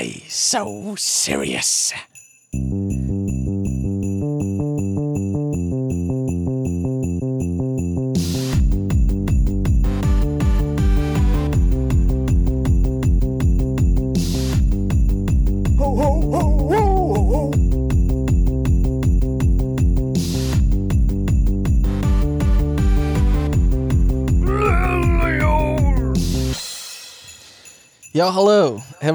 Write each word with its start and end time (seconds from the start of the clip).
Why 0.00 0.22
so 0.28 0.94
serious? 0.96 1.92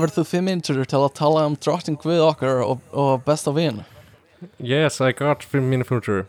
Hefur 0.06 0.22
þú 0.22 0.30
fimm 0.30 0.48
mintur 0.50 0.86
til 0.86 1.02
að 1.02 1.14
tala 1.18 1.46
um 1.50 1.58
drotting 1.58 1.98
við 2.06 2.22
okkar 2.26 2.62
og, 2.64 2.82
og 2.94 3.26
besta 3.26 3.54
vin? 3.56 3.84
Yes, 4.60 5.02
I 5.02 5.12
got 5.12 5.44
from 5.44 5.70
min 5.70 5.84
future 5.84 6.26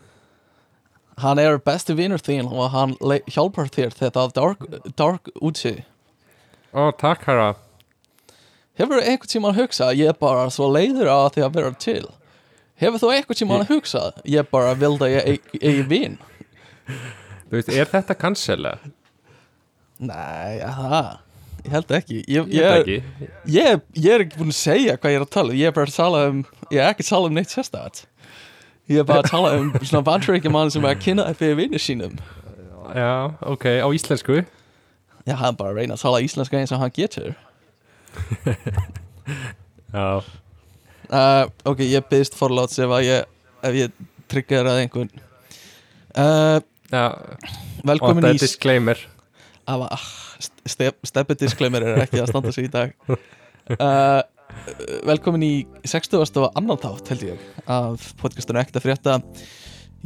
Hann 1.17 1.39
er 1.41 1.57
besti 1.57 1.95
vinur 1.97 2.21
þín 2.21 2.49
og 2.49 2.69
hann 2.73 2.93
hjálpar 3.25 3.71
þér 3.73 3.95
þetta 3.97 4.27
dark, 4.35 4.61
dark 4.97 5.31
útsi. 5.41 5.79
Ó, 6.77 6.91
takk 6.93 7.25
herra 7.25 7.55
Hefur 8.77 8.99
þú 8.99 9.07
einhvern 9.09 9.31
tímann 9.31 9.57
hugsað, 9.57 9.95
ég 9.97 10.11
er 10.11 10.17
bara 10.21 10.49
svo 10.53 10.67
leiður 10.69 11.09
á 11.09 11.25
því 11.33 11.45
að 11.47 11.55
vera 11.55 11.71
til? 11.81 12.03
Hefur 12.77 13.01
þú 13.01 13.09
einhvern 13.15 13.39
tímann 13.39 13.65
hugsað, 13.71 14.19
ég 14.29 14.51
bara 14.53 14.75
vildi 14.77 15.07
að 15.07 15.15
ég 15.15 15.31
eigi 15.31 15.61
eigi 15.63 15.85
vin? 15.89 16.19
Þú 17.47 17.55
veist, 17.55 17.71
er 17.73 17.89
þetta 17.89 18.17
cancela? 18.21 18.75
Nei, 19.97 20.61
það, 20.61 21.09
ég 21.67 21.75
held 21.75 21.93
ekki. 21.99 22.19
Ég, 22.25 22.51
Ég 22.55 22.67
er, 22.67 22.91
ég, 23.45 23.81
ég 23.93 24.09
er 24.15 24.23
ekki 24.25 24.39
búin 24.39 24.53
að 24.53 24.59
segja 24.59 24.97
hvað 24.97 25.13
ég 25.13 25.19
er 25.19 25.25
að 25.25 25.33
tala 25.35 25.51
um. 25.51 25.59
Ég 25.59 25.69
er 25.69 25.75
bara 25.75 25.91
að 25.91 25.97
tala 25.99 26.23
um, 26.31 26.39
ég 26.71 26.81
er 26.81 26.91
ekki 26.93 27.05
að 27.05 27.11
tala 27.11 27.29
um 27.29 27.37
neitt 27.37 27.53
sérstætt. 27.53 28.01
Ég 28.87 29.03
er 29.03 29.07
bara 29.07 29.25
að 29.25 29.31
tala 29.33 29.53
um 29.59 29.69
svona 29.81 30.03
bandaríkjumann 30.07 30.71
sem 30.73 30.87
er 30.87 30.95
að 30.95 31.03
kynna 31.03 31.27
upp 31.27 31.41
fyrir 31.41 31.59
vinnir 31.59 31.83
sínum. 31.83 32.17
Já, 32.95 33.35
ok, 33.43 33.65
á 33.83 33.87
íslensku 33.91 34.45
Já, 35.27 35.33
hann 35.35 35.57
bara 35.59 35.73
að 35.73 35.81
reyna 35.81 35.97
að 35.97 36.05
tala 36.05 36.21
íslenska 36.23 36.55
eins 36.55 36.71
og 36.71 36.79
hann 36.79 36.93
getur. 36.95 37.33
Já, 39.93 40.23
Uh, 41.07 41.47
ok, 41.63 41.85
ég 41.87 42.03
byggst 42.11 42.35
forláts 42.35 42.79
ef 42.83 42.91
að 42.91 43.05
ég, 43.07 43.27
ef 43.63 43.75
ég 43.77 43.93
tryggjar 44.27 44.67
að 44.67 44.81
einhvern. 44.81 45.11
Uh, 46.17 46.59
já 46.91 47.05
Og 47.15 47.85
velkomin 47.87 48.25
þetta 48.25 48.33
í... 48.33 48.39
er 48.39 48.41
disclaimer 48.41 49.01
Afa, 49.69 49.87
ah, 49.93 50.03
step, 50.03 50.26
steppi 50.67 51.37
disclaimer 51.39 51.85
er 51.85 52.03
ekki 52.05 52.21
að 52.23 52.31
standa 52.31 52.53
sig 52.55 52.69
í 52.69 52.73
dag. 52.73 52.93
Uh, 53.77 54.21
Velkomin 55.07 55.43
í 55.43 55.53
60. 55.87 56.21
og 56.41 56.57
annan 56.57 56.79
þátt 56.81 57.11
held 57.11 57.25
ég 57.27 57.41
af 57.67 58.11
podcastunum 58.21 58.61
Ekta 58.61 58.81
frétta. 58.83 59.17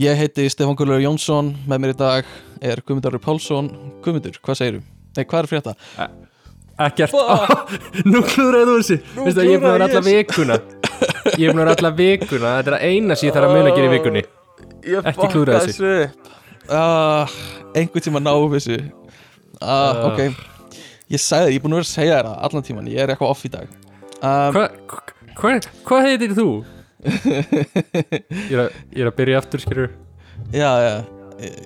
Ég 0.01 0.17
heiti 0.17 0.47
Stefán 0.49 0.77
Gullur 0.79 1.01
Jónsson 1.03 1.51
með 1.69 1.83
mér 1.83 1.93
í 1.93 1.97
dag 1.99 2.33
er 2.63 2.81
Guðmundur 2.85 3.19
Pálsson. 3.21 3.69
Guðmundur, 4.03 4.39
hvað 4.43 4.59
segirðu? 4.59 4.83
Nei, 5.17 5.23
hvað 5.25 5.41
er 5.43 5.49
frétta? 5.51 5.75
Ekkert. 6.81 7.15
Nú 8.11 8.23
klúðraði 8.25 8.67
þú 8.69 8.77
þessi 8.79 8.97
ég 8.97 9.57
er 9.57 9.61
búin 9.61 9.67
að 9.67 9.75
vera 9.75 9.89
alla 9.89 10.03
vikuna. 10.07 10.59
Ég 11.35 11.45
er 11.45 11.51
búin 11.51 11.61
að 11.61 11.65
vera 11.65 11.75
alla 11.77 11.93
vikuna. 11.97 12.53
Þetta 12.57 12.71
er 12.71 12.77
að 12.77 12.85
eina 12.87 13.17
sem 13.17 13.29
ég 13.29 13.35
þarf 13.37 13.49
að 13.49 13.57
muna 13.57 13.73
að 13.73 13.77
gera 13.79 13.89
í 13.89 13.93
vikunni. 13.97 14.23
Ekki 15.11 15.31
klúðra 15.35 15.61
þessu. 15.61 15.91
þessu 15.91 16.31
uh, 16.71 17.35
Einhvern 17.77 18.07
tíma 18.07 18.23
ná 18.23 18.31
upp 18.33 18.55
þessu 18.55 18.79
uh, 19.61 19.71
Ah. 19.71 20.11
Ok 20.11 20.19
Ég 21.11 21.19
sagði, 21.19 21.51
ég 21.53 21.59
er 21.59 21.63
búin 21.65 21.73
að 21.75 21.81
vera 21.81 21.87
að 21.87 21.91
segja 21.91 22.17
þér 22.17 22.27
það 22.29 22.43
allan 22.47 22.65
tíman 22.67 22.87
Ég 22.91 23.01
er 23.03 23.11
eitthvað 23.13 23.33
off 23.33 23.41
í 23.45 23.51
dag 23.51 23.67
um, 23.67 24.53
Hvað 24.55 24.67
hva, 25.41 25.51
hva 25.89 25.99
heitir 26.05 26.35
þú? 26.37 26.45
Ég 27.01 28.53
er 28.53 28.61
að, 28.65 28.75
ég 28.93 29.01
er 29.03 29.09
að 29.09 29.15
byrja 29.17 29.41
aftur, 29.41 29.63
skilur 29.63 29.89
Já, 30.55 30.69
já 30.85 30.93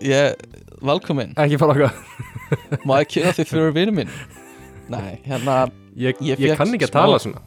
Ég, 0.06 0.46
velkomin 0.86 1.34
Ekki 1.40 1.60
fara 1.62 1.76
okkar 1.76 2.84
Má 2.88 2.96
ég 3.04 3.10
kynna 3.12 3.34
þig 3.36 3.50
fyrir 3.52 3.74
vinnu 3.76 3.96
minn? 4.02 4.14
Nei, 4.92 5.18
hérna 5.26 5.66
Ég, 5.98 6.18
Ég 6.26 6.42
ég, 6.42 6.56
kann 6.60 6.74
ekki 6.76 6.88
að 6.90 6.96
tala 6.98 7.20
svona 7.22 7.44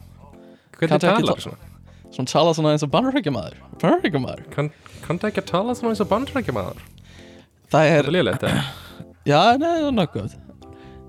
Hvernig 0.79 1.01
talar 1.03 1.25
ta- 1.33 1.43
svona? 1.43 1.65
Svona 2.09 2.31
tala 2.31 2.53
svona 2.57 2.73
eins 2.75 2.85
og 2.87 2.91
bandarækjamaður 2.93 3.57
Bandarækjamaður 3.81 4.45
Kann, 4.55 4.71
kanntu 5.05 5.29
ekki 5.29 5.43
að 5.43 5.49
tala 5.51 5.75
svona 5.77 5.93
eins 5.95 6.03
og 6.05 6.09
bandrækjamaður? 6.13 6.85
Það 7.69 7.89
Er 7.89 8.07
er, 8.09 8.31
það 8.33 8.45
það? 8.45 8.88
Já, 9.29 9.41
nei, 9.61 9.69
það 9.69 9.87
er 9.87 9.95
nokkuð. 9.99 10.37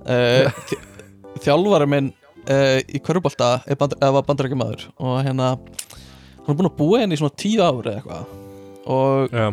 Uh, 0.01 0.79
Þjálfari 1.45 1.87
minn 1.91 2.13
uh, 2.49 2.79
í 2.89 3.01
Körubolta 3.05 3.51
er 3.69 3.77
band, 3.81 3.97
var 4.01 4.25
bandarækjamaður 4.27 4.87
Og 4.97 5.19
hérna 5.27 5.51
Hann 6.41 6.55
er 6.55 6.57
búin 6.57 6.69
að 6.71 6.79
búa 6.79 7.01
henni 7.03 7.19
í 7.19 7.21
svona 7.21 7.37
tíu 7.39 7.61
ári 7.61 7.93
eða 7.93 7.99
eitthvað 8.01 8.25
Og 8.91 9.35
Já. 9.37 9.51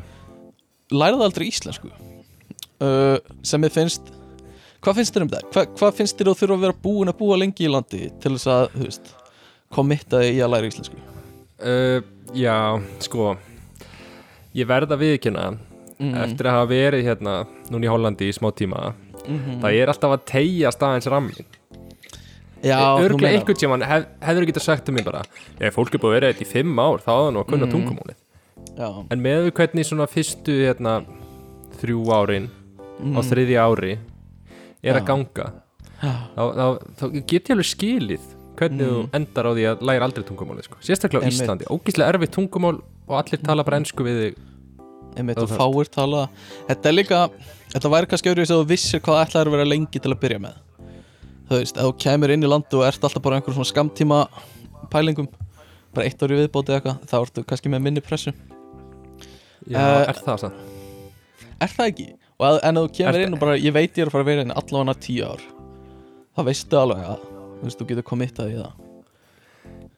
læraði 0.96 1.26
aldrei 1.28 1.46
íslensku. 1.52 1.92
Uh, 2.80 3.20
Sem 3.46 3.68
ég 3.68 3.76
finnst 3.76 4.08
Hvað 4.80 5.02
finnst 5.02 5.16
þér 5.18 5.26
um 5.28 5.32
það? 5.36 5.46
Hva, 5.52 5.66
hvað 5.82 5.96
finnst 6.00 6.20
þér 6.22 6.32
að 6.32 6.40
þurfa 6.42 6.58
að 6.58 6.66
vera 6.68 6.80
búin 6.88 7.12
að 7.12 7.20
búa 7.20 7.40
lengi 7.44 7.68
í 7.68 7.72
landi 7.74 8.04
Til 8.24 8.34
þess 8.38 8.50
að, 8.56 8.68
þú 8.78 8.88
veist 8.88 9.14
Kommitta 9.76 10.24
þig 10.24 10.40
í 10.40 10.44
að 10.48 10.54
læra 10.56 10.72
íslensku? 10.72 11.04
Uh, 11.60 12.00
Já, 12.38 12.56
sko 13.04 13.34
Ég 14.56 14.72
verð 14.72 14.96
að 14.96 15.04
viðkynna 15.04 15.50
mm. 16.00 16.14
Eftir 16.24 16.46
að 16.50 16.56
hafa 16.58 16.70
verið 16.72 17.06
hérna 17.06 17.36
Núna 17.72 17.86
í 17.86 17.92
Hollandi 17.92 18.30
í 18.30 18.34
smá 18.36 18.52
tíma 18.56 18.94
-hmm. 19.28 19.62
Það 19.62 19.74
er 19.82 19.88
alltaf 19.94 20.12
að 20.18 20.26
tegja 20.26 20.72
staðins 20.72 21.08
rammin 21.12 21.46
Örglega 22.64 23.38
einhvern 23.38 23.58
tímann 23.60 23.84
hef, 23.86 24.06
Hefur 24.22 24.42
þú 24.44 24.48
getað 24.50 24.66
sagt 24.66 24.86
til 24.86 24.94
mig 24.96 25.06
bara 25.06 25.22
Ef 25.60 25.76
fólk 25.76 25.94
er 25.94 26.00
búið 26.02 26.10
að 26.10 26.16
vera 26.20 26.32
þetta 26.34 26.46
í 26.46 26.52
fimm 26.52 26.80
ár 26.80 27.00
Þá 27.06 27.10
á 27.14 27.18
það 27.22 27.34
nú 27.34 27.40
að 27.44 27.50
kunna 27.52 27.66
Mhm. 27.68 27.74
tungumálið 27.74 28.18
Já, 28.78 29.06
En 29.12 29.22
með 29.22 29.52
hvernig 29.52 29.86
svona 29.86 30.08
fyrstu 30.08 30.54
hérna, 30.66 31.06
Þrjú 31.82 32.06
árin 32.14 32.50
mm. 33.02 33.18
Á 33.18 33.20
þriðja 33.22 33.62
ári 33.68 33.92
Er 34.84 34.94
Já. 34.96 35.00
að 35.02 35.06
ganga 35.06 35.52
þá, 36.02 36.44
þá, 36.54 36.66
þá 36.98 37.06
get 37.28 37.50
ég 37.50 37.56
alveg 37.56 37.66
skilið 37.76 38.22
hvernig 38.58 38.82
Mm. 38.86 38.90
þú 38.90 39.10
endar 39.14 39.46
á 39.46 39.52
því 39.54 39.64
að 39.70 39.82
læra 39.86 40.04
aldrei 40.06 40.24
tungumálið 40.26 40.64
sko. 40.66 40.78
sérstaklega 40.82 41.24
Einmitt. 41.26 41.42
Íslandi, 41.42 41.66
ógíslega 41.70 42.10
erfitt 42.14 42.32
tungumál 42.34 42.82
og 43.08 43.16
allir 43.18 43.42
tala 43.44 43.64
bara 43.64 43.78
ennsku 43.78 44.02
við 44.04 44.18
þig 44.22 44.36
einmitt 45.18 45.40
Það 45.40 45.52
og 45.52 45.58
fáir 45.62 45.90
tala 45.94 46.22
Þetta 46.70 46.90
er 46.92 46.96
líka, 46.96 47.20
þetta 47.74 47.92
væri 47.94 48.10
kannski 48.12 48.32
öðru 48.34 48.46
að 48.46 48.54
þú 48.54 48.68
vissir 48.72 49.04
hvað 49.06 49.22
ætlaður 49.26 49.52
að 49.52 49.58
vera 49.58 49.70
lengi 49.72 50.02
til 50.04 50.12
að 50.14 50.20
byrja 50.24 50.44
með 50.46 50.62
Þú 51.48 51.60
veist, 51.62 51.78
ef 51.80 51.88
þú 51.88 51.94
kemur 52.04 52.34
inn 52.36 52.44
í 52.44 52.52
landu 52.52 52.82
og 52.82 52.88
ert 52.88 53.04
alltaf 53.08 53.24
bara 53.24 53.40
einhver 53.40 53.56
svona 53.56 53.70
skamtíma 53.72 54.22
pælingum 54.92 55.30
bara 55.96 56.06
eitt 56.08 56.22
ári 56.24 56.38
viðbóti 56.42 56.74
eða 56.74 56.80
eitthvað 56.82 57.06
þá 57.10 57.18
ertu 57.22 57.44
kannski 57.48 57.72
með 57.72 57.86
minni 57.88 58.04
pressu 58.04 58.34
Já, 59.68 59.78
Eh, 59.80 60.08
er 60.08 60.20
það 60.24 60.42
sann? 60.46 60.58
Er 61.60 61.72
það 61.74 61.90
ekki? 61.92 62.08
Og 62.38 62.46
að, 62.48 62.58
en 62.70 62.78
ef 62.80 62.86
þú 62.86 62.92
kemur 63.00 63.24
inn 63.26 63.36
og 63.36 63.42
bara, 63.42 63.56
ég 63.60 63.74
veit 63.76 63.98
ég 63.98 64.04
er 64.06 64.12
að 64.12 64.14
fara 64.14 64.24
að 64.24 64.30
vera 64.32 64.44
inn 64.46 64.54
allavega 64.54 64.94
tíu 65.04 65.26
ár 65.28 65.42
þá 66.38 66.44
veistu 66.48 66.78
alveg 66.80 67.08
að 67.08 67.24
þú 67.26 67.64
veist, 67.66 67.80
þú 67.82 67.88
getur 67.90 68.08
kommittað 68.12 68.54
í 68.54 68.60
það 68.62 68.84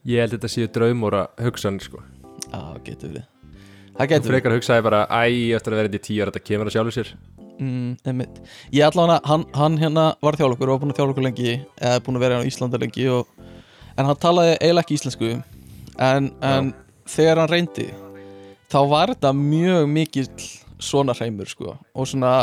Ég 0.09 0.23
held 0.23 0.37
þetta 0.37 0.49
séu 0.49 0.69
draumóra 0.71 1.25
hugsanir 1.43 1.83
sko. 1.83 1.99
Já, 2.47 2.61
getur 2.87 3.11
við 3.17 3.25
Það 3.99 4.11
getur 4.13 4.31
frekar 4.31 4.53
hugsaði 4.55 4.83
bara 4.85 4.99
æ, 5.11 5.23
eftir 5.57 5.73
að 5.73 5.79
vera 5.81 5.89
þetta 5.89 5.99
í 5.99 6.03
tíu 6.05 6.19
ára 6.23 6.31
þetta 6.31 6.47
kemur 6.47 6.69
að 6.69 6.75
sjálfu 6.77 6.91
sér. 6.95 7.09
Mm. 7.59 8.21
Ég 8.71 8.85
allavega, 8.85 9.17
hann, 9.27 9.41
hann 9.51 9.75
hérna 9.81 10.05
var 10.23 10.37
þjálfur 10.39 10.69
og 10.69 10.77
var 10.77 10.83
búin 10.85 10.93
að 10.93 11.01
þjálfa 11.01 11.13
okkur 11.15 11.25
lengi 11.25 11.55
eða 11.75 12.03
búin 12.05 12.15
að 12.15 12.23
vera 12.23 12.37
hérna 12.37 12.47
á 12.47 12.51
Íslanda 12.53 12.79
lengi 12.79 13.07
og, 13.11 13.33
en 13.97 14.07
hann 14.07 14.21
talaði 14.23 14.53
eiginlega 14.55 14.85
ekki 14.85 14.99
íslensku. 15.01 15.31
En, 15.99 16.29
en 16.39 16.71
þegar 17.11 17.43
hann 17.43 17.51
reyndi 17.51 17.89
þá 18.71 18.79
var 18.93 19.11
þetta 19.11 19.33
mjög 19.35 19.91
mikill 19.91 20.29
svona 20.79 21.17
hreimur 21.19 21.51
sko. 21.51 21.75
Og 21.91 22.07
svona 22.07 22.33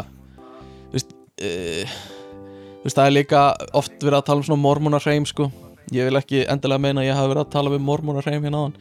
veist, 0.92 1.16
þú 1.40 2.84
veist 2.84 3.00
það 3.00 3.06
er 3.06 3.16
líka 3.16 3.46
oft 3.72 3.96
verið 3.96 4.20
að 4.20 4.28
tala 4.28 4.44
um 4.44 4.50
svona 4.50 4.64
mormónarheim 4.66 5.24
sko. 5.32 5.48
Ég 5.94 6.10
vil 6.10 6.20
ekki 6.20 6.44
endilega 6.44 6.84
meina 6.84 7.00
að 7.00 7.08
ég 7.08 7.16
hafi 7.16 7.32
verið 7.32 7.46
að 7.46 7.52
tala 7.56 7.72
um 7.72 7.88
mormónarheim 7.88 8.44
hérna 8.44 8.60
á 8.60 8.64
hann 8.66 8.80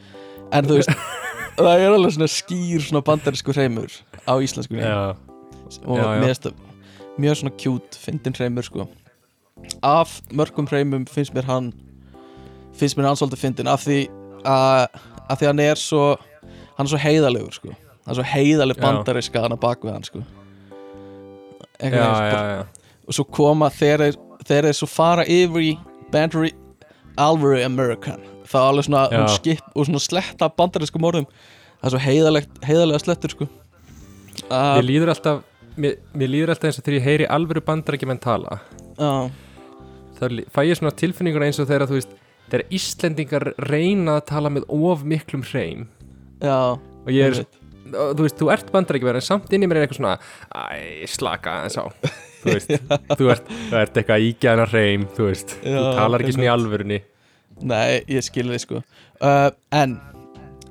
en 0.51 0.67
þú 0.67 0.79
veist 0.79 0.91
það 1.57 1.79
er 1.85 1.93
alveg 1.95 2.13
svona 2.15 2.27
skýr 2.31 2.83
svona 2.83 3.01
bandarísku 3.05 3.53
hreimur 3.55 3.91
á 4.27 4.33
íslenskunni 4.43 4.81
Já, 4.83 5.15
og 5.85 5.97
Já, 5.97 6.05
já. 6.19 6.51
mjög 7.17 7.35
svona 7.39 7.53
cute, 7.57 7.97
fyndin 7.99 8.35
hreimur 8.35 8.61
sko. 8.67 8.87
Af 9.83 10.21
mörgum 10.31 10.67
hreimum 10.67 11.05
finnst 11.07 11.33
mér 11.33 11.47
hann 11.47 11.73
finnst 12.75 12.97
mér 12.97 13.07
hann 13.07 13.15
svolítið 13.15 13.39
fyndin 13.45 13.67
af 13.71 13.85
því 13.87 13.99
að 14.43 14.87
af 15.29 15.39
því 15.39 15.45
að 15.45 15.47
hann 15.53 15.59
er 15.59 15.75
svo 15.79 16.03
hann 16.77 16.85
er 16.85 16.91
svo 16.91 16.99
heiðalegur 16.99 17.53
sko. 17.55 17.69
Hann 17.71 18.11
er 18.11 18.19
svo 18.19 18.27
heiðaleg 18.33 18.77
Já. 18.77 18.81
bandariska 18.83 19.41
hann 19.41 19.55
að 19.55 19.59
bak 19.63 19.81
við 19.83 19.93
hann 19.95 20.03
sko. 20.03 20.23
Já. 21.81 22.65
og 23.07 23.13
svo 23.13 23.23
koma 23.23 23.69
þeir 23.69 24.11
þeir 24.45 24.67
þeir 24.69 24.73
svo 24.73 24.87
fara 24.87 25.25
yfir 25.27 25.61
í 25.61 25.73
bandari 26.11 26.51
alvöru 27.17 27.63
American 27.65 28.21
það 28.51 28.61
er 28.61 28.69
alveg 28.71 28.87
svona 28.87 29.03
hún 29.11 29.31
skip 29.35 29.65
og 29.75 29.87
svona 29.89 30.01
sletta 30.03 30.49
bandariskum 30.59 31.07
orðum. 31.09 31.27
Það 31.81 31.87
er 31.89 31.95
svo 31.95 32.03
heiðalega 32.65 33.01
slettur 33.03 33.33
sko. 33.35 33.47
Uh, 34.45 34.75
Mér 34.77 34.85
líður 34.89 35.11
alltaf 35.15 35.41
mér, 35.79 35.97
mér 36.15 36.31
líður 36.31 36.53
alltaf 36.53 36.69
eins 36.69 36.79
og 36.79 36.85
þegar 36.85 36.97
ég 36.99 37.05
heyri 37.09 37.27
alvöru 37.31 37.63
bandarækjumenn 37.65 38.21
tala. 38.23 38.59
Uh, 38.99 39.27
lí- 40.31 40.47
fæ 40.51 40.61
ég 40.69 40.77
svona 40.79 40.93
tilfinningur 40.95 41.43
eins 41.45 41.59
og 41.59 41.67
þegar 41.69 41.87
þú 41.89 41.99
veist 41.99 42.15
þegar 42.51 42.65
Íslendingar 42.77 43.45
reyna 43.69 44.19
að 44.19 44.25
tala 44.31 44.51
með 44.53 44.67
of 44.69 45.03
miklum 45.07 45.43
hreim. 45.49 45.87
Já, 46.43 46.75
og 46.77 47.09
ég 47.15 47.31
er, 47.31 47.45
og 47.95 48.13
þú 48.17 48.25
veist, 48.27 48.37
þú 48.41 48.51
ert 48.53 48.69
bandarækjumæður 48.75 49.19
en 49.21 49.25
samt 49.29 49.53
inn 49.55 49.63
í 49.65 49.69
mér 49.71 49.79
er 49.81 49.87
eitthvað 49.87 49.99
svona 50.01 50.15
æ, 50.51 51.07
slaka 51.09 51.55
en 51.65 51.73
sá 51.73 51.83
þú 52.43 52.53
veist, 52.53 52.71
þú 53.19 53.29
ert, 53.33 53.51
þú 53.71 53.77
ert 53.81 53.99
eitthvað 54.01 54.25
ígæðna 54.29 54.65
hreim 54.71 55.05
þú 55.15 55.27
veist, 55.29 55.55
þú 55.63 55.73
Já, 55.73 55.83
talar 55.99 56.23
ekki 56.25 56.35
svona 56.35 56.47
í 56.49 56.51
alvörunni 56.53 56.99
Nei, 57.63 58.01
ég 58.11 58.25
skil 58.25 58.49
þið 58.51 58.61
sko. 58.63 58.81
Uh, 59.23 59.49
En 59.71 59.95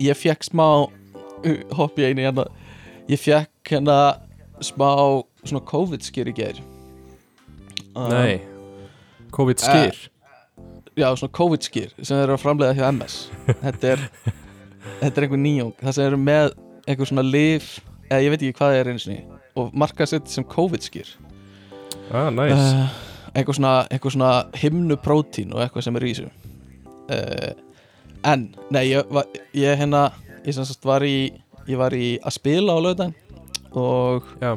ég 0.02 0.16
fekk 0.18 0.44
smá 0.44 0.66
uh, 0.84 1.60
Hopp 1.78 1.98
ég 2.00 2.12
einu 2.12 2.24
hérna. 2.26 2.46
Ég 3.08 3.20
fekk 3.20 3.72
hérna 3.74 3.98
smá 4.64 4.90
Svona 5.44 5.64
COVID-skýr 5.68 6.30
í 6.30 6.34
ger 6.36 6.60
uh, 7.94 8.08
nei, 8.08 8.40
COVID 9.34 9.60
skýr 9.60 9.98
Já, 10.96 11.08
svona 11.18 11.32
COVID-skýr 11.34 11.90
sem 12.00 12.20
eru 12.22 12.36
að 12.36 12.44
framleiða 12.44 12.78
hjá 12.78 12.86
MS 12.92 13.16
Þetta 13.48 13.90
er 13.94 14.04
Þetta 15.00 15.10
er 15.10 15.26
einhver 15.26 15.40
nýjung. 15.40 15.72
Það 15.80 15.96
sem 15.96 16.06
eru 16.06 16.20
með 16.20 16.54
einhver 16.86 17.10
svona 17.10 17.26
lif 17.26 17.74
Eða 18.08 18.22
ég 18.22 18.32
veit 18.32 18.40
ekki 18.44 18.56
hvað 18.60 18.72
það 18.72 18.80
er 18.80 18.92
einu 18.92 19.02
sinni 19.02 19.20
Og 19.60 19.74
marka 19.76 20.06
sitt 20.08 20.30
sem 20.32 20.46
COVID-skýr 20.48 21.12
ah, 22.12 22.30
nice. 22.32 22.56
uh, 22.56 22.96
einhver 23.34 23.56
svona, 23.56 23.74
svona 24.12 24.32
himnuprótín 24.60 25.54
og 25.54 25.64
eitthvað 25.64 25.86
sem 25.88 25.98
er 26.00 26.06
í 26.08 26.14
þessu 26.14 26.43
uh, 27.12 27.52
en, 28.24 28.46
nei, 28.72 28.84
ég, 28.92 29.10
var, 29.12 29.28
ég 29.56 29.80
hérna 29.80 30.06
ég 30.44 30.54
sem 30.56 30.66
sagt 30.68 30.86
var 30.86 31.04
í 31.04 31.32
ég 31.68 31.80
var 31.80 31.94
í 31.96 32.16
að 32.20 32.36
spila 32.36 32.76
á 32.76 32.78
lögðan 32.84 33.14
og 33.74 34.26
já, 34.42 34.54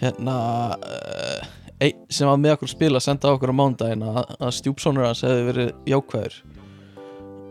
hérna 0.00 0.36
uh, 0.76 1.50
ein, 1.82 2.04
sem 2.08 2.28
var 2.28 2.40
með 2.40 2.56
okkur 2.56 2.70
að 2.70 2.74
spila 2.74 3.02
senda 3.02 3.32
okkur 3.34 3.52
á 3.52 3.60
mándaginn 3.60 4.04
að, 4.06 4.22
að 4.38 4.54
stjúpsónur 4.58 5.06
hans 5.06 5.24
hefði 5.26 5.46
verið 5.50 5.72
jákvæður. 5.92 6.38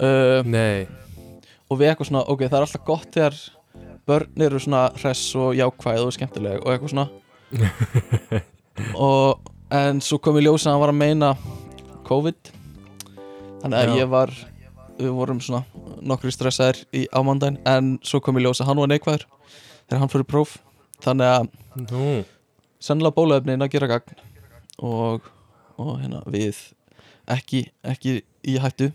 Uh, 0.01 0.39
nei. 0.49 0.87
og 1.69 1.77
við 1.77 1.91
eitthvað 1.91 2.07
svona, 2.09 2.23
ok, 2.25 2.47
það 2.47 2.57
er 2.57 2.65
alltaf 2.65 2.85
gott 2.87 3.11
þegar 3.13 3.35
börn 4.09 4.45
eru 4.47 4.61
svona 4.61 4.87
hress 4.97 5.35
og 5.37 5.53
jákvæð 5.55 6.07
og 6.07 6.15
skemmtileg 6.15 6.63
og 6.63 6.73
eitthvað 6.73 6.95
svona. 6.95 7.09
Og 8.95 9.51
en 9.75 9.99
svo 10.01 10.17
kom 10.23 10.37
í 10.39 10.43
ljós 10.45 10.63
að 10.65 10.73
hann 10.73 10.81
var 10.81 10.93
að 10.93 10.99
meina 11.01 11.31
COVID 12.07 12.51
þannig 13.61 13.77
að 13.79 13.91
Já. 13.91 13.95
ég 14.01 14.11
var 14.11 14.33
við 15.01 15.13
vorum 15.17 15.39
svona 15.41 15.63
nokkri 16.05 16.33
stressaðir 16.33 16.81
í 16.93 17.05
ámandaginn 17.15 17.59
en 17.67 17.93
svo 18.05 18.21
kom 18.23 18.37
í 18.37 18.43
ljós 18.45 18.61
að 18.61 18.71
hann 18.71 18.81
var 18.81 18.91
neikvæður 18.91 19.25
þegar 19.87 20.01
hann 20.03 20.11
fyrir 20.13 20.29
próf 20.29 20.57
þannig 21.01 21.31
að 21.35 21.49
Nú, 21.87 22.07
sennilega 22.83 23.15
bólaefnin 23.15 23.63
að 23.63 23.71
gera 23.75 23.87
gagn 23.93 24.17
og, 24.83 25.29
og 25.79 25.93
hérna 26.01 26.19
við 26.27 26.57
ekki, 27.31 27.63
ekki 27.87 28.17
í 28.43 28.57
hættu 28.61 28.91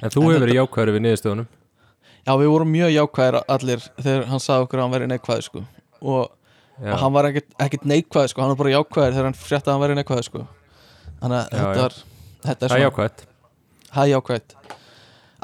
en 0.00 0.14
þú 0.14 0.24
hefur 0.28 0.46
verið 0.46 0.60
jákvæður 0.62 0.94
við 0.96 1.06
niðurstöðunum 1.06 1.50
Já, 2.24 2.32
við 2.40 2.48
vorum 2.54 2.70
mjög 2.72 2.94
jákvæðir 2.94 3.36
allir 3.52 3.84
þegar 4.00 4.26
hann 4.30 4.40
sagði 4.40 4.64
okkur 4.64 4.80
að 4.80 4.86
hann 4.86 4.94
væri 4.94 5.08
neikvæður 5.10 5.44
sko. 5.44 5.60
og, 6.00 6.30
og 6.80 6.98
hann 7.02 7.12
var 7.12 7.28
ekkert, 7.28 7.50
ekkert 7.60 7.84
neikvæður 7.90 8.32
sko. 8.32 8.40
hann 8.40 8.54
var 8.54 8.60
bara 8.62 8.72
jákvæður 8.78 9.16
þegar 9.18 9.28
hann 9.28 9.36
frétti 9.36 9.68
að 9.68 9.74
hann 9.74 9.84
væri 9.84 9.98
neikvæður 10.00 10.28
sko. 10.30 10.44
þannig 11.20 11.36
að 11.36 11.44
Já, 11.44 11.58
þetta, 11.58 11.74
já. 11.76 11.82
var, 11.82 11.98
þetta 12.48 12.54
er 12.54 12.56
það 12.56 12.64
er 12.64 12.74
svona 12.74 12.86
jákvæð 12.86 13.33
Það 13.94 14.04
er 14.04 14.12
jákvæð 14.14 14.54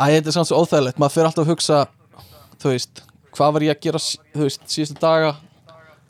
Æ, 0.01 0.05
þetta 0.17 0.31
er 0.31 0.33
samt 0.33 0.49
svo 0.49 0.59
óþægilegt. 0.63 1.01
Maður 1.01 1.13
fyrir 1.13 1.29
alltaf 1.29 1.45
að 1.45 1.51
hugsa 1.53 1.79
þú 2.61 2.71
veist, 2.73 3.03
hvað 3.37 3.51
var 3.57 3.65
ég 3.67 3.75
að 3.75 3.83
gera 3.85 4.01
þú 4.01 4.47
veist, 4.47 4.63
síðustu 4.73 4.97
daga? 5.03 5.35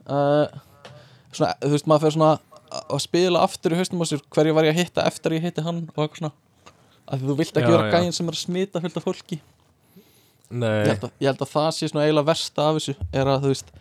Uh, 0.06 0.60
svona, 1.34 1.56
þú 1.64 1.72
veist, 1.74 1.88
maður 1.90 2.04
fyrir 2.04 2.14
svona 2.14 2.30
að- 2.70 3.00
spila 3.02 3.42
aftur 3.42 3.74
í 3.74 3.80
haustum 3.80 4.04
á 4.04 4.06
sér 4.06 4.22
hverju 4.30 4.54
var 4.54 4.68
ég 4.68 4.76
að 4.76 4.80
hitta 4.84 5.06
eftir 5.10 5.32
að 5.32 5.40
ég 5.40 5.48
hitti 5.48 5.64
hann 5.66 5.80
og 5.90 6.04
eitthvað 6.04 6.20
svona. 6.22 6.32
Að 7.10 7.24
þú 7.26 7.36
vilt 7.40 7.58
ekki 7.58 7.72
vera 7.74 7.90
gæðin 7.90 8.14
sem 8.14 8.28
er 8.30 8.36
að 8.36 8.44
smita 8.44 8.80
fullt 8.84 9.00
af 9.00 9.06
fólki. 9.08 9.40
Ég 9.40 10.58
nei, 10.62 10.86
held, 10.86 11.04
að, 11.08 11.10
ég 11.18 11.30
held 11.30 11.42
að 11.42 11.50
það 11.56 11.70
sé 11.74 11.88
svona 11.90 12.04
eiginlega 12.06 12.30
versta 12.30 12.68
af 12.68 12.78
þessu 12.78 12.94
er 13.10 13.26
að 13.30 13.42
þú 13.42 13.50
veist 13.54 13.74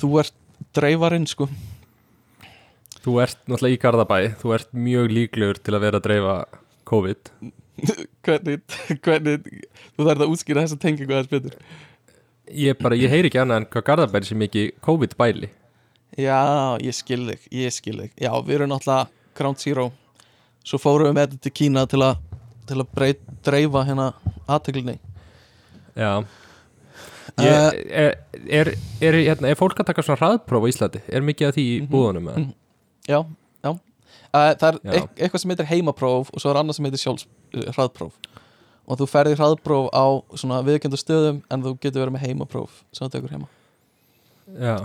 þú 0.00 0.10
ert 0.20 0.34
dreifarinn 0.76 1.28
sko. 1.28 1.48
Þú 3.04 3.20
ert 3.24 3.38
náttúrulega 3.48 3.76
í 3.76 3.80
Garðabæ. 3.84 4.16
Þú 4.40 4.54
ert 4.56 4.72
mjög 4.76 5.12
líklegur 5.16 5.60
til 5.60 5.76
að 5.76 5.84
vera 5.84 6.00
að 6.00 6.08
dreifa 6.08 6.34
COVID 6.88 7.30
hvernig, 8.26 8.60
hvernig 9.04 9.46
þú 9.96 10.06
þarf 10.08 10.24
að 10.24 10.32
útskýra 10.34 10.64
þessa 10.66 10.78
tengingu 10.82 11.14
aðeins 11.14 11.30
betur 11.30 11.56
ég 12.50 12.78
bara, 12.82 12.96
ég 12.98 13.10
heyri 13.12 13.30
ekki 13.30 13.40
annað 13.42 13.62
en 13.62 13.66
hvað 13.72 13.86
Garðabæ 13.90 14.16
er 14.20 14.28
sem 14.30 14.42
ekki 14.46 14.64
COVID 14.86 15.16
bæli 15.20 15.50
já, 16.18 16.40
ég 16.82 16.96
skil 16.96 17.22
þig, 17.30 17.44
ég 17.54 17.72
skil 17.76 17.96
þig 18.02 18.12
já, 18.26 18.30
við 18.42 18.56
erum 18.58 18.72
náttúrulega 18.72 19.08
Ground 19.38 19.62
Zero 19.62 19.88
svo 20.66 20.80
fórum 20.82 21.08
við 21.10 21.16
með 21.16 21.28
þetta 21.30 21.44
til 21.46 21.54
Kína 21.60 21.86
til 21.90 22.02
að 22.04 22.18
til 22.70 22.78
að 22.82 22.90
breyt, 22.94 23.22
dreifa 23.46 23.84
hérna 23.88 24.10
aðteglinni 24.50 24.98
já 25.98 26.12
Eh, 27.38 27.46
Ég, 27.46 27.76
er, 27.94 28.14
er, 28.50 28.68
er, 29.06 29.16
hérna, 29.22 29.48
er 29.52 29.56
fólk 29.56 29.78
að 29.78 29.86
taka 29.92 30.02
svona 30.02 30.18
hraðpróf 30.18 30.64
á 30.66 30.70
Íslandi? 30.72 31.00
Er 31.14 31.22
mikið 31.22 31.46
af 31.46 31.54
því 31.54 31.62
í 31.62 31.76
Mhm. 31.78 31.86
búðunum? 31.92 32.26
eða? 32.26 32.40
Mhm. 32.40 32.50
já, 33.06 33.18
já 33.62 33.70
uh, 33.70 34.54
það 34.58 34.66
er 34.66 34.78
Já. 34.82 34.92
eit, 34.98 35.10
eitthvað 35.22 35.40
sem 35.44 35.50
heitir 35.54 35.68
heimapróf 35.70 36.32
og 36.34 36.42
svo 36.42 36.50
er 36.50 36.58
annað 36.60 36.74
sem 36.80 36.84
heitir 36.88 36.98
sjálfs 37.04 37.26
hraðpróf. 37.76 38.14
Og 38.90 38.98
þú 38.98 39.06
ferði 39.10 39.38
hraðpróf 39.38 39.90
á 39.94 40.04
svona 40.34 40.60
viðkjöndu 40.66 40.98
stöðum 40.98 41.42
en 41.50 41.64
þú 41.64 41.76
getur 41.78 42.02
verið 42.02 42.16
með 42.16 42.26
heimapróf 42.26 42.82
sem 42.90 43.06
þú 43.06 43.12
tekur 43.14 43.34
heima. 43.36 43.50
Já. 44.58 44.76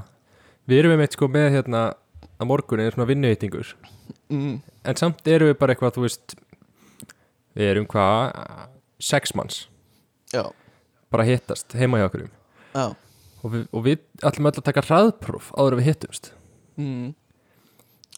Við 0.65 0.81
erum 0.81 0.95
einmitt 0.95 1.17
sko 1.17 1.29
með 1.31 1.51
hérna 1.57 1.85
að 2.35 2.49
morgunni 2.49 2.85
er 2.85 2.95
svona 2.95 3.07
vinnuhýtingur 3.09 3.75
mm, 4.29 4.55
en 4.85 4.99
samt 4.99 5.27
erum 5.29 5.51
við 5.51 5.57
bara 5.59 5.75
eitthvað, 5.75 5.95
þú 5.97 6.05
veist 6.05 6.35
við 7.55 7.71
erum 7.71 7.87
hvað 7.89 8.39
sex 9.03 9.35
manns, 9.37 9.65
já, 10.33 10.43
bara 11.13 11.27
hittast 11.27 11.75
heima 11.77 12.01
hjá 12.01 12.09
okkur. 12.09 12.25
Já. 12.75 12.85
Og 13.45 13.53
við, 13.53 13.67
og 13.69 13.85
við 13.85 14.01
ætlum 14.25 14.49
öll 14.49 14.57
að 14.57 14.65
taka 14.65 14.83
hraðpróf 14.87 15.51
áður 15.53 15.77
við 15.79 15.89
hittumst. 15.91 16.31
Mm. 16.81 17.13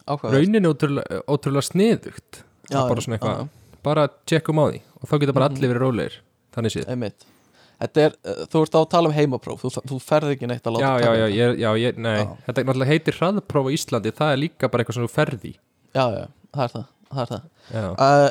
raunin 0.08 0.64
er 0.64 0.70
ótrúlega, 0.72 1.22
ótrúlega 1.28 1.68
sniðugt. 1.68 2.44
Er 2.72 2.88
bara 2.88 3.04
svona 3.04 3.20
eitthvað 3.20 3.50
bara 3.88 4.06
tjekkum 4.30 4.60
á 4.62 4.66
því 4.70 4.82
og 5.02 5.10
þá 5.10 5.16
geta 5.24 5.34
bara 5.38 5.48
Mhm. 5.50 5.58
allir 5.58 5.72
verið 5.74 5.84
rólegir 5.86 6.16
þannig 6.56 6.74
séð. 6.76 6.88
Er, 7.78 8.14
uh, 8.26 8.46
þú 8.50 8.62
ert 8.66 8.74
á 8.74 8.80
að 8.82 8.90
tala 8.90 9.10
um 9.10 9.14
heimapróf 9.14 9.62
þú, 9.62 9.70
þú 9.86 9.98
ferð 10.02 10.32
ekki 10.34 10.48
neitt 10.50 10.66
að 10.66 10.80
láta 10.80 10.94
já, 11.04 11.14
já, 11.14 11.28
já, 11.30 11.48
já, 11.62 11.70
ég, 11.78 11.98
nei. 12.02 12.16
Já. 12.24 12.38
þetta 12.48 12.64
náttúrulega 12.66 12.90
heitir 12.90 13.14
hraðpróf 13.20 13.68
á 13.70 13.72
Íslandi 13.78 14.12
það 14.18 14.32
er 14.34 14.40
líka 14.42 14.70
bara 14.74 14.82
eitthvað 14.84 14.98
sem 14.98 15.06
þú 15.06 15.12
ferði 15.14 15.52
já, 15.94 16.06
já, 16.18 16.24
það 16.58 16.64
er 16.64 16.72
það, 16.74 16.86
það, 17.12 17.22
er 17.22 17.30
það. 17.30 17.44
já, 17.70 17.84
Uh, 18.08 18.30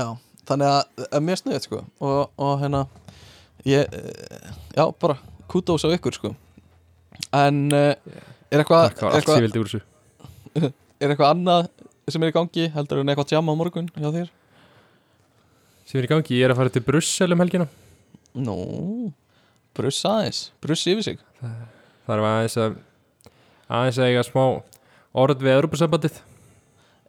já, 0.00 0.06
þannig 0.48 0.70
að 0.72 1.04
uh, 1.12 1.20
mér 1.26 1.40
snuðið 1.42 1.66
sko 1.66 1.82
og, 2.00 2.30
og 2.40 2.54
hérna 2.62 2.80
ég, 3.68 4.00
já, 4.78 4.84
bara 5.04 5.18
kútós 5.52 5.84
á 5.84 5.88
ykkur 5.92 6.16
sko. 6.16 6.32
En 7.36 7.60
uh, 7.76 7.92
er 8.48 8.62
eitthvað 8.64 8.88
ég 8.88 9.04
eitthvað, 9.20 9.76
er 11.04 11.12
eitthvað 11.12 11.30
annað 11.34 11.68
sem 12.08 12.22
er 12.24 12.32
í 12.32 12.34
gangi? 12.36 12.70
Heldur 12.72 13.00
en 13.04 13.12
eitthvað 13.12 13.36
jam 13.36 13.52
á 13.52 13.54
morgun 13.60 13.92
hjá 13.92 14.08
þér 14.08 14.32
sem 15.86 16.00
er 16.00 16.08
í 16.08 16.10
gangi, 16.10 16.36
ég 16.36 16.46
er 16.46 16.54
að 16.54 16.60
fara 16.60 16.72
til 16.74 16.84
Brussel 16.84 17.34
um 17.34 17.42
helgina. 17.42 17.66
Nú, 18.36 18.56
bruss 19.76 20.02
aðeins 20.08 20.40
bruss 20.62 20.86
yfir 20.90 21.04
sig. 21.06 21.20
Það 21.40 22.14
er 22.16 22.24
aðeins 22.28 22.56
að 22.60 22.78
aðeins 23.66 24.00
að 24.00 24.10
eiga 24.10 24.24
smá 24.26 24.42
orð 25.16 25.44
við 25.46 25.56
Europasambandið 25.56 26.20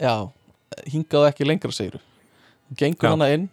já, 0.02 0.14
hingað 0.88 1.30
ekki 1.32 1.48
lengra 1.48 1.74
segir 1.76 1.98
þú. 1.98 2.04
Gengur 2.78 3.08
Já. 3.08 3.14
hana 3.16 3.30
inn 3.34 3.46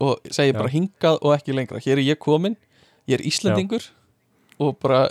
og 0.00 0.18
segir 0.32 0.54
Já. 0.54 0.58
bara 0.60 0.72
hingað 0.72 1.20
og 1.20 1.36
ekki 1.36 1.56
lengra. 1.56 1.80
Hér 1.82 1.98
er 2.00 2.06
ég 2.06 2.20
komin, 2.20 2.56
ég 3.08 3.18
er 3.18 3.26
Íslendingur 3.26 3.90
og 4.60 4.76
bara 4.80 5.08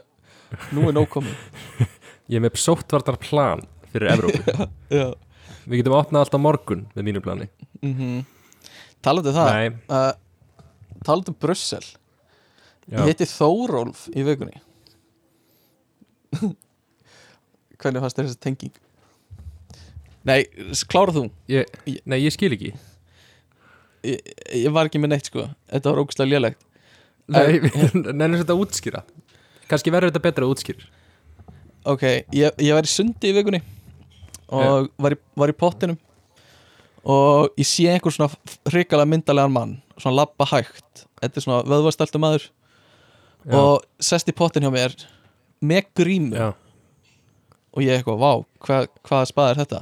nú 0.74 0.88
er 0.90 0.96
nóg 0.98 1.10
komin 1.14 1.36
ég 2.30 2.40
er 2.40 2.46
með 2.46 2.60
sóttvartar 2.62 3.20
plan 3.22 3.66
fyrir 3.94 4.14
Evrópu. 4.16 4.70
Já 5.02 5.10
við 5.70 5.84
getum 5.84 5.98
opnað 6.00 6.26
alltaf 6.26 6.42
morgun 6.42 6.86
með 6.96 7.10
mínu 7.10 7.24
plani. 7.24 7.50
Mm 7.86 8.26
talandi 9.06 9.32
um 9.32 9.38
það 9.38 9.50
uh, 9.90 10.12
talandi 11.06 11.34
um 11.34 11.40
Brussel. 11.40 11.86
Ég 12.90 13.12
heiti 13.12 13.28
Þórólf 13.30 14.08
í 14.18 14.26
vikunni. 14.26 14.62
Hvernig 17.80 18.04
fannst 18.04 18.18
þér 18.18 18.28
þessi 18.28 18.42
tenging? 18.44 18.76
Nei, 20.28 20.42
klára 20.92 21.14
þú? 21.16 21.28
Ég, 21.50 21.70
nei, 22.04 22.20
ég 22.26 22.34
skil 22.36 22.52
ekki. 22.56 22.74
Ég, 24.06 24.34
ég 24.66 24.74
var 24.76 24.90
ekki 24.90 25.02
með 25.02 25.14
neitt 25.14 25.30
sko. 25.30 25.48
Þetta 25.72 25.94
var 25.94 26.02
ógustlega 26.04 26.34
lélegt. 26.34 26.66
Nei, 27.30 27.60
nefnum 27.62 28.40
þetta 28.42 28.56
að 28.56 28.64
útskýra. 28.66 29.04
Kannski 29.70 29.94
verður 29.94 30.12
þetta 30.12 30.26
betra 30.26 30.48
að 30.48 30.56
útskýra. 30.56 30.90
Ok, 31.90 32.04
ég, 32.36 32.52
ég 32.60 32.76
var 32.76 32.86
í 32.86 32.92
sundi 32.92 33.30
í 33.32 33.36
vikunni 33.38 33.62
og 34.50 34.90
var, 35.00 35.14
í, 35.14 35.20
var 35.38 35.52
í 35.52 35.56
pottinum 35.56 35.98
og 37.04 37.60
ég 37.60 37.68
sé 37.68 37.88
einhver 37.92 38.14
svona 38.16 38.32
hrikalega 38.70 39.10
myndalegan 39.10 39.54
mann 39.54 39.78
svona 40.00 40.22
labba 40.22 40.48
hægt. 40.52 41.06
Þetta 41.20 41.40
er 41.40 41.46
svona 41.46 41.62
vöðvastæltu 41.68 42.22
maður. 42.22 42.50
Já. 43.48 43.56
og 43.56 43.86
sest 44.04 44.28
í 44.28 44.36
pottin 44.36 44.66
hjá 44.66 44.72
mér 44.74 44.96
með 45.64 45.88
grímu. 45.96 46.36
Já, 46.36 46.50
og 47.72 47.86
ég 47.86 47.96
eitthvað, 47.96 48.20
vá, 48.20 48.32
hvað, 48.66 48.88
hvaða 49.08 49.30
spað 49.30 49.52
er 49.54 49.62
þetta? 49.62 49.82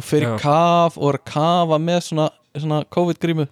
Og 0.00 0.06
fyrir 0.06 0.30
Já. 0.30 0.36
kaf 0.40 0.96
og 0.96 1.10
er 1.10 1.18
að 1.18 1.26
kafa 1.28 1.78
með 1.82 2.00
svona, 2.06 2.28
svona 2.56 2.80
COVID 2.96 3.20
grímu 3.20 3.46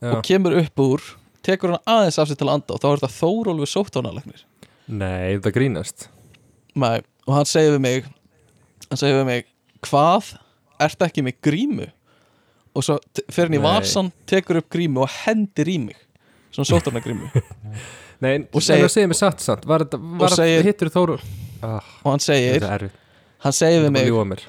og 0.00 0.22
kemur 0.24 0.56
upp 0.56 0.82
úr 0.82 1.04
tekur 1.44 1.74
hann 1.74 1.88
aðeins 1.88 2.18
af 2.20 2.30
sér 2.30 2.38
til 2.40 2.48
að 2.48 2.54
anda 2.56 2.74
og 2.74 2.80
þá 2.82 2.86
er 2.88 3.02
þetta 3.02 3.18
Þórólfur 3.18 3.70
sóttónalegnir 3.70 4.44
Nei, 4.90 5.38
það 5.38 5.52
grínast. 5.54 6.08
Nei, 6.74 7.02
og 7.28 7.36
hann 7.36 7.48
segir 7.48 7.76
við 7.76 7.82
mig 7.84 8.08
hann 8.88 9.00
segir 9.00 9.20
við 9.20 9.28
mig 9.28 9.50
hvað, 9.86 10.32
ertu 10.82 11.06
ekki 11.06 11.24
með 11.26 11.38
grímu 11.44 11.90
og 12.74 12.84
svo 12.86 12.98
fer 13.32 13.48
hann 13.48 13.56
í 13.58 13.62
vasan 13.62 14.12
tekur 14.30 14.60
upp 14.60 14.68
grímu 14.72 15.02
og 15.04 15.10
hendir 15.24 15.68
í 15.72 15.78
mig. 15.82 15.96
Svona 16.50 16.66
sóttónagrímu 16.66 17.28
Nei, 18.24 18.32
Og 18.52 18.58
segir- 18.60 18.88
segir, 18.88 18.90
segir 18.90 19.08
mér 19.12 19.16
satt 19.20 19.40
samt 19.40 19.62
Var 19.70 19.84
var 20.18 20.32
segir- 20.34 20.64
hittur 20.66 20.90
Þóru? 20.90 21.14
Ah, 21.62 21.78
og 22.02 22.10
hann 22.10 22.20
segir, 22.24 22.64
hann 23.44 23.54
segir 23.54 23.84
við 23.86 23.92
mig 23.94 24.42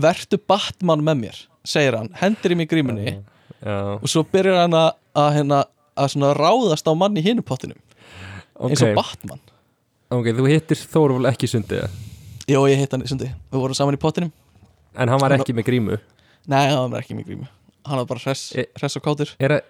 vertu 0.00 0.38
Batman 0.38 1.00
með 1.02 1.16
mér 1.24 1.38
segir 1.66 1.96
hann, 1.96 2.10
hendir 2.20 2.52
í 2.54 2.56
mig 2.60 2.68
grímunni. 2.70 3.16
Já, 3.60 3.74
og 4.00 4.06
svo 4.08 4.22
byrjar 4.24 4.62
hann 4.62 4.76
að, 4.78 4.92
hérna, 5.36 5.64
ráðast 6.38 6.86
á 6.88 6.92
manni 6.96 7.20
í 7.20 7.26
hinu 7.26 7.42
pottinum. 7.44 7.76
Eins 8.60 8.80
og 8.84 8.94
Batman. 8.96 9.40
Ok, 10.10 10.30
þú 10.36 10.46
hittir 10.48 10.76
Þóru 10.80 11.18
vel 11.18 11.28
ekki 11.32 11.48
sundið? 11.50 11.88
Jó, 12.48 12.62
ég 12.70 12.80
hitt 12.80 12.92
hann 12.96 13.04
í 13.04 13.10
sundi, 13.10 13.28
við 13.52 13.60
vorum 13.64 13.76
saman 13.76 13.96
í 13.98 14.00
pottinum. 14.00 14.32
En 14.96 15.08
hann 15.12 15.20
var 15.22 15.34
ekki 15.36 15.52
með 15.56 15.68
grímu 15.68 15.98
Nei, 16.48 16.68
hann 16.70 16.90
var 16.90 17.00
ekki 17.02 17.16
með 17.18 17.26
grímu. 17.28 17.48
Hann 17.86 17.98
var 18.02 18.06
bara 18.06 18.20
hress, 18.24 18.54
E- 18.56 18.68
hress 18.78 18.96
og 18.96 19.02
kátur. 19.04 19.34
er, 19.40 19.50
að- 19.50 19.62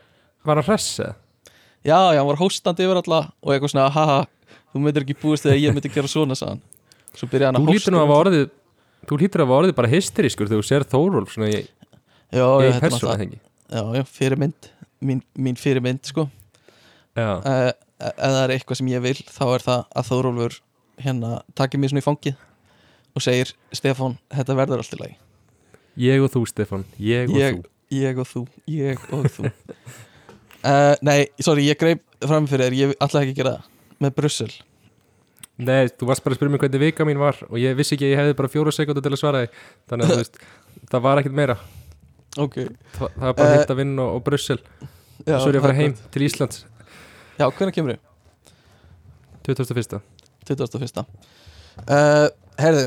Var 0.44 0.56
hann 0.56 0.64
hress 0.64 0.98
eða? 1.00 1.14
Já, 1.84 1.98
já, 2.14 2.18
hann 2.20 2.26
var 2.26 2.36
hóstandi 2.36 2.84
yfir 2.84 3.00
alla 3.02 3.32
og 3.42 3.52
eitthvað 3.52 3.70
svona, 3.72 3.90
haha, 3.90 4.26
þú 4.74 4.80
myndir 4.84 5.02
ekki 5.04 5.16
búist 5.20 5.44
þegar 5.44 5.60
ég 5.60 5.74
myndi 5.74 5.92
gera 5.92 6.06
svona, 6.08 6.34
sagði 6.36 6.48
hann. 6.50 6.62
Svo 7.14 7.26
byrjaði 7.28 7.46
hann 7.50 7.60
Þú 7.60 7.68
að 7.68 7.74
lítur 7.74 7.92
nú 7.92 7.98
að 8.00 8.06
hafa 8.06 8.18
orðið 8.24 8.50
Þú 9.08 9.16
lítur 9.18 9.40
að 9.40 9.46
hafa 9.48 9.58
orðið 9.60 9.74
bara 9.80 9.88
hysterískur 9.88 10.48
þegar 10.50 10.60
þú 10.60 10.68
sér 10.68 10.84
Þórulf 10.92 11.30
svona 11.34 11.48
í, 11.50 11.60
Já, 12.30 12.44
í 12.44 12.62
já, 12.64 12.70
þetta 12.70 12.76
er 12.76 12.80
persónu, 12.84 13.00
náttúrulega 13.00 13.22
þengi 13.24 13.40
Já, 13.70 13.82
já, 13.96 14.02
fyrirmynd. 14.04 14.68
Mín, 15.00 15.22
mín 15.38 15.56
fyrirmynd, 15.56 16.02
sko. 16.04 16.28
Já, 17.16 17.28
uh, 17.40 17.72
Ef 18.00 18.14
það 18.16 18.42
er 18.44 18.52
eitthvað 18.56 18.76
sem 18.80 18.86
ég 18.92 19.02
vil 19.04 19.14
þá 19.28 19.42
er 19.54 19.64
það 19.64 19.80
að 19.96 20.08
Þórólfur 20.10 20.60
hérna 21.00 21.42
takir 21.56 21.80
mér 21.80 21.90
svona 21.92 22.00
í 22.04 22.06
fangið 22.06 22.36
og 23.16 23.22
segir, 23.24 23.52
Stefán, 23.74 24.18
þetta 24.30 24.54
verður 24.56 24.80
allt 24.84 24.94
í 24.94 25.00
lagi 25.00 25.16
ég 25.98 26.22
og 26.22 26.32
þú 26.32 26.44
Stefán. 26.48 26.86
Ég 27.00 27.30
og 27.30 27.38
ég, 27.38 27.58
þú. 27.58 27.68
ég 27.96 28.20
og 28.20 28.28
þú, 28.28 28.42
ég 28.70 29.04
og 29.16 29.28
þú. 29.34 29.50
Uh, 30.60 30.94
Nei, 31.08 31.20
sorry, 31.42 31.66
ég 31.68 31.78
greip 31.80 32.04
fram 32.26 32.48
fyrir 32.50 32.68
þér, 32.68 32.78
ég 32.78 32.96
ætla 33.00 33.22
ekki 33.24 33.34
að 33.34 33.40
gera 33.40 33.54
það 33.56 34.04
með 34.04 34.14
Brussel. 34.18 34.50
Nei, 35.60 35.90
þú 35.92 36.08
varst 36.08 36.24
bara 36.24 36.36
að 36.36 36.40
spyrja 36.40 36.54
mig 36.54 36.62
hvernig 36.62 36.82
vika 36.86 37.04
mín 37.04 37.20
var 37.20 37.36
og 37.50 37.58
ég 37.60 37.74
vissi 37.76 37.96
ekki 37.96 38.06
að 38.08 38.14
ég 38.14 38.20
hefði 38.22 38.36
bara 38.38 38.52
fjóru 38.52 38.72
sekundu 38.72 39.02
til 39.04 39.12
að 39.12 39.20
svara 39.20 39.42
þig 39.42 39.58
þannig 39.90 40.06
að 40.06 40.12
þú 40.12 40.20
veist, 40.22 40.38
það 40.92 41.04
var 41.06 41.20
ekkert 41.20 41.36
meira. 41.36 41.56
Ok. 42.40 42.56
Þa, 42.96 43.04
það 43.04 43.26
var 43.26 43.36
bara 43.40 43.50
uh, 43.50 43.56
hitt 43.58 43.74
að 43.74 43.80
vinna 43.82 44.06
og, 44.06 44.16
og 44.16 44.24
Brussel. 44.28 44.60
já, 45.26 45.34
svo 45.34 45.50
er 45.50 45.58
ég 45.58 45.60
að 45.60 45.66
fara 45.66 45.78
heim 45.80 45.96
til 46.14 46.24
Íslands. 46.24 46.62
Já, 47.36 47.44
hvernig 47.48 47.76
kemur 47.76 47.96
þið? 47.96 48.06
2001. 49.50 50.00
21. 50.48 51.04
Uh, 51.80 52.28
herðu, 52.60 52.86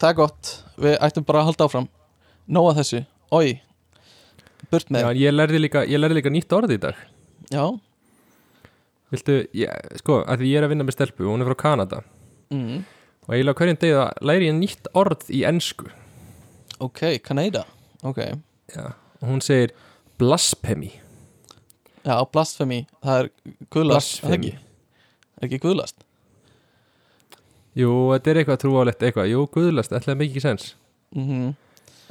það 0.00 0.08
er 0.10 0.18
gott. 0.18 0.54
Við 0.80 0.96
ættum 1.06 1.26
bara 1.26 1.42
að 1.42 1.52
halda 1.52 1.68
áfram 1.68 1.88
Nóa 2.44 2.74
þessu, 2.76 3.04
oi 3.32 3.60
Burt 4.72 4.88
Já, 4.88 4.94
með, 4.96 5.08
en 5.10 5.20
ég 5.20 5.34
lærði 5.34 5.60
líka, 5.60 5.84
ég 5.88 6.00
lærði 6.00 6.18
líka 6.18 6.32
nýtt 6.32 6.52
orð 6.56 6.72
í 6.74 6.80
dag. 6.80 6.98
Já, 7.52 7.64
Viltu, 9.12 9.36
ég, 9.54 9.90
sko, 10.00 10.22
að 10.26 10.42
því 10.42 10.50
ég 10.50 10.58
er 10.58 10.66
að 10.66 10.72
vinna 10.72 10.86
með 10.88 10.96
stelpu 10.96 11.26
og 11.26 11.34
hún 11.34 11.44
er 11.44 11.50
frá 11.52 11.58
Kanada. 11.60 12.00
Mm. 12.54 12.82
og 13.24 13.32
eiginlega 13.34 13.58
hverjum 13.60 13.78
degi 13.80 13.94
það 13.96 14.26
læri 14.30 14.48
ég 14.48 14.56
nýtt 14.58 14.88
orð 15.00 15.28
í 15.32 15.42
ensku. 15.48 15.88
Ok, 16.84 17.00
Canada 17.24 17.64
Ok, 18.04 18.20
Já, 18.74 18.92
og 19.20 19.28
hún 19.28 19.40
segir 19.44 19.72
blasphemy. 20.20 20.90
Já, 22.04 22.16
blasphemy. 22.28 22.82
Það 23.04 23.20
er 23.22 23.30
guðlast, 23.72 24.18
það 24.20 24.34
ekki? 24.38 24.54
Er 25.38 25.46
ekki 25.48 25.60
guðlast? 25.62 26.04
Jú, 27.78 27.90
þetta 28.12 28.30
er 28.30 28.40
eitthvað 28.42 28.60
trúalegt 28.60 29.04
eitthvað. 29.06 29.30
Jú, 29.32 29.46
guðlast, 29.54 29.94
ætlaði 29.96 30.20
mikið 30.26 30.44
sens. 30.48 30.72
Mm 31.16 31.54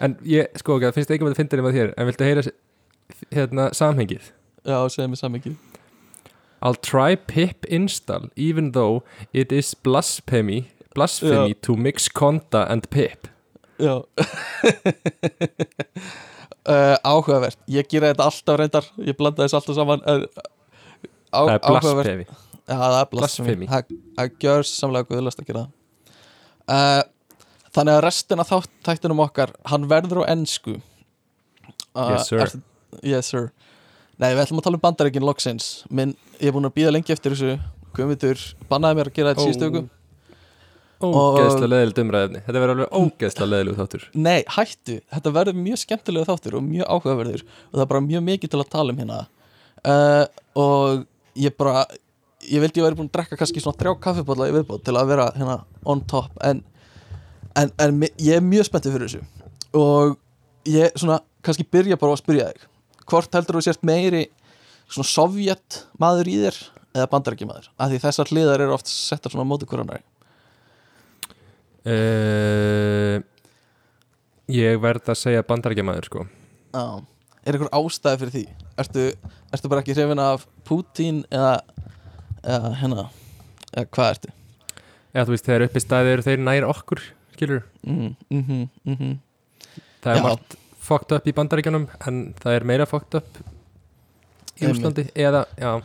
En 0.02 0.18
ég, 0.26 0.50
sko, 0.58 0.78
okay, 0.78 0.90
það 0.90 0.98
finnst 0.98 1.12
ekki 1.14 1.28
með 1.28 1.36
að 1.36 1.42
finna 1.42 1.60
nema 1.60 1.74
þér 1.76 1.94
En 1.98 2.08
viltu 2.10 2.26
heyra 2.26 2.44
hérna 3.30 3.70
samhengið? 3.78 4.32
Já, 4.64 4.78
segðu 4.90 5.12
mér 5.12 5.22
sammikið 5.22 5.62
I'll 6.64 6.80
try 6.80 7.18
pip 7.20 7.66
install 7.68 8.30
even 8.40 8.72
though 8.72 9.04
it 9.34 9.52
is 9.52 9.74
blasphemy 9.76 10.70
blasphemy 10.94 11.54
to 11.62 11.76
mix 11.76 12.08
conda 12.10 12.66
and 12.70 12.90
pip. 12.90 13.28
Já. 13.80 14.04
Uh, 16.66 16.96
Áhugavert. 17.12 17.58
Ég 17.68 17.88
gera 17.90 18.14
þetta 18.14 18.28
alltaf 18.30 18.60
reyndar. 18.62 18.90
Ég 19.02 19.18
blanda 19.18 19.44
þess 19.44 19.58
alltaf 19.58 19.78
saman 19.78 20.04
uh, 20.06 20.26
á, 21.34 21.42
Það 21.42 21.54
er 21.56 21.64
blasphemy. 21.68 22.28
Já, 22.64 22.76
það 22.78 23.00
er 23.00 23.10
blasphemy. 23.12 23.72
Það 24.18 24.38
gjör 24.46 24.70
samlega 24.70 25.10
guðlast 25.10 25.42
að 25.42 25.50
gera 25.50 25.66
það. 25.66 25.72
Uh, 26.64 27.02
Þannig 27.74 27.98
að 27.98 28.03
restina 28.06 28.44
þátt 28.46 28.70
tættinum 28.86 29.22
okkar 29.24 29.53
Hann 29.72 29.88
verður 29.89 30.24
á 30.25 30.32
ensku. 30.36 30.75
Uh, 31.96 32.12
Yes, 32.13 32.27
sir. 32.30 32.39
ertu- 32.44 32.62
Yes 33.03 33.27
sir. 33.34 33.51
Nei, 34.20 34.30
við 34.36 34.44
ætlum 34.46 34.60
að 34.62 34.68
tala 34.68 34.77
um 34.77 34.84
bandaríkin 34.84 35.25
loksins. 35.25 35.84
Minn, 35.89 36.15
ég 36.39 36.48
er 36.51 36.53
búin 36.53 36.70
að 36.70 36.75
býða 36.77 36.92
lengi 36.94 37.13
eftir 37.15 37.34
þessu. 37.34 37.56
Guðmundur 37.94 38.39
bannaði 38.70 38.98
mér 39.00 39.10
að 39.10 39.13
gera 39.18 39.34
þetta 39.34 39.46
síðustu 39.48 39.70
viku. 39.72 39.89
Ógeðslega 41.03 41.68
leðilegt 41.68 42.00
umræðefni 42.00 42.42
Þetta 42.46 42.60
verður 42.63 42.74
alveg 42.77 42.94
ógeðslega 42.96 43.50
leðilegt 43.51 43.80
þáttur. 43.82 44.03
Nei, 44.15 44.44
hættu, 44.56 44.96
þetta 45.12 45.34
verður 45.36 45.58
mjög 45.60 45.82
skemmtilega 45.82 46.30
þáttur 46.30 46.56
og 46.60 46.63
mjög 46.63 46.88
áhugaverður. 46.94 47.44
Og 47.44 47.74
það 47.75 47.84
er 47.84 47.89
bara 47.92 48.03
mjög 48.06 48.24
mikið 48.30 48.53
til 48.53 48.62
að 48.62 48.70
tala 48.72 48.94
um 48.96 49.01
hérna. 49.01 49.18
Uh, 49.84 50.25
og 50.56 51.03
ég 51.36 51.58
bara 51.60 51.86
ég 52.48 52.63
vildi 52.63 52.80
ég 52.80 52.86
væri 52.88 53.00
búin 53.01 53.10
að 53.10 53.18
drekka 53.18 53.39
kannski 53.42 53.63
svona 53.63 53.80
þrjá 53.82 53.98
kaffibólla 54.06 54.48
í 54.51 54.56
viðbót 54.56 54.86
til 54.88 54.96
að 55.00 55.10
vera 55.12 55.27
hérna 55.36 55.58
on 55.86 56.01
top. 56.08 56.32
En, 56.44 56.63
en, 57.60 57.74
en 57.82 58.06
ég 58.06 58.38
er 58.38 58.46
mjög 58.46 58.70
spenntið 58.70 58.96
fyrir 58.98 59.10
þessu. 59.10 59.50
Og 59.78 60.16
ég 60.70 60.96
svona 61.00 61.20
kannski 61.44 61.68
byrja 61.68 62.00
bara 62.00 62.14
á 62.14 62.16
að 62.16 62.24
spyrja 62.24 62.52
þig. 62.52 62.70
Hvort 63.10 63.36
heldur 63.36 63.60
þú 63.60 63.66
sért 63.66 63.86
meiri 63.86 64.28
svona 64.88 65.10
sovjet 65.10 65.84
maður 66.02 66.30
í 66.32 66.38
þér 66.46 66.60
eða 66.94 67.10
bandarækja 67.10 67.50
maður, 67.50 67.70
af 67.82 67.92
því 67.92 68.02
þessar 68.04 68.32
hliðar 68.32 68.64
eru 68.66 68.76
oft 68.76 68.90
settar 68.92 69.34
svona 69.34 69.46
á 69.48 69.50
móti 69.50 69.68
hverjannari 69.70 70.04
uh, 71.90 73.24
Ég 74.54 74.78
verð 74.84 75.10
að 75.10 75.20
segja 75.22 75.46
bandarækjamaður 75.48 76.10
sko. 76.10 76.26
Já, 76.76 76.86
er 77.48 77.56
einhver 77.56 77.72
ástæði 77.74 78.20
fyrir 78.22 78.34
því? 78.34 78.44
Ertu, 78.84 79.06
ertu 79.56 79.72
bara 79.72 79.82
ekki 79.82 79.96
hrifin 79.96 80.22
af 80.22 80.44
Putin 80.68 81.22
eða, 81.32 81.54
eða 82.44 82.74
hérna, 82.82 83.06
eða 83.72 83.86
hvað 83.96 84.12
ertu? 84.12 84.34
Eða 85.14 85.26
þú 85.26 85.36
veist, 85.36 85.48
þegar 85.48 85.66
uppi 85.70 85.84
staðið 85.84 86.16
eru 86.18 86.26
þeir 86.28 86.44
nær 86.44 86.68
okkur 86.68 87.06
skilur, 87.36 87.63
Mm, 87.86 88.16
mhm, 88.32 88.70
mhm. 88.86 89.13
Það 90.04 90.18
er 90.18 90.24
margt 90.24 90.56
fucked 90.84 91.16
up 91.16 91.28
í 91.28 91.34
bandaríkjanum 91.36 91.88
en 92.08 92.34
það 92.40 92.56
er 92.58 92.66
meira 92.68 92.86
fucked 92.90 93.16
up 93.20 93.40
í. 94.60 94.68
Úslandi 94.70 95.06
eða, 95.16 95.46
já, 95.58 95.82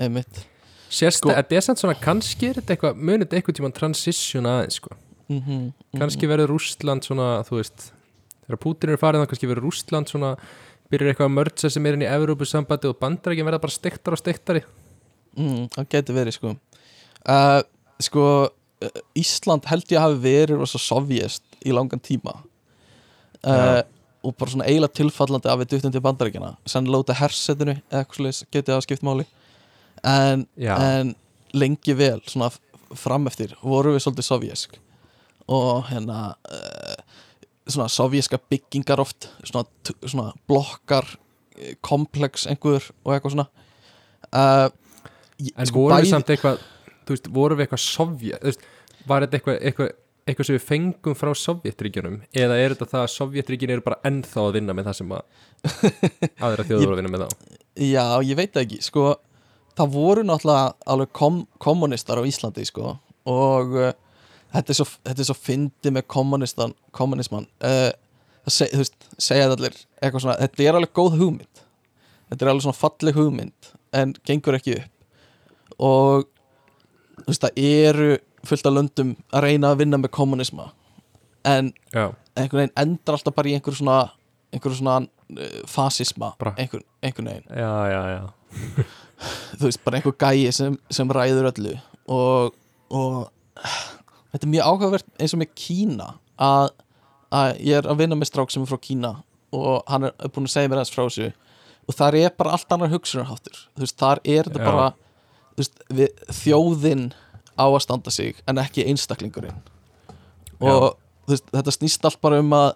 Einmitt. 0.00 0.46
Sérst 0.90 1.20
Sko- 1.20 1.30
að 1.30 1.42
þetta 1.42 1.56
er 1.58 1.64
samt 1.66 1.78
svona 1.82 1.94
kannski 2.00 2.48
er 2.50 2.54
þetta 2.60 2.74
eitthvað, 2.74 2.96
munið 2.98 3.26
þetta 3.26 3.36
eitthvað 3.38 3.58
tíma 3.60 3.72
transition 3.76 4.46
aðeins 4.50 4.78
sko, 4.80 4.94
mm 5.28 5.40
-hmm, 5.40 5.66
kannski 5.98 6.26
verður 6.30 6.50
Rústland 6.54 7.04
svona, 7.06 7.42
þú 7.46 7.60
veist 7.60 7.90
þegar 8.46 8.58
Putin 8.64 8.90
er 8.90 8.96
farið 8.96 9.22
þá 9.22 9.26
kannski 9.30 9.50
verður 9.50 9.66
Rústland 9.68 10.08
svona 10.08 10.36
byrjar 10.90 11.12
eitthvað 11.12 11.28
að 11.30 11.36
mörgsa 11.36 11.70
sem 11.70 11.86
er 11.86 11.94
inn 11.94 12.02
í 12.02 12.10
Evrópusambandi 12.10 12.88
og 12.88 12.98
bandaríkjan 12.98 13.46
verða 13.46 13.60
bara 13.62 13.70
stektar 13.76 14.12
og 14.12 14.18
stektari 14.18 14.62
mm, 15.36 15.68
Það 15.76 15.88
geti 15.88 16.12
verið 16.12 16.34
sko. 16.34 16.56
Uh, 17.28 17.62
Sko, 18.00 18.48
Ísland 19.18 19.66
held 19.68 19.90
ég 19.92 20.00
hafi 20.00 20.20
verið 20.22 20.60
rosa 20.62 20.78
sovjest 20.80 21.42
í 21.66 21.74
langan 21.76 22.00
tíma. 22.00 22.38
Uh, 23.40 23.52
Já. 23.80 23.82
og 24.24 24.34
bara 24.36 24.50
svona 24.52 24.66
eiginlega 24.68 24.92
tilfallandi 24.98 25.48
af 25.48 25.58
við 25.62 25.68
duttum 25.72 25.92
til 25.94 26.02
bandaríkjana 26.04 26.50
sennilega 26.68 27.00
út 27.06 27.12
af 27.14 27.20
hersetinu 27.22 27.72
eða 27.78 28.02
eitthvað 28.02 28.18
slags 28.20 28.40
getið 28.52 28.74
að 28.76 28.82
skipt 28.84 29.04
máli. 29.06 29.24
En 30.04 30.46
Já. 30.60 30.74
en 30.76 31.14
lengi 31.56 31.94
vel 31.96 32.20
svona 32.28 32.50
f- 32.52 32.60
fram 33.00 33.24
eftir 33.30 33.54
voru 33.64 33.94
við 33.94 34.04
svolítið 34.04 34.28
sovjesk. 34.28 34.76
Og 35.48 35.88
hérna 35.88 36.34
uh, 36.52 37.00
svona 37.66 37.88
sovjeska 37.88 38.38
byggingar 38.50 39.00
oft 39.00 39.28
svona, 39.44 39.64
svona 40.04 40.32
blokkar 40.48 41.08
eh, 41.56 41.74
komplex 41.80 42.44
einhver 42.50 42.84
og 43.04 43.14
eitthvað 43.16 43.36
svona. 43.38 43.48
Uh, 44.30 44.68
En 45.56 45.64
sko, 45.64 45.80
vorum 45.86 45.96
við 45.96 46.04
bæði- 46.04 46.12
samt 46.12 46.30
eitthvað 46.34 46.58
þú 47.04 47.16
veist, 47.16 47.32
vorum 47.34 47.60
við 47.60 47.66
eitthvað 47.66 47.84
Sovjet 47.84 48.42
þú 48.42 48.50
veist, 48.50 48.68
var 49.08 49.24
þetta 49.24 49.38
eitthvað, 49.38 49.58
eitthvað, 49.70 49.92
eitthvað 50.26 50.48
sem 50.48 50.58
við 50.58 50.66
fengum 50.66 51.16
frá 51.18 51.30
Sovjetríkjunum 51.44 52.20
eða 52.44 52.58
er 52.60 52.74
þetta 52.74 52.90
það 52.92 53.06
að 53.06 53.14
Sovjetríkin 53.14 53.74
eru 53.76 53.86
bara 53.86 54.00
ennþá 54.10 54.44
að 54.44 54.58
vinna 54.58 54.76
með 54.76 54.90
það 54.90 54.98
sem 55.00 55.16
að 55.16 55.24
aðra 56.46 56.68
þjóður 56.68 56.84
voru 56.84 56.96
að 56.96 57.02
vinna 57.02 57.14
með 57.14 57.24
þá? 57.24 57.56
Já, 57.80 58.04
ég 58.26 58.36
veit 58.36 58.60
ekki, 58.60 58.80
sko. 58.84 59.14
Það 59.78 59.92
voru 59.94 60.22
náttúrulega 60.26 60.92
alveg 60.92 61.12
kom, 61.16 61.42
kommunistar 61.62 62.20
á 62.20 62.28
Íslandi, 62.28 62.66
sko. 62.68 62.96
Og 63.30 63.76
uh, 63.78 63.92
þetta 64.54 64.74
er 64.74 64.78
svo, 64.80 64.86
svo 65.30 65.36
fyndi 65.38 65.92
með 65.94 66.06
kommunistan, 66.10 66.74
kommunisman 66.96 67.46
uh, 67.64 67.90
það 68.46 68.56
seg, 68.56 68.74
veist, 68.80 69.08
segja 69.20 69.48
allir 69.50 69.76
eitthvað 70.00 70.24
svona, 70.24 70.38
þetta 70.40 70.66
er 70.66 70.78
alveg 70.78 70.94
góð 70.96 71.18
hugmynd. 71.20 71.62
Þetta 72.30 72.44
er 72.44 72.52
alveg 72.52 72.66
svona 72.66 72.80
falleg 72.80 73.18
hugmynd 73.18 73.70
en 74.00 74.14
gengur 74.26 74.58
ekki 74.58 74.76
upp. 74.78 74.92
Og 75.80 76.28
veist 77.26 77.44
það 77.44 77.60
eru 77.64 78.08
fullt 78.48 78.66
af 78.70 78.72
löndum 78.76 79.14
að 79.34 79.44
reyna 79.46 79.72
að 79.74 79.82
vinna 79.82 79.98
með 80.00 80.12
kommunisma 80.16 80.70
en 81.48 81.72
já, 81.92 82.06
einhvern 82.36 82.62
veginn 82.62 82.76
endar 82.82 83.16
alltaf 83.18 83.34
bara 83.36 83.48
í 83.50 83.54
einhverju 83.56 83.80
svona 83.80 83.98
einhverju 84.52 84.78
svona 84.80 84.96
uh, 85.04 85.60
fasisma 85.70 86.32
Bara- 86.40 86.54
einhvern, 86.58 86.84
einhvern 87.02 87.30
veginn. 87.30 87.46
Já, 87.54 87.72
já, 87.92 88.80
þú 89.60 89.66
veist, 89.68 89.82
bara 89.84 90.00
einhver 90.00 90.16
gæi 90.18 90.50
sem, 90.54 90.76
sem 90.90 91.10
ræður 91.14 91.50
öllu. 91.52 91.74
Og, 92.10 92.54
og 92.90 93.30
þetta 94.32 94.46
er 94.46 94.52
mjög 94.54 94.70
áhugavert 94.72 95.10
eins 95.20 95.34
og 95.36 95.42
með 95.42 95.52
Kína 95.60 96.08
að, 96.40 96.72
að 97.30 97.60
ég 97.68 97.78
er 97.80 97.90
að 97.92 98.00
vinna 98.02 98.18
með 98.18 98.32
strák 98.32 98.50
sem 98.54 98.64
er 98.64 98.72
frá 98.72 98.80
Kína 98.82 99.12
og 99.54 99.84
hann 99.90 100.08
er 100.08 100.30
búin 100.34 100.46
að 100.48 100.54
segja 100.54 100.70
mér 100.70 100.80
aðeins 100.80 100.94
frá 100.94 101.04
þessu. 101.06 101.30
Og 101.90 101.96
þar 101.98 102.16
er 102.20 102.34
bara 102.38 102.52
allt 102.54 102.74
annar 102.74 102.90
hugsunarháttur. 102.92 103.62
Þú 103.74 103.82
veist, 103.86 103.96
þar 103.98 104.20
er 104.24 104.46
þetta 104.50 104.66
bara 104.66 104.90
veist, 105.60 105.82
við, 105.92 106.10
þjóðin 106.42 107.10
á 107.60 107.66
að 107.68 107.82
standa 107.84 108.14
sig 108.14 108.40
en 108.48 108.60
ekki 108.62 108.86
einstaklingurinn. 108.88 109.60
Og 110.60 110.96
veist, 111.30 111.46
þetta 111.52 111.76
snýst 111.76 112.08
allt 112.08 112.20
bara 112.24 112.40
um 112.42 112.56
að 112.56 112.72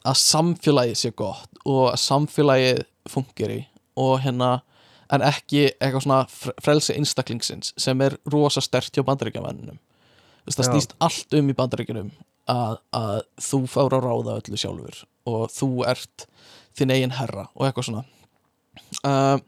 að 0.00 0.16
samfélagið 0.16 0.96
sé 0.96 1.10
gott 1.12 1.58
og 1.68 1.90
að 1.90 2.00
samfélagið 2.00 2.78
fungeri 3.10 3.60
og 4.00 4.22
hérna 4.24 4.62
en 5.12 5.24
ekki 5.26 5.66
eitthvað 5.74 6.06
svona 6.06 6.20
fr- 6.30 6.56
frelsi 6.64 6.94
einstaklingsins 6.96 7.74
sem 7.76 8.00
er 8.00 8.16
rosa 8.32 8.62
stert 8.64 8.96
hjá 8.96 9.04
bandaríkjamennunum 9.04 9.76
það 10.48 10.70
snýst 10.70 10.94
allt 11.04 11.36
um 11.36 11.50
í 11.52 11.56
bandaríkjunum 11.58 12.10
að, 12.50 12.78
að 12.96 13.20
þú 13.44 13.60
fár 13.70 13.96
að 13.98 14.06
ráða 14.06 14.38
öllu 14.40 14.60
sjálfur 14.60 15.02
og 15.30 15.44
þú 15.52 15.70
ert 15.90 16.26
þinn 16.78 16.94
eigin 16.94 17.16
herra 17.18 17.48
og 17.54 17.66
eitthvað 17.66 17.88
svona. 17.90 18.04
Um, 19.04 19.42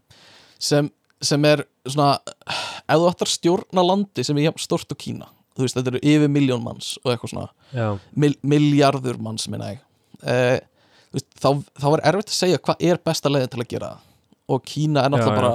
sem, 0.62 0.90
sem 1.24 1.46
er 1.48 1.64
svona 1.86 2.18
ef 2.22 2.98
þú 2.98 3.08
ættar 3.10 3.30
stjórna 3.30 3.84
landi 3.86 4.24
sem 4.26 4.38
er 4.42 4.58
stort 4.60 4.92
og 4.94 5.00
Kína 5.00 5.28
þú 5.56 5.66
veist 5.66 5.78
þetta 5.78 5.92
eru 5.92 6.02
yfir 6.12 6.30
miljón 6.32 6.62
manns 6.64 6.94
og 7.02 7.12
eitthvað 7.12 7.34
svona 7.34 7.96
mil, 8.16 8.34
miljardur 8.40 9.18
manns 9.22 9.48
minna 9.52 9.74
ég. 9.74 9.82
Uh, 10.22 10.58
veist, 11.12 11.28
þá, 11.36 11.48
þá 11.82 11.88
er 11.90 12.04
erfitt 12.12 12.32
að 12.32 12.38
segja 12.38 12.62
hvað 12.62 12.86
er 12.88 13.02
besta 13.04 13.32
leiðin 13.32 13.52
til 13.52 13.62
að 13.64 13.70
gera 13.74 13.90
og 14.52 14.64
Kína 14.68 15.04
er 15.04 15.12
náttúrulega 15.12 15.42
bara 15.42 15.52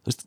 þú 0.00 0.10
veist, 0.10 0.26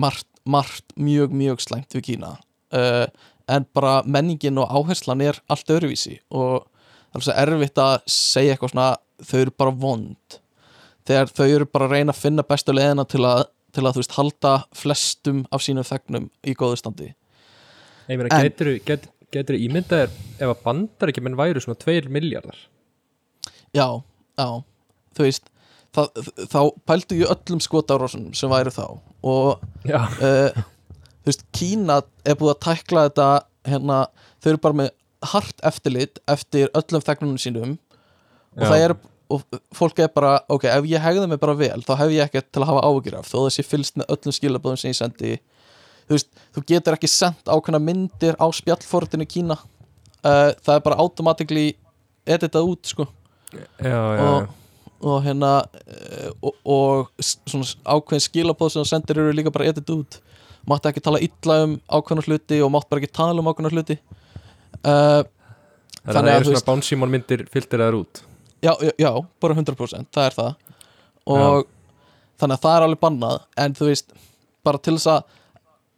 margt, 0.00 0.28
margt 0.44 0.96
mjög 0.96 1.34
mjög 1.36 1.64
slæmt 1.64 1.96
við 1.96 2.06
Kína. 2.10 2.34
Uh, 2.74 3.06
en 3.50 3.66
bara 3.76 3.98
menningin 4.08 4.60
og 4.60 4.70
áherslan 4.72 5.22
er 5.24 5.40
allt 5.52 5.70
öðruvísi 5.70 6.18
og 6.32 6.64
það 7.12 7.20
er 7.20 7.26
svo 7.26 7.36
erfitt 7.44 7.82
að 7.82 7.96
segja 8.10 8.54
eitthvað 8.54 8.74
svona 8.74 8.88
þau 9.24 9.38
eru 9.40 9.56
bara 9.62 9.76
vond. 9.84 10.38
Þegar 11.04 11.32
þau 11.36 11.46
eru 11.46 11.68
bara 11.68 11.88
að 11.88 11.96
reyna 11.98 12.14
að 12.14 12.22
finna 12.22 12.44
bestu 12.48 12.74
leiðina 12.74 13.04
til 13.08 13.20
að, 13.28 13.44
til 13.74 13.84
að 13.84 13.96
þú 13.96 14.02
veist, 14.02 14.16
halda 14.18 14.52
flestum 14.76 15.42
af 15.54 15.64
sínum 15.64 15.86
þegnum 15.86 16.28
í 16.46 16.54
góðu 16.58 16.78
standi. 16.80 17.08
Ég 18.08 18.20
meina, 18.20 18.30
En- 18.36 18.46
getur, 18.46 18.70
get, 18.86 19.08
getur 19.34 19.56
ímyndað 19.58 20.04
er 20.06 20.14
ef 20.38 20.50
að 20.52 20.62
bandar 20.66 21.10
ekki 21.12 21.22
menn 21.24 21.38
væru 21.38 21.62
svona 21.64 21.78
2 21.80 22.10
miljardar 22.12 22.58
Já, 23.74 23.88
já, 24.38 24.48
þú 25.16 25.24
veist 25.24 25.48
það, 25.96 26.10
þá 26.52 26.58
pældu 26.86 27.16
ég 27.22 27.32
öllum 27.32 27.62
skotárásunum 27.64 28.34
sem 28.38 28.52
væru 28.52 28.70
þá 28.74 28.84
og 29.24 29.64
uh, 29.88 30.60
þú 31.24 31.30
veist, 31.30 31.46
Kína 31.56 31.96
er 32.28 32.36
búið 32.38 32.52
að 32.54 32.60
tækla 32.68 33.06
þetta 33.08 33.28
hérna, 33.72 33.98
þau 34.44 34.50
eru 34.52 34.62
bara 34.68 34.78
með 34.82 34.92
hart 35.32 35.64
eftirlit 35.64 36.20
eftir 36.28 36.68
öllum 36.76 37.02
þegnunum 37.08 37.40
sínum 37.40 37.74
og 38.54 38.66
Já. 38.66 38.68
það 38.68 38.84
er 38.84 38.96
og 39.32 39.42
fólk 39.74 39.98
er 40.04 40.10
bara, 40.12 40.34
ok, 40.52 40.64
ef 40.68 40.86
ég 40.90 41.00
hegða 41.02 41.26
mig 41.30 41.40
bara 41.40 41.54
vel 41.56 41.82
þá 41.86 41.94
hef 42.02 42.10
ég 42.12 42.24
ekkert 42.26 42.50
til 42.52 42.62
að 42.62 42.68
hafa 42.72 42.82
áhyggjur 42.88 43.16
af 43.20 43.28
þó 43.30 43.36
það 43.44 43.52
sé 43.56 43.64
fylgst 43.66 43.96
með 44.00 44.10
öllum 44.14 44.34
skilabóðum 44.36 44.80
sem 44.82 44.92
ég 44.92 44.98
sendi. 44.98 45.30
Þú 46.04 46.16
veist, 46.18 46.28
þú 46.52 46.64
getur 46.68 46.96
ekki 46.98 47.08
sendt 47.08 47.48
ákveðna 47.48 47.80
myndir 47.80 48.36
á 48.36 48.46
spjallfortinu 48.52 49.24
Kína. 49.28 49.56
Uh, 50.24 50.50
það 50.64 50.74
er 50.76 50.82
bara 50.84 50.98
automatically 51.00 51.64
editað 52.28 52.68
út, 52.74 52.84
sko. 52.92 53.06
Já, 53.54 53.96
já, 53.96 54.20
og, 54.28 54.52
og 55.04 55.18
hérna 55.24 55.50
eh, 55.86 56.30
og, 56.42 56.54
og 56.66 57.24
svona 57.24 57.68
ákveðin 57.96 58.24
skilabóð 58.24 58.72
sem 58.74 58.82
það 58.82 58.90
sendir 58.92 59.20
eru 59.22 59.34
líka 59.36 59.52
bara 59.54 59.68
edit 59.72 59.92
út. 59.94 60.18
Mátti 60.68 60.90
ekki 60.90 61.02
tala 61.04 61.20
illa 61.24 61.58
um 61.66 61.74
ákveðna 61.92 62.24
hluti 62.28 62.60
og 62.64 62.72
mátti 62.76 62.92
bara 62.92 63.04
ekki 63.04 63.12
tala 63.16 63.40
um 63.40 63.48
ákveðna 63.52 63.72
hluti. 63.72 63.98
Uh, 64.84 65.22
Þannig 66.04 66.12
að 66.12 66.14
það 66.14 66.20
að 66.20 66.30
eru 66.34 66.44
þú 66.44 66.48
svona 66.50 66.58
veist- 66.58 66.68
bánsímon 66.68 67.12
myndir 67.16 67.46
fylgtir 67.52 67.80
þær 67.84 68.00
út 68.02 68.22
já, 68.64 68.72
já, 68.80 68.92
já, 68.98 69.10
bara 69.40 69.54
100% 69.54 70.10
það 70.14 70.28
er 70.28 70.36
það. 70.38 70.54
Og 71.24 71.66
þannig 72.40 72.56
að 72.56 72.62
það 72.66 72.76
er 72.76 72.86
alveg 72.86 73.02
bannað 73.02 73.40
en 73.64 73.74
þú 73.78 73.88
veist, 73.90 74.14
bara 74.66 74.80
til 74.82 74.96
þess 74.96 75.10
að 75.14 75.40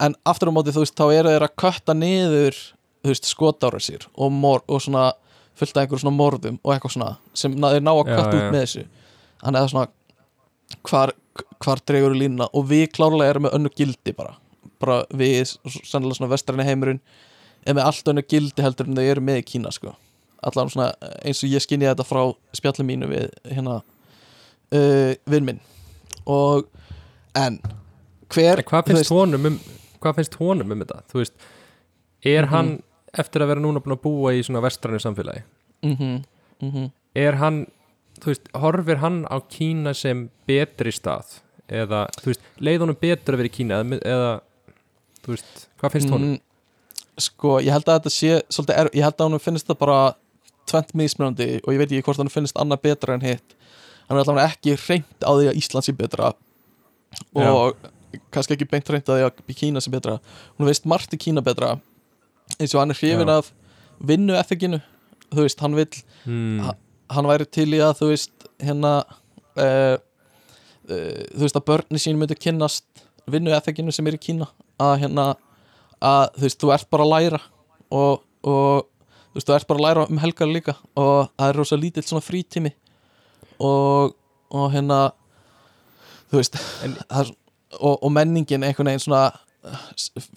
en 0.07 0.17
aftur 0.29 0.53
á 0.53 0.57
móti 0.57 0.75
þú 0.75 0.85
veist, 0.85 0.97
þá 0.99 1.07
eru 1.17 1.35
þeir 1.35 1.47
að 1.47 1.55
kötta 1.63 1.97
niður, 1.97 2.59
þú 3.03 3.13
veist, 3.13 3.29
skotára 3.31 3.81
sér 3.83 4.09
og, 4.13 4.33
mor, 4.33 4.65
og 4.69 4.83
svona 4.85 5.09
fullt 5.57 5.77
af 5.77 5.85
einhverjum 5.85 6.05
svona 6.05 6.19
morðum 6.19 6.59
og 6.63 6.75
eitthvað 6.75 6.97
svona 6.97 7.13
sem 7.37 7.55
þeir 7.57 7.85
ná 7.85 7.93
að 7.95 8.11
kötta 8.11 8.33
út 8.33 8.51
með 8.53 8.65
þessu. 8.65 8.87
Þannig 9.41 9.47
að 9.47 9.61
það 9.61 9.69
er 9.69 9.75
svona 9.75 10.81
hvar, 10.91 11.15
hvar 11.65 11.85
dregur 11.89 12.17
línuna 12.17 12.51
og 12.53 12.67
við 12.69 12.91
klárlega 12.97 13.35
erum 13.35 13.47
með 13.49 13.57
önnu 13.57 13.73
gildi 13.77 14.17
bara. 14.17 14.37
Bara 14.83 14.99
við, 15.17 15.55
sannlega 15.65 16.19
svona 16.19 16.33
vestræni 16.35 16.67
heimurinn 16.69 17.01
er 17.67 17.77
með 17.79 17.89
allt 17.89 18.13
önnu 18.13 18.27
gildi 18.29 18.65
heldur 18.65 18.91
en 18.91 18.99
þau 18.99 19.07
eru 19.07 19.25
með 19.25 19.41
í 19.41 19.47
Kína 19.55 19.73
sko 19.73 19.97
allan 20.43 20.69
svona 20.71 20.93
eins 21.25 21.43
og 21.45 21.51
ég 21.51 21.63
skinni 21.65 21.87
þetta 21.87 22.05
frá 22.07 22.23
spjallum 22.57 22.87
mínu 22.87 23.09
við 23.11 23.31
hérna 23.53 23.81
uh, 24.73 25.15
vinn 25.31 25.45
minn 25.45 25.61
og 26.27 26.67
en 27.37 27.61
hver 28.35 28.59
En 28.59 28.65
hvað 28.67 28.91
finnst 28.91 29.11
honum 29.15 29.47
um 29.53 29.59
hvað 30.03 30.19
finnst 30.21 30.35
honum 30.41 30.73
um 30.73 30.83
þetta? 30.83 31.01
Þú 31.11 31.21
veist, 31.23 31.33
er 32.25 32.43
Mhm. 32.47 32.51
hann 32.51 32.83
eftir 33.17 33.43
að 33.43 33.49
vera 33.49 33.61
núna 33.61 33.81
búin 33.81 33.97
að 33.97 34.03
búa 34.03 34.33
í 34.35 34.43
svona 34.45 34.61
vestrænu 34.63 34.99
samfélagi 35.01 35.43
mm 35.83 36.23
-hmm, 36.61 36.91
er 37.15 37.33
hann, 37.37 37.67
þú 38.21 38.27
veist, 38.27 38.49
horfir 38.55 38.97
hann 38.99 39.25
á 39.31 39.41
Kína 39.49 39.95
sem 39.95 40.31
betri 40.47 40.91
stað 40.93 41.41
eða, 41.69 42.07
þú 42.21 42.27
veist, 42.27 42.41
leið 42.61 42.81
honum 42.81 42.97
betur 43.01 43.35
að 43.35 43.37
vera 43.37 43.49
í 43.49 43.57
Kína 43.57 43.81
eða, 43.83 44.01
eða 44.05 44.41
þú 45.23 45.29
veist, 45.29 45.69
hvað 45.81 45.93
finnst 45.93 46.11
honum? 46.11 46.29
Mm, 46.31 46.41
sko, 47.19 47.61
ég 47.61 47.73
held 47.73 47.85
að 47.89 47.99
þetta 48.01 48.11
sé 48.11 48.43
svolítið 48.51 48.77
er, 48.79 48.91
ég 48.95 49.03
held 49.03 49.15
að 49.21 49.31
hann 49.31 49.39
finnst 49.39 49.67
það 49.67 49.79
bara 49.79 50.15
tvent 50.67 50.95
mismunandi 50.99 51.47
og 51.63 51.73
ég 51.75 51.79
veit 51.83 51.91
ekki 51.93 52.05
hvort 52.09 52.21
hann 52.23 52.33
finnst 52.33 52.57
annað 52.61 52.83
betra 52.89 53.15
en 53.17 53.25
hitt. 53.27 53.55
Hann 54.09 54.19
er 54.19 54.23
allavega 54.25 54.51
ekki 54.53 54.77
reynd 54.89 55.27
á 55.27 55.31
því 55.35 55.49
að 55.51 55.61
Ísland 55.61 55.87
sé 55.89 55.95
betra 55.99 56.33
og 57.35 57.77
kannski 58.35 58.55
ekki 58.57 58.69
beint 58.71 58.89
reynd 58.93 59.09
á 59.09 59.15
því 59.17 59.25
að 59.29 59.55
Kína 59.59 59.81
sé 59.83 59.91
betra. 59.95 60.19
Hún 60.59 60.69
veist 60.69 60.87
margt 60.89 61.15
í 61.15 61.19
Kína 61.21 61.43
betra. 61.45 61.77
Eins 62.61 62.75
og 62.75 62.81
hann 62.83 62.91
er 62.95 62.99
hrifin 63.01 63.29
Já. 63.29 63.39
af 63.41 63.53
vinnu 64.07 64.35
effekinu 64.39 64.79
þú 65.33 65.43
veist, 65.43 65.61
hann 65.61 65.75
vill 65.75 66.03
Hmm, 66.25 66.61
Ha- 66.63 66.77
hann 67.11 67.27
væri 67.27 67.47
til 67.51 67.69
í 67.75 67.79
að 67.83 67.99
þú 68.01 68.09
veist 68.13 68.47
hérna 68.63 68.93
uh, 69.59 69.97
uh, 70.91 71.23
þú 71.35 71.43
veist 71.43 71.57
að 71.59 71.65
börni 71.67 71.99
sín 72.03 72.19
myndu 72.19 72.35
kynnast 72.39 72.85
vinnu 73.27 73.51
ethekinu 73.55 73.93
sem 73.93 74.07
er 74.07 74.15
í 74.15 74.23
Kína. 74.23 74.47
Að 74.79 75.01
hérna 75.03 75.27
að 76.03 76.35
þú 76.37 76.43
veist 76.47 76.61
þú 76.63 76.73
ert 76.75 76.91
bara 76.91 77.07
að 77.07 77.13
læra 77.15 77.41
og, 77.91 78.23
og 78.47 78.87
þú 79.37 79.41
veist 79.41 79.51
þú 79.51 79.57
ert 79.57 79.69
bara 79.69 79.79
að 79.81 79.87
læra 79.87 80.05
um 80.11 80.21
helgar 80.23 80.49
líka 80.49 80.75
og 80.97 81.29
það 81.37 81.49
er 81.51 81.59
rosa 81.61 81.77
lítill 81.77 82.05
svona 82.07 82.25
frítími 82.25 82.73
og, 83.61 84.15
og 84.49 84.71
hérna 84.73 85.01
þú 86.31 86.41
veist 86.41 86.57
En- 86.87 86.97
er, 87.11 87.33
og, 87.81 87.99
og 88.03 88.13
menningin 88.13 88.65
einhvern 88.65 88.89
veginn 88.89 89.05
svona 89.05 89.27
uh, 89.67 89.85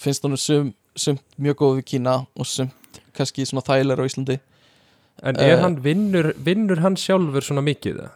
finnst 0.03 0.27
sum, 0.43 0.73
sumt 0.95 1.23
mjög 1.39 1.61
góð 1.61 1.79
við 1.79 1.87
Kína 1.93 2.15
og 2.35 2.47
sumt 2.49 3.01
kannski 3.15 3.45
svona 3.47 3.63
þægilega 3.63 4.03
á 4.03 4.09
Íslandi 4.09 4.39
en 5.23 5.39
er 5.39 5.55
eh, 5.55 5.61
hann, 5.63 5.79
vinnur, 5.83 6.33
vinnur 6.35 6.79
hann 6.83 6.95
sjálfur 6.99 7.43
svona 7.43 7.63
mikið 7.63 8.01
það? 8.03 8.15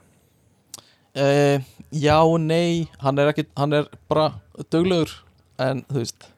Uh, 1.13 1.57
já 1.93 2.17
og 2.25 2.39
nei 2.41 2.89
hann 3.03 3.19
er, 3.21 3.31
ekki, 3.31 3.45
hann 3.59 3.75
er 3.77 3.89
bara 4.09 4.31
duglegur 4.73 5.11
en 5.61 5.83
þú 5.87 5.99
veist 6.01 6.29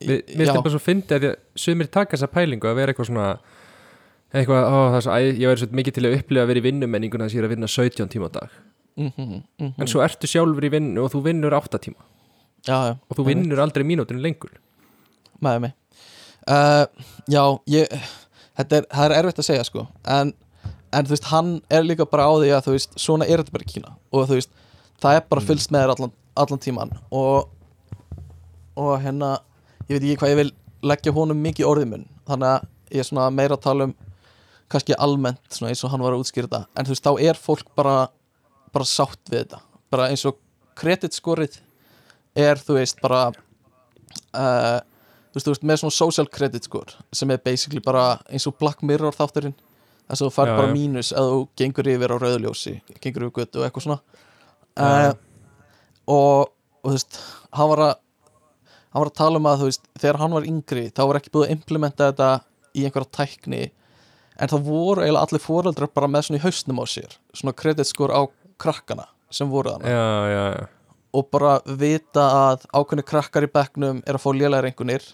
Mér 0.00 0.22
finnst 0.26 0.50
þetta 0.50 0.62
bara 0.64 0.74
svo 0.74 0.82
fyndi 0.82 1.14
að 1.16 1.26
sumir 1.56 1.86
taka 1.92 2.16
þessa 2.16 2.30
pælingu 2.32 2.66
að 2.68 2.74
vera 2.80 2.92
eitthvað 2.92 3.06
svona 3.10 3.28
eitthvað, 4.34 4.64
ó, 4.66 4.78
það 4.90 4.96
er 4.98 5.04
svo, 5.06 5.18
ég 5.22 5.46
verður 5.48 5.62
svo 5.62 5.78
mikið 5.78 5.94
til 5.94 6.04
að 6.08 6.16
upplifa 6.18 6.42
að 6.42 6.50
vera 6.50 6.60
í 6.60 6.64
vinnumenninguna 6.64 7.24
þess 7.28 7.34
að 7.34 7.38
ég 7.38 7.44
er 7.44 7.48
að 7.48 7.54
vinna 7.54 7.70
17 7.70 8.08
tíma 8.10 8.26
á 8.26 8.32
dag. 8.34 8.50
Mm 8.96 9.10
-hmm, 9.16 9.42
mm 9.60 9.72
en 9.78 9.86
svo 9.90 10.02
ertu 10.02 10.26
sjálfur 10.26 10.64
í 10.66 10.70
vinnu 10.74 11.00
og 11.04 11.12
þú 11.14 11.22
vinnur 11.22 11.54
8 11.54 11.78
tíma. 11.78 12.02
Já, 12.66 12.76
já, 12.88 12.94
og 13.08 13.16
þú 13.16 13.24
vinnur 13.26 13.60
aldrei 13.60 13.84
mínútinu 13.84 14.20
lengur. 14.20 14.50
Með 15.40 15.60
mig 15.60 15.72
uh, 16.48 16.86
já, 17.28 17.42
ég 17.66 17.86
þetta 18.56 18.76
er, 18.76 18.86
það 18.90 19.04
er 19.04 19.16
erfitt 19.18 19.38
að 19.38 19.44
segja 19.48 19.64
sko. 19.64 19.86
En, 20.04 20.34
en 20.92 21.06
þú 21.06 21.10
veist, 21.14 21.24
hann 21.30 21.60
er 21.70 21.82
líka 21.82 22.04
bara 22.06 22.26
á 22.26 22.32
því 22.34 22.50
að 22.54 22.64
þú 22.66 22.70
veist, 22.76 22.92
svona 22.98 23.24
er 23.26 23.38
þetta 23.42 23.52
bara 23.52 23.64
Kína. 23.72 23.96
Og 24.12 24.28
þú 24.28 24.38
veist, 24.38 24.50
það 25.02 25.16
er 25.16 25.24
bara 25.30 25.40
Mm. 25.40 25.46
fylgst 25.46 25.70
með 25.70 25.80
þér 25.84 25.94
allan, 25.96 26.12
allan 26.36 26.58
tíman 26.58 26.90
og 27.10 27.48
og 28.76 29.00
hérna, 29.02 29.38
ég 29.88 29.96
veit 29.96 30.02
ekki 30.02 30.18
hvað 30.22 30.32
ég 30.34 30.40
vil 30.42 30.50
leggja 30.84 31.14
honum 31.16 31.40
mikið 31.44 31.68
orðið 31.70 31.90
mun. 31.92 32.06
Þannig 32.28 32.50
að 32.50 32.66
ég 32.94 33.02
er 33.02 33.08
svona 33.08 33.28
meira 33.34 33.56
að 33.58 33.64
tala 33.66 33.88
um 33.88 33.94
kannski 34.72 34.96
almennt, 34.98 35.42
svona 35.52 35.70
eins 35.72 35.84
og 35.84 35.92
hann 35.92 36.02
var 36.04 36.14
að 36.16 36.24
útskýra 36.24 36.48
þetta. 36.48 36.62
En 36.78 36.86
þú 36.88 36.94
veist, 36.94 37.04
þá 37.04 37.28
er 37.28 37.40
fólk 37.40 37.68
bara 37.76 37.96
bara 38.74 38.88
sátt 38.88 39.30
við 39.30 39.44
þetta. 39.44 39.60
Bara 39.92 40.08
eins 40.10 40.24
og 40.26 40.40
kreditskorið 40.80 41.60
er 42.34 42.58
þú 42.58 42.78
veist 42.80 42.98
bara 43.04 43.28
uh, 43.30 44.78
þú, 45.30 45.36
veist, 45.36 45.44
þú 45.46 45.52
veist 45.52 45.66
með 45.70 45.80
svona 45.82 45.94
social 45.94 46.26
credit 46.26 46.66
score 46.66 46.96
sem 47.14 47.30
er 47.30 47.42
basically 47.44 47.82
bara 47.84 48.16
eins 48.26 48.48
og 48.50 48.56
Black 48.58 48.82
Mirror 48.82 49.14
þátturinn. 49.14 49.54
Þess 50.08 50.20
að 50.20 50.28
þú 50.28 50.34
fær 50.36 50.50
Já, 50.50 50.56
bara 50.58 50.68
já. 50.68 50.74
mínus 50.76 51.12
að 51.16 51.30
þú 51.30 51.38
gengur 51.60 51.88
yfir 51.94 52.12
á 52.12 52.16
rauðljósi 52.20 52.74
gengur 53.00 53.28
yfir 53.28 53.36
götu 53.38 53.60
og 53.62 53.68
eitthvað 53.68 53.86
svona. 53.86 54.00
Uh, 54.74 55.12
og, 56.10 56.50
og 56.82 56.90
þú 56.90 56.96
veist 56.96 57.20
hann 57.54 57.70
var 57.70 57.84
að 57.86 57.94
hann 58.94 59.02
var 59.02 59.10
að 59.10 59.18
tala 59.18 59.40
um 59.40 59.48
að 59.50 59.62
þú 59.62 59.70
veist 59.70 59.88
þegar 59.98 60.20
hann 60.22 60.36
var 60.36 60.46
yngri 60.48 60.84
þá 60.94 61.02
var 61.02 61.18
ekki 61.18 61.32
búið 61.34 61.48
að 61.48 61.56
implementa 61.56 62.10
þetta 62.12 62.28
í 62.74 62.84
einhverja 62.86 63.12
tækni 63.18 63.62
en 64.38 64.50
það 64.50 64.68
voru 64.68 65.02
eiginlega 65.02 65.26
allir 65.26 65.42
foreldrar 65.42 65.90
bara 65.94 66.10
með 66.10 66.28
svona 66.28 66.40
í 66.40 66.44
hausnum 66.44 66.80
á 66.82 66.84
sér 66.90 67.18
svona 67.34 67.56
credit 67.58 67.90
score 67.90 68.14
á 68.14 68.22
krakkana 68.62 69.08
sem 69.34 69.50
voru 69.50 69.74
þannig 69.74 69.90
og 71.14 71.28
bara 71.30 71.58
vita 71.66 72.24
að 72.50 72.66
ákveðni 72.74 73.06
krakkar 73.06 73.46
í 73.46 73.52
bekknum 73.54 74.02
er 74.06 74.18
að 74.18 74.24
fá 74.24 74.30
lélæri 74.34 74.70
einhvernir 74.70 75.06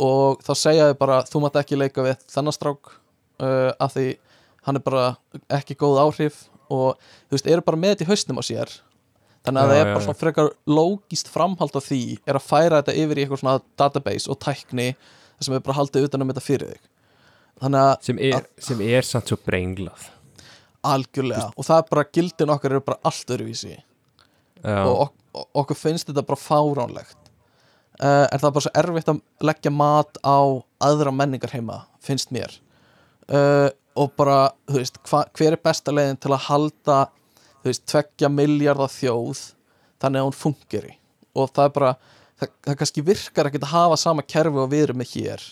og 0.00 0.40
þá 0.44 0.52
segja 0.56 0.90
þau 0.90 1.00
bara 1.00 1.20
þú 1.28 1.42
mátt 1.44 1.58
ekki 1.60 1.80
leika 1.80 2.04
við 2.04 2.22
þennan 2.32 2.56
strák 2.56 2.92
uh, 2.92 3.72
af 3.76 3.96
því 3.96 4.06
hann 4.68 4.80
er 4.80 4.84
bara 4.84 5.04
ekki 5.60 5.76
góð 5.80 6.00
áhrif 6.04 6.46
og 6.70 6.96
þú 7.28 7.36
veist, 7.36 7.50
eru 7.50 7.64
bara 7.66 7.80
með 7.80 7.94
þetta 7.94 8.06
í 8.06 8.10
hausnum 8.12 8.40
á 8.40 8.44
sér 8.46 8.72
þannig 9.50 9.60
að 9.60 9.68
Já, 9.68 9.74
það 9.74 9.82
er 9.82 9.90
bara 9.90 10.04
svona 10.06 10.20
frekar 10.20 10.52
lógist 10.70 11.30
framhald 11.34 11.76
af 11.76 11.88
því 11.90 12.00
er 12.24 12.38
að 12.38 12.46
færa 12.46 12.80
þetta 12.80 12.96
yfir 13.02 13.18
í 13.20 13.24
eitthvað 13.26 13.42
svona 13.42 13.58
database 13.82 14.30
og 14.30 14.40
tækni 14.40 14.88
sem 15.40 15.56
er 15.56 15.62
bara 15.66 15.78
haldið 15.80 16.08
utan 16.08 16.24
um 16.24 16.32
þetta 16.32 16.46
fyrir 16.46 16.72
þig. 16.72 16.88
Þannig 17.60 17.84
að 17.90 17.92
sem 18.08 18.24
er, 18.30 18.50
sem 18.70 18.82
er 18.86 19.06
samt 19.06 19.30
svo 19.32 19.36
brenglað. 19.44 20.08
Algjörlega. 20.86 21.50
Og 21.60 21.66
það 21.66 21.82
er 21.82 21.88
bara 21.92 22.08
gildin 22.16 22.52
okkar 22.54 22.74
eru 22.76 22.84
bara 22.86 23.02
allt 23.10 23.32
öðruvísi. 23.34 23.74
Já, 24.60 24.78
og 24.84 25.08
ok 25.08 25.16
okkur 25.32 25.78
finnst 25.78 26.08
þetta 26.10 26.24
bara 26.26 26.40
fáránlegt. 26.40 27.18
Uh, 28.00 28.26
en 28.32 28.40
það 28.40 28.48
er 28.48 28.54
bara 28.56 28.64
svo 28.64 28.72
erfitt 28.80 29.10
að 29.12 29.20
leggja 29.44 29.72
mat 29.74 30.20
á 30.24 30.38
aðra 30.80 31.12
menningar 31.12 31.52
heima 31.52 31.82
finnst 32.02 32.32
mér. 32.34 32.54
Uh, 33.28 33.68
og 33.98 34.14
bara, 34.18 34.50
þú 34.70 34.80
veist, 34.80 35.00
hva, 35.10 35.24
hver 35.36 35.54
er 35.56 35.62
besta 35.62 35.92
leiðin 35.92 36.18
til 36.22 36.32
að 36.32 36.46
halda 36.46 37.00
þú 37.60 37.70
veist, 37.70 37.86
tveggja 37.90 38.30
miljardar 38.32 38.92
þjóð 38.92 39.44
þannig 40.00 40.20
að 40.20 40.28
hún 40.28 40.36
fungeri 40.40 40.96
og 41.36 41.50
það 41.54 41.64
er 41.66 41.74
bara, 41.76 41.94
það, 42.40 42.52
það 42.66 42.78
kannski 42.82 43.06
virkar 43.06 43.50
ekkert 43.50 43.66
að 43.68 43.74
hafa 43.74 43.98
sama 44.00 44.26
kerfi 44.26 44.62
og 44.62 44.70
við 44.72 44.86
erum 44.88 45.00
með 45.00 45.14
hér 45.14 45.46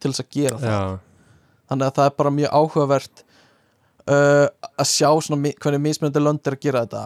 til 0.00 0.12
þess 0.12 0.24
að 0.24 0.32
gera 0.36 0.60
það. 0.60 0.74
Já, 0.74 1.30
þannig 1.70 1.86
að 1.86 1.98
það 1.98 2.10
er 2.10 2.16
bara 2.18 2.34
mjög 2.38 2.56
áhugavert 2.60 3.24
uh, 3.24 4.46
að 4.74 4.90
sjá 4.90 5.08
svona 5.26 5.54
hvernig 5.64 5.84
mismunandi 5.86 6.22
lönd 6.22 6.44
er 6.44 6.58
að 6.58 6.66
gera 6.66 6.84
þetta. 6.84 7.04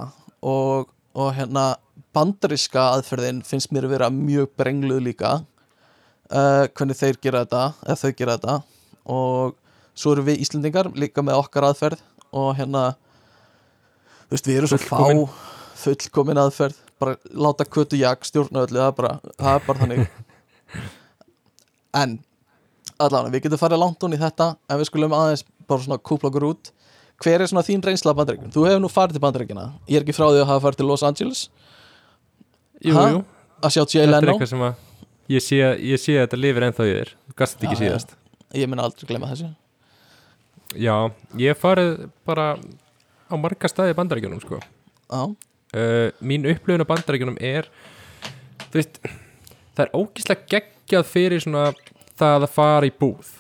Og, 0.49 0.91
og 1.19 1.31
hérna 1.37 1.69
bandaríska 2.15 2.89
aðferðin 2.97 3.45
finnst 3.47 3.73
mér 3.75 3.89
að 3.89 3.95
vera 3.97 4.11
mjög 4.15 4.51
brengluð 4.59 5.01
líka 5.07 5.39
uh, 5.39 6.67
hvernig 6.75 6.99
þeir 6.99 7.21
gera 7.23 7.45
þetta 7.47 7.65
eða 7.87 7.99
þau 8.03 8.13
gera 8.21 8.39
þetta. 8.39 8.59
Og 9.09 9.59
svo 9.99 10.15
erum 10.15 10.29
við 10.29 10.45
Íslendingar 10.45 10.91
líka 10.99 11.25
með 11.25 11.43
okkar 11.43 11.71
aðferð 11.71 12.03
og 12.37 12.53
hérna 12.59 12.91
þú 14.29 14.37
veist 14.37 14.49
við 14.51 14.59
erum 14.61 14.71
svo 14.73 14.79
Fullkomin. 14.85 15.25
fá 15.27 15.83
fullkomin 15.85 16.41
aðferð. 16.45 16.79
Bara 16.99 17.15
láta 17.31 17.65
kötu 17.65 17.99
jak 18.01 18.25
stjórna 18.27 18.65
öllu 18.67 18.81
það 18.81 18.89
er 18.91 18.97
bara, 18.99 19.13
það 19.39 19.55
er 19.61 19.67
bara 19.69 19.85
þannig. 19.85 20.09
En 21.99 22.19
allan, 23.01 23.31
við 23.33 23.47
getum 23.47 23.61
farið 23.61 23.81
langt 23.81 24.03
hún 24.05 24.13
í 24.15 24.19
þetta 24.21 24.51
en 24.69 24.79
við 24.81 24.89
skulum 24.91 25.15
aðeins 25.17 25.45
bara 25.71 25.85
svona 25.85 25.99
kúpla 26.03 26.29
okkur 26.31 26.45
út. 26.51 26.71
Hver 27.23 27.43
er 27.43 27.51
svona 27.51 27.65
þín 27.67 27.81
reynsla 27.83 28.13
af 28.13 28.19
bandaríkjum? 28.21 28.51
Þú 28.55 28.65
hefur 28.69 28.83
nú 28.85 28.91
farið 28.93 29.17
til 29.17 29.23
bandaríkjana 29.25 29.65
ég 29.91 29.99
er 29.99 30.05
ekki 30.05 30.15
frá 30.15 30.27
því 30.29 30.43
að 30.43 30.51
hafa 30.53 30.63
farið 30.67 30.81
til 30.83 30.87
Los 30.91 31.03
Angeles. 31.09 31.41
Jú, 32.85 32.93
Ha? 32.95 33.07
jú. 33.15 33.23
Að 33.65 33.73
sjá 33.75 33.83
Jay 33.95 34.03
er 34.05 34.13
Leno? 34.13 34.37
að 34.39 34.75
ég 35.33 35.43
sé, 35.43 35.57
ég 35.59 35.99
sé 35.99 36.15
að 36.15 36.27
þetta 36.29 36.39
lifir 36.43 36.67
ennþá 36.69 36.85
í 36.87 36.93
þér. 36.95 37.11
Þú 37.31 37.35
gast 37.41 37.57
þetta 37.57 37.67
ekki 37.71 37.81
síðast. 37.83 38.15
Ég 38.55 38.69
minna 38.71 38.85
aldrei 38.87 39.09
glemma 39.09 39.33
þessu. 39.33 39.49
Já, 40.79 40.95
ég 41.41 41.59
farið 41.59 42.11
bara 42.29 42.47
á 43.29 43.35
marga 43.41 43.71
staði 43.71 43.95
í 43.95 43.99
bandaríkjunum 43.99 44.43
sko. 44.43 44.61
Uh, 45.13 46.09
mín 46.25 46.49
upplifun 46.49 46.85
af 46.85 46.89
bandaríkjunum 46.89 47.39
er 47.45 47.69
veist 48.73 49.01
það 49.77 49.85
er 49.85 49.95
ógíslega 49.97 50.49
geggjað 50.55 51.07
fyrir 51.09 51.45
svona 51.45 51.71
það 52.19 52.49
að 52.49 52.55
fara 52.57 52.89
í 52.89 52.95
búð 52.95 53.37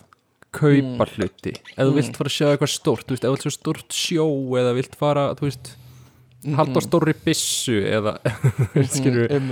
kaupa 0.55 1.07
hluti. 1.13 1.53
Ef 1.75 1.83
þú 1.83 1.95
vilt 1.99 2.17
fara 2.17 2.31
að 2.31 2.37
sjá 2.37 2.47
eitthvað 2.53 2.73
veist, 3.13 3.25
ef 3.25 3.29
þú 3.29 3.35
vilt 3.35 3.45
sjá 3.45 3.55
stórt 3.57 3.97
sjó 3.97 4.27
eða 4.61 4.75
vilt 4.79 4.97
fara, 4.99 5.29
veist 5.41 5.75
halda 6.57 6.79
á 6.79 6.83
stórri 6.85 7.15
byssu 7.25 7.81
eða 7.83 8.15
mm, 8.77 9.49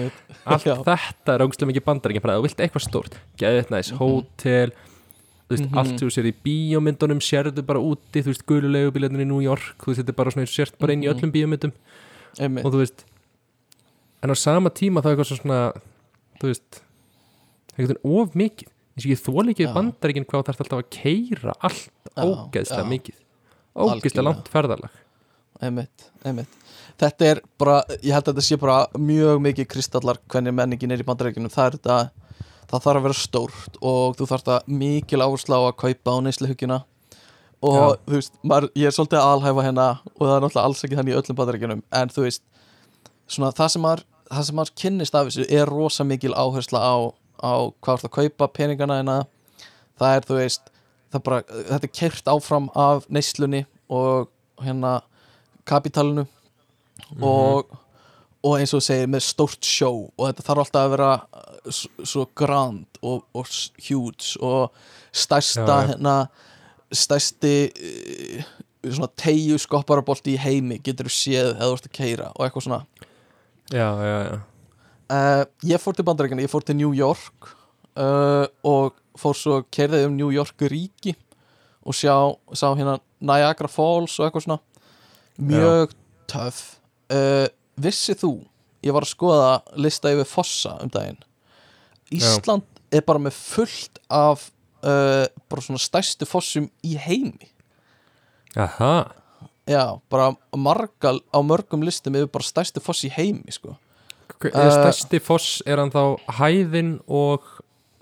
allt 0.46 0.66
Já. 0.68 0.77
þetta 0.87 1.35
er 1.35 1.44
ógæslega 1.44 1.70
mikið 1.72 1.87
bandaríkjum 1.88 2.25
bara 2.25 2.37
ef 2.37 2.40
þú 2.40 2.46
vilt 2.46 2.62
eitthvað 2.64 2.85
stórt, 2.87 3.18
geðið 3.40 3.72
næs, 3.75 3.90
hótel 3.99 4.75
þú 5.47 5.55
veist, 5.55 5.67
Mhm. 5.71 5.79
allt 5.79 5.99
sem 5.99 6.09
þú 6.09 6.13
sér 6.17 6.27
í 6.27 6.35
bíómyndunum 6.45 7.21
sérðu 7.23 7.63
bara 7.67 7.79
úti, 7.81 8.23
þú 8.23 8.31
veist, 8.33 8.47
gululegu 8.47 8.91
bílarnir 8.93 9.23
í 9.23 9.27
New 9.27 9.41
York, 9.41 9.77
þú 9.79 9.87
veist, 9.93 10.01
þetta 10.03 10.09
er 10.09 10.19
bara 10.21 10.31
svona 10.31 10.47
sért 10.47 10.79
bara 10.79 10.93
inn 10.93 11.03
í 11.03 11.07
Mhm. 11.09 11.15
öllum 11.21 11.33
bíómyndum 11.33 11.73
einmitt. 12.41 12.65
og 12.65 12.73
þú 12.73 12.79
veist 12.83 13.05
en 14.23 14.31
á 14.31 14.35
sama 14.37 14.71
tíma 14.71 15.01
þá 15.03 15.07
er 15.07 15.17
eitthvað 15.17 15.39
svona 15.39 15.73
þú 16.41 16.49
veist 16.51 16.83
eitthvað 17.79 17.97
of 18.05 18.33
mikið 18.35 18.69
eins 18.97 19.05
og 19.05 19.11
ég 19.13 19.21
þóla 19.23 19.51
ekki 19.53 19.67
Já. 19.67 19.75
bandaríkin 19.75 20.25
hvað 20.27 20.45
það 20.45 20.49
er 20.49 20.65
alltaf 20.65 20.81
að 20.83 20.91
keira 20.91 21.55
allt 21.63 21.91
Já, 22.17 22.25
ógeðslega 22.25 22.85
já. 22.85 22.91
mikið 22.91 23.15
ógeðslega 23.77 24.25
langt 24.25 24.49
ferðalag 24.49 24.91
einmitt, 25.63 26.11
einmitt 26.25 26.49
þetta 26.99 27.27
er 27.31 27.41
bara, 27.59 27.83
ég 28.03 28.13
held 28.13 28.25
að 28.25 28.35
þetta 28.35 28.43
sé 28.49 28.57
bara 28.59 28.87
mjög 28.97 29.41
mikið 29.45 29.67
kristallar 29.69 30.19
hvernig 30.29 30.55
menningin 30.57 30.93
er 30.93 30.99
í 30.99 31.05
bandarækjunum 31.05 31.53
það 31.53 31.67
er 31.67 31.77
þetta, 31.79 32.11
það 32.77 32.85
þarf 32.87 33.01
að 33.01 33.07
vera 33.09 33.21
stórt 33.21 33.79
og 33.81 34.19
þú 34.19 34.29
þarft 34.33 34.53
að 34.55 34.75
mikil 34.83 35.23
áhersla 35.25 35.61
á 35.61 35.62
að 35.67 35.79
kaupa 35.83 36.17
á 36.17 36.25
neysluhugina 36.27 36.83
og 37.67 37.97
þú 38.05 38.19
veist, 38.19 38.35
maður, 38.45 38.69
ég 38.77 38.91
er 38.91 38.95
svolítið 38.95 39.23
að 39.23 39.31
alhæfa 39.33 39.65
hérna 39.65 39.87
og 40.12 40.21
það 40.23 40.35
er 40.35 40.45
náttúrulega 40.45 40.67
alls 40.69 40.85
ekki 40.85 40.99
þannig 40.99 41.15
í 41.15 41.19
öllum 41.21 41.39
bandarækjunum 41.41 41.83
en 42.01 42.12
þú 42.12 42.27
veist, 42.27 42.45
svona 43.27 43.55
það 43.57 43.73
sem 43.75 43.85
maður 43.87 44.05
það 44.31 44.47
sem 44.49 44.59
maður 44.59 44.75
kynnist 44.83 45.17
af 45.17 45.29
þessu 45.29 45.47
er 45.59 45.71
rosa 45.71 46.07
mikil 46.07 46.35
áhersla 46.35 46.83
á, 46.83 46.95
á 47.43 47.53
hvað 47.85 48.03
þú 48.03 48.09
að 48.09 48.15
kaupa 48.19 48.49
peningana 48.55 49.01
hérna. 49.01 49.19
Það 49.97 50.17
er, 50.17 50.27
þú 50.29 50.39
veist, 50.41 50.71
það 51.12 51.25
bara 51.29 51.43
þetta 51.49 51.89
er 51.89 51.95
kert 52.01 52.31
áfram 52.33 52.71
af 52.77 53.07
neyslunni 53.12 53.65
og 53.93 54.31
hérna 54.62 54.99
kapitalinu. 55.69 56.27
Og, 57.21 57.77
og 58.44 58.59
eins 58.59 58.75
og 58.75 58.83
þú 58.83 58.87
segir 58.88 59.11
með 59.11 59.25
stórt 59.27 59.66
sjó 59.66 59.90
og 60.09 60.22
þetta 60.25 60.46
þarf 60.46 60.64
alltaf 60.64 60.83
að 60.83 60.92
vera 60.96 61.12
uh, 61.16 61.81
svo 62.05 62.27
grand 62.37 63.01
og, 63.03 63.25
og 63.37 63.49
huge 63.88 64.37
og 64.44 64.77
stærsta 65.16 65.64
Já, 65.66 65.88
hérna 65.92 66.16
stærsti 66.94 67.55
uh, 67.72 68.53
svona 68.87 69.11
tegju 69.18 69.59
skopparabolti 69.61 70.37
í 70.37 70.40
heimi 70.40 70.79
getur 70.85 71.09
þú 71.11 71.14
séð 71.16 71.49
eða 71.55 71.70
þú 71.70 71.79
ert 71.79 71.88
að 71.88 71.96
keira 71.96 72.29
og 72.35 72.44
eitthvað 72.46 72.66
svona. 72.68 72.83
Já, 73.72 73.88
já, 73.99 74.18
já. 74.29 74.37
Uh, 75.07 75.42
ég 75.70 75.83
fór 75.83 75.94
til 75.94 76.07
bandarækjana, 76.07 76.42
ég 76.42 76.51
fór 76.51 76.64
til 76.66 76.79
New 76.79 76.92
York 76.94 77.51
uh, 77.99 78.46
og 78.66 78.96
fór 79.18 79.38
svo 79.38 79.61
kerðið 79.75 80.09
um 80.09 80.16
New 80.18 80.33
York 80.35 80.66
ríki 80.70 81.14
og 81.87 81.94
sjá, 81.94 82.14
sá 82.59 82.68
hérna 82.75 82.99
Niagara 83.22 83.70
Falls 83.70 84.16
og 84.18 84.27
eitthvað 84.27 84.46
svona. 84.46 84.59
Mjög 85.38 85.94
töff. 86.31 86.77
Uh, 87.07 87.46
vissið 87.81 88.21
þú 88.23 88.31
ég 88.87 88.95
var 88.95 89.03
að 89.07 89.12
skoða 89.12 89.51
lista 89.83 90.12
yfir 90.15 90.29
fossa 90.31 90.77
um 90.83 90.91
daginn. 90.93 91.19
Ísland 92.15 92.62
er 92.95 93.03
bara 93.07 93.19
með 93.19 93.35
fullt 93.35 93.99
af 94.15 94.49
uh, 94.87 95.27
bara 95.51 95.65
svona 95.65 95.81
stærstu 95.83 96.29
fossum 96.29 96.69
í 96.87 96.95
heimi. 97.03 97.49
Aha, 98.57 99.11
já, 99.69 99.99
bara 100.09 100.31
marga 100.57 101.17
á 101.19 101.39
mörgum 101.45 101.83
listum 101.85 102.15
yfir 102.17 102.31
bara 102.33 102.47
stærstu 102.47 102.81
foss 102.81 103.03
í 103.05 103.11
heimi 103.12 103.53
sko. 103.53 103.75
Er 104.47 104.53
Uh, 104.53 104.71
stærsti 104.75 105.19
foss 105.23 105.62
er 105.67 105.81
hann 105.81 105.91
þá 105.91 106.19
hæðin 106.39 106.97
og, 107.09 107.45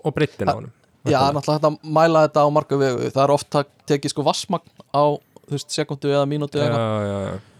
og 0.03 0.13
breyttin 0.15 0.49
á 0.51 0.55
honum? 0.57 0.71
Já, 1.05 1.19
náttúrulega 1.31 1.69
að 1.69 1.75
mæla 1.95 2.23
þetta 2.25 2.43
á 2.43 2.47
marga 2.51 2.77
vegu. 2.81 3.09
Það 3.13 3.23
er 3.23 3.33
oft 3.35 3.49
tak- 3.53 3.71
tekið 3.87 4.11
sko 4.11 4.23
vassmagn 4.25 4.71
á 4.89 5.03
þú 5.45 5.53
veist, 5.53 5.69
sekundu 5.71 6.09
eða 6.09 6.25
mínútu 6.27 6.57
já, 6.59 6.65
eða 6.65 6.79
eitthvað. 6.79 7.05
Já, 7.05 7.19
já. 7.25 7.54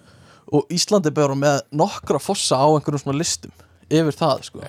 Og 0.53 0.71
Íslandi 0.73 1.11
bara 1.15 1.35
með 1.37 1.61
nokkra 1.75 2.19
fossa 2.21 2.59
á 2.61 2.67
einhverjum 2.67 3.01
svona 3.03 3.19
listum 3.19 3.53
yfir 3.89 4.15
það 4.17 4.43
sko. 4.49 4.63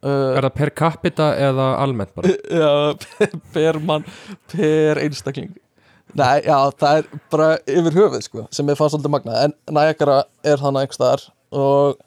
Uh, 0.00 0.36
Er 0.38 0.46
það 0.46 0.54
per 0.56 0.70
capita 0.80 1.26
eða 1.36 1.66
almennt 1.82 2.14
bara? 2.16 2.30
Já, 2.60 3.32
per 3.52 3.78
mann 3.84 4.06
per 4.50 5.00
einstakling. 5.02 5.52
Nei, 6.18 6.40
já, 6.42 6.56
það 6.74 6.96
er 6.98 7.10
bara 7.30 7.48
yfir 7.70 7.94
höfuð 7.94 8.24
sko 8.26 8.44
sem 8.50 8.66
ég 8.72 8.78
fann 8.80 8.90
svolítið 8.90 9.12
magnað. 9.14 9.42
En 9.46 9.52
Niagara 9.76 10.16
er 10.42 10.58
þannig 10.58 10.86
einhvers 10.88 10.98
staðar 10.98 11.26
og 11.54 12.00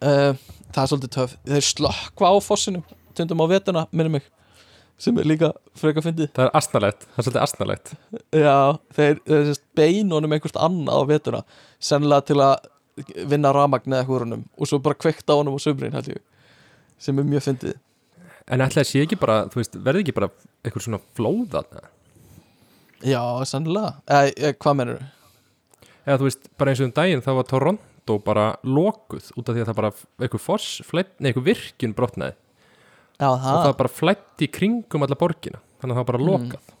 uh, 0.00 0.38
það 0.70 0.80
er 0.84 0.88
svolítið 0.92 1.12
töf 1.18 1.34
þeir 1.50 1.66
slökkva 1.66 2.30
á 2.32 2.34
fossinum 2.44 2.86
tundum 3.16 3.42
á 3.44 3.46
vetuna, 3.50 3.84
minnum 3.92 4.16
mig 4.16 4.24
sem 5.00 5.18
er 5.20 5.28
líka 5.28 5.50
freka 5.76 6.02
fyndið. 6.04 6.30
Það 6.36 6.46
er 6.48 6.54
asnalegt, 6.60 7.06
það 7.10 7.18
er 7.20 7.26
svolítið 7.26 7.42
asnalegt. 7.42 7.92
Já, 8.32 8.58
þeir, 8.96 9.18
þeir 9.26 9.44
sérst, 9.50 9.64
bein 9.76 10.14
honum 10.16 10.36
einhvert 10.36 10.60
annað 10.68 11.00
á 11.00 11.02
vetuna 11.10 11.42
sennilega 11.78 12.28
til 12.30 12.38
að 12.40 12.54
vinna 13.28 13.52
ramagn 13.52 13.92
eða 13.92 14.08
honum 14.08 14.46
og 14.56 14.70
svo 14.70 14.80
bara 14.80 14.96
kveikt 14.96 15.28
á 15.28 15.36
honum 15.36 15.58
held 15.58 16.08
ég 16.14 16.22
sem 16.98 17.18
er 17.18 17.28
mjög 17.28 17.44
fyndið. 17.50 17.76
En 18.46 18.62
ætlaði 18.62 18.88
sé 18.88 19.02
ekki 19.02 19.18
bara, 19.18 19.42
þú 19.50 19.58
veist, 19.60 19.76
verði 19.82 20.04
ekki 20.04 20.14
bara 20.16 20.30
eitthvað 20.62 20.86
svona 20.86 21.02
flóða 21.18 21.64
Já, 23.04 23.20
sannilega 23.44 23.96
eða, 24.06 24.30
eða, 24.30 24.52
Hvað 24.62 24.76
menur 24.78 25.00
Eða 26.06 26.18
þú 26.20 26.28
veist, 26.28 26.48
bara 26.56 26.72
eins 26.72 26.80
og 26.80 26.86
um 26.86 26.94
daginn 26.96 27.24
þá 27.24 27.32
var 27.40 27.48
Toronto 27.50 28.18
bara 28.22 28.46
lokuð 28.62 29.32
út 29.34 29.50
af 29.50 29.56
því 29.56 29.64
að 29.64 29.70
það 29.70 29.78
bara 29.80 29.90
eitthvað 30.22 30.44
foss, 30.44 30.68
flætt, 30.86 31.10
nei, 31.18 31.32
eitthvað 31.32 31.48
virkjun 31.50 31.96
brotnaði 31.98 32.36
Já, 33.16 33.28
og 33.32 33.42
það 33.44 33.76
bara 33.80 33.92
flætti 33.96 34.46
í 34.46 34.52
kringum 34.52 35.06
alla 35.06 35.16
borgina 35.20 35.60
þannig 35.80 35.94
að 35.94 36.00
það 36.00 36.08
bara 36.10 36.20
Mm, 36.22 36.26
lokað. 36.30 36.72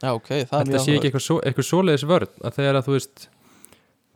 Já, 0.00 0.10
ok, 0.16 0.28
það 0.28 0.56
er 0.60 0.64
Þetta 0.70 0.82
sé 0.84 0.94
ekki 0.96 1.08
eitthvað, 1.10 1.24
svo, 1.26 1.36
eitthvað 1.44 1.66
svoleiðis 1.68 2.06
vörn 2.08 2.34
að 2.44 2.54
þegar 2.56 2.78
að 2.80 2.86
þú 2.88 2.92
veist 2.96 3.24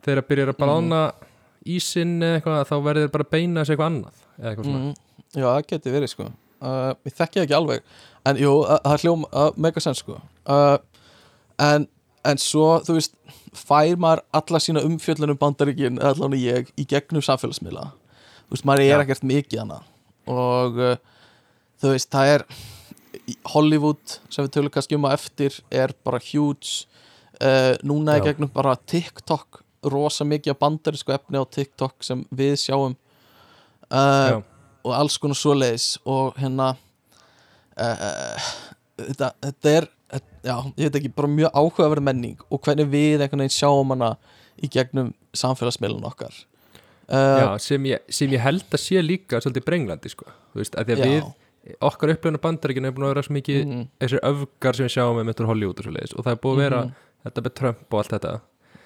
þegar 0.05 0.21
að 0.21 0.27
byrja 0.31 0.45
að 0.49 0.57
brána 0.61 1.01
ísinn 1.75 2.15
eða 2.21 2.39
eitthvað 2.39 2.63
þá 2.69 2.75
verður 2.87 3.11
bara 3.15 3.27
beina 3.35 3.61
þessu 3.63 3.73
eitthvað 3.75 3.91
annað 3.91 4.23
eitthvað 4.49 4.69
mm, 4.71 4.93
Já, 5.35 5.45
það 5.49 5.65
geti 5.71 5.91
verið 5.91 6.11
sko. 6.13 6.25
Uh, 6.65 6.91
Ég 7.05 7.13
þekki 7.17 7.39
það 7.39 7.43
ekki 7.45 7.55
alveg. 7.57 7.81
En 8.25 8.37
jú, 8.39 8.51
það 8.85 9.01
hljóm 9.03 9.25
uh, 9.27 9.49
mega 9.59 9.81
sens 9.83 9.99
sko. 9.99 10.15
Uh, 10.47 10.77
en, 11.61 11.87
en 12.25 12.39
svo, 12.41 12.67
þú 12.87 12.95
veist 12.95 13.17
fær 13.55 13.97
maður 13.99 14.21
alla 14.39 14.61
sína 14.63 14.83
umfjöllunum 14.87 15.37
bandaríkin 15.41 15.99
allan 15.99 16.37
ég 16.39 16.71
í 16.79 16.85
gegnum 16.87 17.21
samfélagsmiðla. 17.25 17.89
Þú 18.47 18.55
veist, 18.55 18.65
maður 18.69 18.85
er 18.87 19.03
ekkert 19.03 19.27
mikið 19.27 19.61
hana 19.65 19.81
og 20.31 20.79
uh, 20.79 20.95
þú 21.81 21.93
veist, 21.93 22.09
það 22.13 22.31
er 22.33 22.45
Hollywood 23.53 24.17
sem 24.29 24.45
við 24.45 24.53
tölum 24.57 24.73
kannski 24.73 24.97
um 24.97 25.07
að 25.09 25.17
eftir 25.19 25.59
er 25.73 25.93
bara 26.05 26.21
huge. 26.21 26.85
Uh, 27.35 27.73
núna 27.83 28.15
er 28.15 28.25
gegnum 28.29 28.51
bara 28.53 28.77
TikTok 28.87 29.61
rosa 29.91 30.25
mikið 30.25 30.53
af 30.53 30.61
bandarísku 30.61 31.13
efni 31.13 31.41
á 31.41 31.45
TikTok 31.45 32.05
sem 32.05 32.23
við 32.35 32.55
sjáum. 32.61 32.95
Uh, 33.89 34.41
og 34.85 34.93
alls 34.97 35.17
konar 35.21 35.37
svoleiðis 35.37 35.95
og 36.09 36.37
hérna 36.39 36.71
uh, 37.77 38.47
þetta, 38.97 39.29
þetta 39.43 39.75
er 39.75 39.87
já, 40.45 40.55
ég 40.77 40.87
veit 40.87 40.99
ekki, 41.01 41.13
bara 41.17 41.29
mjög 41.29 41.53
áhugaverð 41.53 42.05
menning 42.07 42.41
og 42.49 42.61
hvernig 42.65 42.89
við 42.89 43.21
einhvern 43.23 43.45
veginn 43.45 43.57
sjáum 43.57 43.93
hana 43.93 44.15
í 44.61 44.69
gegnum 44.71 45.13
samfélagsmiðlun 45.35 46.05
okkar. 46.07 46.35
Já, 47.05 47.49
sem, 47.61 47.83
ég, 47.85 48.05
sem 48.09 48.31
ég 48.33 48.41
held 48.41 48.65
að 48.73 48.81
sé 48.81 49.01
líka 49.03 49.37
svolítið 49.43 49.65
brenglandi 49.67 50.09
sko. 50.09 50.25
Þú 50.53 50.61
veist, 50.61 50.77
að 50.79 50.87
því 50.87 50.95
að 50.95 51.01
Já. 51.01 51.09
við 51.11 51.25
okkar 51.81 52.13
upplöfna 52.15 52.41
bandaríkinu 52.43 52.87
er 52.87 52.95
búin 52.95 53.07
að 53.07 53.13
vera 53.15 53.23
svo 53.25 53.33
mikið 53.37 53.61
mm, 53.65 53.83
þessir 54.03 54.21
öfgar 54.29 54.75
sem 54.77 54.85
við 54.87 54.93
sjáum 54.95 55.15
með 55.19 55.25
myndur 55.31 55.47
Hollywood 55.49 55.79
og 55.81 55.85
svo 55.87 55.93
leiðis 55.95 56.13
og 56.15 56.25
það 56.27 56.31
er 56.35 56.41
búið 56.43 56.55
að 56.55 56.63
vera 56.65 56.81
Mhm. 56.85 56.91
þetta 57.25 57.41
með 57.45 57.53
Trump 57.59 57.85
og 57.93 57.99
allt 58.03 58.13
þetta 58.15 58.33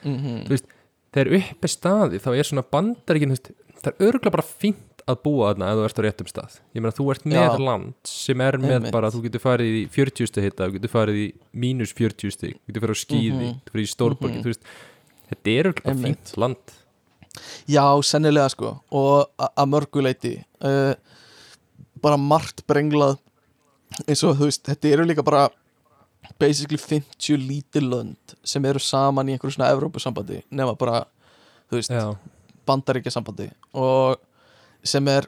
mm, 0.06 0.46
Þú 0.48 0.54
veist, 0.56 0.70
þegar 1.14 1.34
upp 1.40 1.64
er 1.68 1.74
staði 1.74 2.20
þá 2.24 2.30
er 2.38 2.44
svona 2.48 2.64
bandaríkinu 2.72 3.36
það 3.40 3.90
er 3.92 4.06
örgulega 4.08 4.32
bara 4.38 4.48
fínt 4.48 4.86
að 5.10 5.18
búa 5.26 5.50
þarna 5.54 5.72
ef 5.72 5.78
þú 5.80 5.86
ert 5.90 6.00
á 6.00 6.04
réttum 6.06 6.28
stað 6.30 6.56
ég 6.76 6.82
meina 6.84 6.94
þú 6.96 7.06
ert 7.12 7.24
með 7.26 7.40
Já. 7.40 7.58
land 7.66 7.94
sem 8.06 8.42
er 8.46 8.58
með 8.62 8.76
Einmitt. 8.78 8.92
bara 8.94 9.10
þú 9.10 9.22
getur 9.26 9.42
farið 9.42 9.76
í 9.80 9.84
40 9.90 10.28
stið 10.30 10.44
hitta 10.46 10.68
þú 10.70 10.76
getur 10.78 10.92
farið 10.94 11.16
í 11.24 11.28
mínus 11.56 11.94
40 11.98 12.30
stið 12.36 12.54
þú 12.54 12.68
getur 12.70 12.84
farið 12.86 12.96
á 12.96 13.04
skíði, 13.04 13.46
Mhm. 13.48 13.56
þú 13.56 13.60
getur 13.60 13.74
farið 13.74 13.88
í 13.90 13.94
stórborgi 13.96 14.36
Mhm. 14.38 14.44
þú 14.44 14.50
veist, 14.54 14.64
þetta 15.32 15.50
er 15.60 15.64
örgulega 15.74 15.96
Einmitt. 15.96 16.24
fínt 16.30 16.38
land 16.38 16.76
Já, 17.70 17.86
sennilega 18.04 18.50
sko 18.50 18.82
og 18.92 19.30
að 19.40 19.68
mörguleiti 19.70 20.32
uh, 20.66 20.94
bara 22.02 22.20
margt 22.20 22.64
brenglað. 22.70 23.18
Eins 24.06 24.22
og 24.24 24.38
þú 24.38 24.50
veist, 24.50 24.64
þetta 24.68 24.94
eru 24.94 25.08
líka 25.08 25.26
bara 25.26 25.48
basically 26.40 26.78
50 26.78 27.40
lítil 27.42 27.88
lönd 27.90 28.36
sem 28.46 28.66
eru 28.70 28.82
saman 28.84 29.30
í 29.30 29.34
einhverju 29.34 29.56
svona 29.56 29.72
Evrópusambandi 29.74 30.44
nema 30.52 30.76
bara, 30.78 31.04
þú 31.72 31.80
veist, 31.80 31.94
Já, 31.94 32.14
bandaríkjasambandi. 32.70 33.50
Og 33.74 34.20
sem 34.86 35.08
er 35.12 35.28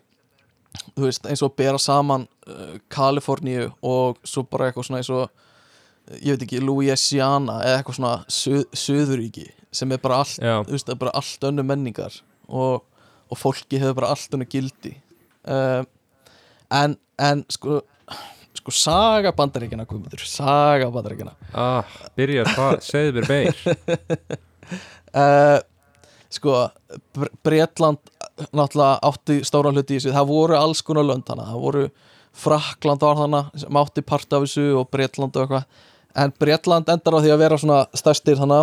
þú 0.95 1.07
veist, 1.07 1.25
eins 1.27 1.43
og 1.45 1.55
bera 1.57 1.79
saman 1.81 2.27
uh, 2.47 2.75
Kaliforníu 2.91 3.71
og 3.81 4.19
svo 4.27 4.43
bara 4.47 4.69
eitthvað 4.69 4.87
svona 4.87 5.01
eins 5.01 5.11
og 5.13 5.29
ég 6.19 6.35
veit 6.35 6.45
ekki, 6.45 6.61
Louisiana 6.63 7.59
eða 7.65 7.79
eitthvað 7.79 7.97
svona 7.99 8.13
suð, 8.31 8.63
Suðuríki 8.75 9.47
sem 9.71 9.91
er 9.93 10.01
bara 10.03 10.21
allt 10.23 10.39
já, 10.41 10.59
þú 10.65 10.75
veist, 10.75 10.87
það 10.87 10.95
er 10.95 11.01
bara 11.05 11.15
allt 11.19 11.47
önnu 11.49 11.65
menningar 11.67 12.17
og, 12.47 12.83
og 13.31 13.39
fólki 13.39 13.79
hefur 13.81 14.01
bara 14.01 14.11
allt 14.15 14.35
önnu 14.35 14.47
gildi. 14.51 14.95
Uh, 15.47 15.83
en, 16.71 16.95
en 17.21 17.43
sko 17.51 17.81
sko 18.61 18.73
saga 18.75 19.33
bandaríkina 19.35 19.87
Guðmundur, 19.89 20.21
saga 20.27 20.89
bandaríkina 20.93 21.33
ah, 21.57 21.87
byrjar 22.17 22.51
það, 22.53 22.77
segðu 22.85 23.13
mér 23.17 23.29
meir. 23.31 23.61
Uh, 25.11 25.57
sko 26.35 26.57
Br 27.15 27.31
Bretland 27.43 28.01
náttúrulega 28.55 28.99
átti 29.09 29.41
stóra 29.47 29.73
hluti 29.73 29.97
í 29.97 29.99
þessu. 29.99 30.13
Það 30.15 30.29
voru 30.31 30.57
alls 30.59 30.83
konar 30.85 31.07
lönd 31.07 31.27
hana 31.29 31.49
það 31.49 31.65
voru 31.65 31.85
Frakland 32.41 33.01
var 33.03 33.17
hana 33.19 33.41
sem 33.59 33.77
átti 33.81 34.03
part 34.07 34.37
af 34.37 34.45
þessu 34.45 34.69
og 34.79 34.87
Bretland 34.93 35.35
og 35.35 35.43
eitthvað. 35.43 35.81
En 36.21 36.33
Bretland 36.39 36.91
endar 36.91 37.17
á 37.17 37.23
því 37.23 37.33
að 37.33 37.41
vera 37.43 37.59
svona 37.59 37.81
stærstir 37.97 38.39
hana 38.39 38.61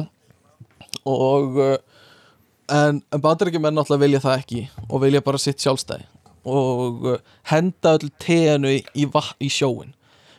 og 1.08 1.58
uh, 1.60 1.76
en, 2.68 3.00
en 3.00 3.24
bandaríkjumenn 3.24 3.76
náttúrulega 3.76 4.04
vilja 4.04 4.22
það 4.24 4.40
ekki 4.42 4.62
og 4.88 5.02
vilja 5.04 5.24
bara 5.24 5.40
sitt 5.40 5.60
sjálfstæði 5.64 6.06
og 6.48 7.06
uh, 7.06 7.20
henda 7.50 7.94
öll 7.98 8.10
teinu 8.22 8.72
í, 8.72 8.80
í, 8.96 9.06
í 9.06 9.50
sjóin 9.52 9.94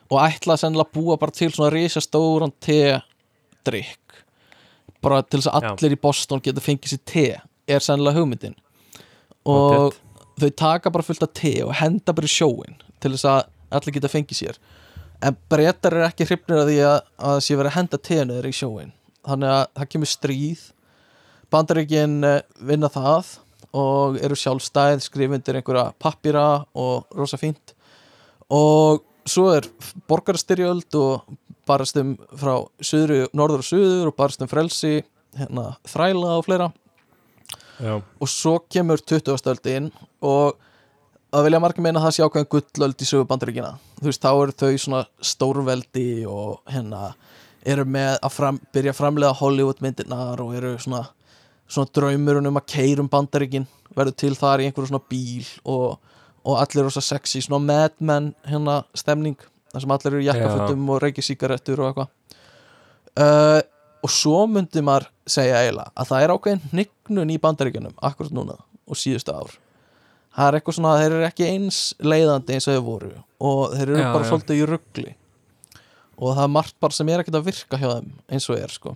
og 0.10 0.22
ætla 0.24 0.58
sennilega 0.58 0.90
að 0.90 0.98
búa 0.98 1.18
bara 1.22 1.36
til 1.36 1.52
svona 1.54 1.70
risastóran 1.74 2.54
te-drykk. 2.66 4.24
Bara 5.06 5.22
til 5.22 5.40
þess 5.40 5.52
að 5.52 5.68
Já. 5.68 5.72
allir 5.72 5.96
í 5.96 6.02
Boston 6.02 6.42
geta 6.44 6.64
fengið 6.64 6.96
sér 6.96 7.04
te 7.12 7.26
er 7.70 7.86
sennilega 7.86 8.18
hugmyndin. 8.18 8.58
Og 9.50 9.94
þau 10.40 10.50
taka 10.58 10.92
bara 10.92 11.06
fullt 11.06 11.26
af 11.28 11.34
te 11.38 11.54
og 11.64 11.76
henda 11.78 12.16
bara 12.16 12.28
í 12.28 12.34
sjóin 12.34 12.80
til 13.00 13.14
þess 13.14 13.28
að 13.30 13.42
allir 13.78 13.98
geta 14.00 14.12
fengið 14.12 14.42
sér. 14.42 14.60
En 15.22 15.38
breytar 15.52 15.94
er 15.94 16.08
ekki 16.08 16.26
hrifnir 16.26 16.64
að 16.64 16.72
því 16.72 16.80
að, 16.88 16.98
að 17.20 17.36
það 17.36 17.46
sé 17.46 17.60
verið 17.60 17.72
að 17.72 17.78
henda 17.78 18.02
teinu 18.10 18.40
þeir 18.40 18.50
í 18.50 18.56
sjóin 18.56 18.92
þannig 19.30 19.54
að 19.54 19.64
það 19.78 19.90
kemur 19.94 20.12
stríð. 20.14 20.66
Bandaríkin 21.54 22.18
eh, 22.26 22.42
vinna 22.66 22.90
það 22.94 23.36
og 23.76 24.18
eru 24.24 24.38
sjálfstæð 24.38 25.04
skrifundir 25.06 25.60
einhverja 25.60 25.92
pappira 26.02 26.66
og 26.74 27.10
rosa 27.16 27.38
fínt. 27.38 27.76
Og 28.50 29.04
svo 29.30 29.50
er 29.54 29.68
borgarstyrjöld 30.10 30.96
og 30.98 31.38
barast 31.70 32.00
um 32.02 32.16
frá 32.34 32.56
söðru, 32.82 33.28
norður 33.34 33.62
og 33.62 33.68
söður 33.68 34.10
og 34.10 34.18
barast 34.18 34.42
um 34.42 34.50
frelsi 34.50 35.04
hérna, 35.38 35.76
þræla 35.86 36.40
og 36.40 36.48
fleira. 36.48 36.72
Já, 37.80 38.00
og 38.02 38.28
svo 38.28 38.58
kemur 38.68 39.00
20. 39.00 39.38
öldin 39.48 39.92
og 40.26 40.58
að 41.32 41.46
vilja 41.46 41.62
margir 41.62 41.86
meina 41.86 42.02
að 42.02 42.08
það 42.08 42.16
sé 42.16 42.26
ákveðin 42.26 42.50
gullöld 42.54 43.04
í 43.04 43.08
sögu 43.08 43.28
bandaríkina 43.30 43.70
þú 44.00 44.08
veist, 44.10 44.24
þá 44.24 44.32
eru 44.32 44.56
þau 44.60 44.82
svona 44.84 45.02
stórveldi 45.32 46.10
og 46.30 46.74
hérna 46.74 47.14
eru 47.68 47.86
með 47.86 48.18
að 48.18 48.34
fram, 48.34 48.60
byrja 48.74 48.94
að 48.94 49.00
framlega 49.00 49.38
Hollywood 49.40 49.82
myndirnar 49.84 50.42
og 50.44 50.56
eru 50.58 50.74
svona 50.82 51.06
svona 51.70 51.92
draumurinn 51.96 52.50
um 52.50 52.60
að 52.60 52.68
keirum 52.74 53.10
bandaríkin 53.12 53.68
verður 53.96 54.16
til 54.22 54.36
þar 54.38 54.64
í 54.64 54.70
einhverju 54.70 54.92
svona 54.92 55.06
bíl 55.12 55.48
og, 55.70 56.00
og 56.46 56.60
allir 56.62 56.84
eru 56.84 56.94
svo 56.94 57.04
sexy 57.04 57.42
svona 57.46 57.62
Mad 57.66 57.98
Men 58.00 58.34
hérna 58.48 58.82
stemning 58.98 59.38
þar 59.74 59.84
sem 59.84 59.94
allir 59.96 60.14
eru 60.14 60.24
í 60.24 60.30
jakkafutum 60.30 60.90
og 60.94 61.02
reykja 61.04 61.26
sígarettur 61.26 61.84
og 61.84 61.92
eitthvað. 61.92 62.12
Uh, 63.20 63.62
og 64.06 64.12
svo 64.14 64.44
myndi 64.48 64.82
maður 64.86 65.10
segja 65.30 65.60
eiginlega 65.64 65.92
að 66.00 66.12
það 66.12 66.26
er 66.26 66.34
ákveðin 66.36 66.68
hnignun 66.72 67.34
í 67.34 67.40
bandaríkjunum 67.44 67.98
akkurat 68.10 68.36
núna 68.36 68.56
og 68.90 68.98
síðustu 68.98 69.36
ár. 69.36 69.58
Það 70.34 70.48
er 70.48 70.58
eitthvað 70.60 70.78
svona, 70.78 70.98
þeir 71.02 71.16
eru 71.18 71.26
ekki 71.28 71.48
eins 71.50 71.80
leiðandi 72.00 72.56
eins 72.56 72.68
og 72.70 72.76
þeir 72.78 72.86
voru 72.86 73.12
og 73.50 73.74
þeir 73.74 73.88
eru 73.88 74.00
Já, 74.00 74.12
bara 74.14 74.24
já. 74.24 74.30
svolítið 74.30 74.62
í 74.62 74.68
ruggli 74.70 75.16
og 76.20 76.36
það 76.36 76.44
er 76.46 76.54
margt 76.54 76.76
bara 76.84 76.96
sem 76.96 77.10
er 77.12 77.24
ekkert 77.24 77.40
að 77.40 77.48
virka 77.50 77.80
hjá 77.80 77.90
þeim 77.90 78.10
eins 78.30 78.48
og 78.50 78.60
er 78.60 78.74
sko. 78.74 78.96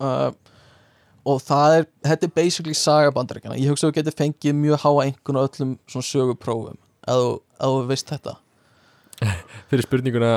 Uh, 0.00 0.30
og 1.28 1.42
það 1.44 1.76
er 1.78 1.86
þetta 2.06 2.28
er 2.28 2.34
basically 2.36 2.76
saga 2.76 3.12
bandaríkjana 3.16 3.58
ég 3.60 3.72
hugsa 3.72 3.88
að 3.88 3.92
þú 3.92 3.98
getur 3.98 4.16
fengið 4.20 4.56
mjög 4.60 4.84
háa 4.84 4.94
einhvern 5.04 5.40
á 5.40 5.42
öllum 5.44 5.74
svona 5.90 6.08
söguprófum 6.08 6.78
ef 7.10 7.20
þú, 7.60 7.74
veist 7.90 8.10
þetta. 8.12 8.36
Fyrir 9.70 9.86
spurninguna 9.86 10.32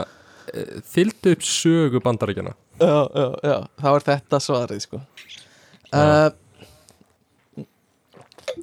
eh, 0.52 0.80
fylgdu 0.88 1.36
upp 1.38 1.48
sögu 1.48 2.04
bandaríkjana 2.04 2.56
já, 2.80 2.96
já, 3.08 3.28
já, 3.44 3.58
þá 3.80 3.90
er 3.94 4.08
þetta 4.10 4.42
svarið 4.44 4.86
sko. 4.88 5.02
Uh, 5.94 6.32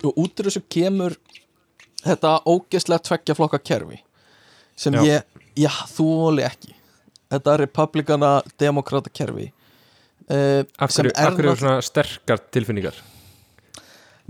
og 0.03 0.17
út 0.19 0.41
úr 0.41 0.49
þessu 0.49 0.63
kemur 0.73 1.15
þetta 2.05 2.41
ógeðslega 2.49 3.05
tveggja 3.07 3.37
flokka 3.39 3.61
kerfi 3.63 4.01
sem 4.81 4.97
Já. 4.97 5.03
ég, 5.05 5.41
já, 5.61 5.71
þú 5.93 6.07
voli 6.23 6.45
ekki. 6.47 6.75
Þetta 7.31 7.57
republikana 7.61 8.31
demokrata 8.59 9.13
kerfi 9.13 9.51
uh, 10.31 10.63
Af 10.79 10.95
hverju, 10.95 11.13
er 11.15 11.33
eru 11.35 11.55
svona 11.59 11.81
sterkar 11.85 12.43
tilfinningar? 12.55 12.99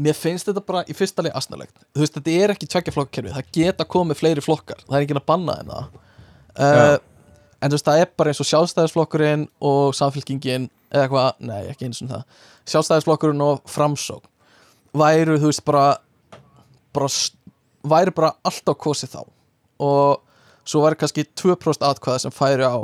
Mér 0.01 0.17
finnst 0.17 0.49
þetta 0.49 0.63
bara 0.65 0.83
í 0.89 0.97
fyrsta 0.97 1.25
leið 1.25 1.37
asnalegt. 1.37 1.77
Þú 1.93 2.03
veist, 2.05 2.17
þetta 2.17 2.37
er 2.41 2.55
ekki 2.55 2.69
tveggja 2.73 2.95
flokka 2.95 3.19
kerfi 3.19 3.35
það 3.37 3.51
geta 3.57 3.87
komið 3.97 4.21
fleiri 4.23 4.45
flokkar, 4.45 4.81
það 4.87 4.97
er 4.97 5.07
ekki 5.07 5.17
að 5.19 5.27
banna 5.29 5.57
þeim 5.59 5.73
það. 5.75 5.99
Uh, 6.61 6.95
en 7.61 7.73
þú 7.73 7.77
veist, 7.77 7.89
það 7.91 8.05
er 8.05 8.13
bara 8.17 8.33
eins 8.33 8.41
og 8.41 8.49
sjálfstæðisflokkurinn 8.51 9.45
og 9.71 9.97
samfélkingin 9.99 10.71
eða 10.91 11.05
eitthvað, 11.05 11.29
nei, 11.51 11.61
ekki 11.75 11.91
eins 11.91 12.01
og 12.05 12.15
það. 12.15 12.41
Sjálfstæðisflokkurinn 12.73 13.45
og 13.45 13.61
framsók 13.71 14.25
væru 14.97 15.37
þú 15.39 15.51
veist 15.53 15.65
bara, 15.69 15.85
bara 16.97 17.11
væri 17.93 18.15
bara 18.17 18.33
alltaf 18.47 18.79
kosið 18.81 19.15
þá. 19.19 19.21
Og 19.85 20.65
svo 20.65 20.83
væri 20.85 20.99
kannski 21.01 21.27
2% 21.39 21.87
atkvæða 21.87 22.25
sem 22.25 22.35
færi 22.35 22.67
á 22.67 22.81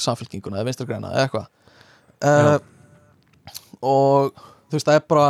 samfélkinguna 0.00 0.60
eða 0.60 0.68
vinstra 0.68 0.86
græna 0.88 1.14
eða 1.14 1.28
eitthvað 1.28 1.46
uh, 2.24 2.58
og 3.82 4.32
þú 4.36 4.78
veist 4.78 4.88
það 4.88 5.00
er 5.00 5.06
bara 5.08 5.28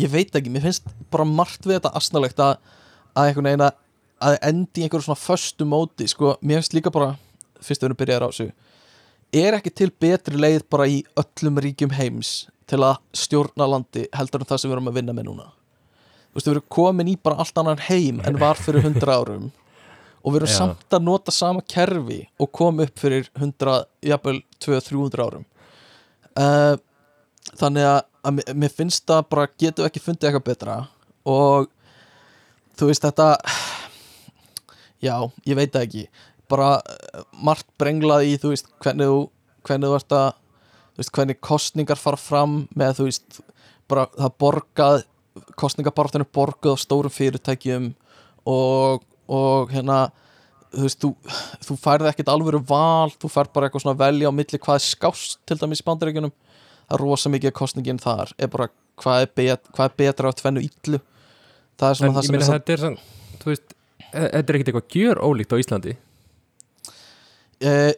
ég 0.00 0.12
veit 0.12 0.34
ekki, 0.34 0.52
mér 0.52 0.66
finnst 0.66 0.88
bara 1.12 1.28
margt 1.28 1.64
við 1.66 1.78
þetta 1.78 1.94
asnalegt 1.98 2.40
að, 2.40 2.58
að 3.12 3.30
einhvern 3.30 3.50
veginn 3.50 3.66
að 3.68 3.78
að 4.22 4.36
endi 4.46 4.82
í 4.82 4.86
einhverju 4.86 5.08
svona 5.08 5.18
föstu 5.18 5.66
móti 5.66 6.06
sko, 6.10 6.36
mér 6.46 6.60
finnst 6.60 6.76
líka 6.76 6.92
bara 6.94 7.16
fyrst 7.62 7.82
við 7.82 7.88
erum 7.88 7.98
byrjaðar 7.98 8.26
á 8.26 8.30
þessu 8.30 8.52
er 9.32 9.56
ekki 9.56 9.72
til 9.72 9.88
betri 10.02 10.38
leið 10.38 10.66
bara 10.70 10.86
í 10.90 11.00
öllum 11.18 11.58
ríkjum 11.64 11.94
heims 11.96 12.32
til 12.70 12.82
að 12.84 13.00
stjórna 13.16 13.68
landi 13.68 14.06
heldur 14.14 14.44
en 14.44 14.50
það 14.50 14.62
sem 14.62 14.70
við 14.70 14.76
erum 14.76 14.90
að 14.92 14.98
vinna 15.00 15.16
með 15.16 15.28
núna? 15.30 15.48
Þú 16.32 16.38
veist, 16.38 16.46
við 16.46 16.54
erum 16.54 16.68
komin 16.76 17.10
í 17.12 17.16
bara 17.20 17.42
allt 17.42 17.58
annan 17.60 17.82
heim 17.88 18.20
en 18.24 18.38
var 18.40 18.60
fyrir 18.60 18.84
100 18.84 19.12
árum 19.12 19.50
og 20.22 20.34
við 20.34 20.42
erum 20.42 20.52
Já. 20.52 20.56
samt 20.60 20.96
að 20.96 21.06
nota 21.08 21.34
sama 21.34 21.64
kerfi 21.74 22.20
og 22.40 22.52
koma 22.54 22.86
upp 22.86 23.02
fyrir 23.02 23.28
100, 23.34 23.82
jafnvel 24.12 24.38
200-300 24.62 25.26
árum. 25.26 25.44
Uh, 26.32 26.74
þannig 27.60 27.86
að, 27.88 28.00
að 28.24 28.42
mér- 28.54 28.74
finnst 28.74 29.04
það 29.08 29.22
bara 29.34 29.48
getum 29.60 29.88
ekki 29.88 30.02
fundið 30.02 30.30
eitthvað 30.30 30.48
betra? 30.48 30.76
Og 31.28 31.68
þú 32.78 32.88
veist 32.90 33.04
þetta 33.04 33.28
já, 35.06 35.16
ég 35.48 35.58
veit 35.58 35.72
það 35.74 35.86
ekki. 35.88 36.04
Bara 36.52 36.74
eh, 36.84 37.24
margt 37.44 37.68
brenglað 37.80 38.26
í 38.28 38.36
þú 38.40 38.52
veist 38.52 38.68
hvernig 38.82 39.08
þú, 39.08 39.20
hvernig 39.66 39.90
þú 39.90 39.98
ert 39.98 40.16
að 40.16 40.28
þú 40.92 41.02
veist 41.02 41.14
hvernig 41.16 41.40
kostningar 41.40 42.00
fara 42.00 42.20
fram 42.20 42.56
með 42.76 42.98
þú 42.98 43.08
veist 43.08 43.40
bara 43.88 44.06
það 44.16 44.34
borgað 44.42 45.04
kostningabartinu 45.56 46.26
borgað 46.28 46.76
á 46.76 46.82
stórum 46.82 47.12
fyrirtækjum 47.12 47.92
og, 48.48 49.04
og 49.32 49.72
hérna 49.72 50.10
þú 50.72 50.82
veist, 50.86 51.00
þú, 51.04 51.10
þú 51.68 51.76
færði 51.82 52.10
ekkert 52.12 52.30
alvöru 52.32 52.60
val, 52.68 53.10
þú 53.20 53.30
færð 53.32 53.52
bara 53.54 53.68
eitthvað 53.68 53.84
svona 53.84 53.98
velja 54.00 54.30
á 54.30 54.32
milli 54.34 54.58
hvað 54.62 54.78
er 54.80 54.84
skást 54.86 55.38
til 55.48 55.58
dæmis 55.60 55.82
í 55.82 55.86
bandaríkjunum. 55.88 56.32
Það 56.88 56.96
er 56.98 57.04
rosa 57.06 57.32
mikið 57.32 57.54
kostningin 57.56 58.00
þar. 58.02 58.32
Er 58.38 58.50
bara 58.52 58.68
hvað 59.00 59.24
er, 59.26 59.30
bet, 59.38 59.68
hvað 59.76 59.90
er 59.90 59.98
betra 60.02 60.32
á 60.32 60.32
tvennu 60.40 60.62
illu? 60.66 61.00
Það 61.80 61.88
er 61.90 61.98
svona 62.00 62.10
en 62.10 62.16
það 62.18 62.26
sem 62.28 62.34
er 62.38 62.46
samt- 62.46 62.56
þetta 62.58 62.72
er 62.76 62.82
svona, 62.82 63.04
þú 63.42 63.52
veist 63.52 63.76
e- 64.12 64.30
þetta 64.32 64.42
er 64.42 64.58
ekkert 64.58 64.72
eitthvað 64.72 64.96
gjör 64.96 65.22
ólíkt 65.28 65.54
á 65.54 65.60
Íslandi. 65.62 65.94
Uh, 67.62 67.92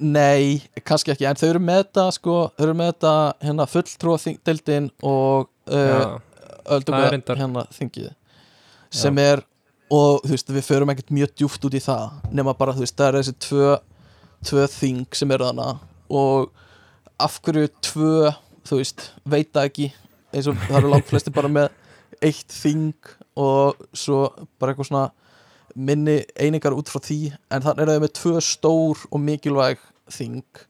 nei, 0.00 0.62
kannski 0.88 1.12
ekki. 1.12 1.26
En 1.28 1.36
þau 1.36 1.48
eru 1.50 1.60
með 1.60 1.82
þetta 1.82 2.06
sko, 2.16 2.34
þau 2.56 2.64
eru 2.64 2.74
með 2.78 2.92
þetta 2.94 3.14
hérna 3.44 3.66
fulltrúadeildin 3.68 4.86
og 5.04 5.50
Já, 5.68 6.20
er 6.72 6.86
reyndar- 6.88 7.36
hérna 7.42 7.66
þingið. 7.76 8.14
Sem 8.90 9.18
er 9.20 9.42
og 9.90 10.22
þú 10.24 10.34
veist 10.34 10.52
við 10.54 10.66
förum 10.66 10.92
ekkert 10.92 11.14
mjög 11.14 11.32
djúft 11.34 11.64
út 11.66 11.74
í 11.74 11.82
það 11.82 12.34
nema 12.36 12.54
bara 12.58 12.74
þú 12.76 12.84
veist 12.84 12.98
það 12.98 13.08
er 13.08 13.18
þessi 13.18 13.36
tvö, 13.46 13.70
tvö 14.46 14.66
þing 14.76 15.18
sem 15.18 15.34
eru 15.34 15.48
þarna. 15.48 15.70
Og 16.10 16.50
af 17.20 17.38
hverju 17.44 17.70
tvö 17.82 18.30
þú 18.68 18.80
veist, 18.80 19.10
veit 19.24 19.50
það 19.52 19.70
ekki 19.70 19.88
eins 20.30 20.50
og 20.50 20.60
það 20.66 20.78
eru 20.80 20.92
langt 20.92 21.10
flesti 21.10 21.34
bara 21.34 21.50
með 21.50 21.70
eitt 22.22 22.54
þing 22.54 23.10
og 23.40 23.80
svo 23.96 24.28
bara 24.60 24.72
eitthvað 24.74 24.90
svona 24.90 25.06
minni 25.74 26.20
einingar 26.38 26.74
út 26.76 26.90
frá 26.90 27.02
því. 27.02 27.32
En 27.50 27.64
þannig 27.64 27.84
er 27.84 27.92
það 27.92 28.04
með 28.04 28.16
tvö 28.20 28.44
stór 28.44 29.06
og 29.10 29.22
mikilvæg 29.26 29.82
þing 30.10 30.64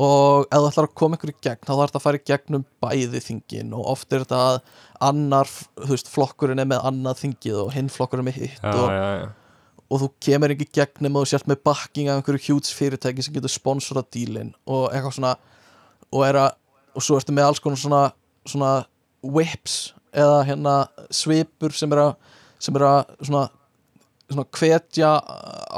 og 0.00 0.46
ef 0.46 0.54
það 0.54 0.68
ætlar 0.70 0.86
að 0.88 0.94
koma 0.96 1.18
ykkur 1.18 1.32
í 1.32 1.36
gegn 1.44 1.66
þá 1.66 1.72
þarf 1.72 1.90
þetta 1.90 1.98
að 2.00 2.04
fara 2.04 2.20
í 2.20 2.24
gegnum 2.30 2.64
bæði 2.80 3.20
þingin 3.24 3.74
og 3.76 3.90
oft 3.92 4.14
er 4.14 4.24
þetta 4.24 4.40
að 4.46 4.56
annar 5.10 5.50
veist, 5.90 6.08
flokkurinn 6.12 6.62
er 6.62 6.70
með 6.70 6.86
annað 6.88 7.20
þingið 7.24 7.58
og 7.64 7.74
hinn 7.74 7.90
flokkurinn 7.92 8.24
er 8.24 8.30
með 8.30 8.38
hitt 8.40 8.64
já, 8.64 8.72
og, 8.72 8.88
já, 8.94 9.04
já. 9.20 9.76
og 9.88 10.02
þú 10.02 10.10
kemur 10.26 10.54
ekki 10.54 10.68
gegnum 10.80 11.20
og 11.20 11.26
þú 11.26 11.32
sért 11.34 11.50
með 11.50 11.62
backing 11.68 12.08
af 12.08 12.20
einhverju 12.20 12.44
hjúts 12.46 12.72
fyrirtæki 12.76 13.26
sem 13.26 13.36
getur 13.36 13.52
sponsorað 13.52 14.08
dílin 14.16 14.54
og 14.64 14.88
eitthvað 14.88 15.16
svona 15.18 15.34
og, 16.10 16.24
er 16.26 16.40
að, 16.46 16.50
og 16.96 17.04
svo 17.04 17.20
ertu 17.20 17.36
með 17.36 17.50
alls 17.50 17.62
konar 17.62 17.82
svona, 17.82 18.02
svona 18.48 18.72
whips 19.20 19.78
eða 20.16 20.42
hérna 20.48 20.76
svipur 21.12 21.76
sem 21.76 21.92
er 21.92 22.06
að 22.06 22.14
sem 22.60 22.76
er 22.76 22.84
að 22.84 23.14
svona, 23.20 23.44
svona 24.30 24.48
hvetja 24.56 25.12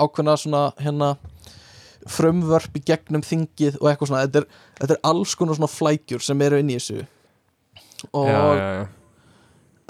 ákveðna 0.02 0.38
svona 0.40 0.62
hérna 0.82 1.12
frumvörp 2.10 2.76
í 2.78 2.82
gegnum 2.88 3.22
þingið 3.26 3.78
og 3.80 3.88
eitthvað 3.90 4.10
svona, 4.10 4.24
þetta 4.26 4.42
er, 4.42 4.46
þetta 4.80 4.94
er 4.96 5.00
alls 5.12 5.34
konar 5.38 5.58
svona 5.58 5.70
flækjur 5.70 6.24
sem 6.26 6.42
eru 6.46 6.58
inn 6.62 6.72
í 6.72 6.78
þessu. 6.78 7.04
Og 8.12 8.26
já, 8.28 8.38
já, 8.58 8.68
já. 8.76 8.86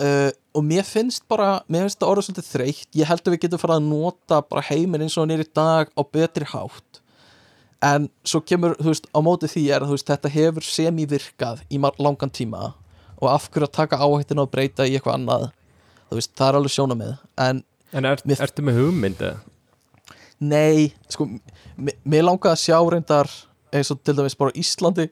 uh, 0.05 0.31
og 0.59 0.67
mér 0.69 0.85
finnst 0.85 1.25
bara 1.33 1.63
mér 1.73 1.87
finnst 1.87 2.01
það 2.03 2.11
orðið 2.13 2.27
svolítið 2.29 2.49
þreytt. 2.51 2.89
Ég 3.01 3.09
held 3.09 3.23
að 3.25 3.35
við 3.37 3.43
getum 3.47 3.63
farið 3.63 3.79
að 3.81 3.87
nota 3.89 4.43
bara 4.51 4.67
heiminn 4.69 5.07
eins 5.07 5.17
og 5.17 5.25
hann 5.25 5.35
er 5.39 5.45
í 5.47 5.49
dag 5.57 5.89
á 5.97 6.03
betri 6.13 6.49
hátt. 6.53 7.01
En 7.83 8.11
svo 8.29 8.39
kemur 8.47 8.77
þú 8.79 8.93
veist 8.93 9.09
á 9.11 9.19
móti 9.25 9.49
því 9.51 9.65
er 9.75 9.83
að 9.83 9.95
veist 9.97 10.11
þetta 10.13 10.31
hefur 10.31 10.63
semi-virkað 10.69 11.65
í 11.73 11.81
langan 11.99 12.31
tíma. 12.31 12.75
Og 13.23 13.31
af 13.31 13.49
hverju 13.51 13.67
að 13.71 13.75
taka 13.79 13.99
áhættina 14.03 14.45
og 14.45 14.53
breyta 14.53 14.87
í 14.87 14.95
eitthvað 14.99 15.17
annað? 15.19 15.49
Þú 16.11 16.19
veist 16.21 16.33
það 16.37 16.49
er 16.49 16.59
alveg 16.61 16.75
sjónamið 16.77 17.13
en 17.49 17.63
En 17.93 18.07
er, 18.09 18.21
Mér- 18.25 18.41
ertu 18.41 18.63
með 18.65 18.79
hugmynd 18.81 19.19
eða? 19.21 19.41
Nei 20.43 20.89
sko 21.13 21.29
mér 21.79 22.25
langaði 22.27 22.53
að 22.57 22.63
sjá 22.65 22.79
reyndar 22.91 23.31
eins 23.73 23.91
og 23.95 24.01
til 24.05 24.17
dæmis 24.19 24.35
bara 24.39 24.55
Íslandi 24.59 25.07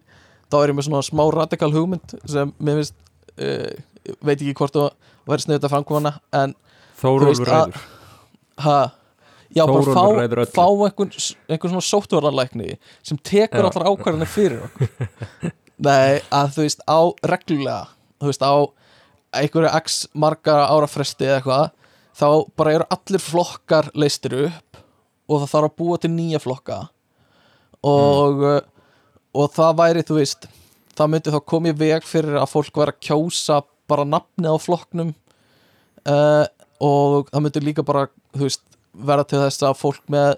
þá 0.51 0.57
er 0.65 0.73
ég 0.73 0.77
með 0.81 0.89
svona 0.89 1.05
smá 1.07 1.23
radikal 1.35 1.71
hugmynd 1.75 2.17
sem 2.29 2.51
mér 2.59 2.81
finnst 2.81 2.97
uh, 3.39 4.17
veit 4.27 4.41
ekki 4.41 4.55
hvort 4.59 4.75
þú 4.75 4.89
verður 5.31 5.45
sniðut 5.47 5.67
að 5.69 5.75
framkvæmana 5.77 6.13
en 6.41 6.57
Þórólfur 7.01 7.49
að- 7.49 7.71
ræður. 7.71 7.85
Ha, 8.61 8.79
já, 9.57 9.63
bara 9.65 9.71
Þórólfur 9.71 9.95
fá, 9.97 10.03
ræður 10.19 10.41
öllu. 10.43 10.53
fá 10.59 10.65
einhvern, 10.67 11.13
einhvern 11.55 11.73
svona 11.77 11.87
sóttvarnalækni 11.89 12.75
sem 13.07 13.21
tekur 13.25 13.69
allar 13.71 13.87
ákvarðanir 13.93 14.29
fyrir 14.29 14.67
okkur. 14.67 14.91
Nei, 15.87 16.19
að 16.29 16.51
þú 16.59 16.67
veist 16.67 16.83
á 16.85 17.01
reglulega, 17.33 17.87
þú 18.21 18.29
veist 18.29 18.45
á 18.45 18.53
einhverju 19.41 19.71
x 19.81 19.97
marga 20.13 20.59
ára 20.69 20.91
fresti 20.91 21.25
eða 21.31 21.39
eitthvað, 21.39 21.71
þá 22.21 22.27
bara 22.61 22.75
eru 22.77 22.89
allir 22.99 23.23
flokkar 23.25 23.89
leistir 23.97 24.35
upp 24.51 24.70
og 25.31 25.45
það 25.45 25.53
þarf 25.55 25.71
að 25.71 25.79
búa 25.79 25.99
til 26.03 26.11
nýja 26.13 26.43
flokka. 26.43 26.81
Og 27.87 28.43
uh, 28.45 28.61
og 29.37 29.53
það 29.55 29.77
væri, 29.79 30.07
þú 30.07 30.17
veist 30.19 30.49
það 30.99 31.13
myndi 31.13 31.35
þá 31.35 31.41
koma 31.53 31.71
í 31.71 31.77
veg 31.79 32.07
fyrir 32.07 32.39
að 32.41 32.51
fólk 32.51 32.81
væri 32.81 32.95
að 32.95 33.05
kjósa 33.07 33.61
bara 33.91 34.07
nafni 34.07 34.51
á 34.51 34.57
flokknum 34.61 35.13
uh, 36.11 36.47
og 36.83 37.31
það 37.31 37.45
myndi 37.45 37.65
líka 37.65 37.85
bara, 37.87 38.09
þú 38.35 38.47
veist 38.47 38.65
verða 38.91 39.29
til 39.31 39.43
þess 39.45 39.67
að 39.69 39.79
fólk 39.79 40.03
með 40.11 40.33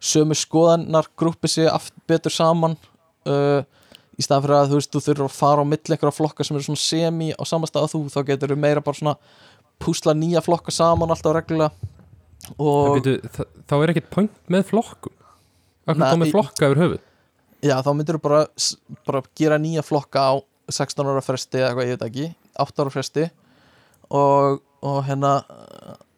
sömu 0.00 0.36
skoðanar 0.38 1.10
grúpi 1.20 1.50
sig 1.52 1.68
betur 2.08 2.32
saman 2.32 2.78
uh, 3.28 3.60
í 4.16 4.24
staðan 4.24 4.46
fyrir 4.46 4.56
að 4.56 4.72
þú 4.72 4.80
veist, 4.80 4.92
þú 4.94 5.04
þurfur 5.04 5.28
að 5.28 5.36
fara 5.36 5.64
á 5.64 5.70
milli 5.70 5.94
einhverja 5.94 6.16
flokka 6.16 6.46
sem 6.46 6.56
eru 6.56 6.68
svona 6.70 6.84
semi 6.84 7.30
á 7.36 7.42
sama 7.48 7.68
stað 7.68 7.88
að 7.88 7.94
þú, 7.94 8.02
þá 8.12 8.20
getur 8.32 8.54
þú 8.54 8.60
meira 8.64 8.84
bara 8.84 9.00
svona 9.00 9.16
púsla 9.80 10.16
nýja 10.16 10.42
flokka 10.44 10.72
saman 10.72 11.12
alltaf 11.12 11.36
reglulega 11.36 11.72
Byrju, 12.48 13.14
Þá 13.68 13.74
er 13.84 13.92
ekkert 13.92 14.10
point 14.10 14.32
með 14.50 14.64
flokkum 14.70 15.12
Akkur 15.90 16.04
komið 16.06 16.28
í- 16.30 16.34
flokka 16.34 16.68
yfir 16.70 16.80
höfuð 16.84 17.00
já, 17.60 17.74
þá 17.84 17.90
myndir 17.92 18.16
þú 18.16 18.22
bara, 18.24 18.40
bara 19.06 19.20
gera 19.36 19.58
nýja 19.60 19.82
flokka 19.84 20.22
á 20.24 20.32
16 20.72 21.10
ára 21.10 21.20
fresti 21.24 21.58
eða 21.60 21.68
eitthvað, 21.74 21.88
ég 21.90 21.98
veit 21.98 22.04
ekki 22.08 22.26
8 22.64 22.84
ára 22.84 22.92
fresti 22.94 23.24
og, 24.10 24.60
og 24.86 24.98
hérna 25.04 25.32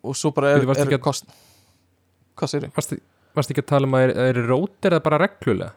og 0.03 0.15
svo 0.19 0.31
bara 0.37 0.53
er, 0.55 0.67
varstu 0.69 0.87
er 0.87 0.95
að- 0.99 1.03
kost 1.03 1.27
hvað 2.39 2.53
segir 2.53 2.69
ég? 2.69 2.75
Varstu 2.79 3.01
varstu 3.35 3.55
ekki 3.57 3.65
að 3.65 3.71
tala 3.73 3.89
um 3.89 3.97
að 3.99 4.05
er, 4.07 4.15
er 4.29 4.41
rótir 4.47 4.93
eða 4.95 5.03
bara 5.03 5.19
reglulega? 5.25 5.73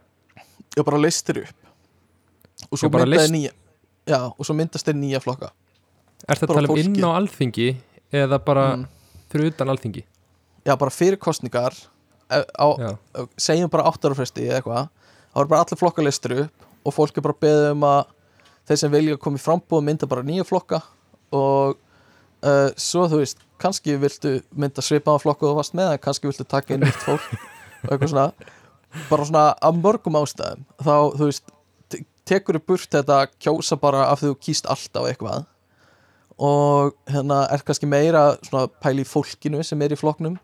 Já, 0.76 0.84
bara 0.84 1.00
listir 1.02 1.42
upp 1.46 2.66
og 2.72 2.78
svo 2.80 2.89
myndaði 2.93 3.32
nýja 3.34 3.52
já, 4.06 4.20
og 4.30 4.46
svo 4.46 4.54
myndast 4.58 4.86
þeir 4.86 5.00
nýja 5.02 5.24
flokka 5.24 5.50
Ertu 6.30 6.46
að 6.46 6.52
Bara 6.54 6.62
tala 6.62 6.74
um 6.74 6.80
inn 6.82 7.02
á 7.06 7.10
alþingi 7.18 7.68
eða 8.16 8.38
bara 8.46 8.66
Mm. 8.78 8.86
fyrir 9.34 9.52
utan 9.52 9.70
alþingi? 9.74 10.04
Já, 10.66 10.74
bara 10.76 10.93
fyrir 10.93 11.20
kostningar 11.22 11.76
eh, 12.32 12.43
á, 12.57 12.68
segjum 13.38 13.70
bara 13.74 13.88
8 13.91 14.09
ára 14.09 14.18
fresti 14.18 14.47
eða 14.49 14.59
eitthvað 14.61 14.89
þá 15.36 15.39
er 15.43 15.49
bara 15.51 15.63
allir 15.66 15.80
flokkar 15.82 16.05
listir 16.07 16.36
upp 16.45 16.68
og 16.86 16.93
fólk 16.95 17.18
er 17.18 17.26
bara 17.26 17.39
beðið 17.45 17.72
um 17.76 17.88
að 17.89 18.03
þeir 18.70 18.80
sem 18.82 18.93
vilja 18.93 19.18
koma 19.22 19.38
í 19.39 19.43
frambúð 19.45 19.84
mynda 19.86 20.07
bara 20.09 20.26
nýja 20.26 20.45
flokka 20.47 20.80
og 21.36 21.76
uh, 22.45 22.70
svo 22.78 23.05
þú 23.11 23.20
veist, 23.22 23.41
kannski 23.61 23.95
viltu 24.01 24.36
mynda 24.57 24.82
svipaðan 24.86 25.22
flokku 25.24 25.45
og 25.47 25.53
þú 25.53 25.59
varst 25.59 25.76
með 25.78 25.91
en 25.95 26.01
kannski 26.05 26.30
viltu 26.30 26.45
taka 26.49 26.74
inn 26.76 26.86
nýtt 26.86 27.01
fólk 27.05 27.26
og 27.36 27.91
eitthvað 27.91 28.11
svona. 28.13 28.28
Bara 29.09 29.26
svona 29.28 29.43
af 29.68 29.76
mörgum 29.78 30.16
ástæðum. 30.18 30.63
Þá 30.82 30.93
þú 31.20 31.28
veist, 31.30 31.51
te- 31.91 32.01
tekur 32.26 32.57
þú 32.57 32.63
burt 32.72 32.89
þetta 32.95 33.18
kjósa 33.43 33.78
bara 33.82 34.05
af 34.11 34.22
því 34.24 34.32
þú 34.32 34.38
kýst 34.47 34.70
alltaf 34.72 35.09
eitthvað 35.11 35.43
og 36.45 36.95
hérna 37.07 37.43
er 37.53 37.61
kannski 37.63 37.88
meira 37.88 38.24
svona 38.43 38.68
pæli 38.84 39.05
fólkinu 39.07 39.61
sem 39.63 39.82
er 39.86 39.93
í 39.95 39.99
flokknum 39.99 40.36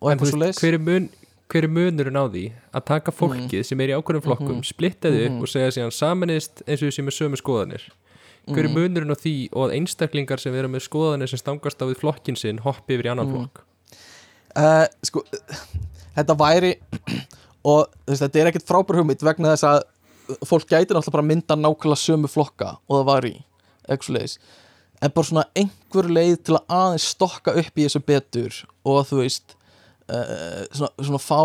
og 0.00 0.10
en 0.12 0.18
þú 0.18 0.30
veist, 0.40 0.60
hver 0.62 0.74
er, 0.74 0.78
mun, 0.78 1.08
hver 1.50 1.64
er 1.64 1.72
munurinn 1.72 2.18
á 2.20 2.24
því 2.28 2.44
að 2.74 2.84
taka 2.84 3.12
fólkið 3.12 3.64
sem 3.64 3.80
er 3.80 3.88
í 3.92 3.96
ákveðum 3.98 4.24
flokkum, 4.26 4.58
Mhm. 4.60 4.64
splitta 4.68 5.08
þið 5.10 5.24
Mhm. 5.28 5.36
upp 5.36 5.42
og 5.42 5.48
segja 5.48 5.70
síðan 5.76 5.92
saminist 5.92 6.62
eins 6.66 6.82
og 6.82 6.88
þessi 6.88 7.04
með 7.06 7.16
sömu 7.18 7.36
skoðanir 7.40 7.82
hver 8.48 8.64
er 8.64 8.68
Mm. 8.68 8.74
munurinn 8.78 9.12
á 9.12 9.16
því 9.18 9.48
og 9.52 9.68
að 9.70 9.74
einstaklingar 9.76 10.40
sem 10.40 10.54
eru 10.54 10.68
með 10.68 10.86
skoðanir 10.88 11.28
sem 11.28 11.38
stangast 11.38 11.78
á 11.82 11.84
við 11.84 11.96
flokkin 12.00 12.36
sinn 12.36 12.58
hoppi 12.58 12.94
yfir 12.96 13.04
í 13.06 13.10
annan 13.10 13.26
Mm. 13.26 13.34
flokk 13.34 13.60
uh, 14.56 14.86
sko, 15.04 15.22
þetta 16.16 16.36
væri 16.36 16.76
og 17.64 17.88
veist, 18.06 18.22
þetta 18.22 18.36
er 18.40 18.46
ekkert 18.52 18.66
frábær 18.66 18.96
hugmynd 19.00 19.20
vegna 19.20 19.54
þess 19.54 19.64
að 19.68 19.82
fólk 20.44 20.66
gæti 20.68 20.92
náttúrulega 20.94 21.12
bara 21.12 21.22
mynda 21.22 21.56
nákvæmlega 21.56 22.00
sömu 22.04 22.28
flokka 22.28 22.78
og 22.88 23.00
það 23.00 23.04
var 23.04 23.22
í 23.22 23.44
en 25.00 25.10
bara 25.14 25.24
svona 25.26 25.44
einhver 25.54 26.08
leið 26.10 26.42
til 26.44 26.56
að 26.56 26.66
aðeins 26.68 27.06
stokka 27.14 27.54
upp 27.56 27.76
í 27.76 27.84
þessu 27.86 28.00
betur 28.04 28.64
og 28.84 29.06
þú 29.06 29.20
veist 29.22 29.54
uh, 30.08 30.64
svona, 30.72 30.90
svona 30.96 31.22
fá, 31.22 31.40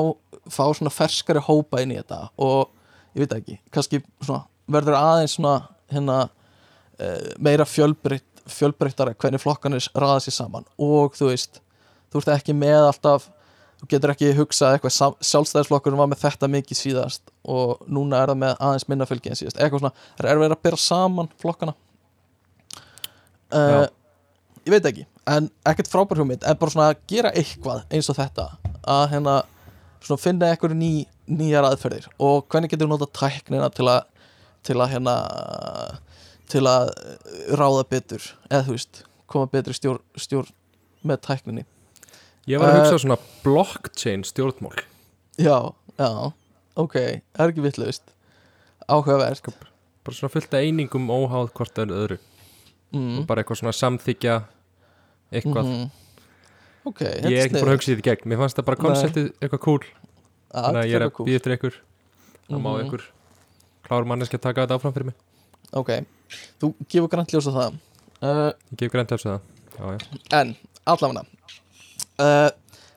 fá 0.51 0.63
svona 0.71 0.93
ferskari 0.93 1.43
hópa 1.43 1.83
inn 1.83 1.93
í 1.95 1.99
þetta 1.99 2.25
og 2.41 2.71
ég 3.13 3.25
veit 3.25 3.37
ekki, 3.37 3.59
kannski 3.73 4.01
svona 4.23 4.43
verður 4.71 4.99
aðeins 4.99 5.37
svona 5.37 5.55
hérna 5.93 6.17
uh, 6.27 7.29
meira 7.37 7.67
fjölbreytt 7.67 8.29
fjölbreyttara 8.49 9.13
hvernig 9.15 9.39
flokkanir 9.39 9.85
raða 9.95 10.19
sér 10.25 10.35
saman 10.35 10.65
og 10.81 11.15
þú 11.15 11.29
veist, 11.29 11.61
þú 12.11 12.19
ert 12.19 12.33
ekki 12.33 12.55
með 12.57 12.89
alltaf 12.89 13.29
þú 13.83 13.89
getur 13.91 14.13
ekki 14.13 14.33
hugsað 14.37 14.77
eitthvað 14.77 15.23
sjálfstæðisflokkurinn 15.27 15.99
var 15.99 16.09
með 16.11 16.21
þetta 16.23 16.49
mikið 16.51 16.79
síðast 16.79 17.33
og 17.43 17.81
núna 17.91 18.21
er 18.21 18.31
það 18.31 18.41
með 18.43 18.53
aðeins 18.67 18.85
minna 18.87 19.07
fylgi 19.09 19.31
en 19.31 19.39
síðast. 19.39 19.59
Eitthvað 19.59 19.83
svona, 19.83 20.05
það 20.19 20.29
er 20.31 20.39
verið 20.39 20.55
að 20.55 20.61
byrja 20.67 20.79
saman 20.83 21.31
flokkana? 21.41 21.73
Uh, 23.53 23.83
ég 24.63 24.71
veit 24.73 24.87
ekki 24.87 25.03
en 25.29 25.49
ekkert 25.69 25.89
frábær 25.91 26.19
hugmynd, 26.21 26.43
en 26.43 26.57
bara 26.59 26.73
svona 26.73 26.89
að 26.91 27.03
gera 27.11 27.31
eitthvað 27.37 27.83
eins 27.93 28.09
og 28.11 28.17
þetta 28.17 28.47
að 28.83 29.03
hérna 29.13 29.35
svona 30.03 30.19
finna 30.19 30.49
eitthvað 30.51 30.75
ný, 30.75 31.05
nýjar 31.31 31.67
aðferðir. 31.69 32.09
Og 32.19 32.43
hvernig 32.51 32.73
getur 32.73 32.89
við 32.89 32.95
nota 32.95 33.07
tæknina 33.19 33.69
til 33.73 33.87
að 33.91 34.01
til 34.63 34.77
að 34.79 34.93
hérna 34.93 35.13
til 36.51 36.63
að 36.69 36.91
ráða 37.57 37.83
betur 37.89 38.25
eða 38.49 38.65
þú 38.67 38.75
veist, 38.77 39.03
koma 39.27 39.49
betri 39.51 39.75
stjórn, 39.75 40.03
stjórn 40.19 40.51
með 41.03 41.23
tækninni? 41.27 41.65
Ég 42.47 42.59
var 42.59 42.69
að 42.69 42.77
Eh, 42.77 42.81
hugsa 42.83 42.99
svona 43.03 43.17
blockchain 43.43 44.23
stjórnmál. 44.27 44.75
Já, 45.39 45.73
já, 45.97 46.33
ok, 46.75 46.95
það 47.33 47.45
er 47.45 47.53
ekki 47.53 47.63
vitlaust. 47.63 48.03
Áhugavert. 48.87 49.47
Bara 50.03 50.15
svona 50.15 50.31
fullt 50.31 50.53
af 50.53 50.59
einingum 50.59 51.07
óháð 51.07 51.51
hvort 51.55 51.77
er 51.79 51.87
öðru. 51.87 52.19
Mm. 52.93 53.25
bara 53.25 53.41
eitthvað 53.41 53.57
svona 53.57 53.73
samþykja 53.73 54.43
eitthvað. 55.39 55.69
Mhm. 55.69 55.91
Ok, 56.85 56.99
ég 57.01 57.25
er 57.39 57.45
ekki 57.47 57.55
búin 57.61 57.69
að 57.71 57.75
hugsa 57.77 57.91
þetta 57.93 58.03
í 58.03 58.07
gegn. 58.09 58.29
Mér 58.29 58.37
fannst 58.43 58.57
það 58.59 58.65
bara 58.69 58.77
Nei. 58.79 58.85
konseptið 58.89 59.27
eitthvað 59.39 59.61
cool. 59.63 59.83
Þannig 60.53 60.81
að 60.83 60.89
ég 60.89 60.95
er 60.99 61.05
að 61.07 61.13
býða 61.27 61.39
eftir 61.39 61.55
ykkur. 61.57 61.77
Þá 62.49 62.55
má 62.59 62.69
Mhm. 62.73 62.81
ykkur 62.87 63.03
klár 63.87 64.05
manneski 64.05 64.37
að 64.37 64.41
taka 64.41 64.65
þetta 64.65 64.75
áfram 64.79 64.93
fyrir 64.93 65.05
mig. 65.05 65.15
Ok, 65.73 65.89
þú 66.59 66.73
gefur 66.89 67.09
grænt 67.09 67.31
ljós 67.31 67.47
á 67.47 67.53
það. 67.55 67.79
Uh, 68.23 68.51
ég 68.71 68.77
gef 68.77 68.91
grænt 68.91 69.09
þessu 69.09 69.29
það. 69.31 69.41
Já, 69.79 69.83
já. 69.91 69.99
En, 70.39 70.55
allavega. 70.87 71.25
Uh, 72.19 72.49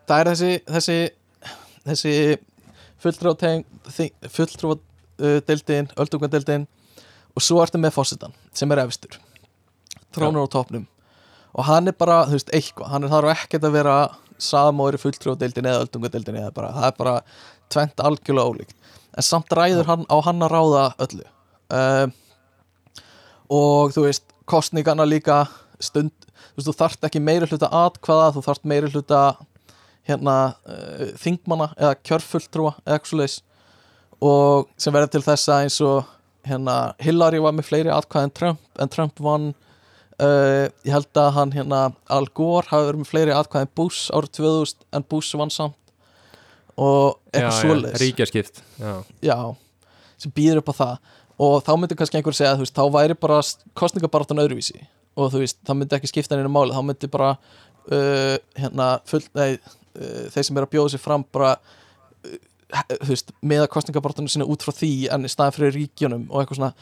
Það 0.07 0.21
er 0.21 0.27
þessi 0.31 0.51
þessi, 0.71 1.11
þessi 1.87 2.39
fulltrúa 3.03 4.77
uh, 4.77 5.41
deildin, 5.49 5.89
öldungadeildin 5.99 6.67
og 7.35 7.43
svo 7.43 7.59
ertu 7.65 7.81
með 7.81 7.95
fósitan 7.97 8.35
sem 8.55 8.71
er 8.73 8.83
efstur. 8.85 9.17
Trónur 10.15 10.47
á 10.47 10.49
topnum 10.53 10.87
og 11.57 11.65
hann 11.65 11.89
er 11.89 11.97
bara, 11.97 12.23
þú 12.29 12.37
veist, 12.37 12.53
eitthvað. 12.55 12.91
Hann 12.93 13.07
er 13.07 13.13
þarf 13.13 13.33
ekkert 13.33 13.67
að 13.67 13.77
vera 13.79 13.97
samóri 14.43 15.01
fulltrúa 15.01 15.39
deildin 15.41 15.69
eða 15.71 15.87
öldungadeildin 15.87 16.37
eða 16.43 16.53
bara, 16.57 16.75
það 16.77 16.89
er 16.91 16.97
bara 16.99 17.15
tvent 17.73 18.05
algjörlega 18.05 18.53
ólíkt. 18.53 18.77
En 19.17 19.25
samt 19.25 19.57
ræður 19.57 19.89
hann 19.89 20.05
á 20.13 20.17
hann 20.27 20.45
að 20.45 20.53
ráða 20.53 20.85
öllu. 21.07 21.27
Uh, 21.73 22.07
og 23.49 23.95
þú 23.97 24.07
veist, 24.07 24.27
kostningana 24.47 25.07
líka 25.09 25.47
stund, 25.81 26.13
þú 26.53 26.61
veist, 26.61 26.69
þú 26.69 26.77
þarft 26.83 27.09
ekki 27.09 27.25
meiri 27.25 27.49
hluta 27.49 27.73
atkvaða, 27.73 28.35
þú 28.37 28.45
þarft 28.51 28.69
meiri 28.69 28.93
hluta 28.93 29.23
hérna 30.07 30.37
uh, 30.69 31.09
þingmanna 31.23 31.73
eða 31.81 31.97
kjörfulltrúa 32.05 32.77
eða 32.85 32.99
eitthvað 32.99 33.13
svoleiðis. 33.15 33.39
Og 34.27 34.69
sem 34.81 34.95
verður 34.95 35.17
til 35.17 35.25
þess 35.25 35.51
að 35.53 35.65
eins 35.65 35.81
og 35.85 36.13
hérna 36.47 36.77
Hillary 37.03 37.41
var 37.43 37.57
með 37.57 37.71
fleiri 37.71 37.93
atkvæði 37.93 38.29
en 38.29 38.37
Trump 38.37 38.83
en 38.85 38.93
Trump 38.93 39.21
vann 39.25 39.55
uh, 40.23 40.67
ég 40.87 40.93
held 40.95 41.21
að 41.21 41.31
hann 41.37 41.53
hérna 41.55 41.81
Al 42.13 42.27
Gore 42.37 42.69
hafi 42.71 42.89
verið 42.89 43.03
með 43.03 43.11
fleiri 43.11 43.35
atkvæði 43.37 43.69
en 43.69 43.75
Bush 43.79 44.09
árið 44.15 44.33
2000 44.41 44.89
en 44.97 45.07
Bush 45.11 45.39
vann 45.39 45.53
samt. 45.53 45.79
Og 46.77 47.17
eitthvað 47.33 47.55
já, 47.55 47.61
svoleiðis. 47.63 48.01
ríkjaskipt 48.03 48.59
já. 48.77 48.93
já, 49.25 49.37
sem 50.21 50.33
býður 50.37 50.61
upp 50.61 50.73
á 50.73 50.81
það. 50.81 51.15
Og 51.47 51.57
þá 51.65 51.73
myndi 51.77 51.97
kannski 51.97 52.19
einhver 52.19 52.37
segja 52.37 52.57
þú 52.57 52.65
veist, 52.65 52.77
þá 52.77 52.93
væri 52.93 53.17
bara 53.21 53.39
kostningabaratan 53.77 54.43
öðruvísi. 54.45 54.85
Og 55.17 55.33
þú 55.33 55.41
veist, 55.41 55.59
það 55.65 55.81
myndi 55.81 55.97
ekki 55.97 56.13
skipta 56.13 56.37
neina 56.37 56.53
máli. 56.53 56.77
Þá 56.77 56.85
myndi 56.85 57.11
bara 57.13 57.31
uh, 57.37 58.37
hérna, 58.61 58.91
full, 59.09 59.25
nei, 59.37 59.57
uh, 59.57 60.29
þeir 60.33 60.49
sem 60.49 60.61
er 60.61 60.69
að 60.69 60.73
bjóða 60.77 60.93
sér 60.95 61.05
fram 61.05 61.25
bara 61.33 61.57
þú 62.67 63.11
veist, 63.13 63.33
meða 63.47 63.71
kostningabartanu 63.73 64.29
sinni 64.33 64.49
út 64.51 64.65
frá 64.67 64.75
því 64.75 64.93
en 65.15 65.25
í 65.25 65.31
staðin 65.31 65.57
fyrir 65.57 65.77
ríkjunum 65.79 66.29
og 66.29 66.43
eitthvað 66.43 66.61
svona. 66.61 66.73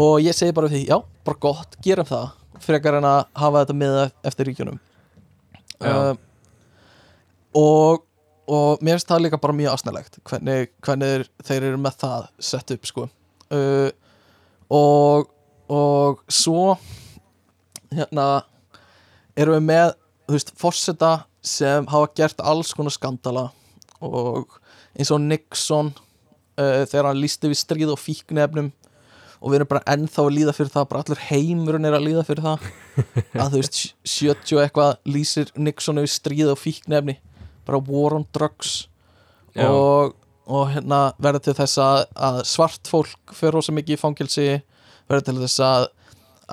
Og 0.00 0.18
ég 0.24 0.34
segi 0.34 0.54
bara 0.56 0.70
því, 0.72 0.84
já, 0.88 0.96
bara 1.26 1.42
gott, 1.42 1.76
gerum 1.84 2.08
það 2.08 2.30
frekar 2.64 2.98
en 2.98 3.08
að 3.08 3.20
hafa 3.40 3.64
þetta 3.64 3.76
meða 3.80 4.04
eftir 4.26 4.50
ríkjunum. 4.50 4.78
Uh, 5.80 6.14
og 7.56 8.06
og 8.50 8.80
mér 8.82 8.98
finnst 8.98 9.10
það 9.10 9.22
líka 9.24 9.38
bara 9.40 9.54
mjög 9.54 9.76
asnælegt 9.76 10.16
hvernig, 10.26 10.70
hvernig 10.82 11.28
þeir 11.46 11.68
eru 11.68 11.78
með 11.80 12.00
það 12.02 12.24
sett 12.50 12.72
upp 12.74 12.88
sko. 12.88 13.06
Uh, 13.50 13.90
og 14.70 15.30
og 15.70 16.24
svo 16.26 16.74
hérna 17.94 18.42
erum 19.38 19.60
við 19.60 19.66
með 19.68 19.92
þú 20.26 20.34
veist, 20.34 20.52
fórseta 20.58 21.12
sem 21.46 21.86
hafa 21.90 22.10
gert 22.18 22.42
alls 22.42 22.74
konar 22.74 22.94
skandala 22.94 23.46
og 24.02 24.58
eins 24.96 25.10
og 25.14 25.22
Nixon 25.22 25.92
uh, 25.94 26.82
þegar 26.90 27.10
hann 27.10 27.22
lísti 27.22 27.50
við 27.50 27.60
stríð 27.62 27.94
og 27.94 28.02
fíknefnum 28.02 28.72
og 29.40 29.52
við 29.52 29.60
erum 29.60 29.70
bara 29.70 29.86
ennþá 29.88 30.22
að 30.22 30.34
líða 30.36 30.54
fyrir 30.56 30.72
það 30.74 30.88
bara 30.90 31.02
allur 31.02 31.22
heimurinn 31.30 31.88
er 31.88 31.96
að 31.96 32.06
líða 32.06 32.24
fyrir 32.28 32.44
það. 32.44 32.66
Að 33.40 33.54
þú 33.54 33.60
veist 33.62 33.78
70 34.04 34.56
og 34.56 34.62
eitthvað 34.64 34.90
lýsir 35.08 35.52
Nixon 35.56 36.00
við 36.02 36.10
stríð 36.12 36.52
og 36.52 36.60
fíknefni 36.60 37.16
bara 37.68 37.80
war 37.86 38.18
on 38.18 38.26
drugs. 38.36 38.74
Og, 39.60 40.12
og 40.46 40.68
hérna 40.74 41.00
verður 41.22 41.46
til 41.48 41.56
þess 41.58 41.80
að, 41.82 42.02
að 42.28 42.42
svart 42.50 42.90
fólk 42.90 43.34
fyrir 43.36 43.56
rosa 43.56 43.74
mikið 43.74 43.96
í 43.96 44.00
fangilsi 44.00 44.46
verður 45.08 45.26
til 45.26 45.36
þess 45.40 45.64
að, 45.66 45.88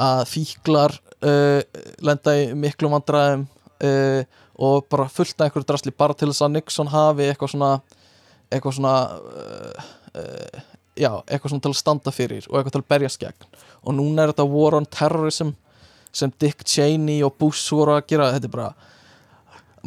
að 0.07 0.23
fíklar 0.31 0.95
uh, 1.27 1.59
lenda 2.07 2.37
í 2.39 2.47
miklu 2.57 2.89
vandræðum 2.93 3.45
uh, 3.85 4.23
og 4.57 4.87
bara 4.89 5.11
fullt 5.11 5.35
af 5.37 5.49
einhverju 5.49 5.67
drasli 5.69 5.93
bara 5.93 6.17
til 6.17 6.31
þess 6.31 6.47
að 6.47 6.55
Nixon 6.55 6.89
hafi 6.89 7.27
eitthvað 7.27 7.53
svona 7.53 7.71
eitthvað 8.47 8.77
svona 8.79 8.95
uh, 9.19 9.87
uh, 10.17 10.65
já, 10.97 11.11
eitthvað 11.25 11.53
svona 11.53 11.65
til 11.65 11.71
að 11.73 11.79
standa 11.79 12.13
fyrir 12.13 12.47
og 12.49 12.57
eitthvað 12.57 12.75
til 12.75 12.81
að 12.83 12.89
berjast 12.93 13.21
gegn. 13.21 13.47
Og 13.83 13.97
núna 13.97 14.23
er 14.23 14.33
þetta 14.33 14.47
war 14.51 14.77
on 14.77 14.89
terrorism 14.91 15.53
sem 16.15 16.33
Dick 16.41 16.65
Cheney 16.65 17.21
og 17.25 17.37
Bush 17.39 17.73
voru 17.73 17.95
að 17.97 18.07
gera. 18.11 18.31
Þetta 18.35 18.49
er 18.49 18.55
bara 18.55 18.71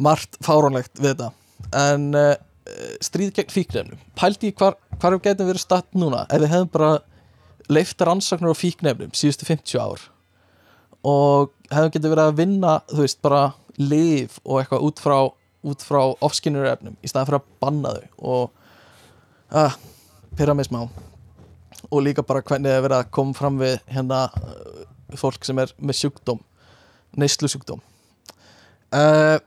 margt 0.01 0.39
fáránlegt 0.45 0.95
við 1.01 1.13
þetta. 1.13 1.31
En 1.77 2.07
uh, 2.17 2.33
stríð 3.03 3.35
gegn 3.37 3.53
fíknefnum 3.53 4.01
pældi 4.17 4.51
í 4.51 4.55
hvar, 4.57 4.77
hvar 4.97 5.17
við 5.17 5.27
getum 5.29 5.51
verið 5.51 5.65
statt 5.65 5.89
núna. 5.97 6.25
Ef 6.29 6.43
við 6.43 6.53
hefum 6.55 6.71
bara 6.73 6.93
leift 7.71 8.01
rannsóknir 8.03 8.51
á 8.51 8.57
fíknefnum 8.57 9.13
síðustu 9.15 9.47
50 9.47 9.79
ár 9.79 10.07
og 11.07 11.53
hefum 11.71 11.93
getið 11.93 12.13
verið 12.13 12.29
að 12.29 12.39
vinna 12.39 12.73
þú 12.91 13.03
veist 13.03 13.21
bara 13.25 13.43
liv 13.79 14.35
og 14.43 14.59
eitthvað 14.59 14.87
út 14.87 15.01
frá 15.01 15.17
frá 15.85 16.01
ofskinnur 16.25 16.65
efnum 16.65 16.97
í 17.01 17.09
staðan 17.09 17.29
fyrir 17.29 17.39
að 17.39 17.49
banna 17.61 17.93
þau 17.95 18.31
og 18.33 18.51
að, 19.51 19.75
pyrra 20.37 20.55
mig 20.57 20.69
smá. 20.69 20.85
Og 21.91 22.03
líka 22.05 22.23
bara 22.25 22.43
hvernig 22.45 22.69
það 22.69 22.77
er 22.77 22.85
verið 22.85 22.99
að 22.99 23.11
koma 23.17 23.35
fram 23.37 23.59
við 23.59 23.77
hérna 23.91 24.25
fólk 25.19 25.45
sem 25.45 25.59
er 25.59 25.71
með 25.81 26.03
sjúkdóm 26.03 26.39
neyslu 27.19 27.49
sjúkdóm 27.51 27.81
uh, 28.95 29.37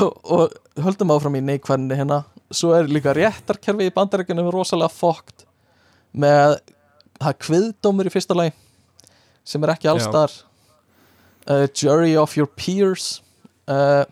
og, 0.00 0.12
og 0.24 0.82
höldum 0.82 1.12
áfram 1.14 1.36
í 1.38 1.42
neikvæðinni 1.44 1.98
hérna. 1.98 2.22
Svo 2.52 2.72
er 2.76 2.90
líka 2.90 3.14
réttarkerfi 3.16 3.88
í 3.88 3.94
bandarækjunum 3.94 4.50
rosalega 4.52 4.92
fókt 4.92 5.46
með 6.12 6.58
það 7.22 7.38
kviðdómur 7.46 8.08
í 8.08 8.12
fyrsta 8.12 8.36
lagi 8.36 8.54
sem 9.46 9.62
er 9.64 9.74
ekki 9.74 9.90
allstar 9.90 10.32
uh, 11.48 11.66
jury 11.70 12.16
of 12.18 12.36
your 12.38 12.50
peers 12.50 13.20
uh, 13.70 14.04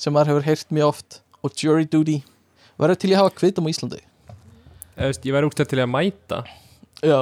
sem 0.00 0.14
maður 0.14 0.34
hefur 0.34 0.48
heyrt 0.48 0.72
mjög 0.74 0.94
oft 0.94 1.20
og 1.40 1.56
jury 1.56 1.86
duty. 1.88 2.20
Verður 2.80 3.00
til 3.00 3.12
ég 3.12 3.20
hafa 3.20 3.36
kviðdóm 3.36 3.68
á 3.68 3.72
Íslandi 3.72 4.00
veist, 4.96 5.26
ég 5.26 5.36
væri 5.36 5.48
úkslega 5.48 5.70
til 5.70 5.80
að 5.80 5.90
mæta. 5.92 6.42
Já, 7.00 7.18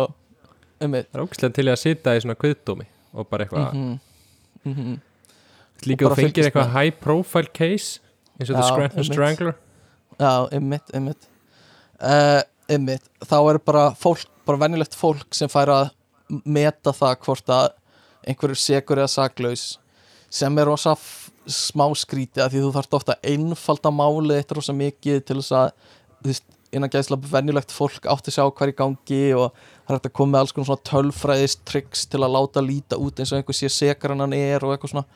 einmitt. 0.83 1.11
Það 1.11 1.21
er 1.21 1.25
úkslega 1.25 1.57
til 1.59 1.66
að 1.69 1.81
sitja 1.83 2.16
í 2.16 2.25
svona 2.25 2.39
kviðdómi 2.39 2.87
og 3.14 3.29
bara 3.29 3.45
eitthvað 3.45 3.73
mm 3.75 3.99
-hmm. 4.64 4.99
líka 5.87 6.05
Og 6.05 6.11
bara 6.11 6.16
þú 6.16 6.23
fengir 6.23 6.45
eitthvað 6.45 6.73
high 6.77 6.95
profile 7.01 7.51
case 7.53 8.01
eins 8.39 8.51
og 8.51 8.57
Já, 8.57 8.61
The 8.61 8.69
Scranton. 8.69 9.05
Strangler. 9.05 9.55
Já, 10.19 10.49
einmitt, 10.53 10.95
einmitt. 10.95 11.29
Uh, 11.99 12.43
einmitt, 12.69 13.03
þá 13.25 13.39
er 13.51 13.59
bara 13.59 13.91
fólk 13.95 14.27
bara 14.47 14.59
venjulegt 14.59 14.95
fólk 14.95 15.35
sem 15.35 15.49
fær 15.49 15.69
að 15.69 15.91
meta 16.45 16.93
það 16.93 17.16
hvort 17.25 17.49
að 17.49 17.69
einhverjur 18.29 18.61
sekur 18.61 19.01
eða 19.03 19.12
saklaus 19.12 19.79
sem 20.31 20.61
er 20.61 20.69
rosa 20.69 20.95
smá 21.49 21.87
skrítið 21.97 22.45
að 22.45 22.53
því 22.53 22.62
þú 22.64 22.73
þarft 22.77 22.97
ofta 22.99 23.16
að 23.16 23.33
einfalda 23.33 23.93
málið 23.95 24.37
eitt 24.37 24.55
rosa 24.57 24.75
mikið 24.77 25.23
til 25.25 25.39
þess 25.41 25.55
að 25.57 25.71
þú 26.19 26.31
veist, 26.31 26.49
innan 26.75 26.91
gæðslega 26.93 27.31
venjulegt 27.33 27.73
fólk 27.73 28.07
átti 28.12 28.33
sjá 28.35 28.45
hver 28.51 28.73
í 28.73 28.77
gangi 28.77 29.21
og 29.39 29.53
það 29.55 29.93
er 29.93 29.97
hægt 29.97 30.09
að 30.11 30.16
koma 30.19 30.33
með 30.35 30.43
alls 30.45 30.53
konar 30.57 30.69
svona 30.69 30.87
tölfræðist 30.91 31.62
tricks 31.69 32.03
til 32.12 32.21
að 32.21 32.35
láta 32.37 32.62
líta 32.64 32.99
út 33.01 33.21
eins 33.23 33.33
og 33.33 33.41
einhver 33.41 33.57
sé 33.57 33.71
sekar 33.73 34.12
en 34.14 34.21
hann 34.27 34.37
er 34.37 34.64
og 34.66 34.75
eitthvað 34.75 34.93
svona. 34.93 35.07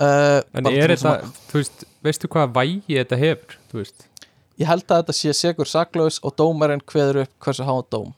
Uh, 0.00 0.40
En 0.56 0.66
er 0.70 0.94
þetta, 0.94 0.96
svona- 1.02 1.32
þú 1.50 1.58
veist, 1.60 1.84
veistu 2.02 2.28
hvað 2.32 2.54
vægi 2.56 2.96
þetta 2.96 3.18
hefur, 3.20 3.58
þú 3.70 3.80
veist? 3.82 4.06
Ég 4.60 4.66
held 4.70 4.86
að 4.88 5.02
þetta 5.02 5.16
sé 5.18 5.34
segur 5.36 5.68
saklaus 5.68 6.18
og 6.24 6.36
dómarinn 6.40 6.80
kveður 6.88 7.22
upp 7.26 7.34
hversu 7.44 7.64
hafa 7.68 7.84
dóm 7.92 8.14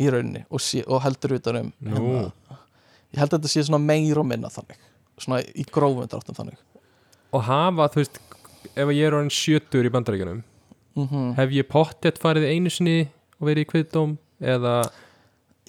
í 0.00 0.08
rauninni 0.10 0.44
og, 0.50 0.58
sé, 0.64 0.82
og 0.88 1.02
heldur 1.04 1.36
utan 1.38 1.56
um 1.60 1.72
hérna. 1.84 2.32
ég 3.12 3.18
held 3.22 3.30
að 3.34 3.38
þetta 3.38 3.52
sé 3.54 3.62
svona 3.68 3.82
meir 3.84 4.18
og 4.18 4.26
minna 4.26 4.48
þannig 4.50 4.78
svona 5.20 5.42
í 5.54 5.64
grófum 5.70 6.08
dráttum 6.08 6.34
þannig. 6.34 6.58
Og 7.36 7.42
hafa, 7.46 7.86
þú 7.92 8.00
veist, 8.02 8.18
ef 8.74 8.88
ég 8.96 9.06
er 9.06 9.14
orðin 9.18 9.30
sjötur 9.34 9.86
í 9.86 9.92
bandaríkjunum 9.92 10.42
mm 11.08 11.34
hef 11.36 11.50
ég 11.50 11.68
pottet 11.68 12.18
farið 12.18 12.48
einu 12.50 12.70
sinni 12.70 13.08
og 13.40 13.48
verið 13.48 13.64
í 13.64 13.70
kviðdóm 13.72 14.16
eða 14.42 14.74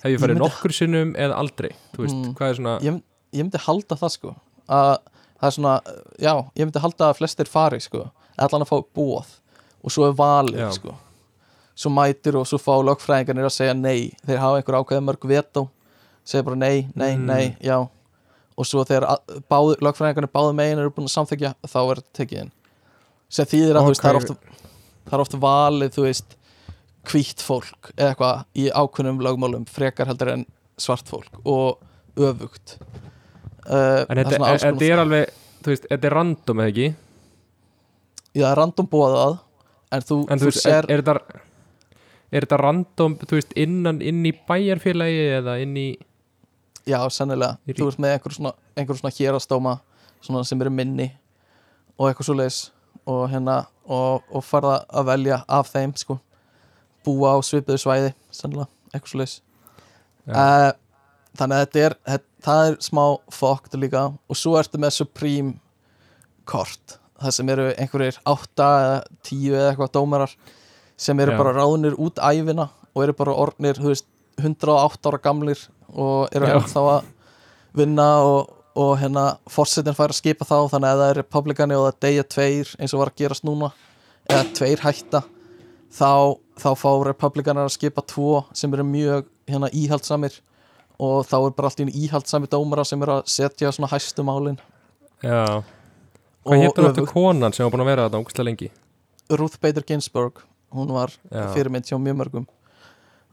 hef 0.02 0.06
ég 0.06 0.16
Ég 0.18 0.20
farið 0.20 0.36
myndi- 0.38 0.44
nokkur 0.50 0.72
sinnum 0.74 1.14
eða 1.16 1.36
aldrei, 1.38 1.72
veist, 1.98 2.16
Mm. 2.16 2.36
svona 2.36 2.80
ég, 2.82 3.02
ég 3.34 3.44
myndi 3.46 3.58
halda 3.66 3.96
það 3.96 4.10
sko 4.18 4.36
að 4.70 4.98
það 5.42 5.48
er 5.48 5.52
svona, 5.52 5.82
já, 6.20 6.34
ég 6.56 6.66
myndi 6.66 6.80
halda 6.82 7.10
að 7.12 7.18
flestir 7.18 7.48
fari 7.48 7.80
sko, 7.80 8.12
allan 8.38 8.62
að 8.62 8.70
fá 8.70 8.84
bóð 8.96 9.26
og 9.84 9.90
svo 9.92 10.08
er 10.10 10.14
valið 10.14 10.58
Já. 10.60 10.72
sko 10.72 10.96
svo 11.76 11.90
mætir 11.90 12.36
og 12.36 12.46
svo 12.46 12.58
fá 12.60 12.76
lögfræðingarnir 12.84 13.46
að 13.48 13.56
segja 13.56 13.74
nei, 13.74 14.12
þeir 14.28 14.38
hafa 14.38 14.58
einhver 14.62 14.78
ákveðið 14.84 15.06
mörg 15.08 15.28
veto 15.28 15.70
segja 16.26 16.44
bara 16.46 16.56
nei, 16.56 16.88
nei, 16.96 17.16
Mm. 17.16 17.26
nei, 17.26 17.58
já 17.62 17.80
og 18.58 18.66
svo 18.66 18.84
þegar 18.86 19.18
lögfræðingarnir 19.82 20.30
báðu 20.32 20.54
megin 20.56 20.78
eru 20.80 20.92
búin 20.92 21.08
að 21.08 21.16
samþykja, 21.16 21.56
þá 21.66 21.78
er 21.92 21.96
þetta 21.96 22.14
tekið 22.20 22.42
inn 22.42 22.52
sem 23.30 23.46
þýðir 23.46 23.76
að 23.80 23.84
þú 23.86 23.88
veist, 23.88 24.02
það 24.02 24.10
er 24.10 24.16
Ok. 24.16 24.38
Það 25.08 25.18
er 25.18 25.24
oft 25.26 25.38
valið, 25.42 25.94
þú 25.96 26.06
veist 26.08 26.36
hvítt 27.10 27.42
fólk 27.42 27.92
eða 27.96 28.12
eitthvað 28.12 28.42
í 28.62 28.68
ákveðnum 28.70 29.22
lögmálum 29.26 29.68
frekar 29.70 30.10
heldur 30.12 30.34
en 30.36 30.44
svart 30.82 31.10
fólk 31.10 31.40
og 31.46 31.82
öfugt. 32.20 32.78
Uh, 33.66 34.04
En 34.10 34.20
þetta, 34.20 34.38
er, 34.38 34.60
þetta 34.62 34.90
er 34.90 35.02
alveg, 35.04 35.32
þú 35.62 35.74
veist, 35.74 35.88
þetta 35.90 36.10
er 36.10 36.16
random 36.18 36.62
eða 36.62 36.74
ekki? 36.74 36.90
Já, 38.32 38.44
það 38.44 38.52
er 38.52 38.60
random 38.62 38.90
bóðað 38.92 39.40
en 39.92 40.06
þú, 40.08 40.18
En 40.32 40.42
þú 40.42 40.50
veist, 40.50 40.64
sér 40.64 40.88
er, 40.90 41.04
er 42.32 42.42
þetta 42.42 42.58
er 42.58 42.64
random, 42.66 43.18
þú 43.22 43.38
veist, 43.38 43.56
innan 43.60 44.02
inn 44.06 44.22
í 44.28 44.34
bæjarfélagi 44.48 45.24
eða 45.42 45.58
inn 45.64 45.78
í 45.78 45.90
Já, 46.90 46.98
sennilega, 47.14 47.60
Í 47.70 47.76
þú 47.78 47.92
ert 47.92 48.00
með 48.02 48.16
einhver 48.16 48.34
svona, 48.34 48.52
einhver 48.74 48.98
svona 48.98 49.14
hérastóma 49.14 49.76
svona 50.22 50.42
sem 50.48 50.62
eru 50.64 50.72
minni 50.74 51.12
og 51.98 52.08
eitthvað 52.10 52.28
svo 52.30 52.38
leis 52.40 52.62
og 53.10 53.24
hérna 53.32 53.64
og, 53.86 54.22
og 54.30 54.44
farða 54.46 54.82
að 54.90 55.08
velja 55.10 55.42
af 55.50 55.72
þeim 55.72 55.96
sko, 55.98 56.20
búa 57.06 57.34
á 57.34 57.38
svipuðu 57.46 57.82
svæði 57.82 58.14
sennilega, 58.34 58.70
eitthvað 58.92 59.14
svo 59.14 59.22
leis 59.24 59.36
Já. 60.28 60.36
uh, 60.36 60.72
Þannig 61.40 61.56
að 61.56 61.62
þetta 61.64 61.80
er 61.82 61.94
þetta, 62.12 62.28
það 62.44 62.62
er 62.68 62.74
smá 62.84 63.04
fokkt 63.32 63.76
líka 63.80 64.02
og 64.12 64.36
svo 64.38 64.58
ertu 64.60 64.80
með 64.84 64.98
Supreme 64.98 65.54
kort, 66.50 66.98
það 67.22 67.36
sem 67.38 67.52
eru 67.54 67.68
einhverjir 67.80 68.18
átta 68.28 68.68
eða 68.82 68.98
tíu 69.24 69.54
eða 69.56 69.70
eitthvað 69.72 69.94
dómarar 69.96 70.34
sem 71.00 71.20
eru 71.24 71.38
Já. 71.38 71.40
bara 71.40 71.54
ráðnir 71.56 71.96
út 71.96 72.20
æfina 72.20 72.68
og 72.92 73.06
eru 73.06 73.16
bara 73.16 73.38
orðnir, 73.46 73.80
þú 73.80 73.94
veist 73.94 74.10
108 74.42 75.08
ára 75.08 75.22
gamlir 75.24 75.62
og 75.92 76.28
eru 76.36 76.50
ennþá 76.52 76.84
að 76.98 77.08
vinna 77.80 78.08
og, 78.28 78.52
og 78.76 78.94
hérna 79.02 79.26
fórsetin 79.52 79.96
fær 79.98 80.14
að 80.14 80.20
skipa 80.22 80.48
þá 80.48 80.58
þannig 80.72 80.90
að 80.90 81.02
það 81.02 81.10
er 81.10 81.20
republikani 81.20 81.78
og 81.78 81.88
það 81.90 82.00
deyja 82.06 82.28
tveir 82.36 82.74
eins 82.80 82.94
og 82.94 83.02
var 83.02 83.12
að 83.12 83.20
gerast 83.22 83.48
núna 83.48 83.72
eða 84.30 84.44
tveir 84.56 84.84
hætta 84.86 85.24
þá, 85.92 86.38
þá 86.62 86.70
fá 86.80 86.92
republikanar 87.08 87.68
að 87.68 87.76
skipa 87.76 88.04
tvo 88.08 88.46
sem 88.56 88.72
eru 88.74 88.86
mjög 88.88 89.28
hérna 89.50 89.72
íhaldsamir 89.76 90.40
og 91.02 91.26
þá 91.28 91.38
er 91.40 91.56
bara 91.58 91.72
allt 91.72 91.82
í 91.82 91.88
einu 91.88 91.96
íhaldsami 92.06 92.50
dómara 92.52 92.86
sem 92.88 93.02
eru 93.02 93.18
að 93.18 93.30
setja 93.34 93.72
svona 93.74 93.90
hæstu 93.90 94.24
málin. 94.26 94.60
Já, 95.26 95.64
hvað 96.46 96.62
héttur 96.62 96.90
öfugt. 96.92 97.14
konan 97.14 97.54
sem 97.54 97.66
var 97.66 97.74
búin 97.74 97.84
að 97.86 97.92
vera 97.92 98.08
þetta 98.08 98.22
ógstlega 98.22 98.48
lengi? 98.48 98.70
Ruth 99.32 99.58
Bader 99.62 99.86
Ginsburg 99.88 100.44
hún 100.72 100.94
var 100.94 101.14
fyrirmynd 101.32 101.90
hjá 101.90 101.98
mjög 102.00 102.20
mörgum. 102.22 102.46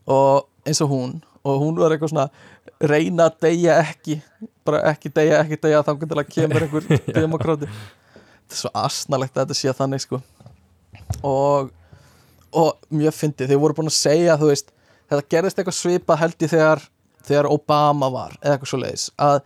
Og 0.08 0.48
eins 0.66 0.80
og 0.82 0.90
hún 0.90 1.18
og 1.48 1.62
hún 1.62 1.78
var 1.80 1.94
eitthvað 1.94 2.12
svona 2.12 2.28
reyna 2.92 3.28
að 3.30 3.38
deyja 3.46 3.76
ekki 3.82 4.18
bara 4.68 4.82
ekki 4.92 5.10
deyja, 5.16 5.40
ekki 5.44 5.58
deyja 5.64 5.82
þá 5.86 5.92
kemur 6.28 6.64
einhver 6.66 6.88
demokráti 7.16 7.68
þetta 7.68 8.54
er 8.54 8.60
svo 8.62 8.70
asnalegt 8.82 9.36
að 9.36 9.46
þetta 9.46 9.56
sé 9.58 9.72
þannig 9.76 10.02
sko. 10.04 10.20
Og, 11.24 11.70
og 12.56 12.76
mjög 12.94 13.16
fyndið, 13.16 13.50
þeir 13.52 13.60
voru 13.62 13.76
búin 13.78 13.90
að 13.90 13.96
segja 13.98 14.36
veist, 14.40 14.70
þetta 15.10 15.28
gerðist 15.34 15.58
eitthvað 15.60 15.76
svipað 15.78 16.20
held 16.22 16.44
ég 16.46 16.52
þegar, 16.52 16.84
þegar 17.28 17.48
Obama 17.52 18.10
var 18.12 18.36
eða 18.42 18.54
eitthvað 18.56 18.72
svo 18.72 18.80
leiðis 18.82 19.08
að 19.20 19.40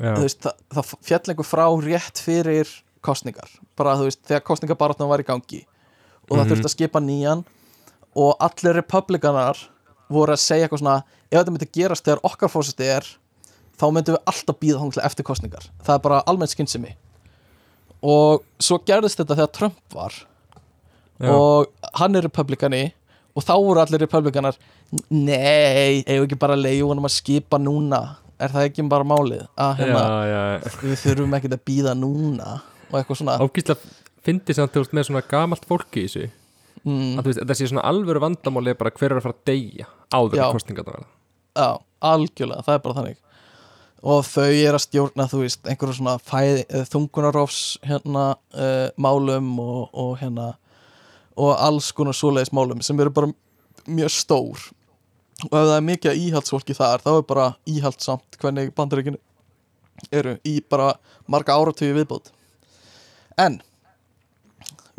veist, 0.00 0.40
það, 0.44 0.62
það 0.76 0.92
fjall 1.08 1.22
einhver 1.34 1.48
frá 1.50 1.64
rétt 1.84 2.22
fyrir 2.24 2.70
kostningar 3.04 3.50
bara 3.80 3.96
þú 4.00 4.08
veist, 4.10 4.22
þegar 4.28 4.44
kostningabaráttan 4.48 5.08
var 5.10 5.24
í 5.24 5.28
gangi 5.28 5.62
og 6.30 6.36
það 6.36 6.44
Mhm. 6.44 6.50
þurfti 6.52 6.68
að 6.68 6.74
skipa 6.76 7.00
nýjan 7.02 7.44
og 8.20 8.36
allir 8.44 8.76
republikanar 8.80 9.58
voru 10.10 10.34
að 10.34 10.42
segja 10.42 10.66
eitthvað 10.66 10.82
svona 10.82 10.96
ef 11.30 11.36
þetta 11.36 11.54
myndi 11.54 11.68
gerast 11.76 12.06
þegar 12.06 12.24
okkar 12.26 12.52
fórseti 12.52 12.88
er 12.90 13.06
þá 13.80 13.86
myndum 13.94 14.16
við 14.16 14.32
alltaf 14.32 14.58
býða 14.60 14.80
þanglega 14.82 15.06
eftir 15.08 15.26
kostningar 15.26 15.68
það 15.86 15.94
er 15.94 16.02
bara 16.06 16.22
almennt 16.30 16.54
skynsemi. 16.54 16.96
Og 18.00 18.44
svo 18.62 18.80
gerðist 18.88 19.20
þetta 19.20 19.36
þegar 19.36 19.52
Trump 19.56 19.94
var 19.94 20.16
já, 21.20 21.30
og 21.34 21.92
hann 22.00 22.16
er 22.16 22.26
republikani 22.26 22.86
og 23.36 23.44
þá 23.44 23.54
voru 23.60 23.82
allir 23.82 24.02
republikanar 24.02 24.58
nei, 25.12 26.02
eigum 26.06 26.26
ekki 26.26 26.40
bara 26.40 26.56
að 26.56 26.64
leiða 26.66 26.90
honum 26.90 27.08
að 27.08 27.16
skipa 27.18 27.60
núna? 27.60 28.02
Er 28.40 28.52
það 28.52 28.70
ekki 28.70 28.86
bara 28.88 29.04
málið 29.04 29.44
að 29.60 29.82
hérna, 29.82 30.04
já, 30.24 30.40
já. 30.40 30.76
við 30.80 31.00
þurfum 31.02 31.34
ekkert 31.36 31.56
að 31.58 31.64
býða 31.68 31.92
núna? 31.98 32.54
Og 32.88 32.94
eitthvað 32.98 33.18
svona. 33.20 33.36
Ágíslega 33.36 33.98
fyndi 34.24 34.56
samt 34.56 34.72
þú 34.72 34.82
veist 34.82 34.94
með 34.96 35.10
svona 35.10 35.22
gamalt 35.28 35.66
fólki 35.68 36.04
í 36.04 36.08
þessu 36.08 36.30
mm, 36.86 37.18
að 37.20 37.30
veist, 37.30 37.42
sé 37.58 37.70
svona 37.70 37.86
alvöru 37.88 38.22
vandamáli 38.22 38.76
bara 38.78 38.92
hver 38.94 39.12
er 39.12 39.20
að 39.20 39.26
fara 39.26 39.36
að 39.36 39.50
deyja 39.50 39.88
áður 40.14 40.44
kostningarnar 40.54 40.96
verða. 40.96 41.10
já, 41.56 41.70
algjörlega, 42.12 42.64
það 42.66 42.76
er 42.76 42.82
bara 42.86 42.98
þannig. 43.00 43.20
Og 44.00 44.24
þau 44.24 44.48
er 44.48 44.76
að 44.78 44.84
stjórna 44.86 45.28
þú 45.28 45.42
veist, 45.42 45.62
einhverju 45.68 45.98
svona 45.98 46.16
fæði, 46.24 46.64
eh, 46.72 46.84
þungunarofs 46.88 47.62
hérna 47.84 48.26
uh, 48.56 48.88
málum 48.96 49.52
og, 49.60 49.90
og 49.92 50.14
hérna 50.22 50.54
og 51.40 51.54
alls 51.56 51.90
konar 51.96 52.16
svoleiðis 52.16 52.52
málum 52.56 52.80
sem 52.84 52.98
eru 53.00 53.12
bara 53.14 53.32
mjög 53.88 54.12
stór. 54.14 54.68
Og 55.48 55.54
ef 55.56 55.66
það 55.68 55.76
er 55.76 55.86
mikið 55.86 56.22
íhaldsfólki 56.26 56.76
þar 56.76 57.04
þá 57.04 57.10
er 57.14 57.26
bara 57.28 57.46
íhaldsamt 57.68 58.40
hvernig 58.40 58.72
bandaríkinu 58.76 59.20
eru 60.12 60.36
í 60.48 60.58
bara 60.64 60.94
marga 61.30 61.56
áratöyu 61.56 61.94
viðbót. 61.96 62.32
En 63.40 63.60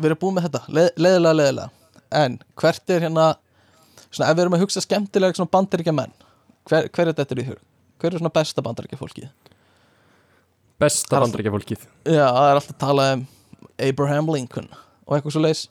við 0.02 0.10
erum 0.10 0.22
búin 0.22 0.36
með 0.36 0.48
þetta, 0.48 0.62
leð, 0.68 0.90
leðilega 1.06 1.38
leðilega 1.40 1.68
en 2.22 2.38
hvert 2.60 2.94
er 2.94 3.06
hérna 3.06 3.26
svona 4.08 4.28
ef 4.28 4.36
við 4.36 4.44
erum 4.44 4.56
að 4.58 4.64
hugsa 4.66 4.84
skemmtilega 4.84 5.38
svona 5.38 5.54
bandaríkja 5.56 5.96
menn 5.96 6.14
hver, 6.68 6.88
hver 6.92 7.10
er 7.10 7.16
þetta 7.18 7.38
í 7.38 7.48
hug? 7.50 7.60
hver 8.02 8.12
er 8.12 8.22
svona 8.22 8.34
besta 8.34 8.64
bandaríkja 8.64 9.00
fólkið? 9.00 9.28
Besta 10.82 11.20
bandaríkja 11.22 11.54
fólkið 11.54 11.84
Já, 12.04 12.26
það 12.26 12.48
er 12.48 12.56
alltaf 12.60 12.74
að 12.74 12.80
tala 12.84 13.10
um 13.16 13.26
Abraham 13.82 14.32
Lincoln 14.34 14.72
og 14.72 15.16
eitthvað 15.16 15.36
svo 15.36 15.44
leis 15.44 15.66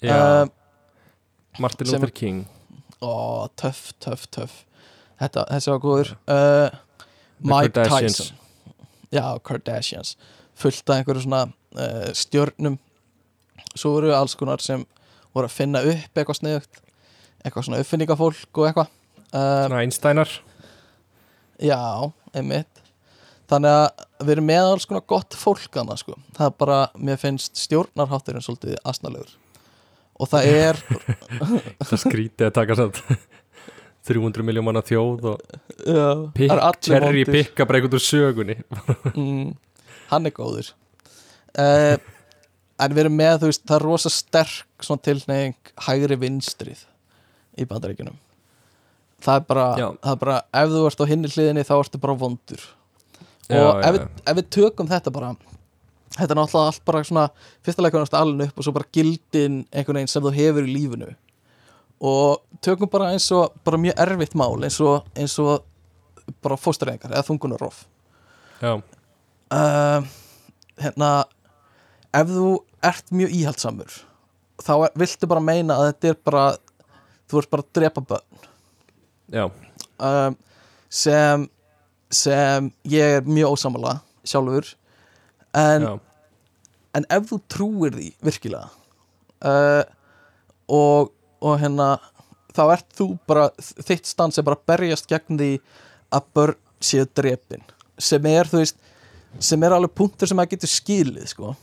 Já, 0.00 0.16
uh, 0.16 0.48
Martin 1.58 1.90
Luther 1.90 2.10
King. 2.10 2.46
Ó, 3.00 3.48
töff, 3.56 3.92
töff, 4.00 4.26
töff. 4.32 4.64
Þetta, 5.20 5.44
þessi 5.50 5.72
var 5.72 5.80
góður. 5.82 6.12
Uh, 6.24 6.68
Mike 7.44 7.74
Kardashians. 7.76 8.20
Tyson. 8.20 8.36
Já, 9.12 9.24
Kardashians. 9.44 10.14
Fullt 10.60 10.84
af 10.88 11.00
einhverju 11.00 11.24
svona 11.24 11.42
uh, 11.50 12.08
stjörnum 12.16 12.78
Svo 13.78 13.92
voru 13.96 14.12
alls 14.16 14.34
konar 14.38 14.62
sem 14.64 14.82
voru 15.34 15.46
að 15.46 15.54
finna 15.54 15.82
upp 15.86 16.18
eitthvað 16.18 16.40
sniðugt 16.40 16.80
eitthvað 17.44 17.64
svona 17.68 17.80
uppfinningafólk 17.80 18.58
og 18.60 18.66
eitthvað. 18.68 18.88
Uh, 19.30 19.66
Svona 19.66 19.82
Einsteinar. 19.84 20.32
Já, 21.60 21.78
einmitt. 22.34 22.80
Þannig 23.50 23.72
að 23.74 24.04
við 24.26 24.32
erum 24.36 24.46
með 24.50 24.68
alls 24.72 24.86
konar 24.90 25.04
gott 25.10 25.36
fólk 25.38 25.78
annað 25.80 26.02
sko. 26.04 26.16
Það 26.36 26.46
er 26.50 26.56
bara, 26.62 26.78
mér 27.00 27.18
finnst 27.20 27.58
stjórnarhátturinn 27.64 28.44
svolítið 28.44 28.76
asnalegur. 28.86 29.32
Og 30.20 30.28
það 30.30 30.50
er 30.52 30.80
Það 31.88 32.02
skrítið 32.04 32.46
að 32.50 32.54
taka 32.58 32.76
satt 32.78 33.00
300 34.10 34.44
miljón 34.46 34.66
manna 34.66 34.82
þjóð 34.84 35.26
og 35.32 35.42
er 35.86 37.04
vondir. 37.04 37.32
pikka 37.32 37.66
bara 37.68 37.80
einhvern 37.80 37.96
úr 37.98 38.04
sögunni. 38.04 38.56
Mm, 39.14 39.50
Hann 40.12 40.26
er 40.28 40.34
góður. 40.36 40.70
Uh, 41.56 41.96
En 42.80 42.96
við 42.96 43.04
erum 43.04 43.16
með, 43.18 43.36
þú 43.42 43.50
veist, 43.50 43.62
það 43.68 43.76
er 43.76 43.86
rosa 43.86 44.12
sterk 44.14 44.86
svona 44.86 45.04
tilneying 45.04 45.72
hægri 45.86 46.18
vinstrið 46.20 46.82
í 47.60 47.66
bandaríkjunum. 47.68 48.18
Það 49.20 49.36
er 49.36 49.46
bara, 49.50 49.64
Já. 49.76 49.86
það 50.00 50.12
er 50.14 50.20
bara 50.24 50.36
ef 50.62 50.74
þú 50.74 50.82
ert 50.88 51.02
á 51.04 51.10
hinni 51.10 51.30
hliðinni 51.30 51.64
þá 51.68 51.74
ertu 51.76 52.00
bara 52.00 52.18
vondur. 52.22 52.66
Já, 53.50 53.58
og 53.60 53.64
já, 53.68 53.70
ef, 53.70 53.84
já. 53.84 53.92
við, 53.96 54.04
ef 54.24 54.38
við 54.38 54.50
tökum 54.56 54.90
þetta 54.90 55.12
bara 55.12 55.32
þetta 56.10 56.32
er 56.32 56.38
náttúrulega 56.38 56.70
allt 56.70 56.84
bara 56.88 57.02
svona 57.06 57.24
fyrsta 57.66 57.84
leikunast 57.84 58.14
alveg 58.18 58.50
upp 58.50 58.60
og 58.60 58.66
svo 58.66 58.72
bara 58.74 58.88
gildin 58.96 59.60
einhvern 59.70 60.00
veginn 60.00 60.10
sem 60.10 60.24
þú 60.24 60.32
hefur 60.34 60.66
í 60.66 60.72
lífinu. 60.74 61.10
Og 62.00 62.62
tökum 62.64 62.90
bara 62.90 63.10
eins 63.12 63.28
og 63.36 63.52
bara 63.66 63.78
mjög 63.80 63.98
erfitt 64.06 64.38
mál 64.38 64.56
eins 64.64 64.80
og, 64.80 65.04
eins 65.18 65.36
og 65.42 65.66
bara 66.42 66.58
fósturrengar 66.60 67.12
eða 67.12 67.26
þungunarof 67.26 67.84
já, 68.60 68.74
uh, 68.76 70.08
hérna 70.80 71.10
ef 72.16 72.30
þú 72.30 72.52
ert 72.86 73.12
mjög 73.14 73.34
íhaldsamur 73.36 73.98
þá 74.64 74.74
er, 74.86 74.92
viltu 74.98 75.28
bara 75.30 75.42
meina 75.44 75.78
að 75.78 75.88
þetta 75.90 76.10
er 76.10 76.20
bara 76.28 76.44
þú 77.30 77.40
ert 77.40 77.52
bara 77.52 77.64
að 77.64 77.72
drepa 77.78 78.04
börn. 78.12 78.44
Já, 79.30 79.44
um, 80.10 80.36
sem 80.90 81.48
sem 82.10 82.70
ég 82.90 83.20
er 83.20 83.26
mjög 83.26 83.54
ósamala 83.54 84.00
sjálfur. 84.26 84.72
En, 85.56 85.86
já, 85.86 85.92
en 86.98 87.06
ef 87.14 87.28
þú 87.30 87.40
trúir 87.50 87.94
því 87.94 88.08
virkilega 88.22 88.68
uh, 89.46 89.82
og, 90.70 91.10
og 91.42 91.56
hérna 91.62 91.92
þá 92.54 92.62
ert 92.74 92.86
þú 92.98 93.08
bara 93.30 93.48
þitt 93.58 94.10
stand 94.10 94.34
sem 94.34 94.46
bara 94.46 94.58
berjast 94.70 95.10
gegn 95.10 95.38
því 95.38 95.52
að 96.14 96.28
börn 96.34 96.60
séu 96.82 97.06
drepin. 97.06 97.62
Sem 98.00 98.26
er 98.30 98.50
þú 98.50 98.62
veist 98.62 98.78
sem 99.38 99.62
er 99.62 99.74
alveg 99.74 99.94
punktur 99.94 100.26
sem 100.26 100.38
maður 100.38 100.56
getur 100.56 100.72
skilið 100.72 101.28
sko 101.30 101.54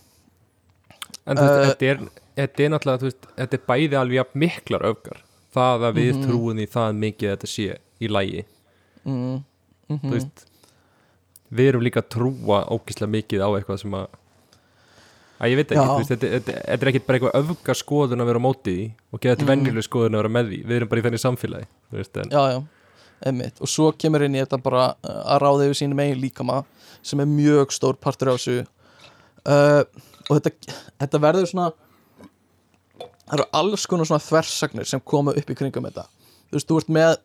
en 1.28 1.38
þú 1.38 1.46
veist, 1.48 1.62
Uh, 1.62 1.70
þetta 1.72 1.90
er 1.92 1.98
þetta 2.38 2.64
er 2.64 2.70
náttúrulega, 2.74 3.00
þú 3.02 3.08
veist, 3.10 3.28
þetta 3.38 3.58
er 3.58 3.64
bæði 3.68 3.98
alveg 4.02 4.20
jafn 4.22 4.40
miklar 4.46 4.86
öfgar, 4.92 5.18
það 5.56 5.88
að 5.90 5.96
við 6.02 6.12
Mhm. 6.14 6.24
trúum 6.28 6.58
því 6.62 6.68
það 6.76 7.00
mikið 7.06 7.32
þetta 7.36 7.48
sé 7.54 7.78
í 8.02 8.08
lægi 8.14 8.46
mm, 9.06 9.44
mm 9.90 10.00
þú 10.04 10.12
veist 10.14 10.46
við 11.54 11.70
erum 11.72 11.82
líka 11.86 12.02
að 12.04 12.10
trúa 12.14 12.60
ógislega 12.68 13.10
mikið 13.12 13.42
á 13.42 13.50
eitthvað 13.58 13.80
sem 13.82 13.92
að 13.98 14.08
að 15.40 15.52
ég 15.52 15.56
veit 15.60 15.72
ekki, 15.72 15.98
veist, 15.98 16.10
þetta, 16.12 16.30
þetta, 16.34 16.54
þetta 16.66 16.82
er 16.86 16.90
ekkit 16.92 17.06
bara 17.08 17.18
eitthvað 17.20 17.38
öfga 17.44 17.74
skoðun 17.78 18.22
að 18.24 18.30
vera 18.32 18.40
á 18.42 18.46
móti 18.48 18.74
því 18.74 18.86
og 19.14 19.20
geða 19.22 19.36
þetta 19.36 19.46
Mhm. 19.46 19.52
venjuleg 19.54 19.86
skoðun 19.86 20.16
að 20.18 20.22
vera 20.24 20.34
með 20.38 20.48
því. 20.50 20.60
Við 20.68 20.76
erum 20.78 20.90
bara 20.90 21.02
í 21.02 21.04
þenni 21.06 21.22
samfélagi 21.26 21.68
veist, 21.94 22.18
en, 22.18 22.30
já, 22.30 22.42
já, 22.54 22.64
einmitt. 23.26 23.62
Og 23.62 23.68
svo 23.68 23.92
kemur 23.94 24.22
inn 24.26 24.34
í 24.36 24.42
þetta 24.46 24.58
bara 24.64 24.96
uh, 25.04 25.24
að 25.36 25.42
ráða 25.42 25.68
yfir 25.70 25.78
sínum 25.82 26.00
eigin 26.02 26.22
líkama 26.22 26.66
sem 27.04 27.20
er 27.20 27.26
mjög 27.30 27.72
stór 27.72 27.94
partur 28.02 28.30
á 28.30 28.36
þessu 28.38 28.66
uh, 29.48 29.84
og 30.28 30.40
þetta, 30.40 30.78
þetta 31.02 31.22
verður 31.24 31.50
svona 31.52 31.72
það 33.28 33.40
eru 33.40 33.48
alls 33.60 33.86
konar 33.90 34.10
svona 34.10 34.24
þversagnir 34.24 34.88
sem 34.88 35.04
koma 35.04 35.36
upp 35.38 35.52
í 35.52 35.58
kringum 35.58 35.88
þetta. 35.90 36.06
Þú 36.48 36.58
veist, 36.58 36.70
þú 36.70 36.80
ert 36.82 36.94
með 36.98 37.16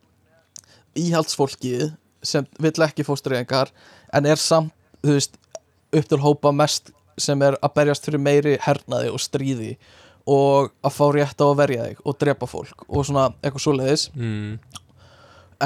íhaldsfólkið 1.03 1.85
sem 2.27 2.47
vill 2.63 2.75
ekki 2.87 3.07
fóstureyðingar 3.07 3.71
en 4.15 4.29
er 4.29 4.41
samt, 4.41 4.75
þú 5.03 5.17
veist 5.17 5.39
upp 5.93 6.09
til 6.09 6.21
hópa 6.23 6.53
mest 6.55 6.93
sem 7.21 7.43
er 7.45 7.59
að 7.61 7.75
berjast 7.77 8.07
fyrir 8.07 8.23
meiri 8.23 8.57
hernaði 8.63 9.11
og 9.13 9.21
stríði 9.21 9.75
og 10.31 10.71
að 10.87 10.95
fá 10.95 11.05
rétt 11.15 11.43
á 11.43 11.47
að 11.49 11.59
verja 11.59 11.87
þig 11.89 12.05
og 12.07 12.19
drepa 12.19 12.49
fólk 12.49 12.85
og 12.89 13.07
svona 13.07 13.29
eitthvað 13.43 13.65
svoleiðis. 13.67 14.07
Mm, 14.15 14.59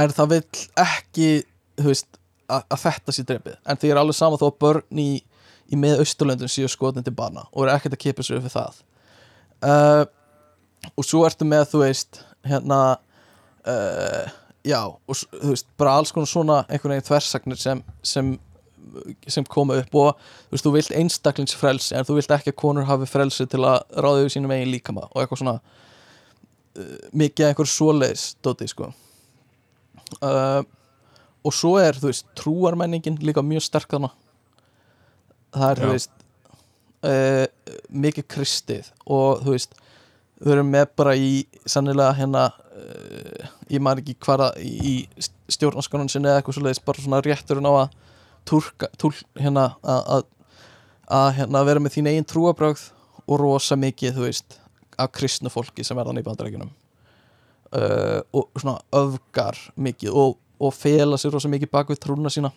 en 0.00 0.14
það 0.16 0.32
vill 0.32 0.64
ekki 0.82 1.28
þú 1.76 1.90
veist, 1.90 2.09
að, 2.48 2.64
að 2.72 2.82
þetta 2.86 3.14
sé 3.14 3.26
drefið 3.28 3.59
en 3.62 3.80
því 3.80 3.92
er 3.92 4.00
alveg 4.00 4.18
sama 4.18 4.40
þó 4.40 4.46
að 4.48 4.59
börn 4.64 5.02
í, 5.02 5.11
í 5.72 5.78
með 5.80 6.02
austurlöndum 6.04 6.50
séu 6.50 6.68
skotin 6.70 7.04
til 7.06 7.14
bana 7.16 7.46
og 7.52 7.66
er 7.66 7.74
ekkert 7.74 7.96
að 7.96 8.04
kipa 8.04 8.24
sér 8.26 8.38
upp 8.38 8.46
við 8.46 8.56
það. 8.56 8.80
Uh, 9.66 10.02
og 10.94 11.06
svo 11.06 11.24
ertu 11.26 11.46
með 11.48 11.70
þú 11.72 11.82
veist 11.82 12.20
hérna 12.46 12.80
uh, 13.66 14.34
já, 14.66 14.80
og 14.86 15.22
þú 15.30 15.54
veist, 15.54 15.70
bara 15.78 15.96
alls 15.98 16.12
konar 16.14 16.30
svona 16.30 16.58
einhvern 16.68 16.96
veginn 16.96 17.08
þversagnir 17.08 17.60
sem, 17.60 17.82
sem 18.02 18.36
sem 19.28 19.44
koma 19.50 19.80
upp 19.80 19.96
og 19.98 20.12
þú 20.16 20.54
veist, 20.54 20.66
þú 20.66 20.72
vilt 20.76 20.94
einstaklingsfrelsi 21.00 21.96
en 21.98 22.06
þú 22.06 22.18
vilt 22.20 22.32
ekki 22.36 22.52
að 22.52 22.60
konur 22.62 22.86
hafi 22.88 23.08
frelsi 23.10 23.48
til 23.50 23.64
að 23.66 23.82
ráða 23.92 24.22
yfir 24.22 24.36
sínum 24.36 24.54
eigin 24.54 24.72
líkama 24.72 25.08
og 25.10 25.18
eitthvað 25.20 25.42
svona 25.42 25.56
uh, 25.58 26.94
mikið 27.12 27.50
einhver 27.50 27.70
svoleiðis 27.70 28.28
dóti 28.44 28.68
sko. 28.70 28.92
Uh, 30.20 30.62
og 31.46 31.54
svo 31.54 31.76
er 31.82 31.98
þú 31.98 32.12
veist 32.12 32.28
trúarmenningin 32.38 33.18
líka 33.26 33.42
mjög 33.44 33.66
sterk 33.66 33.90
þarna 33.90 34.12
það 35.57 35.72
er 35.72 35.82
þú 35.82 35.90
veist 35.94 36.14
uh, 37.07 37.44
mikið 38.04 38.28
kristið 38.36 38.92
og 39.07 39.42
þú 39.44 39.57
veist 39.57 39.76
við 40.36 40.54
erum 40.57 40.72
með 40.72 40.88
bara 41.00 41.14
í 41.16 41.30
sannilega 41.64 42.16
hérna 42.18 42.46
uh, 42.52 43.50
ég 43.72 43.82
maður 43.82 44.04
ekki 44.04 44.18
hvaða 44.26 44.50
í, 44.61 44.96
stjórnarskonan 45.52 46.11
sinni 46.12 46.30
eða 46.30 46.42
eitthvað 46.42 46.59
svoleiðis 46.59 46.84
bara 46.86 47.04
svona 47.04 47.22
rétturinn 47.24 47.70
á 47.70 47.74
að 47.86 47.96
túlka, 48.46 48.90
túl, 49.00 49.14
hérna 49.38 49.70
að, 49.82 50.02
að, 50.16 50.26
að 51.18 51.28
hérna 51.40 51.64
vera 51.66 51.82
með 51.82 51.96
þín 51.96 52.11
eigin 52.12 52.28
trúabrögð 52.30 52.88
og 53.26 53.40
rosa 53.42 53.78
mikið 53.80 54.18
þú 54.18 54.26
veist 54.28 54.59
af 54.96 55.12
kristnu 55.12 55.50
fólki 55.52 55.84
sem 55.84 55.98
er 55.98 56.09
þannig 56.09 56.24
í 56.24 56.28
bandarækjunum 56.28 56.70
uh, 57.74 58.20
og 58.32 58.48
svona 58.61 58.78
öfgar 58.96 59.59
mikið 59.74 60.14
og, 60.14 60.38
og 60.61 60.74
fela 60.74 61.18
sér 61.20 61.34
rosa 61.36 61.50
mikið 61.52 61.72
bak 61.72 61.90
við 61.92 62.00
trúna 62.04 62.32
sína. 62.32 62.52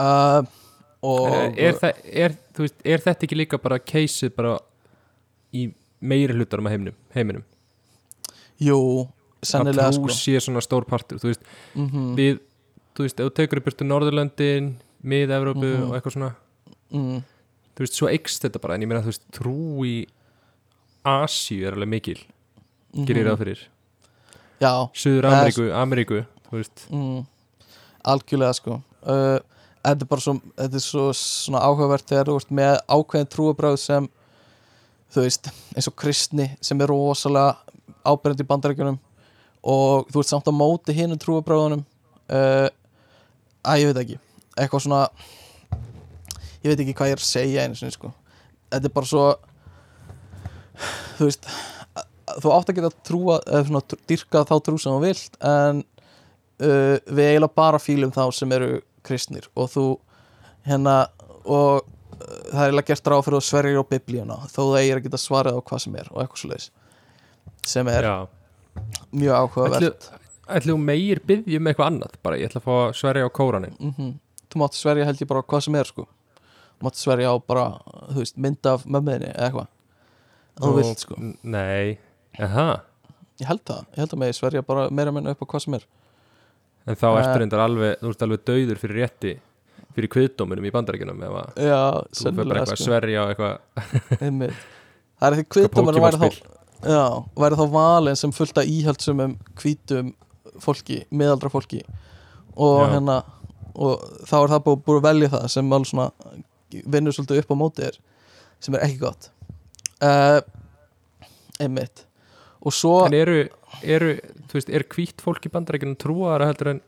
Og 0.00 0.48
er, 1.02 1.56
er, 1.58 1.78
það, 1.80 2.02
er, 2.24 2.36
veist, 2.58 2.76
er 2.84 3.02
þetta 3.02 3.26
ekki 3.26 3.38
líka 3.38 3.58
bara 3.62 3.80
keisið 3.82 4.34
bara 4.36 4.54
í 5.52 5.66
meiri 6.02 6.36
hlutar 6.36 6.62
um 6.62 6.68
heiminum, 6.70 6.94
heiminum? 7.14 7.44
Jú, 8.62 8.78
að 9.42 9.50
sennilega 9.50 9.90
trú 9.90 10.06
sko. 10.06 10.14
sé 10.14 10.38
svona 10.42 10.62
stór 10.62 10.86
partur 10.86 11.18
þú 11.22 11.32
veist, 11.32 11.44
mm 11.74 12.14
við, 12.18 12.40
þú 12.94 13.06
veist, 13.06 13.20
ef 13.20 13.28
þú 13.28 13.34
tekur 13.40 13.60
upp 13.60 13.68
byrtu 13.70 13.88
Norðurlöndin, 13.88 14.72
Mið-Evrópu 15.02 15.66
Mhm. 15.66 15.84
og 15.88 15.94
eitthvað 15.96 16.16
svona, 16.16 16.34
mm, 16.92 17.22
þú 17.74 17.84
veist, 17.84 17.98
svo 17.98 18.08
eikst 18.08 18.42
þetta 18.46 18.60
bara 18.60 18.74
en 18.74 18.82
ég 18.82 18.88
meina, 18.88 19.02
þú 19.02 19.10
veist, 19.10 19.26
trú 19.32 19.84
í 19.88 20.06
Asíu 21.04 21.66
er 21.66 21.74
alveg 21.74 21.88
mikil 21.88 22.18
gerir 22.94 23.24
mhm. 23.24 23.32
það 23.32 23.38
fyrir, 23.42 23.66
já, 24.60 24.90
Suður 24.94 25.24
er 25.24 25.30
Ameríku 25.32 25.72
Ameríku, 25.72 26.26
þú 26.46 26.60
veist. 26.60 26.86
Mm, 26.90 27.26
algjörlega 28.04 28.54
sko. 28.54 28.82
Uh, 29.02 29.40
þetta 29.82 30.04
er 30.06 30.10
bara 30.10 30.24
svo, 30.24 30.34
er 30.56 30.82
svo 30.82 31.06
svona 31.16 31.62
áhugavert 31.66 32.08
þegar 32.08 32.30
þú 32.30 32.36
ert 32.40 32.52
með 32.54 32.74
ákveðin 32.86 33.30
trúabröð 33.32 33.78
sem 33.82 34.08
þú 35.12 35.24
veist, 35.26 35.48
eins 35.76 35.88
og 35.90 35.96
kristni 35.98 36.48
sem 36.64 36.80
er 36.80 36.92
rosalega 36.92 37.56
ábyrjandi 38.06 38.46
í 38.46 38.50
bandarækjunum 38.50 39.00
og 39.72 40.08
þú 40.10 40.22
ert 40.22 40.30
samt 40.30 40.50
á 40.50 40.54
móti 40.54 40.94
hinum 40.96 41.20
trúabröðunum 41.20 41.84
uh, 42.32 42.68
að 43.62 43.82
ég 43.82 43.90
veit 43.90 44.02
ekki 44.02 44.18
eitthvað 44.58 44.84
svona 44.86 45.02
ég 46.62 46.70
veit 46.70 46.82
ekki 46.82 46.96
hvað 46.96 47.12
ég 47.12 47.16
er 47.16 47.22
að 47.22 47.28
segja 47.28 47.66
einu 47.66 47.78
sinni 47.78 47.94
sko. 47.94 48.12
Þetta 48.72 48.88
er 48.88 48.94
bara 48.94 49.10
svo 49.10 49.26
þú 51.18 51.28
veist 51.28 51.48
þú 52.42 52.54
átt 52.54 52.70
að 52.70 52.78
geta 52.78 52.92
trúa 53.06 53.38
eða 53.44 53.64
svona 53.68 54.00
dýrka 54.08 54.44
þá 54.48 54.54
trú 54.64 54.78
sem 54.80 54.94
þú 54.94 55.02
vilt 55.02 55.38
en 55.44 55.82
uh, 55.82 56.96
við 57.10 57.26
eiginlega 57.28 57.58
bara 57.58 57.82
fílum 57.82 58.14
þá 58.14 58.24
sem 58.34 58.56
eru 58.56 58.80
kristnir. 59.06 59.48
Og 59.58 59.70
þú 59.72 59.86
hérna 60.68 60.96
og 61.42 61.82
uh, 61.82 61.84
það 62.52 62.62
er 62.62 62.66
eiginlega 62.68 62.88
gert 62.92 63.12
ráð 63.12 63.24
fyrir 63.26 63.40
að 63.40 63.46
sverja 63.48 63.82
á 63.82 63.90
biblíuna 63.92 64.40
þó 64.46 64.60
það 64.62 64.80
eigir 64.80 65.00
að 65.00 65.06
geta 65.08 65.22
svarað 65.22 65.58
á 65.58 65.66
hvað 65.70 65.84
sem 65.84 65.96
er 65.98 66.10
og 66.12 66.22
eitthvað 66.22 66.42
svoleiðis 66.42 66.68
sem 67.72 67.88
er 67.90 68.06
Já, 68.06 68.16
mjög 69.10 69.38
áhugavert. 69.38 70.10
Ætlu 70.52 70.76
meir 70.78 71.20
byggjum 71.26 71.68
eitthvað 71.70 71.88
annað 71.92 72.14
bara, 72.22 72.38
ég 72.38 72.50
ætla 72.50 72.62
að 72.62 72.66
fá 72.66 72.74
að 72.76 72.94
sverja 72.98 73.26
á 73.26 73.30
kóranin 73.34 73.74
mm 73.78 74.12
þú 74.52 74.60
mátt 74.60 74.76
sverja 74.76 75.06
held 75.08 75.22
ég 75.22 75.28
bara 75.30 75.40
á 75.40 75.48
hvað 75.48 75.64
sem 75.66 75.76
er 75.80 75.88
sko. 75.88 76.06
Þú 76.76 76.86
mátt 76.86 77.00
sverja 77.00 77.32
á 77.32 77.36
bara 77.40 77.66
veist, 78.12 78.36
mynd 78.36 78.68
af 78.68 78.84
mömmuðinni 78.84 79.30
eða 79.32 79.48
eitthvað. 79.48 79.70
Að 80.52 80.66
þú 80.66 80.72
vilt 80.76 81.04
sko. 81.06 81.18
Nei, 81.54 81.96
aha. 82.36 82.68
Ég 83.40 83.48
held 83.48 83.64
það, 83.64 83.86
ég 83.94 84.02
held 84.02 84.14
að 84.14 84.22
með 84.22 84.34
sverja 84.36 84.64
bara 84.66 84.88
meira 84.92 85.14
minna 85.14 85.32
upp 85.32 85.44
á 85.44 85.46
hvað 85.48 85.64
sem 85.64 85.78
er 85.78 85.86
En 86.86 86.96
þá 86.98 87.06
Eh. 87.12 87.18
ertu 87.22 87.38
reyndar 87.42 87.60
alveg, 87.62 87.92
þú 88.02 88.10
ert 88.10 88.22
alveg 88.26 88.44
dauður 88.48 88.78
fyrir 88.82 88.96
rétti 89.02 89.32
fyrir 89.92 90.08
kviðdóminum 90.08 90.64
í 90.66 90.72
að 91.36 91.60
já, 91.68 91.80
þú 92.16 92.22
fyrir 92.22 92.48
bara 92.48 92.60
eitthvað 92.62 92.72
að 92.72 92.80
sko 92.80 92.86
sverja 92.88 93.22
á 93.22 93.24
eitthvað 93.28 93.54
Einmitt. 94.26 94.62
það 95.20 95.26
er 95.28 95.36
því 95.36 95.44
kviðdómar 95.52 95.98
væri 96.06 96.20
þá 96.22 96.28
já, 96.88 97.02
væri 97.44 97.58
þá 97.60 97.64
valin 97.76 98.16
sem 98.22 98.32
fullt 98.32 98.58
af 98.62 98.70
íhaldsumum 98.72 99.34
hvítum 99.60 100.14
fólki, 100.64 101.02
miðaldra 101.12 101.50
fólki 101.52 101.82
og 102.56 102.80
Já. 102.82 102.88
hérna 102.96 103.18
og 103.76 104.02
þá 104.28 104.34
er 104.40 104.50
það 104.54 104.64
búið, 104.66 104.80
að 104.98 105.06
velja 105.06 105.28
það 105.36 105.46
sem 105.54 105.68
alveg 105.72 105.84
svona 105.88 106.08
vinnur 106.96 107.12
svolítið 107.16 107.42
upp 107.44 107.52
á 107.52 107.56
móti 107.60 107.84
þér 107.86 108.00
sem 108.64 108.74
er 108.76 108.84
ekki 108.88 108.98
gott 109.04 109.28
uh, 110.04 110.40
einmitt 111.60 112.06
og 112.62 112.72
svo, 112.76 112.96
En 113.06 113.16
eru, 113.16 113.38
eru, 113.82 114.16
þú 114.50 114.58
veist, 114.58 114.72
er 114.72 114.86
hvít 114.94 115.22
fólk 115.24 115.46
í 115.48 115.52
bandaríkjunum 115.52 115.98
trúaðara 116.00 116.50
heldur 116.50 116.74
en 116.74 116.82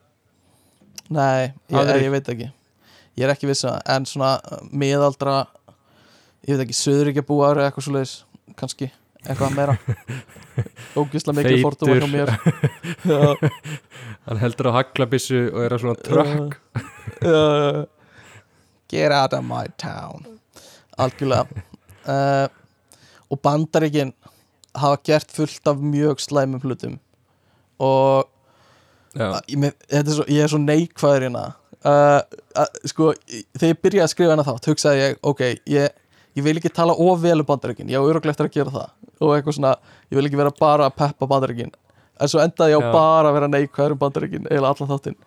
nei, 1.12 1.53
ég, 1.72 1.95
ég 2.05 2.12
veit 2.14 2.30
ekki. 2.35 2.51
Ég 3.14 3.26
er 3.26 3.35
ekki 3.35 3.49
viss 3.51 3.66
að, 3.68 3.78
en 3.95 4.07
svona 4.09 4.35
uh, 4.41 4.62
miðaldra 4.74 5.45
ég 6.45 6.55
veit 6.55 6.64
ekki, 6.66 6.76
söðuríkja 6.78 7.24
búar 7.26 7.61
eða 7.61 7.70
eitthvað 7.70 7.89
svoleiðis, 7.89 8.14
kannski 8.59 8.91
eitthvað 9.24 9.57
meira. 9.57 9.76
Mikið 10.95 11.35
Feitur. 11.35 11.62
fordóma 11.64 11.97
hjá 11.99 12.07
mér. 12.12 12.30
Hann 14.28 14.41
heldur 14.41 14.70
á 14.70 14.72
haglabissu 14.78 15.41
og 15.51 15.61
er 15.64 15.74
á 15.74 15.78
svona 15.82 15.97
trökk. 16.05 16.59
Uh, 17.24 17.85
get 18.93 19.12
out 19.12 19.35
of 19.35 19.45
my 19.47 19.66
town. 19.80 20.26
Algjörlega. 20.99 21.49
Uh, 22.05 22.51
og 23.32 23.39
bandaríkin 23.41 24.11
hafa 24.75 25.01
gert 25.07 25.35
fullt 25.35 25.68
af 25.70 25.83
mjög 25.83 26.22
slæmum 26.22 26.62
hlutum. 26.62 26.97
Og 27.83 28.25
já, 29.14 29.29
ég, 29.49 29.68
er 29.91 30.09
svo, 30.11 30.27
ég 30.31 30.43
er 30.45 30.51
svo 30.51 30.61
neikvæður 30.62 31.29
hérna. 31.29 31.45
Uh, 31.85 32.20
sko, 32.89 33.11
þegar 33.59 33.75
ég 33.75 33.81
byrjaði 33.85 34.05
að 34.07 34.12
skrifa 34.14 34.35
hana 34.35 34.47
þátt 34.47 34.68
hugsaði 34.70 35.03
ég, 35.03 35.16
ok, 35.27 35.43
ég, 35.68 35.97
ég 36.39 36.47
vil 36.47 36.57
ekki 36.59 36.72
tala 36.72 36.97
of 36.97 37.20
vel 37.22 37.37
um 37.43 37.49
bandaríkin, 37.49 37.91
ég 37.93 38.01
á 38.01 38.09
öruglega 38.09 38.33
eftir 38.33 38.49
að 38.49 38.55
gera 38.57 38.75
það. 38.75 38.93
Og 39.20 39.35
eitthvað 39.35 39.59
svona, 39.59 39.75
ég 40.09 40.18
vil 40.18 40.29
ekki 40.31 40.41
vera 40.41 40.55
bara 40.59 40.89
að 40.89 40.97
peppa 41.03 41.29
bandaríkin, 41.31 41.75
en 42.16 42.31
svo 42.31 42.41
endaði 42.43 42.75
ég 42.75 42.81
á 42.81 42.89
Já. 42.89 42.93
bara 42.95 43.31
að 43.31 43.37
vera 43.39 43.51
neikvæður 43.53 43.97
um 43.97 44.01
bandaríkin 44.01 44.49
eiginlega 44.49 44.72
allan 44.72 44.93
þáttinn. 44.95 45.18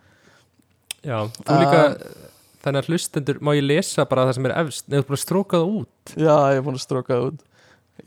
Já, 1.05 1.19
þú 1.43 1.59
líka 1.61 1.83
Uh, 1.87 2.71
þannig 2.73 2.81
að 2.81 2.87
hlustendur, 2.89 3.37
má 3.39 3.53
ég 3.55 3.63
lesa 3.63 4.03
bara 4.09 4.25
það 4.27 4.33
sem 4.35 4.47
er 4.49 4.53
efst? 4.59 4.87
Neður 4.91 5.05
bara 5.11 5.19
strókað 5.21 5.69
út. 5.77 6.15
Já, 6.17 6.33
ég 6.51 6.57
er 6.57 6.65
búin 6.65 6.75
að 6.75 6.83
stróka 6.83 7.13
það 7.13 7.27
út 7.29 7.45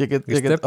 ég 0.00 0.10
get, 0.10 0.26
ég 0.28 0.42
get 0.42 0.60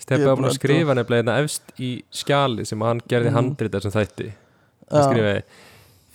Steppi 0.00 0.24
var 0.26 0.38
búin 0.40 0.48
að 0.48 0.56
skrifa 0.56 0.94
nefnilega 0.96 1.20
hérna 1.20 1.34
efst 1.44 1.74
í 1.78 1.90
skjali 2.14 2.64
sem 2.66 2.80
hann 2.80 3.02
gerði 3.10 3.30
Mhm. 3.30 3.36
handrita 3.36 3.80
sem 3.84 3.92
þætti. 3.92 4.30
Hann 4.90 5.04
skrifaði 5.12 5.42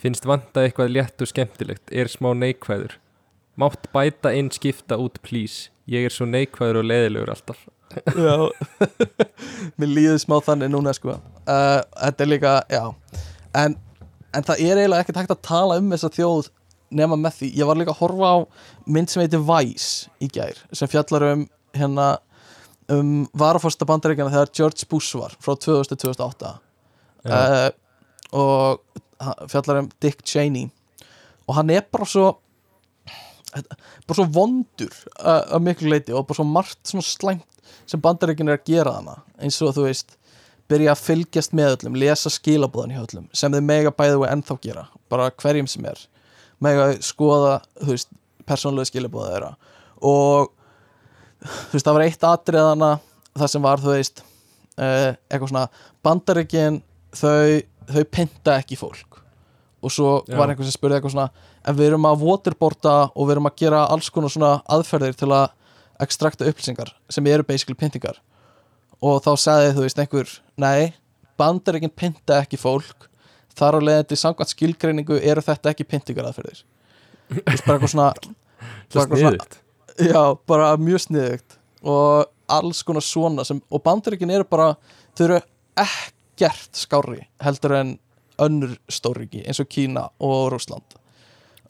finnst 0.02 0.26
vanta 0.28 0.64
eitthvað 0.66 0.90
létt 0.92 1.22
og 1.22 1.30
skemmtilegt 1.30 1.92
er 1.92 2.10
smá 2.12 2.32
neikvæður. 2.36 2.96
Mátt 3.56 3.86
bæta 3.94 4.34
inn 4.36 4.50
skipta 4.50 4.98
út 5.00 5.22
please. 5.22 5.70
Ég 5.88 6.04
er 6.04 6.10
svo 6.12 6.26
neikvæður 6.26 6.82
og 6.82 6.84
leiðilegur 6.90 7.30
alltaf. 7.32 7.62
Já. 8.26 8.50
Mér 9.78 9.88
líður 9.94 10.18
smá 10.20 10.36
þannig 10.44 10.70
núna 10.74 10.92
sko. 10.92 11.14
Uh, 11.46 11.80
þetta 12.02 12.20
er 12.26 12.26
líka, 12.28 12.52
já. 12.68 12.82
En, 13.54 13.76
en 14.34 14.42
það 14.42 14.60
er 14.66 14.80
eiginlega 14.82 15.04
ekkert 15.06 15.20
hægt 15.22 15.30
að 15.36 15.42
tala 15.46 15.78
um 15.80 15.90
þessa 15.94 16.10
þjóð 16.18 16.50
nema 16.90 17.18
með 17.18 17.40
því 17.40 17.50
ég 17.58 17.68
var 17.68 17.78
líka 17.80 17.94
að 17.94 18.02
horfa 18.04 18.30
á 18.30 18.36
mynd 18.86 19.10
sem 19.10 19.22
heitir 19.24 19.42
Vice 19.46 20.10
í 20.22 20.28
gær, 20.32 20.58
sem 20.72 20.90
fjallar 20.90 21.26
um 21.32 21.44
hérna 21.76 22.16
um 22.92 23.26
varafórsta 23.36 23.86
bandaríkjana 23.88 24.32
þegar 24.32 24.52
George 24.54 24.86
Bush 24.90 25.18
var 25.18 25.34
frá 25.42 25.56
2000-2008 25.58 26.52
Já. 27.26 27.34
uh, 27.34 27.70
og 28.36 29.02
hann 29.22 29.50
fjallar 29.50 29.82
um 29.82 29.88
Dick 30.02 30.22
Cheney. 30.26 30.68
Og 31.46 31.56
hann 31.58 31.70
er 31.70 31.84
bara 31.90 32.06
svo 32.08 32.36
bara 33.56 34.18
svo 34.18 34.26
vondur 34.28 34.92
uh, 35.22 35.56
að 35.56 35.62
miklu 35.64 35.90
leiti 35.90 36.14
og 36.14 36.26
bara 36.28 36.38
svo 36.38 36.46
margt 36.48 36.82
svona 36.90 37.06
slæmt 37.06 37.46
sem 37.88 38.02
bandaríkin 38.02 38.50
er 38.50 38.58
að 38.58 38.68
gera 38.68 38.96
hana 38.98 39.20
eins 39.40 39.58
og 39.64 39.74
þú 39.76 39.86
veist 39.86 40.16
byrja 40.70 40.92
að 40.92 41.02
fylgjast 41.06 41.54
með 41.54 41.76
öllum, 41.76 41.96
lesa 42.02 42.30
skilabóðan 42.32 42.94
hjá 42.94 43.02
öllum 43.04 43.28
sem 43.32 43.54
þið 43.54 43.64
mega 43.68 43.92
bæðu 43.94 44.20
og 44.20 44.28
ennþá 44.28 44.58
gera 44.66 44.84
bara 45.10 45.30
hverjum 45.30 45.70
sem 45.70 45.86
er 45.88 46.02
mega 46.62 46.88
skoða, 47.04 47.58
persónlega 48.46 48.90
skilabóða 48.90 49.32
þeirra. 49.34 49.50
Og 50.06 50.52
þú 51.42 51.76
veist, 51.76 51.86
það 51.86 51.96
var 51.98 52.06
eitt 52.06 52.26
atriðana 52.26 52.90
það 53.36 53.52
sem 53.52 53.66
var, 53.66 53.82
þú 53.82 53.92
veist 53.92 54.22
uh, 54.22 55.12
eitthvað 55.28 55.50
svona, 55.52 55.66
bandaríkin 56.06 56.80
þau, 57.16 57.60
þau 57.90 58.04
pynta 58.12 58.56
ekki 58.60 58.78
fólk. 58.80 59.20
Og 59.84 59.92
svo 59.92 60.12
Já. 60.24 60.38
var 60.38 60.50
einhver 60.50 60.66
sem 60.66 60.74
spurði 60.74 60.98
eitthvað 60.98 61.14
svona 61.14 61.28
en 61.66 61.76
við 61.76 61.90
erum 61.90 62.06
að 62.08 62.22
waterboarda 62.24 62.94
og 63.12 63.26
við 63.26 63.36
erum 63.36 63.50
að 63.50 63.58
gera 63.60 63.84
alls 63.92 64.08
konar 64.14 64.32
svona 64.32 64.52
aðferðir 64.72 65.18
til 65.18 65.30
að 65.34 65.50
ekstrakta 66.02 66.46
upplýsingar 66.48 66.92
sem 67.12 67.26
eru 67.30 67.44
basically 67.46 67.76
pyntingar. 67.78 68.18
Og 69.04 69.20
þá 69.24 69.32
sagði 69.40 69.74
þú 69.76 69.84
veist 69.84 70.00
einhver 70.00 70.32
nei, 70.60 70.94
bandaríkin 71.38 71.92
pynta 71.92 72.40
ekki 72.42 72.58
fólk 72.60 73.08
þar 73.56 73.78
á 73.78 73.80
leiðandi 73.88 74.18
samkvæmt 74.20 74.52
skilgreiningu 74.52 75.18
eru 75.22 75.44
þetta 75.44 75.72
ekki 75.72 75.86
pyntingar 75.88 76.28
aðferðir 76.30 76.62
þú 77.30 77.44
veist 77.50 77.66
bara 77.66 77.78
eitthvað 77.78 77.92
svona 77.94 78.08
bara 78.16 79.04
eitthvað 79.04 79.22
svona- 79.22 79.36
sniðugt. 79.36 79.60
Já, 79.96 80.22
bara 80.46 80.72
mjög 80.76 81.00
sniðugt. 81.06 81.54
Og 81.88 82.26
alls 82.52 82.82
konar 82.86 83.04
svona 83.04 83.44
sem, 83.48 83.60
og 83.72 83.80
bandaríkin 83.82 84.30
eru 84.30 84.44
bara 84.48 84.74
þau 85.16 85.24
eru 85.24 85.38
ekkert 85.80 86.76
skári 86.76 87.22
heldur 87.42 87.74
en 87.80 87.94
önnur 88.42 88.76
stórriki 88.92 89.40
eins 89.46 89.60
og 89.62 89.68
Kína 89.72 90.06
og 90.20 90.50
Rússland 90.52 90.96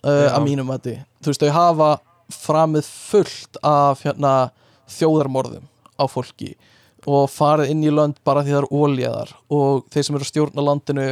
uh, 0.02 0.34
að 0.34 0.42
mínum 0.44 0.72
að 0.74 0.88
þú 1.22 1.30
veist, 1.30 1.44
þau 1.44 1.54
hafa 1.54 1.90
framið 2.34 2.88
fullt 2.90 3.60
af 3.62 4.02
hérna, 4.02 4.32
þjóðarmorðum 4.90 5.68
á 5.96 6.04
fólki 6.10 6.56
og 7.06 7.28
farið 7.30 7.70
inn 7.70 7.84
í 7.86 7.92
lönd 7.94 8.18
bara 8.26 8.42
því 8.42 8.56
það 8.56 8.64
er 8.64 8.68
ólíðar 8.74 9.32
og 9.54 9.86
þeir 9.94 10.08
sem 10.08 10.18
eru 10.18 10.26
að 10.26 10.32
stjórna 10.32 10.64
landinu 10.66 11.06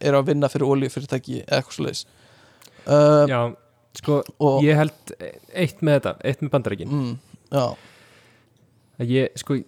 eru 0.00 0.18
að 0.20 0.26
vinna 0.32 0.48
fyrir 0.52 0.68
ólíufyrirtæki 0.70 1.40
eða 1.46 1.58
eitthvað 1.62 1.86
leis 1.88 2.04
uh, 2.86 3.24
já, 3.28 3.40
sko, 3.98 4.22
og 4.40 4.62
ég 4.64 4.76
held 4.78 5.14
eitt 5.54 5.80
með 5.82 5.98
þetta, 6.00 6.12
eitt 6.24 6.42
með 6.44 6.50
bandaríkin. 6.54 6.88
Mm, 6.92 7.14
já, 7.52 7.64
að 9.02 9.14
ég, 9.14 9.32
sko 9.38 9.58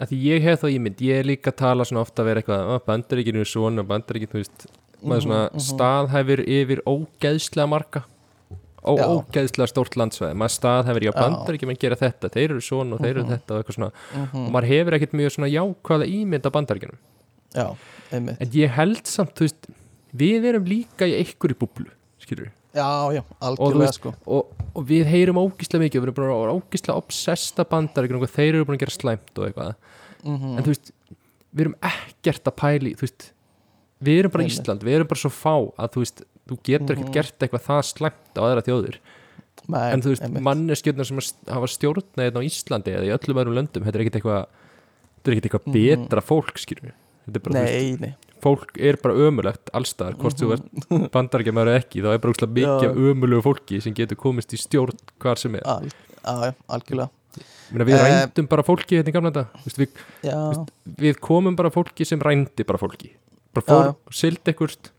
að 0.00 0.10
því 0.10 0.16
ég 0.26 0.42
hef 0.48 0.62
þá 0.64 0.66
ímynd, 0.74 1.04
ég 1.06 1.26
líka 1.28 1.52
tala 1.54 1.84
svona 1.86 2.02
ofta 2.02 2.22
að 2.24 2.30
vera 2.32 2.42
eitthvað, 2.42 2.72
að 2.74 2.82
bandaríkinu 2.88 3.44
er 3.44 3.50
svona 3.50 3.84
bandaríkinu, 3.86 4.32
þú 4.32 4.40
veist, 4.42 4.66
maður 5.04 5.22
svona 5.28 5.42
Mhm, 5.44 5.54
mhm. 5.54 5.64
staðhæfir 5.68 6.40
yfir 6.48 6.80
ógeðslega 6.88 7.68
marga 7.68 8.02
Já. 8.84 9.04
ógeðslega 9.08 9.68
stórt 9.70 9.94
landsvæði, 9.96 10.34
maður 10.36 10.54
staðhæfir, 10.58 11.04
já, 11.06 11.12
bandaríkjum 11.16 11.70
en 11.72 11.78
gera 11.80 11.96
þetta, 11.96 12.28
þeir 12.34 12.50
eru 12.50 12.60
svona 12.60 12.94
og 12.98 13.00
þeir 13.00 13.10
eru 13.14 13.24
Mhm. 13.24 13.32
þetta 13.38 13.50
og 13.54 13.62
eitthvað 13.62 13.76
svona, 13.78 13.92
mhm, 14.14 14.46
og 14.46 14.52
maður 14.52 14.68
hefur 14.72 14.96
ekkert 14.98 15.14
mjög 15.20 15.32
svona 15.36 15.48
jákvæða 15.54 16.06
ímynd 16.18 16.46
af 16.46 16.52
bandaríkjunum 16.52 16.98
já, 17.54 17.66
en 18.12 18.28
ég 18.52 18.70
held 18.76 19.06
samt, 19.06 19.38
veist 19.40 19.66
við 20.14 20.44
erum 20.50 20.64
líka 20.68 21.06
í 21.10 21.16
einhverju 21.22 21.56
búblu 21.58 21.90
skilur 22.22 22.50
Já, 22.74 22.86
já, 23.14 23.20
þú 23.22 23.46
algjörlega 23.46 23.92
sko. 23.94 24.10
og, 24.26 24.48
og 24.74 24.86
við 24.88 25.04
heyrum 25.06 25.38
ógíslega 25.38 25.84
mikið 25.84 26.00
við 26.00 26.08
erum 26.08 26.16
bara 26.18 26.54
ógíslega 26.56 26.96
obsesta 26.98 27.62
bandaríkjunum 27.70 28.24
og 28.26 28.32
þeir 28.34 28.48
eru 28.56 28.64
búin 28.66 28.74
að 28.74 28.82
gera 28.82 28.94
slæmt 28.96 29.38
og 29.38 29.44
eitthvað. 29.46 29.76
Mm 30.26 30.56
en 30.58 30.64
þú 30.66 30.72
veist, 30.72 30.90
við 31.54 31.62
erum 31.68 31.76
ekkert 31.86 32.50
að 32.50 32.56
pæli 32.58 32.94
þú 32.98 33.06
veist, 33.06 33.26
við 34.02 34.18
erum 34.24 34.32
bara 34.34 34.42
nei. 34.42 34.50
Ísland 34.50 34.82
við 34.88 34.96
erum 34.98 35.10
bara 35.12 35.22
svo 35.22 35.30
fá 35.30 35.54
að 35.54 35.92
þú 35.94 36.02
veist 36.02 36.24
þú 36.50 36.58
getur 36.66 36.96
ekkert 36.96 37.06
Mhm. 37.06 37.14
gert 37.14 37.38
eitthvað 37.46 37.64
það 37.68 37.82
slæmt 37.92 38.34
á 38.34 38.40
aðra 38.42 38.64
þjóðir. 38.66 38.98
Nei, 39.70 39.92
en 39.94 40.02
þú 40.02 40.10
veist, 40.16 40.26
manneskjöldnar 40.50 41.06
sem 41.06 41.22
hafa 41.54 41.70
stjórna 41.70 42.26
hérna 42.26 42.42
á 42.42 42.48
Íslandi 42.50 42.90
eða 42.98 43.06
í 43.06 43.14
öllum 43.14 43.38
öðrum 43.38 43.54
löndum 43.60 43.86
þetta 43.86 43.94
er 43.94 44.02
ekkert 44.02 44.18
eitthvað 44.18 44.46
þetta 45.14 45.30
er 45.30 45.34
ekkert 45.38 45.46
eitthvað 45.46 45.66
Mhm. 45.70 45.78
betra 45.78 46.20
fólk 46.26 46.58
skilur 46.58 46.90
þetta 46.90 46.98
er 47.28 47.50
Nei, 47.54 47.96
nei 48.00 48.14
fólk 48.44 48.76
er 48.76 48.98
bara 49.00 49.14
ömulegt 49.24 49.70
allstaðar, 49.72 50.18
hvort 50.20 50.36
þú 50.36 50.50
ert 50.52 51.12
bandarækjamaður 51.14 51.70
eða 51.72 51.80
ekki, 51.80 52.02
þá 52.04 52.08
er 52.12 52.18
bara 52.20 52.32
úkslega 52.34 52.52
mikið 52.58 52.88
Mhm. 52.90 52.98
Já. 53.00 53.12
ömulegu 53.14 53.42
fólki 53.46 53.78
sem 53.82 53.94
getur 53.96 54.16
komist 54.20 54.52
í 54.52 54.58
stjórn 54.60 54.98
hvar 55.22 55.38
sem 55.40 55.54
er, 55.56 55.62
Al, 55.64 55.86
Já, 55.88 56.34
já, 56.44 56.54
algjörlega 56.68 57.10
Meina, 57.72 57.84
við 57.88 57.94
Eh, 57.94 58.02
rændum 58.04 58.48
bara 58.48 58.62
fólki 58.62 58.98
hérna 58.98 59.08
í 59.08 59.12
gamla 59.16 59.30
þetta, 59.32 59.46
við, 59.78 59.88
Já, 60.22 60.66
við 61.00 61.16
komum 61.24 61.56
bara 61.56 61.70
fólki 61.70 62.04
sem 62.06 62.20
rændi 62.20 62.66
bara 62.68 62.78
fólki 62.78 63.10
bara 63.54 63.64
Já, 63.64 63.70
fór, 63.72 63.84
já. 63.88 63.94
sild 64.12 64.44
ekkert 64.52 64.90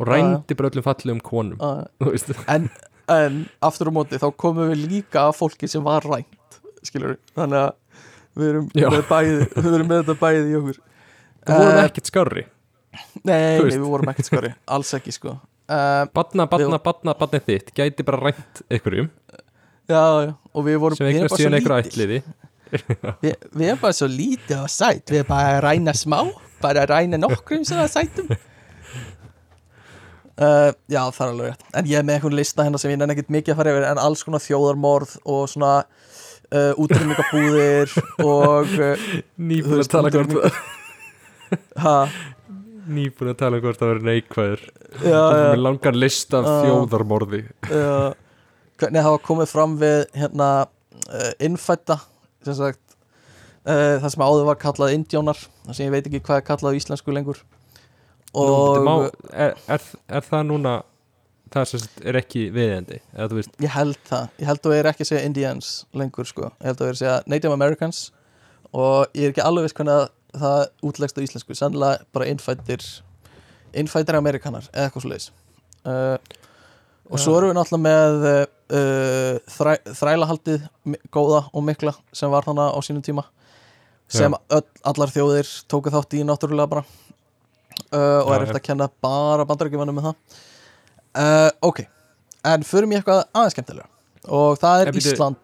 og 0.00 0.06
Já, 0.06 0.10
rændi 0.14 0.56
bara 0.56 0.70
öllum 0.70 0.82
fallegum 0.88 1.20
konum 1.20 1.58
já. 1.60 1.86
þú 2.00 2.10
veist, 2.16 2.32
en, 2.48 2.70
en 3.12 3.48
aftur 3.62 3.88
á 3.88 3.92
móti 3.92 4.16
þá 4.18 4.32
komum 4.36 4.72
við 4.72 4.88
líka 4.88 5.28
af 5.28 5.36
fólki 5.38 5.68
sem 5.68 5.84
var 5.84 6.00
rænt 6.00 6.60
skilur 6.82 7.18
þannig 7.36 7.60
að 7.60 7.72
við 8.40 8.48
erum 8.54 8.66
Já. 8.74 8.88
bæði 9.04 9.36
við 9.52 9.72
erum 9.74 9.88
með 9.92 10.02
þetta 10.06 10.18
bæði 10.24 10.48
í 10.48 10.56
okkur 10.62 10.80
það 11.46 11.62
vorum 11.62 11.80
Eh, 11.80 11.88
ekkert 11.90 12.10
skárri. 12.10 12.44
Nei, 13.26 13.34
nei, 13.36 13.70
við 13.70 13.82
vorum 13.84 14.08
ekkert 14.12 14.28
skori, 14.30 14.50
alls 14.76 14.92
ekki 14.96 15.12
sko. 15.14 15.36
Uh, 15.66 16.04
batna, 16.14 16.46
batna, 16.46 16.76
Við- 16.78 16.82
batna, 16.86 17.14
batna 17.18 17.40
þitt 17.42 17.72
gæti 17.76 18.04
bara 18.06 18.20
rænt 18.28 18.60
einhverjum. 18.70 19.08
Já, 19.86 20.02
já, 20.26 20.32
og 20.54 20.64
við 20.66 20.76
vorum 20.82 20.98
sem 20.98 21.06
við 21.06 21.16
erum 21.16 21.22
einhver 21.22 21.30
bara 21.30 21.36
svo 21.36 21.42
síðan 21.42 21.56
einhver 21.58 21.76
lítil. 21.78 21.90
ætliði 21.92 22.18
við, 23.22 23.34
við 23.54 23.68
erum 23.70 23.80
bara 23.82 23.94
svo 23.94 24.08
lítið 24.10 24.56
og 24.64 24.70
sætt 24.74 25.12
Við 25.12 25.20
erum 25.20 25.28
bara 25.30 25.52
að 25.52 25.60
ræna 25.66 25.92
smá 25.94 26.18
Bara 26.62 26.82
að 26.82 26.90
ræna 26.90 27.20
nokkrum 27.22 27.62
sem 27.68 27.78
það 27.78 27.92
sætum. 27.92 28.30
Uh, 30.36 30.72
Já, 30.94 31.02
það 31.12 31.20
er 31.22 31.30
alveg 31.34 31.50
rétt. 31.52 31.62
En 31.78 31.88
ég 31.90 32.00
er 32.00 32.06
með 32.08 32.18
einhvern 32.18 32.36
lista 32.40 32.64
hérna 32.66 32.80
sem 32.82 32.90
ég 32.94 32.98
nenni 33.00 33.14
ekkert 33.16 33.30
mikið 33.36 33.54
að 33.54 33.60
fara 33.60 33.74
yfir 33.76 33.86
En 33.92 34.00
alls 34.02 34.24
konar 34.26 34.42
þjóðarmorð 34.44 35.14
og 35.24 35.44
svona 35.52 35.72
uh, 35.84 36.72
útrýmingabúðir 36.82 37.94
Og 38.24 38.74
uh, 38.80 39.06
nýbúin 39.38 39.78
Þú 39.78 39.86
að 39.86 39.92
tala 39.94 40.12
ha, 40.16 40.50
nýbúin 42.86 43.32
að 43.32 43.38
tala 43.40 43.58
um 43.58 43.64
hvort 43.64 43.80
það 43.80 43.92
verður 43.92 44.08
neikvæður. 44.10 44.64
Það 45.00 45.36
er 45.36 45.50
með 45.50 45.62
langan 45.64 46.00
list 46.00 46.36
af 46.36 46.46
Já. 46.46 46.54
þjóðarmorði. 46.64 47.42
Já. 47.70 47.92
Hvernig 48.76 49.06
hafa 49.06 49.20
komið 49.24 49.52
fram 49.52 49.76
við 49.80 50.02
hérna 50.16 50.48
uh, 50.66 51.30
innfætta 51.42 51.98
sem 52.44 52.56
sagt 52.58 52.82
uh, 53.66 53.96
það 54.02 54.10
sem 54.12 54.26
áður 54.26 54.48
var 54.50 54.58
kallað 54.60 54.96
indjónar 54.98 55.38
það 55.40 55.78
sem 55.78 55.86
ég 55.86 55.94
veit 55.94 56.10
ekki 56.10 56.22
hvað 56.26 56.42
er 56.42 56.48
kallað 56.50 56.76
á 56.76 56.78
íslensku 56.80 57.14
lengur. 57.14 57.40
Nú, 58.36 58.44
og 58.44 58.84
má, 58.84 58.92
er, 59.32 59.56
er, 59.72 59.88
er 60.12 60.26
það 60.26 60.42
núna 60.50 60.74
það 61.54 61.70
sem 61.70 61.86
er 62.10 62.18
ekki 62.20 62.42
viðendi 62.52 62.98
Ég 63.62 63.72
held 63.72 63.98
það, 64.04 64.26
ég 64.42 64.50
held 64.50 64.60
að 64.60 64.72
við 64.72 64.80
erum 64.80 64.92
ekki 64.92 65.04
að 65.06 65.10
segja 65.10 65.28
Indians 65.30 65.70
lengur 65.96 66.28
sko, 66.28 66.50
ég 66.58 66.68
held 66.68 66.80
að 66.80 66.84
við 66.84 66.90
erum 66.90 66.98
að 66.98 67.00
segja 67.00 67.16
Native 67.32 67.56
Americans. 67.56 68.02
Og 68.76 69.16
ég 69.16 69.28
er 69.28 69.32
ekki 69.32 69.44
alveg 69.46 69.68
viss 69.68 69.76
hvernig 69.78 70.02
að 70.02 70.08
það 70.42 70.62
útlegst 70.90 71.18
á 71.18 71.24
íslensku, 71.24 71.56
sannlega 71.58 72.06
bara 72.14 72.28
innfættir 72.30 72.84
innfættir 73.76 74.18
amerikanar 74.18 74.68
eða 74.72 74.88
eitthvað 74.88 75.04
svo 75.04 75.12
leiðis 75.12 75.30
uh, 75.86 76.18
og 77.06 77.22
svo 77.22 77.34
Já. 77.34 77.38
erum 77.38 77.52
við 77.52 77.58
náttúrulega 77.60 77.86
með 77.86 78.28
uh, 78.32 79.40
þræ, 79.56 79.72
þrælahaldið 80.00 80.68
góða 81.14 81.46
og 81.52 81.66
mikla 81.66 81.94
sem 82.16 82.32
var 82.32 82.46
þannig 82.48 82.76
á 82.76 82.80
sínum 82.84 83.04
tíma 83.06 83.26
sem 84.10 84.34
öll, 84.54 84.64
allar 84.86 85.10
þjóðir 85.10 85.50
tóku 85.70 85.90
þátt 85.90 86.14
í 86.18 86.22
náttúrulega 86.26 86.70
bara 86.70 86.84
uh, 87.90 88.22
og 88.22 88.30
Já, 88.30 88.36
er 88.36 88.46
eftir 88.46 88.60
að 88.60 88.66
kenna 88.68 88.88
bara 89.02 89.46
bandarækjumannum 89.48 89.98
með 89.98 90.08
það. 90.08 90.40
Uh, 91.16 91.50
ok, 91.70 91.82
en 92.52 92.66
förum 92.66 92.92
í 92.92 92.98
eitthvað 92.98 93.24
aðeins 93.32 93.56
skemmtilega 93.56 93.90
og 94.26 94.58
það 94.60 94.82
er 94.84 94.98
Ísland. 95.00 95.42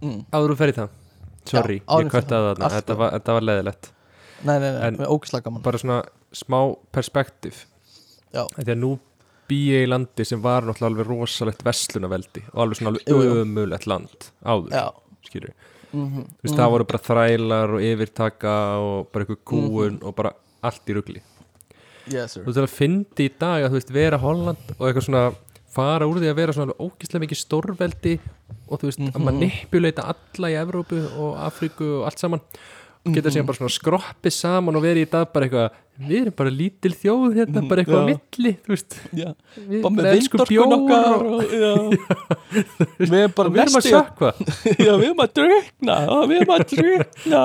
Mm. 0.00 0.22
áður 0.32 0.54
þú 0.54 0.58
fer 0.60 0.72
í 0.72 0.76
það 0.78 0.99
sorry, 1.46 1.80
Já, 1.80 1.84
ég 1.84 2.04
við 2.04 2.10
förum 2.10 2.10
kvætti 2.10 2.34
að 2.36 2.48
Allt 2.50 2.58
þarna 2.60 2.70
þetta 2.76 2.96
var, 2.96 3.10
þetta 3.18 3.32
var 3.36 3.46
leðilegt 3.48 3.90
nei, 4.44 4.58
nei, 4.58 4.70
nei, 4.70 4.82
En- 4.86 4.96
ógislega 5.06 5.44
gaman. 5.44 5.62
bara 5.62 5.78
svona 5.78 6.02
smá 6.32 6.58
perspektíf. 6.92 7.64
Því 8.32 8.64
að 8.70 8.78
nú 8.78 8.98
bý 9.50 9.58
ég 9.72 9.84
í 9.84 9.88
landi 9.90 10.24
sem 10.24 10.40
var 10.40 10.62
náttúrulega 10.62 10.90
alveg 10.92 11.06
rosalegt 11.10 11.64
verslunaveldi 11.66 12.44
og 12.52 12.62
alveg 12.64 12.78
svona 12.78 12.92
alveg 12.94 13.40
ömulegt 13.42 13.86
land 13.90 14.28
áður, 14.46 14.92
skilur 15.26 15.50
mm 15.92 16.22
þú 16.22 16.44
veist, 16.46 16.54
það 16.54 16.70
voru 16.70 16.84
bara 16.86 17.02
þrælar 17.02 17.72
og 17.74 17.82
yfirtaka 17.82 18.52
og 18.78 19.08
bara 19.10 19.24
eitthvað 19.24 19.40
kúun 19.50 19.96
og 20.06 20.14
bara 20.14 20.30
allt 20.62 20.86
í 20.86 20.94
rugli. 20.94 21.22
Yes 22.06 22.36
sir. 22.36 22.44
Þú 22.44 22.52
veist, 22.52 22.60
það 22.60 22.74
fyndi 22.76 23.26
í 23.26 23.32
dag 23.40 23.64
að 23.64 23.72
þú 23.72 23.78
veist, 23.80 23.90
vera 23.96 24.18
Holland 24.22 24.70
og 24.78 24.84
eitthvað 24.86 25.06
svona 25.08 25.24
fara 25.74 26.08
úr 26.10 26.18
því 26.20 26.32
að 26.32 26.38
vera 26.40 26.56
svona 26.56 26.70
alveg 26.72 26.84
ógislega 26.86 27.24
mikið 27.26 27.40
stórveldi 27.44 28.16
og 28.70 28.80
þú 28.80 28.90
veist, 28.90 29.00
að 29.10 29.22
maður 29.22 29.40
nippuleita 29.44 30.08
alla 30.12 30.50
í 30.52 30.58
Evrópu 30.60 31.00
og 31.20 31.40
Afríku 31.46 31.88
og 32.00 32.08
allt 32.10 32.22
saman. 32.22 32.42
Og 33.00 33.14
geta 33.16 33.30
síðan 33.32 33.46
bara 33.48 33.56
svona 33.56 33.72
skroppið 33.72 34.34
saman 34.36 34.76
og 34.76 34.82
verið 34.84 35.06
í 35.06 35.08
dag 35.08 35.30
bara 35.32 35.46
eitthvað 35.46 35.78
við 36.00 36.18
erum 36.20 36.34
bara 36.36 36.50
lítil 36.52 36.90
þjóð 36.96 37.36
hérna, 37.38 37.62
bara 37.68 37.80
eitthvað 37.82 38.02
Já. 38.02 38.08
milli 38.10 38.52
þú 38.60 38.72
veist, 38.74 38.96
já. 39.16 39.30
við 39.70 39.82
bara 39.86 40.12
elskum 40.12 40.42
vindorkun 40.42 40.52
bjór 40.52 40.74
okkar 40.76 41.24
og, 41.30 41.94
við 43.00 43.16
erum 43.22 43.34
bara 43.36 43.52
við 43.54 43.62
erum 43.64 43.78
að 43.80 43.88
sökva 43.88 44.30
já, 44.86 44.92
við 45.00 45.06
erum 45.08 45.24
að 45.24 45.32
drukna 45.40 45.96
já, 46.04 46.14
við 46.30 46.36
erum 46.42 46.54
að 46.56 46.64
drukna 46.74 47.42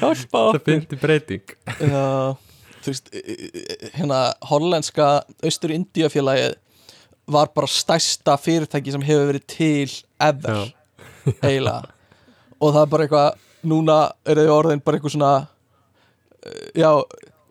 hjálpa 0.00 0.26
það 0.32 0.50
okkur. 0.50 0.64
fyndi 0.70 1.00
breyting. 1.04 1.54
Já, 1.76 2.04
þú 2.80 2.92
veist, 2.94 3.12
e- 3.12 3.24
e- 3.36 3.64
e- 3.66 3.90
hérna 3.96 4.20
hollenska 4.52 5.10
Austur-Indíafélagið 5.44 6.56
var 7.26 7.50
bara 7.54 7.66
stærsta 7.70 8.36
fyrirtæki 8.38 8.92
sem 8.94 9.02
hefur 9.02 9.30
verið 9.32 9.46
til 9.50 9.94
ever, 10.22 10.70
eiginlega. 11.46 11.90
Og 12.60 12.72
það 12.72 12.82
er 12.82 12.90
bara 12.92 13.06
eitthvað, 13.06 13.38
núna 13.66 13.96
er 14.24 14.40
þau 14.40 14.54
orðin 14.60 14.82
bara 14.84 14.98
eitthvað 14.98 15.16
svona 15.16 15.32
eh, 16.46 16.68
já, 16.82 16.90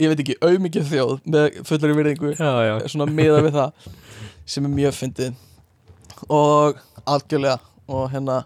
ég 0.02 0.12
veit 0.12 0.24
ekki, 0.24 0.38
auðmikið 0.42 0.92
þjóð 0.94 1.16
með 1.36 1.60
fullari 1.68 1.98
virðingu 2.00 2.34
já, 2.38 2.52
já, 2.70 2.76
svona 2.94 3.10
miða 3.12 3.42
við 3.46 3.58
það 3.60 3.90
sem 4.46 4.68
er 4.70 4.76
mjög 4.80 5.00
fyndið. 5.00 5.42
Og 6.32 6.80
algjörlega 7.06 7.60
og 7.92 8.08
hérna 8.14 8.40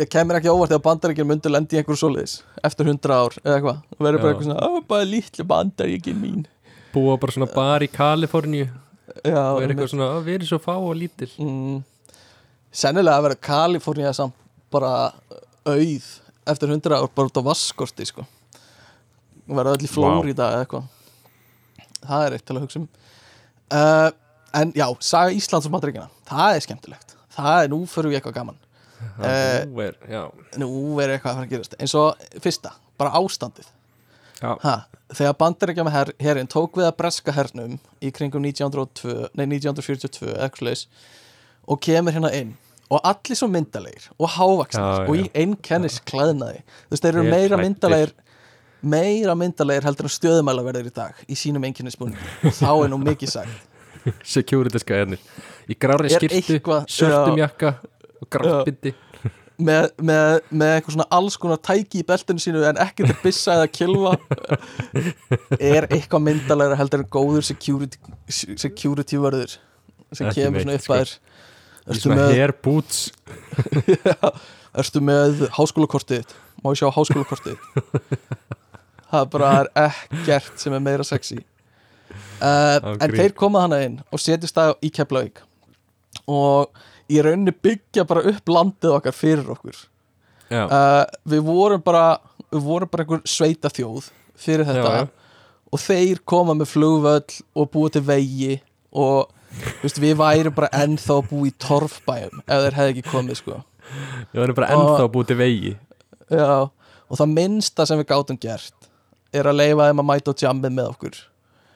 ég 0.00 0.08
kemur 0.10 0.40
ekki 0.40 0.50
óvart 0.50 0.72
þegar 0.72 0.84
bandaríkjum 0.88 1.28
myndu 1.30 1.52
lendi 1.52 1.76
í 1.76 1.80
einhverju 1.82 2.00
svoleiðis 2.00 2.38
eftir 2.66 2.88
hundra 2.90 3.20
ár 3.22 3.36
eða 3.44 3.58
eitthvað. 3.58 3.82
Og 3.94 4.06
verður 4.08 4.22
bara 4.24 4.32
eitthvað 4.32 4.48
svona, 4.48 4.64
"Ó, 4.66 4.70
bara 4.88 5.04
lítli 5.06 5.44
bandaríkin 5.46 6.18
mín. 6.18 6.46
Búa 6.94 7.18
bara 7.20 7.32
svona 7.32 7.50
bar 7.52 7.84
í 7.84 7.90
Kaliforníu 7.92 8.70
já, 9.22 9.40
og 9.54 9.62
er 9.62 9.68
eitthvað 9.72 9.90
svona, 9.92 10.08
"Ó, 10.16 10.22
við 10.24 10.34
erum 10.38 10.48
svo 10.48 10.58
fá 10.62 10.74
og 10.76 10.94
lítil. 10.96 11.30
Mm, 11.38 11.84
sennilega 12.72 13.18
að 13.18 13.22
vera 13.28 13.34
Kalifornía 13.48 14.12
samt 14.14 14.34
bara 14.70 15.12
auð 15.66 16.08
eftir 16.46 16.68
hundra 16.68 16.98
ár 17.00 17.08
bara 17.14 17.28
út 17.28 17.38
á 17.38 17.42
vaskorti 17.46 18.06
sko. 18.06 18.26
Og 19.48 19.56
verða 19.56 19.76
öll 19.76 19.84
í 19.86 19.88
Flórida 19.88 20.50
eða 20.52 20.64
eitthvað. 20.66 20.84
Það 22.04 22.26
er 22.26 22.32
eitt 22.32 22.44
til 22.44 22.56
að 22.56 22.62
hugsa 22.66 22.76
um. 22.80 22.88
Uh, 23.72 24.10
en 24.54 24.72
já, 24.72 24.86
saga 25.00 25.30
Íslands 25.32 25.66
og 25.66 25.72
Madríkina 25.72 26.08
það 26.28 26.56
er 26.56 26.60
skemmtilegt. 26.60 27.14
Það 27.34 27.62
er, 27.64 27.68
nú 27.72 27.80
förum 27.86 28.10
við 28.10 28.16
í 28.16 28.20
eitthvað 28.20 28.34
gaman. 28.40 28.58
Eh, 29.20 29.64
Nú 29.66 29.80
er, 29.82 29.96
nú 30.56 31.00
er 31.02 31.10
eitthvað 31.14 31.30
að 31.30 31.36
fara 31.36 31.46
að 31.46 31.50
gerast. 31.50 31.74
Eins 31.78 31.94
og 31.94 32.16
fyrsta, 32.40 32.70
bara 32.98 33.10
ástandið 33.18 33.66
ha, 34.44 34.74
þegar 35.14 35.90
her, 35.94 36.12
herrin 36.20 36.50
tók 36.50 36.78
við 36.78 36.88
að 36.88 36.96
breska 36.98 37.34
hernum 37.34 37.78
í 38.00 38.12
kringum 38.14 38.44
1902, 38.44 39.30
nei, 39.34 39.46
1942 39.56 40.30
eða 40.32 40.48
eitthvað 40.48 40.74
slags 40.74 40.86
og 41.64 41.80
kemur 41.80 42.12
hérna 42.12 42.32
inn 42.36 42.52
og 42.92 43.00
allir 43.08 43.38
svo 43.38 43.48
myndalegir 43.48 44.10
og 44.18 44.28
hávaksnir 44.34 45.08
og 45.08 45.16
í 45.16 45.24
einkennis 45.32 45.96
klæðnaði. 46.04 46.60
Þú 46.60 46.94
veist, 46.94 47.06
þeir 47.06 47.14
eru 47.14 47.24
Vel 47.24 47.32
meira 47.32 47.60
myndalegir 47.60 48.12
meira 48.84 49.36
myndalegir 49.38 49.86
heldur 49.88 50.10
en 50.10 50.12
stöðumælaverðir 50.12 50.90
í 50.90 50.94
dag 50.94 51.22
í 51.24 51.38
sínum 51.38 51.64
einkennisbúning 51.64 52.20
og 52.46 52.58
þá 52.58 52.70
er 52.74 52.92
nú 52.92 53.00
mikið 53.00 53.34
sagt. 53.38 53.70
Security 54.28 54.82
skæðanir 54.82 55.22
í 55.70 55.76
grári 55.80 56.12
skirtu, 56.12 56.60
já. 56.60 57.20
jakka 57.40 57.78
og 58.20 58.28
gráttbindi 58.28 58.92
með, 59.58 59.90
með, 60.02 60.40
með 60.50 60.72
eitthvað 60.76 60.96
svona 60.96 61.06
alls 61.18 61.36
konar 61.40 61.60
tæki 61.62 62.02
í 62.02 62.06
beltinu 62.08 62.42
sínu 62.42 62.64
en 62.68 62.80
ekkert 62.82 63.12
er 63.14 63.20
byssa 63.22 63.58
eða 63.58 63.68
kilva 63.70 64.14
er 65.74 65.88
eitthvað 65.90 66.24
myndalegra 66.26 66.78
heldur 66.80 67.04
en 67.04 67.10
góður 67.12 67.46
security, 67.46 68.00
security 68.30 69.20
vörður 69.20 69.58
sem 70.14 70.28
Ekki 70.30 70.42
kemur 70.42 70.64
svona 70.64 70.78
upp 70.78 70.86
sko. 70.86 70.94
að 70.94 71.04
þér? 71.04 71.14
í 71.84 71.92
ertu 71.92 72.02
svona 72.06 72.18
með, 72.20 72.34
hair 72.38 72.54
boots. 72.64 73.00
Ertu 74.74 75.04
með 75.04 75.44
háskólakortið 75.54 76.36
má 76.64 76.72
ég 76.72 76.80
sjá 76.80 76.88
háskólakortið 76.94 77.58
það 79.14 79.28
bara 79.34 79.50
er 79.60 79.70
ekkert 79.86 80.62
sem 80.62 80.74
er 80.74 80.82
meira 80.82 81.06
sexy. 81.06 81.38
Uh, 82.42 82.78
en 82.98 83.14
þeir 83.14 83.34
koma 83.38 83.64
hana 83.64 83.80
inn 83.86 84.00
og 84.12 84.22
setjast 84.22 84.56
það 84.56 84.74
í 84.84 84.90
Keflavík. 84.94 85.40
Og 86.30 86.72
í 87.10 87.20
rauninni 87.24 87.54
byggja 87.64 88.06
bara 88.08 88.24
upp 88.30 88.48
landið 88.50 88.96
okkar 88.98 89.16
fyrir 89.16 89.50
okkur. 89.54 89.76
Uh, 90.54 91.02
við 91.28 91.42
vorum 91.46 91.82
bara 91.84 92.04
við 92.52 92.64
vorum 92.64 92.90
bara 92.90 93.04
einhver 93.04 93.22
sveita 93.28 93.70
þjóð 93.72 94.10
fyrir 94.38 94.68
þetta. 94.68 94.92
Já, 94.92 95.04
já. 95.04 95.64
og 95.72 95.82
þeir 95.82 96.22
koma 96.28 96.54
með 96.58 96.70
flugvöll 96.74 97.40
og 97.54 97.70
búa 97.72 97.92
til 97.92 98.04
vegi 98.06 98.58
og 98.94 99.32
veist, 99.82 100.00
við 100.02 100.16
værum 100.20 100.54
bara 100.54 100.70
ennþá 100.84 101.18
búa 101.30 101.50
í 101.50 101.54
torfbæjum 101.62 102.42
ef 102.44 102.64
þeir 102.66 102.78
hefði 102.78 102.94
ekki 102.94 103.06
komið 103.10 103.40
sko. 103.40 103.60
Við 104.32 104.40
verðum 104.42 104.58
bara 104.60 104.72
ennþá 104.76 105.10
búið 105.12 105.30
til 105.30 105.38
vegi. 105.40 105.76
Já, 106.32 106.54
og 106.70 107.20
það 107.20 107.36
minnsta 107.36 107.86
sem 107.88 108.00
við 108.00 108.10
gátum 108.12 108.40
gert 108.40 108.90
er 109.34 109.50
að 109.50 109.58
leifa 109.58 109.88
þeim 109.88 110.02
að 110.02 110.08
mæta 110.10 110.34
á 110.34 110.40
jammið 110.46 110.76
með 110.80 110.92
okkur. 110.96 111.22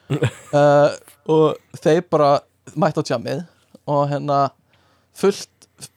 Uh, 0.49 0.89
og 1.29 1.77
þeir 1.77 1.99
bara 2.09 2.39
mæta 2.73 3.03
á 3.05 3.09
jammið 3.11 3.43
og 3.85 4.07
hérna 4.09 4.39
fullt 5.19 5.49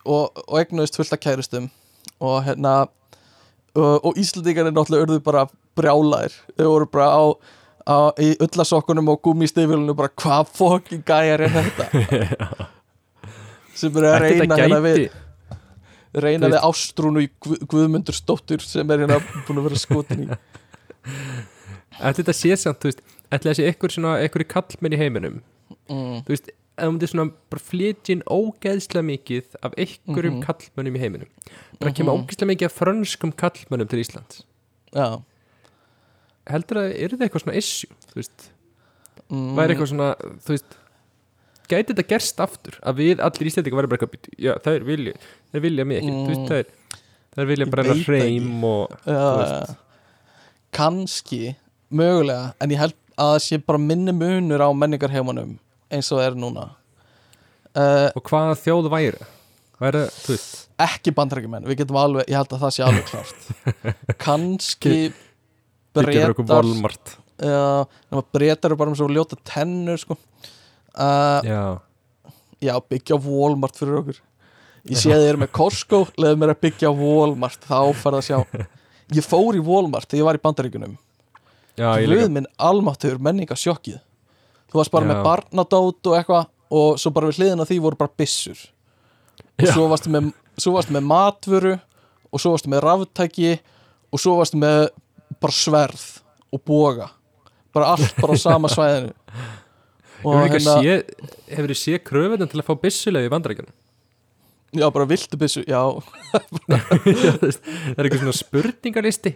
og, 0.05 0.43
og 0.49 0.59
egnuðist 0.61 0.99
fullt 1.01 1.15
af 1.17 1.23
kærustum 1.23 1.71
og 2.23 2.37
hérna 2.47 2.75
og, 3.75 4.05
og 4.05 4.19
Íslandingar 4.21 4.69
er 4.69 4.75
náttúrulega 4.77 5.07
urðu 5.09 5.23
bara 5.25 5.47
brjálæðir 5.79 6.35
þau 6.59 6.69
voru 6.69 6.89
bara 6.93 7.09
á, 7.17 7.23
á 7.89 7.97
í 8.21 8.33
ullasokkunum 8.45 9.09
og 9.15 9.23
gúmistifilinu 9.27 9.95
bara 9.99 10.13
hvað 10.23 10.53
fokkin 10.59 11.03
gæjar 11.09 11.47
er 11.49 11.55
þetta? 11.57 11.89
Sem 13.81 13.97
er 13.97 14.09
að 14.11 14.19
reyna 14.27 14.59
hérna 14.61 14.81
við 14.85 15.07
reyna 16.21 16.51
við 16.53 16.59
ástrúnu 16.69 17.23
í 17.25 17.31
Guð- 17.41 17.63
Guðmundur 17.73 18.15
stóttur 18.17 18.61
sem 18.61 18.91
er 18.93 19.07
hérna 19.07 19.17
búin 19.47 19.63
að 19.63 19.69
vera 19.71 19.81
skotin 19.81 20.27
í. 20.27 20.37
Þetta 22.03 22.35
sé 22.37 22.53
samt, 22.61 22.83
þú 22.83 22.91
veist 22.91 23.01
það 23.33 23.57
sé 23.57 23.65
eitthvað 23.71 23.95
svona, 23.97 24.13
eitthvað 24.21 24.45
kallmenn 24.53 24.93
í 24.97 25.01
heiminum? 25.01 25.39
Mm. 25.89 26.19
þú 26.27 26.35
veist, 26.35 26.53
ef 26.79 26.85
þú 26.87 26.93
myndir 26.95 27.11
svona 27.13 27.33
bara 27.53 27.63
flytja 27.63 28.15
inn 28.17 28.23
ógeðslega 28.33 29.05
mikið 29.11 29.57
af 29.63 29.75
einhverjum 29.77 30.39
Mhm. 30.39 30.45
kallmönnum 30.47 30.97
í 30.97 31.03
heiminum 31.03 31.29
bara 31.81 31.93
kemur 31.93 32.17
ógeðslega 32.19 32.51
mikið 32.53 32.65
af 32.71 32.79
frönskum 32.81 33.33
kallmönnum 33.37 33.89
til 33.89 34.01
Íslands 34.05 34.43
Já 34.95 35.23
heldur 36.49 36.77
að, 36.83 36.95
er 36.99 37.09
þetta 37.13 37.25
eitthvað 37.29 37.45
svona 37.45 37.57
issue 37.57 37.91
þú 38.11 38.15
veist, 38.19 38.47
mm. 39.31 39.51
væri 39.57 39.75
eitthvað 39.77 39.91
svona 39.93 40.09
þú 40.43 40.49
veist, 40.57 40.73
gæti 41.71 41.93
þetta 41.95 42.09
gerst 42.09 42.41
aftur 42.43 42.79
að 42.83 42.97
við 42.99 43.21
allir 43.23 43.47
íslendingar 43.53 43.79
væri 43.83 43.89
bara 43.93 43.99
eitthvað 44.01 44.15
"Bíddu, 44.17 44.33
já, 44.43 44.53
það 44.59 44.75
er 44.81 44.85
vilja, 44.89 45.13
það 45.53 45.55
er 45.61 45.61
vilja 45.69 45.85
mig 45.87 46.01
ekki 46.03 46.11
þú 46.11 46.27
veist, 46.33 46.41
Mm. 46.43 46.49
það 46.49 46.59
er, 46.59 46.67
það 47.37 47.43
er 47.43 47.47
vilja 47.53 47.67
bara 47.71 47.85
enn 47.85 48.05
hreim 48.05 48.65
og 48.65 48.89
þú 49.07 49.13
Já, 49.13 49.37
veist. 49.39 49.77
kannski 50.73 51.57
mögulega, 51.93 52.55
en 52.61 52.71
ég 52.71 52.79
held 52.81 52.95
að 53.19 53.35
það 53.37 53.41
sé 53.47 53.59
bara 53.67 53.79
minni 53.79 54.13
munur 54.13 54.59
á 54.65 54.69
menningarheimunum 54.73 55.59
eins 55.93 56.11
og 56.15 56.23
er 56.25 56.37
núna. 56.39 56.71
Uh, 57.73 58.09
og 58.19 58.25
hvaða 58.29 58.57
þjóð 58.61 58.91
væri? 58.93 59.29
Væri, 59.83 60.03
ekki 60.85 61.13
bandarækjumenn, 61.17 61.65
við 61.67 61.81
getum 61.81 61.99
alveg 61.99 62.29
ég 62.31 62.37
held 62.39 62.53
að 62.55 62.61
það 62.63 62.75
sé 62.77 62.85
alveg 62.87 63.09
klart 63.09 63.47
kannski 64.25 64.99
breytar 65.97 66.35
nema 68.13 68.23
breytar 68.35 68.77
bara 68.79 68.93
með 68.93 69.01
svo 69.01 69.09
ljóta 69.11 69.39
tennur 69.49 69.99
sko. 69.99 70.19
Uh, 70.93 71.41
Já, 71.49 71.63
Já, 72.63 72.77
byggja 72.93 73.19
Walmart 73.25 73.81
fyrir 73.81 73.99
okkur. 74.03 74.21
Ég 74.87 75.01
sé 75.01 75.11
að 75.11 75.23
þið 75.23 75.29
eru 75.31 75.41
með 75.45 75.51
Costco 75.55 75.99
Leðu 76.19 76.39
mér 76.43 76.53
að 76.53 76.63
byggja 76.65 76.91
Walmart 76.99 77.67
Þá 77.69 77.77
færð 78.01 78.19
að 78.19 78.25
sjá. 78.27 78.65
Ég 79.15 79.27
fór 79.27 79.55
í 79.55 79.63
Walmart 79.63 80.09
þegar 80.11 80.21
ég 80.21 80.29
var 80.29 80.39
í 80.39 80.43
ég 82.03 82.09
líka. 82.11 82.25
Guð 82.27 82.33
minn 82.37 82.49
almáttur 82.61 83.21
menningasjokkið 83.23 84.01
Þú 84.73 84.81
varst 84.81 84.95
bara 84.95 85.07
Já. 85.07 85.11
með 85.13 85.23
barnadót 85.27 86.11
og 86.11 86.19
eitthvað 86.19 86.51
Og 86.73 87.01
svo 87.01 87.13
bara 87.13 87.29
við 87.29 87.41
hliðina 87.43 87.67
á 87.67 87.69
því 87.69 87.79
voru 87.85 88.01
bara 88.01 88.17
byssur 88.23 88.61
Og 89.61 89.67
Já. 89.69 89.73
svo 89.75 89.89
varstu 89.93 90.13
með, 90.13 90.31
svo 90.57 90.75
varstu 90.77 90.97
með 90.97 91.09
matvöru 91.11 91.75
Og 92.33 92.41
svo 92.41 92.55
varstu 92.55 92.73
með 92.73 92.85
raftæki 92.87 93.51
Og 94.13 94.23
svo 94.23 94.39
varstu 94.41 94.61
með 94.61 94.87
bara 95.43 95.57
sverð 95.57 96.07
Og 96.53 96.65
boga 96.65 97.11
Bara 97.73 97.93
allt 97.95 98.17
bara 98.21 98.37
á 98.37 98.39
sama 98.41 98.69
svæðinu 98.73 99.13
líka 100.23 100.55
hérna- 100.55 101.03
hefur 101.51 101.73
þið 101.73 101.79
séð 101.81 102.03
kröfunum 102.07 102.51
til 102.51 102.61
að 102.61 102.67
fá 102.69 102.75
byssulega 102.79 103.27
í 103.27 103.33
bandarækjunum? 103.33 103.73
Já, 104.73 104.87
bara 104.95 105.05
viltu 105.11 105.37
byssu, 105.37 105.65
já, 105.69 105.81
það 106.73 107.99
er 107.99 108.07
eitthvað 108.07 108.23
svona 108.23 108.37
spurningalisti 108.39 109.35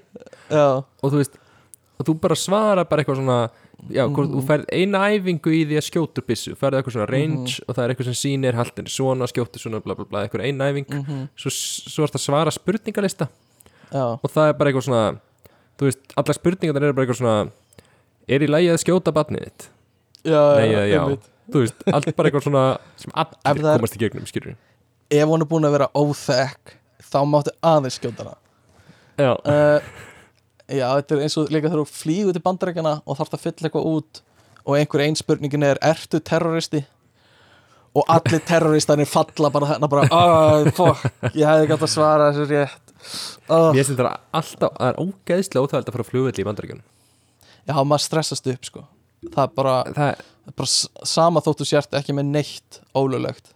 já 0.49 0.67
og 0.81 1.11
þú 1.11 1.19
veist 1.19 1.37
og 1.97 2.09
þú 2.09 2.15
bara 2.23 2.39
svara 2.39 2.85
bara 2.89 3.03
eitthvað 3.03 3.21
svona 3.21 3.39
já, 3.93 4.03
hvort, 4.09 4.31
þú 4.33 4.43
færð 4.49 4.65
eina 4.73 4.99
æfingu 5.13 5.53
í 5.53 5.61
því 5.69 5.77
að 5.81 5.87
skjótur 5.91 6.25
byssu 6.27 6.55
færð 6.59 6.79
eitthvað 6.81 6.95
svona 6.97 7.09
range 7.11 7.61
og 7.69 7.75
það 7.77 7.83
er 7.85 7.93
eitthvað 7.95 8.09
sem 8.11 8.19
sýnir 8.23 8.55
haltin 8.59 8.89
svona, 8.91 9.29
skjótur 9.31 9.63
svona, 9.63 9.81
bla 9.85 9.95
bla 9.95 10.05
bla 10.11 10.25
eitthvað 10.27 10.47
eina 10.49 10.71
æfing, 10.73 10.89
Mhm. 10.91 11.29
svo, 11.37 11.51
svo 11.51 12.05
ertu 12.07 12.19
að 12.19 12.25
svara 12.27 12.51
spurningalista. 12.51 13.29
Já, 13.93 14.19
og 14.23 14.31
það 14.31 14.49
er 14.49 14.53
bara 14.59 14.71
eitthvað 14.73 14.87
svona 14.89 15.19
þú 15.79 15.85
veist, 15.91 15.99
allar 16.17 16.35
spurningar 16.35 16.83
eru 16.83 16.93
bara 16.93 17.07
eitthvað 17.07 17.21
svona 17.21 17.51
er 18.29 18.41
í 18.41 18.49
lagi 18.49 18.67
að 18.73 18.83
skjóta 18.83 19.13
batnið 19.13 19.45
þitt? 19.45 19.69
já, 20.25 20.41
Nei, 20.57 20.69
eða 20.73 20.87
já, 20.91 21.01
einmitt. 21.05 21.29
þú 21.53 21.61
veist, 21.63 21.75
allt 21.93 22.17
bara 22.17 22.31
eitthvað 22.31 22.43
svona 22.49 22.79
sem 22.97 23.13
allir 23.15 23.67
er- 23.67 23.79
komast 23.79 23.95
í 23.97 23.99
gegnum, 24.03 24.27
skilur 24.27 24.57
Ef 25.11 25.29
hún 25.29 25.41
er 25.41 25.47
búin 25.47 25.63
að 25.63 25.71
vera 25.77 25.89
óþekk 25.95 26.75
þá 27.07 27.19
máttu 27.31 27.53
aðeins 27.63 27.95
skjóta 28.01 28.25
hana. 28.25 28.35
Já, 29.17 29.31
uh, 29.47 29.81
Já, 30.67 30.87
þetta 30.99 31.15
er 31.15 31.23
eins 31.27 31.37
og 31.39 31.51
líka 31.55 31.71
þegar 31.71 31.85
þú 31.85 31.95
flýgur 31.95 32.35
til 32.35 32.43
bandarækjana 32.43 32.95
og 33.07 33.19
þarf 33.21 33.37
að 33.37 33.45
fylla 33.45 33.69
eitthvað 33.69 33.89
út 33.93 34.21
og 34.67 34.75
einhver 34.75 35.05
ein 35.05 35.19
spurningin 35.19 35.67
er, 35.67 35.81
ertu 35.85 36.19
terroristi? 36.19 36.83
Og 37.97 38.05
allir 38.13 38.43
terroristarnir 38.45 39.09
falla 39.09 39.51
bara 39.55 39.71
þarna 39.71 39.89
bara, 39.89 40.09
oh, 40.13 40.67
fuck, 40.77 41.07
ég 41.33 41.47
hefði 41.47 41.71
gætt 41.71 41.87
að 41.87 41.93
svara 41.95 42.29
þessu 42.35 42.49
rétt. 42.51 42.83
Oh. 43.47 43.71
mér 43.71 43.85
finnst 43.85 43.93
þetta 43.93 44.13
alltaf 44.35 44.73
það 44.75 44.89
er 44.91 44.97
ógeðslega 44.99 45.63
óþægild 45.63 45.91
að 45.91 45.95
fara 45.95 46.05
að 46.05 46.11
flugvelli 46.11 46.43
í 46.43 46.47
bandaríkjunum. 46.49 46.87
Já, 47.67 47.77
maður 47.79 48.05
stressast 48.05 48.51
upp, 48.51 48.67
sko. 48.67 48.83
Það 49.27 49.43
er 49.45 49.53
bara, 49.61 49.77
það, 49.95 50.25
bara 50.59 51.07
sama 51.15 51.43
þóttu 51.47 51.69
sért 51.69 51.95
ekki 51.97 52.17
með 52.17 52.33
neitt 52.35 52.81
ólulegt 52.99 53.55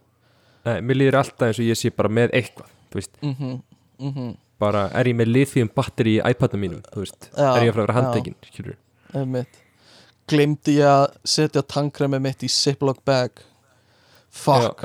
nei, 0.67 0.79
mér 0.85 0.99
líður 0.99 1.19
alltaf 1.23 1.49
eins 1.49 1.61
og 1.61 1.69
ég 1.69 1.79
sé 1.79 1.91
bara 1.95 2.13
með 2.13 2.35
eitthvað, 2.39 2.71
þú 2.93 3.01
veist. 3.01 3.13
Mhm, 3.25 3.59
mhm 4.07 4.31
bara 4.61 4.87
er 4.97 5.09
ég 5.11 5.17
með 5.19 5.33
lithium 5.35 5.71
batteri 5.75 6.19
í 6.19 6.23
iPadum 6.31 6.61
mínum 6.63 6.83
veist, 6.95 7.31
Já, 7.33 7.49
er 7.57 7.67
ég 7.67 7.73
að 7.73 7.75
fara 7.75 7.83
að 7.83 7.87
vera 7.87 7.95
já. 7.95 7.99
handtekinn. 8.01 9.47
Glimti 10.31 10.77
ég 10.79 10.87
að 10.87 11.07
setja 11.27 11.63
tankremi 11.67 12.21
mitt 12.23 12.45
í 12.47 12.51
Ziploc 12.53 13.01
bag? 13.09 13.41
Fuck. 14.31 14.85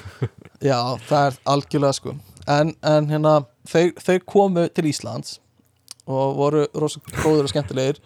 Já, 0.62 0.78
það 1.06 1.26
er 1.28 1.38
algjörlega 1.52 1.98
sko. 1.98 2.16
En, 2.50 2.72
en 2.86 3.08
hérna, 3.10 3.36
þeir, 3.70 3.92
þeir 4.02 4.24
komu 4.26 4.66
til 4.74 4.88
Íslands 4.90 5.36
og 6.10 6.34
voru 6.38 6.64
rosa 6.74 7.02
góður 7.20 7.46
og 7.46 7.52
skemmtilegir. 7.52 8.00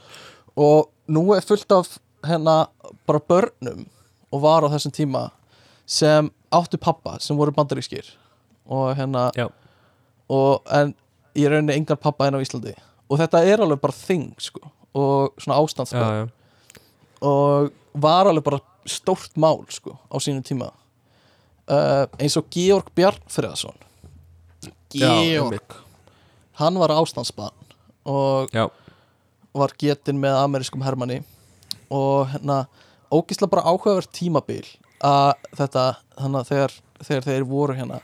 Og 0.56 0.90
nú 1.12 1.30
er 1.36 1.44
fullt 1.44 1.72
af 1.72 1.96
hérna 2.26 2.66
bara 3.08 3.22
börnum 3.24 3.86
og 4.32 4.42
var 4.44 4.66
á 4.66 4.72
þessum 4.72 4.92
tíma 4.96 5.26
sem 5.86 6.28
áttu 6.52 6.80
pappa 6.80 7.16
sem 7.22 7.36
voru 7.38 7.54
bandarískir. 7.56 8.08
Og 8.68 8.92
hérna 8.98 9.30
Já. 9.36 9.48
Og 10.32 10.62
en 10.72 10.94
ég 11.36 11.50
rauninni 11.50 11.76
engan 11.76 12.00
pappa 12.00 12.26
enn 12.26 12.38
á 12.38 12.42
Íslandi. 12.42 12.74
Og 13.10 13.20
þetta 13.20 13.42
er 13.46 13.62
alveg 13.62 13.80
bara 13.82 13.96
þing 13.96 14.32
sko 14.42 14.72
og 14.96 15.36
svona 15.36 15.58
ástandsbörn 15.60 16.08
já, 16.08 16.24
já. 16.24 16.80
og 17.28 17.72
var 18.00 18.30
alveg 18.30 18.44
bara 18.46 18.62
stórt 18.88 19.36
mál 19.36 19.60
sko 19.68 19.98
á 20.08 20.16
sínum 20.22 20.44
tíma. 20.46 20.70
Uh, 21.66 22.06
eins 22.22 22.36
og 22.38 22.46
Georg 22.54 22.92
Bjarnfriðarsson 22.94 23.74
Georg. 24.94 25.74
hann 26.60 26.78
var 26.78 26.94
ástandsbarn 26.94 27.74
og 28.06 28.50
Já. 28.54 28.68
var 29.54 29.72
getinn 29.78 30.20
með 30.22 30.38
amerískum 30.44 30.84
hermanni. 30.86 31.22
Og 31.90 32.28
hérna 32.30 32.66
ógislega 33.10 33.50
bara 33.50 33.66
áhugavert 33.66 34.10
tímabil 34.14 34.66
að 35.04 35.34
þetta 35.58 35.84
þannig 36.16 36.40
að 36.40 36.48
þegar, 36.50 36.76
þegar 37.02 37.26
þeir 37.26 37.44
voru 37.50 37.76
hérna 37.76 38.00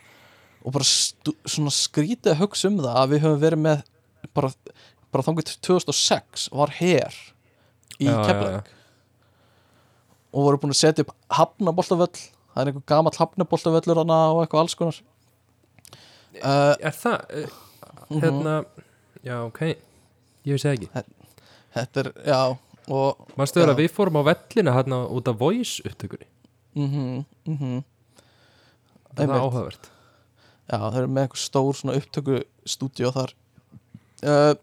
og 0.63 0.75
bara 0.77 0.87
svona 0.87 1.73
skrítið 1.75 2.35
að 2.35 2.41
hugsa 2.43 2.71
um 2.71 2.79
það 2.81 3.01
að 3.01 3.13
við 3.13 3.25
höfum 3.25 3.43
verið 3.43 3.63
með 3.67 3.83
bara, 4.37 4.53
bara 5.15 5.27
þangið 5.27 5.49
til 5.51 5.59
2006 5.69 6.49
var 6.55 6.75
her 6.79 7.19
í 7.99 8.09
Keflavík. 8.09 8.71
Og 10.33 10.47
voru 10.47 10.63
búin 10.63 10.75
að 10.75 10.81
setja 10.81 11.05
upp 11.05 11.15
hafnaboltavöll 11.37 12.13
það 12.17 12.63
er 12.63 12.71
einhver 12.71 12.87
gamall 12.89 13.19
hafnaboltavöllur 13.19 14.03
hana 14.03 14.21
og 14.33 14.43
eitthvað 14.45 14.65
alls 14.65 14.77
konar. 14.79 15.01
Uh, 16.33 16.75
er 16.81 16.95
það 16.97 17.19
uh, 17.43 17.57
hérna, 18.15 18.59
já 19.21 19.37
ok 19.45 19.65
ég 19.67 20.55
vissi 20.55 20.71
ekki. 20.73 20.89
Þetta 21.73 22.05
er, 22.05 22.15
já 22.25 22.41
vera 22.89 23.67
Já. 23.67 23.73
að 23.73 23.81
við 23.81 23.93
fórum 23.95 24.19
á 24.19 24.23
vellina 24.27 24.75
hérna 24.75 25.03
út 25.09 25.29
af 25.29 25.39
voice 25.39 25.83
upptökunni? 25.87 26.27
Mhm, 26.75 27.25
mhm. 27.47 27.83
Það 29.15 29.23
er 29.29 29.39
áhugavert 29.39 29.92
Já, 30.73 30.79
þeir 30.81 31.03
eru 31.03 31.13
með 31.13 31.27
einhver 31.27 31.41
stór 31.43 31.77
svona 31.77 31.97
upptökustúdíu 32.01 33.13
þar. 33.13 33.35
Uh, 34.23 34.55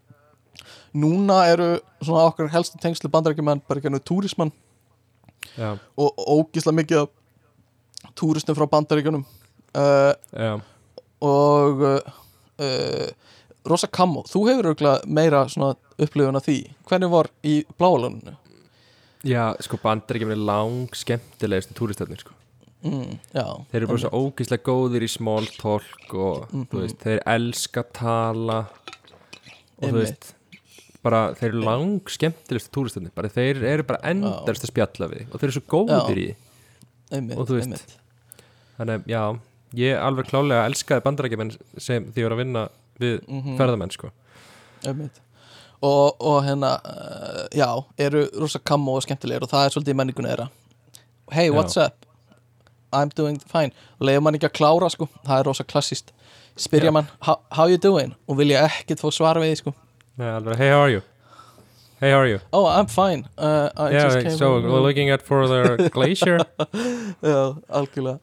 Núna 0.98 1.44
eru 1.52 1.68
svona 2.02 2.26
okkar 2.32 2.50
helstu 2.50 2.80
tengslu 2.82 3.12
bandarækjumenn 3.14 3.62
bara 3.68 3.78
ekki 3.78 3.92
ennum 3.92 4.02
túrismann. 4.02 4.52
Já, 5.54 5.78
og 6.00 6.18
ógislega 6.26 6.80
mikið 6.80 7.06
túristum 8.18 8.58
frá 8.58 8.66
bandarækjunum 8.70 9.24
uh, 9.78 10.14
já, 10.34 10.58
og 11.24 11.86
uh, 11.86 13.08
Rosa 13.70 13.88
Kammo, 13.92 14.26
þú 14.28 14.44
hefur 14.50 14.72
örugglega 14.72 15.06
meira 15.06 15.46
upplifun 15.46 16.40
af 16.40 16.48
því. 16.48 16.60
Hvernig 16.90 17.14
var 17.14 17.30
í 17.46 17.60
bláaluninu? 17.78 18.36
já 19.28 19.52
sko 19.60 19.80
bandar 19.84 20.16
ekki 20.16 20.28
með 20.30 20.44
lang 20.48 20.96
skemmtilegustu 20.96 21.76
túristöfnir 21.76 22.22
sko 22.24 22.36
Mm, 22.84 23.18
já, 23.36 23.44
þeir 23.72 23.76
eru 23.82 23.88
bara 23.90 24.00
svo 24.06 24.10
ógíslega 24.16 24.64
góðir 24.64 25.04
í 25.04 25.10
small 25.12 25.46
talk 25.60 26.14
og 26.16 26.46
Mhm. 26.54 26.68
þú 26.72 26.80
veist, 26.86 26.98
þeir 27.04 27.20
elska 27.28 27.84
tala 27.94 28.60
og 28.60 29.82
þú 29.82 29.88
Einmitt. 29.90 30.04
veist 30.06 30.34
bara 31.04 31.34
þeir 31.36 31.50
eru 31.50 31.62
lang 31.66 32.00
skemmtilegustu 32.08 32.72
túristöfnir 32.72 33.12
bara 33.16 33.28
þeir 33.30 33.64
eru 33.64 33.84
bara 33.84 34.00
endast 34.04 34.64
að 34.64 34.72
spjalla 34.72 35.10
við 35.12 35.28
og 35.34 35.40
þeir 35.42 35.44
eru 35.50 35.60
svo 35.60 35.68
góðir 35.68 36.18
í 36.18 36.28
því. 36.30 36.36
einmitt, 37.12 37.38
og 37.38 37.48
þú 37.48 37.58
veist, 37.60 37.68
einmitt. 37.68 37.96
þannig 38.80 39.06
já, 39.08 39.40
ég 39.76 40.00
alveg 40.02 40.26
klálega 40.32 40.66
elskaði 40.70 41.04
bandarækjumenn 41.04 41.58
sem 41.78 42.12
því 42.14 42.24
var 42.24 42.32
að 42.32 42.38
vinna 42.46 42.70
við 43.00 43.28
Mhm. 43.28 43.58
ferðamenn 43.58 43.92
sko 43.92 44.12
Einmitt. 44.86 45.20
og, 45.84 46.16
og 46.22 46.44
hérna 46.44 46.80
uh, 46.86 47.48
já, 47.52 47.86
eru 47.98 48.30
rosa 48.40 48.60
kammo 48.60 48.96
og 48.96 49.04
skemmtilegir 49.04 49.44
og 49.44 49.50
það 49.50 49.66
er 49.66 49.70
svolítið 49.76 49.94
í 49.94 50.00
menningunni 50.00 50.30
þeirra 50.32 50.50
hey, 51.32 51.50
what's 51.50 51.76
up? 51.78 52.06
I'm 52.96 53.12
doing 53.16 53.40
fine 53.52 53.72
leiður 54.02 54.26
mann 54.26 54.38
ekki 54.40 54.50
að 54.50 54.56
klára 54.60 54.90
sko, 54.94 55.10
það 55.28 55.40
er 55.40 55.50
rosa 55.50 55.66
klassist 55.68 56.14
spyrja 56.60 56.90
Já. 56.90 56.96
mann, 56.96 57.08
how, 57.26 57.40
how 57.52 57.68
you 57.70 57.78
doing? 57.78 58.16
og 58.28 58.40
vilja 58.40 58.66
ekkert 58.68 59.04
fá 59.04 59.10
svar 59.14 59.40
við 59.42 59.56
sko 59.62 59.76
alveg, 60.20 60.58
hey 60.60 60.70
how 60.74 60.82
are 60.84 60.92
you? 60.92 61.02
Hey 62.00 62.12
how 62.12 62.20
are 62.24 62.30
you? 62.32 62.40
oh, 62.54 62.66
I'm 62.68 62.88
fine 62.88 63.28
uh, 63.38 63.70
I 63.76 63.92
yeah, 63.92 64.04
just 64.08 64.24
came 64.24 64.38
so 64.38 64.60
we're 64.62 64.84
looking 64.84 65.10
at 65.10 65.22
for 65.22 65.48
the 65.48 65.90
glacier 65.96 66.40
já, 67.22 67.56
algjörlega 67.70 68.20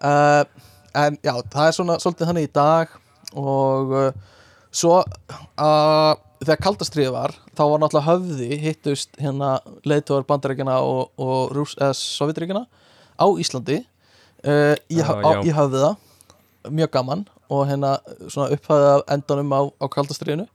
uh, 0.00 0.44
en 0.94 1.18
já, 1.22 1.34
það 1.52 1.66
er 1.66 1.76
svona 1.76 1.98
svolítið 2.00 2.30
þannig 2.30 2.48
í 2.48 2.54
dag 2.56 2.94
og 3.36 3.92
uh, 3.92 4.10
svo 4.72 5.00
uh, 5.02 6.14
þegar 6.42 6.62
kaldastriði 6.62 7.12
var 7.14 7.34
þá 7.56 7.62
var 7.64 7.82
náttúrulega 7.82 8.08
höfði 8.10 8.58
hittust 8.62 9.16
hérna 9.20 9.56
leiðtóðar 9.88 10.26
bandaríkjana 10.28 10.78
og, 10.84 11.12
og 11.16 11.56
Sovjetríkjana 11.96 12.66
á 13.16 13.26
Íslandi 13.40 13.82
uh, 14.46 14.74
í, 14.90 14.98
Já, 15.00 15.06
á, 15.10 15.30
já. 15.34 15.40
í 15.44 15.52
höfði 15.56 15.82
það. 15.84 15.96
Mjög 16.76 16.90
gaman 16.96 17.26
og 17.50 17.66
hérna 17.68 17.92
svona 18.26 18.50
upphæðið 18.56 18.88
af 18.96 19.02
endanum 19.14 19.52
á, 19.54 19.60
á 19.78 19.86
kaldastriðinu 19.86 20.46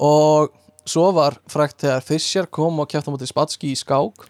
og 0.00 0.50
svo 0.88 1.06
var 1.16 1.36
frækt 1.48 1.80
þegar 1.84 2.04
Fischer 2.04 2.46
kom 2.52 2.80
og 2.82 2.88
kæfti 2.92 3.08
á 3.08 3.12
móti 3.14 3.28
Spatski 3.28 3.70
í 3.72 3.76
skák. 3.78 4.26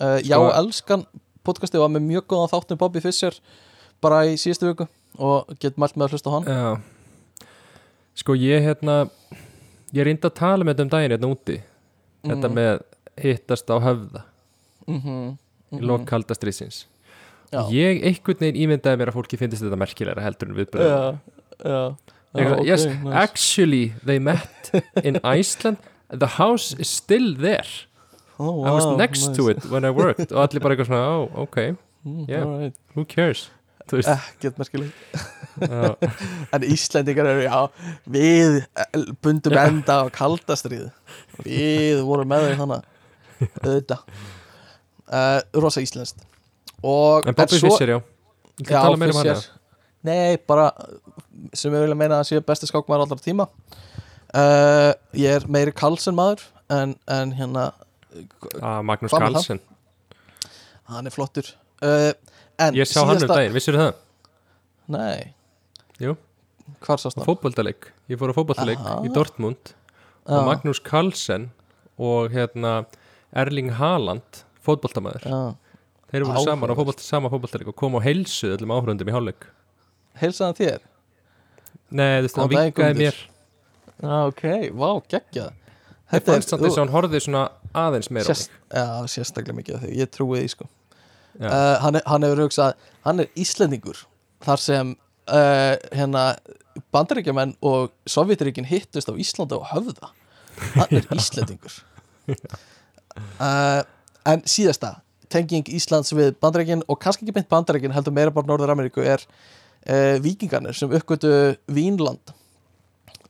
Uh, 0.00 0.18
Já, 0.24 0.36
Sko- 0.36 0.52
elskan 0.56 1.04
podcastið 1.44 1.80
var 1.84 1.92
með 1.92 2.04
mjög 2.08 2.26
góðan 2.28 2.50
þáttum 2.52 2.78
Bobby 2.80 3.00
Fischer 3.04 3.36
bara 4.00 4.22
í 4.28 4.36
síðustu 4.40 4.68
viku 4.70 4.86
og 5.20 5.48
get 5.60 5.76
mælt 5.80 5.96
með 5.96 6.08
að 6.08 6.14
hlusta 6.16 6.28
á 6.32 6.34
hann. 6.36 6.44
Já. 6.48 7.46
Sko 8.20 8.34
ég 8.36 8.64
hérna 8.64 9.08
Ég 9.90 10.04
reyndi 10.06 10.22
að 10.28 10.36
tala 10.38 10.62
með 10.64 10.76
þetta 10.76 10.84
um 10.86 10.90
daginn 10.92 11.12
hérna 11.16 11.28
úti. 11.34 11.56
Þetta 12.22 12.48
Mhm. 12.48 12.54
með 12.54 12.82
hittast 13.20 13.70
á 13.72 13.76
höfða 13.82 14.22
mm 14.86 15.38
í 15.72 15.80
lok 15.86 16.04
kalda 16.06 16.34
strísins 16.34 16.84
Já. 17.50 17.62
ég 17.74 18.04
einhvern 18.06 18.38
veginn 18.44 18.60
ímyndaði 18.64 19.00
mér 19.00 19.10
að 19.10 19.16
fólki 19.18 19.38
finnist 19.40 19.64
þetta 19.64 19.78
merkilega 19.80 20.22
heldur 20.22 20.50
en 20.52 20.58
viðbröð 20.58 20.90
já, 20.90 20.98
já, 21.66 22.50
yes, 22.64 22.84
nice. 22.86 23.14
actually 23.24 23.84
they 24.06 24.18
met 24.22 24.70
in 25.02 25.18
Iceland. 25.38 25.78
The 26.10 26.26
house 26.38 26.74
is 26.78 26.88
still 26.90 27.34
there. 27.38 27.66
Oh, 28.38 28.64
I 28.64 28.70
was 28.74 28.84
wow, 28.86 28.96
next 28.96 29.26
nice. 29.28 29.36
to 29.36 29.48
it 29.50 29.64
when 29.70 29.84
I 29.84 29.90
worked. 29.90 30.32
Og 30.32 30.40
allir 30.42 30.62
bara 30.62 30.74
eitthvað 30.74 30.88
svona, 30.90 31.06
oh, 31.20 31.42
ok, 31.46 31.76
Mm, 32.00 32.22
yeah. 32.30 32.42
alright. 32.46 32.76
who 32.96 33.04
cares? 33.04 33.50
Ekkert 33.92 34.56
merkilegt. 34.56 34.94
Já, 35.60 35.90
en 36.56 36.62
Íslendingar 36.64 37.26
eru, 37.28 37.42
já, 37.44 37.58
við 38.08 38.60
eh, 38.62 39.04
bundum 39.20 39.58
enda 39.60 39.98
á 40.00 40.10
kaldastrið 40.14 40.86
við 41.44 42.00
vorum 42.06 42.30
með 42.30 42.46
þau 42.46 42.56
þannig 42.62 42.88
auðvitað. 43.66 44.06
Uh, 45.10 45.40
rosa 45.60 45.82
íslenskt 45.84 46.22
og 46.82 47.28
en 47.28 47.36
Bobby 47.36 47.60
Fischer, 47.60 47.94
já. 47.96 47.98
Já, 48.60 48.76
tala 48.80 48.96
meira 49.00 49.14
um 49.14 49.20
hann. 49.22 49.42
Nei, 50.04 50.36
bara 50.48 50.70
sem 51.54 51.72
ég 51.72 51.84
vilja 51.84 51.98
meina 51.98 52.20
að 52.20 52.30
sé 52.30 52.40
besti 52.44 52.68
skákmaður 52.68 53.06
allra 53.06 53.20
tíma. 53.24 53.48
Uh, 54.30 54.92
Ég 55.18 55.40
er 55.40 55.46
meiri 55.50 55.74
Karlsson 55.74 56.14
maður 56.16 56.44
en, 56.70 56.94
en 57.10 57.34
hérna, 57.34 57.70
ah, 58.62 58.78
Magnús 58.86 59.10
Carlsen, 59.10 59.58
hann 60.90 61.10
er 61.10 61.14
flottur. 61.14 61.50
Uh, 61.82 62.12
en 62.60 62.78
ég 62.78 62.88
sá 62.88 63.02
hann 63.02 63.18
um 63.18 63.32
daginn, 63.32 63.56
vissir 63.56 63.76
það? 63.78 63.98
Nei, 64.90 65.34
Jú, 66.00 66.14
fótboltaleik. 66.80 67.90
Ég 68.08 68.20
fór 68.20 68.32
á 68.32 68.34
fótboltaleik 68.38 68.80
Aha. 68.80 69.00
í 69.04 69.10
Dortmund. 69.12 69.74
Og 70.30 70.46
Magnús 70.46 70.80
Carlsen 70.84 71.50
og 72.00 72.32
hérna 72.32 72.84
Erling 73.36 73.74
Haaland 73.76 74.44
fótboltamæður, 74.64 75.26
já. 75.26 75.40
Þeir 76.10 76.24
voru 76.26 76.42
saman 76.44 76.70
á 76.70 76.72
Áhugavert. 76.72 76.78
fótbolt, 76.80 77.00
sama 77.04 77.30
fótboltaleik 77.32 77.68
og 77.72 77.76
kom 77.78 77.94
á 77.96 78.00
heilsu 78.04 78.50
öllum 78.56 78.72
áhrundum 78.76 79.08
í 79.10 79.14
hálfleik. 79.14 79.46
Heilsaði 80.20 80.46
hann 80.50 80.58
þér? 80.60 80.80
Nei, 81.90 82.10
þú 82.20 82.22
veist, 82.26 82.36
hann 82.36 82.48
Góðan 82.48 82.56
daginn, 82.56 82.72
vinkaði 82.72 82.94
Guðmundur. 82.94 83.20
mér 83.20 83.26
Já, 84.00 84.26
ok, 84.30 84.42
vá, 84.80 84.90
geggjað. 85.12 85.50
Þetta 86.10 86.32
fannst 86.32 86.48
samt 86.50 86.62
þess 86.64 86.76
að 86.78 86.82
hann 86.84 86.92
horfði 86.94 87.20
svona 87.22 87.42
aðeins 87.76 88.08
meira 88.10 88.26
á 88.26 88.30
sérst, 88.32 88.50
Já, 88.72 88.86
sérstaklega 89.12 89.56
mikið 89.60 89.74
af 89.76 89.82
því, 89.84 89.90
ég 90.00 90.10
trúi 90.10 90.40
því 90.40 90.48
sko. 90.54 90.66
Mig 91.38 91.44
Já. 91.46 91.50
uh, 91.52 91.76
hann, 91.84 91.94
er- 92.00 92.06
hann 92.10 92.22
hefur 92.26 92.40
hugsað, 92.46 92.74
hann 93.04 93.20
er 93.20 93.28
Íslendingur 93.38 94.00
þar 94.42 94.58
sem 94.64 94.90
uh, 95.28 95.76
hérna 95.94 96.24
bandaríkjamenn 96.94 97.54
og 97.62 97.92
Sovjetríkin 98.08 98.66
hittust 98.66 99.06
á 99.10 99.14
Íslanda 99.14 99.60
og 99.60 99.68
höfða. 99.70 100.10
Hann 100.74 100.96
er 100.98 101.06
Íslendingur. 101.20 101.76
Uh, 103.40 103.82
en 104.28 104.42
síðasta 104.48 104.96
tenging 105.32 105.70
Íslands 105.76 106.12
við 106.16 106.34
bandaríkin 106.42 106.84
og 106.88 107.00
kannski 107.02 107.26
ekki 107.26 107.36
beint 107.38 107.50
bandaríkin 107.50 107.94
heldur 107.94 108.14
meira 108.14 108.34
bara 108.34 108.48
Norður 108.50 108.74
Ameríku 108.74 109.04
er 109.04 109.22
uh, 109.22 110.16
vikingarnir 110.22 110.76
sem 110.76 110.92
uppgötu 110.96 111.32
Vínland 111.70 112.34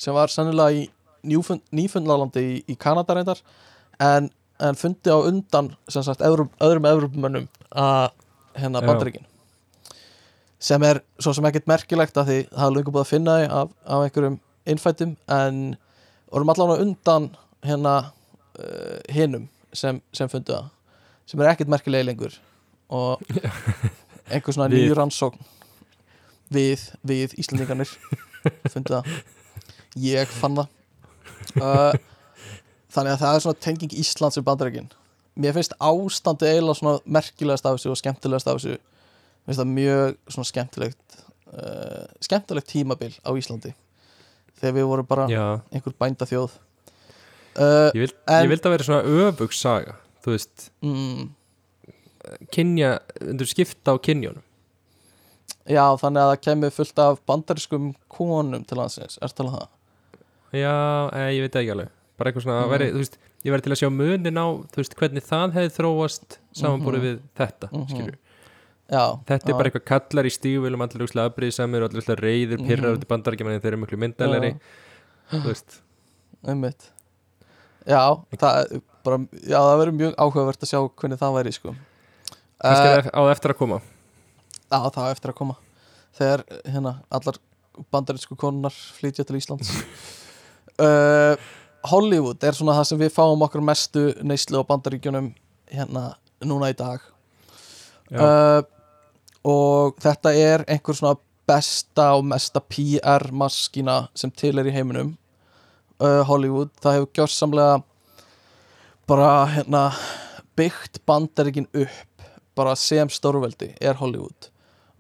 sem 0.00 0.16
var 0.16 0.32
sannilega 0.32 0.72
í 0.80 0.86
Nýfund, 1.28 1.60
Nýfundlalandi 1.76 2.40
í, 2.40 2.54
í 2.72 2.76
Kanada 2.80 3.16
reyndar 3.16 3.42
en, 4.00 4.30
en 4.60 4.78
fundi 4.78 5.12
á 5.12 5.18
undan 5.20 5.74
sagt 5.92 6.24
öðrum, 6.24 6.48
öðrum 6.64 6.88
Evropamönnum 6.88 7.50
að 7.70 8.08
hérna 8.56 8.80
bandaríkin. 8.84 9.26
Sem 10.60 10.82
er 10.84 11.02
svo 11.20 11.34
sem 11.36 11.46
ekkert 11.48 11.68
merkilegt 11.68 12.16
að 12.20 12.30
því 12.30 12.38
það 12.48 12.64
er 12.66 12.74
lengur 12.76 12.96
búið 12.96 13.04
að 13.04 13.12
finna 13.12 13.36
af, 13.44 13.76
af 13.84 14.06
einhverjum 14.06 14.40
innfættum 14.68 15.14
en 15.28 15.62
vorum 16.32 16.52
allan 16.52 16.72
á 16.72 16.82
undan 16.84 17.30
hérna 17.66 17.94
uh, 18.08 18.98
hinum 19.12 19.48
sem, 19.76 20.00
sem 20.16 20.28
fundu 20.32 20.56
það 20.56 20.68
sem 21.30 21.42
er 21.42 21.52
ekkert 21.52 21.70
merkilegi 21.72 22.08
lengur. 22.08 22.36
Og 22.90 23.22
einhver 24.32 24.56
svona 24.56 24.70
nýjur 24.72 24.98
rannsókn. 24.98 25.50
Við, 26.50 26.88
við 27.06 27.36
Íslandingarnir 27.38 27.90
fundu 28.72 28.96
það. 28.96 29.10
Ég 30.02 30.32
fann 30.34 30.58
það. 30.58 30.78
Uh, 31.54 31.92
þannig 32.90 33.14
að 33.14 33.20
það 33.22 33.36
er 33.36 33.44
svona 33.44 33.62
tenging 33.62 33.94
Íslands 34.02 34.38
við 34.38 34.48
bandarækin 34.48 34.90
mér 35.40 35.56
finnst 35.56 35.76
ástandi 35.80 36.48
eiginlega 36.48 36.78
svona 36.78 36.98
merkilegast 37.18 37.66
af 37.66 37.76
þessu 37.78 37.92
og 37.92 38.00
skemmtilegast 38.00 38.50
af 38.50 38.58
þessu. 38.58 38.76
Mér 38.76 39.52
finnst 39.52 39.62
það 39.62 39.70
mjög 39.76 40.16
svona 40.34 40.50
skemmtilegt 40.50 41.20
uh, 41.54 42.04
skemmtilegt 42.24 42.70
tímabil 42.72 43.14
á 43.24 43.30
Íslandi. 43.38 43.72
Þegar 44.60 44.76
við 44.76 44.90
vorum 44.90 45.08
bara 45.08 45.26
Já, 45.30 45.44
einhver 45.72 45.96
bænda 45.96 46.28
þjóð 46.28 46.52
uh, 47.56 47.88
ég, 47.96 48.02
vil, 48.02 48.10
ég 48.12 48.50
vildi 48.50 48.68
að 48.68 48.74
vera 48.74 48.86
svona 48.90 49.28
öfug 49.28 49.54
saga 49.56 49.94
Þú 50.24 50.34
veist, 50.34 50.70
mm, 50.84 51.30
kynja, 52.52 52.98
undur 53.24 53.48
skipta 53.48 53.94
á 53.94 53.96
kynjónum 53.98 54.42
já 55.70 55.84
þannig 56.00 56.20
að 56.24 56.30
það 56.32 56.40
kemur 56.46 56.70
fullt 56.74 56.98
af 56.98 57.20
bandarískum 57.28 57.90
konum 58.10 58.64
til 58.66 58.78
landsins, 58.80 59.18
er 59.22 59.28
talað 59.36 59.58
það? 59.60 59.68
Já, 60.52 60.74
e, 61.14 61.24
ég 61.36 61.44
veit 61.46 61.56
ekki 61.60 61.72
alveg 61.76 61.90
Bara 62.18 62.30
eitthvað 62.32 62.42
svona, 62.44 62.64
Mm. 62.66 62.70
veri, 62.70 62.90
þú 62.92 62.98
veist 63.04 63.18
Ég 63.44 63.52
verði 63.54 63.62
til 63.64 63.72
að 63.72 63.80
sjá 63.80 63.88
munin 63.88 64.36
á, 64.36 64.46
þú 64.68 64.76
veist, 64.76 64.94
hvernig 65.00 65.24
það 65.24 65.52
hefði 65.56 65.70
þróast 65.78 66.38
samanbúrið 66.52 67.00
Mhm. 67.00 67.06
við 67.06 67.20
þetta, 67.38 67.70
Mhm. 67.72 67.86
skilur 67.88 68.16
Já, 68.90 69.24
Þetta 69.24 69.48
er 69.48 69.52
já, 69.54 69.56
bara 69.56 69.70
eitthvað 69.70 69.84
kallar 69.86 70.24
í 70.26 70.32
stígvélum 70.34 70.82
allir 70.82 71.06
úrslega 71.06 71.30
afbrýðisamir 71.30 71.82
og 71.84 71.90
allir 71.90 72.02
úrslega 72.02 72.20
reyðir 72.20 72.58
Mhm. 72.58 72.66
pyrrar 72.68 72.96
út 72.96 73.04
í 73.04 73.06
bandarækjumenni 73.06 73.60
þeir 73.62 73.72
eru 73.72 73.86
miklu 73.86 73.98
myndalari 73.98 74.60
þú 75.30 75.42
veist, 75.44 75.80
einmitt 76.44 76.90
Já, 77.86 78.22
það 78.36 78.82
bara, 79.06 79.20
já, 79.40 79.58
það 79.58 79.78
verður 79.80 79.96
mjög 79.98 80.14
áhugavert 80.18 80.64
að 80.64 80.70
sjá 80.72 80.80
hvernig 80.80 81.20
það 81.20 81.36
væri 81.38 81.52
sko. 81.56 81.74
Kannski 82.60 82.88
uh, 82.90 83.12
á 83.16 83.22
eftir 83.32 83.54
að 83.54 83.60
koma. 83.60 83.78
Já, 84.70 84.78
það 84.92 85.06
á 85.06 85.12
eftir 85.14 85.32
að 85.32 85.38
koma. 85.38 85.56
Þegar, 86.18 86.42
hérna, 86.66 86.92
allar 87.08 87.38
bandarísku 87.94 88.36
konunar 88.38 88.74
flytja 88.98 89.24
til 89.24 89.38
Íslands. 89.40 89.72
Uh, 90.76 91.34
Hollywood 91.90 92.42
er 92.44 92.56
svona 92.56 92.76
það 92.76 92.90
sem 92.90 93.00
við 93.00 93.14
fáum 93.14 93.46
okkur 93.46 93.64
mestu 93.64 94.10
neyslu 94.26 94.60
á 94.60 94.68
bandaríkjunum 94.68 95.30
hérna 95.72 96.10
núna 96.44 96.68
í 96.72 96.76
dag. 96.76 97.00
Uh, 98.10 98.60
og 99.46 99.96
þetta 100.02 100.34
er 100.36 100.66
einhver 100.68 100.98
svona 100.98 101.16
besta 101.48 102.10
og 102.18 102.26
mesta 102.28 102.60
PR 102.60 103.30
maskína 103.32 104.02
sem 104.18 104.30
til 104.30 104.58
er 104.60 104.68
í 104.68 104.74
heiminum. 104.74 105.14
Hollywood, 106.00 106.70
það 106.80 106.94
hefur 106.96 107.08
gjörsamlega 107.18 107.80
bara 109.10 109.46
hérna 109.50 109.90
byggt 110.58 111.00
bandaríkin 111.06 111.66
upp 111.74 112.24
bara 112.56 112.76
sem 112.78 113.08
stórveldi 113.10 113.72
er 113.80 113.98
Hollywood 113.98 114.50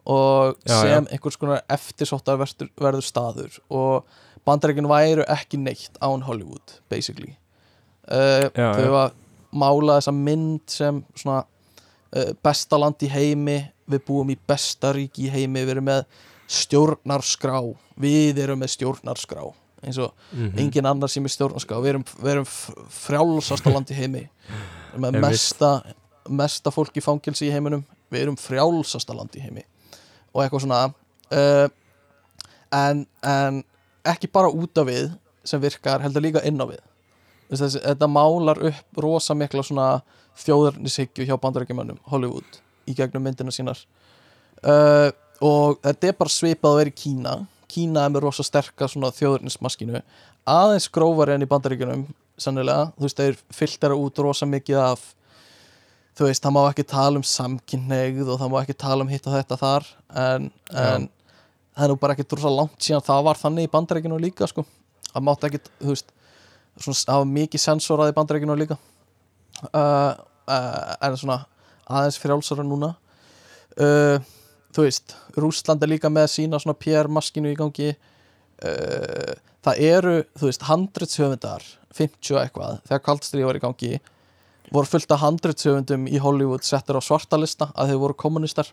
og 0.04 0.56
Já, 0.66 0.80
sem 0.80 1.06
einhvers 1.12 1.36
konar 1.38 1.62
eftirsóttar 1.70 2.40
verður, 2.40 2.70
verður 2.80 3.06
staður 3.06 3.58
og 3.68 4.08
bandaríkin 4.48 4.88
væru 4.90 5.26
ekki 5.30 5.60
neitt 5.60 6.00
án 6.02 6.24
Hollywood 6.26 6.80
basically. 6.90 7.36
Uh, 8.10 8.48
Já, 8.56 8.72
þau 8.74 8.86
já. 8.86 8.90
var 8.96 9.14
mála 9.52 9.98
þessa 10.00 10.14
mynd 10.16 10.66
sem 10.72 11.02
svona 11.14 11.44
uh, 11.44 12.32
besta 12.42 12.80
land 12.80 13.06
í 13.06 13.10
heimi 13.12 13.60
við 13.90 14.04
búum 14.08 14.32
í 14.32 14.38
besta 14.48 14.94
ríki 14.96 15.28
í 15.28 15.32
heimi 15.34 15.62
við 15.62 15.76
erum 15.76 15.90
með 15.90 16.04
stjórnarskrá 16.50 17.60
við 18.00 18.42
erum 18.42 18.62
með 18.64 18.74
stjórnarskrá 18.74 19.44
eins 19.84 19.98
og 20.02 20.12
mhm. 20.32 20.58
engin 20.60 20.88
annar 20.90 21.10
sem 21.12 21.24
er 21.24 21.32
stjórnarskrá. 21.32 21.80
Við 21.80 21.94
erum, 21.94 22.04
við 22.20 22.34
erum 22.34 22.50
frjálsasta 23.00 23.72
land 23.72 23.90
í 23.92 23.98
heimi. 23.98 24.26
Með 25.00 25.20
mesta 25.22 25.78
mesta 26.30 26.72
fólk 26.74 26.96
í 26.98 27.04
fangelsi 27.04 27.48
í 27.48 27.54
heiminum. 27.54 27.82
Við 28.10 28.26
erum 28.26 28.38
frjálsasta 28.38 29.14
land 29.16 29.34
í 29.38 29.42
heimi. 29.44 29.64
Og 30.34 30.42
eitthvað 30.44 30.64
svona 30.66 30.82
uh, 30.90 31.66
en, 32.76 33.04
en 33.26 33.62
ekki 34.06 34.30
bara 34.32 34.52
út 34.52 34.78
af 34.80 34.88
við 34.88 35.10
sem 35.46 35.62
virkar 35.62 36.02
heldur 36.04 36.24
líka 36.24 36.42
inn 36.46 36.60
á 36.60 36.66
við. 36.68 36.82
Þess, 37.50 37.62
þessi, 37.64 37.84
þetta 37.86 38.10
málar 38.10 38.60
upp 38.70 39.00
rosa 39.02 39.34
mikla 39.34 39.64
svona 39.66 39.88
þjóðarnishyggju 40.40 41.26
hjá 41.26 41.34
bandarækjumönnum 41.40 41.98
Hollywood 42.12 42.60
í 42.88 42.94
gegnum 42.96 43.24
myndina 43.26 43.54
sínar. 43.54 43.80
Uh, 44.60 45.10
og 45.40 45.80
þetta 45.82 46.10
er 46.10 46.18
bara 46.18 46.32
svipað 46.32 46.74
að 46.74 46.80
vera 46.82 46.92
í 46.92 46.98
Kína 47.00 47.34
Kína 47.70 48.04
er 48.06 48.12
með 48.14 48.26
rosa 48.26 48.44
sterka 48.46 48.88
svona 48.90 49.12
þjóðarnismaskinu 49.14 50.02
aðeins 50.50 50.88
grófari 50.92 51.36
enn 51.36 51.46
í 51.46 51.48
bandaríkjunum 51.50 52.04
sannilega, 52.40 52.90
þú 52.96 53.06
veist, 53.06 53.20
þeir 53.20 53.40
filtera 53.54 53.96
út 53.98 54.20
rosa 54.24 54.48
mikið 54.48 54.80
af 54.82 55.02
þú 56.16 56.28
veist, 56.28 56.42
það 56.44 56.56
má 56.56 56.62
ekki 56.66 56.86
tala 56.90 57.20
um 57.20 57.26
samkynneigð 57.26 58.28
og 58.28 58.40
það 58.40 58.52
má 58.52 58.60
ekki 58.62 58.78
tala 58.80 59.04
um 59.06 59.12
hitt 59.12 59.26
og 59.28 59.36
þetta 59.36 59.60
þar 59.60 59.90
en, 60.24 60.48
en 60.72 61.08
það 61.76 61.84
er 61.86 61.92
nú 61.92 61.98
bara 62.00 62.16
ekki 62.16 62.28
rosa 62.36 62.52
langt 62.52 62.80
síðan 62.82 63.06
það 63.06 63.26
var 63.28 63.40
þannig 63.40 63.68
í 63.68 63.72
bandaríkjunum 63.74 64.24
líka 64.24 64.48
sko, 64.50 64.64
það 65.12 65.28
mátt 65.28 65.46
ekki, 65.48 65.62
þú 65.80 65.92
veist 65.92 66.16
svona, 66.80 66.98
það 67.04 67.22
var 67.22 67.30
mikið 67.36 67.62
sensorað 67.64 68.12
í 68.12 68.16
bandaríkjunum 68.16 68.60
líka. 68.60 68.76
Uh, 69.70 70.12
uh, 70.48 70.92
en 71.04 71.16
svona 71.20 71.38
aðeins 71.90 72.20
frjálsara 72.20 72.64
núna. 72.66 72.94
Uh, 73.76 74.18
þú 74.74 74.86
veist 74.86 75.16
Rússland 75.36 75.82
er 75.82 75.92
líka 75.92 76.10
með 76.12 76.30
sína 76.36 76.60
svona 76.62 76.78
PR 76.78 77.10
maskinu 77.10 77.52
í 77.52 77.58
gangi. 77.58 77.90
Uh, 78.60 79.34
það 79.64 79.84
eru, 79.88 80.16
þú 80.36 80.50
veist, 80.50 80.64
handritshöfundar 80.68 81.66
50 81.96 82.34
og 82.36 82.40
eitthvað, 82.44 82.80
þegar 82.86 83.04
kaldstríð 83.08 83.48
var 83.48 83.58
í 83.58 83.62
gangi 83.64 83.94
voru 84.70 84.86
fullt 84.86 85.10
af 85.10 85.22
handritsöfundum 85.24 86.06
í 86.10 86.20
Hollywood 86.22 86.64
settir 86.66 86.98
á 86.98 87.02
svartalista 87.02 87.70
að 87.74 87.92
þeir 87.92 88.02
voru 88.04 88.16
kommunistar 88.18 88.70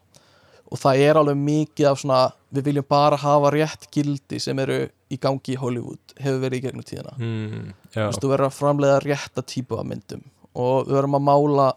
og 0.68 0.80
það 0.82 1.02
er 1.08 1.20
alveg 1.20 1.40
mikið 1.40 1.90
af 1.90 2.02
svona 2.02 2.20
við 2.54 2.68
viljum 2.70 2.88
bara 2.90 3.20
hafa 3.20 3.52
rétt 3.56 3.88
gildi 3.94 4.40
sem 4.44 4.60
eru 4.60 4.82
í 5.10 5.18
gangi 5.24 5.56
í 5.56 5.60
Hollywood 5.60 6.16
hefur 6.20 6.42
verið 6.44 6.60
í 6.60 6.64
gegnum 6.66 6.86
tíðina. 6.86 7.14
Mm, 7.18 7.70
Þú 7.94 8.02
veist, 8.04 8.22
þú 8.22 8.32
verður 8.34 8.50
að 8.50 8.58
framleiða 8.58 8.98
rétta 9.06 9.44
típu 9.48 9.78
af 9.80 9.88
myndum. 9.88 10.26
Og 10.58 10.90
við 10.90 10.98
verðum 10.98 11.18
að 11.18 11.28
mála 11.30 11.68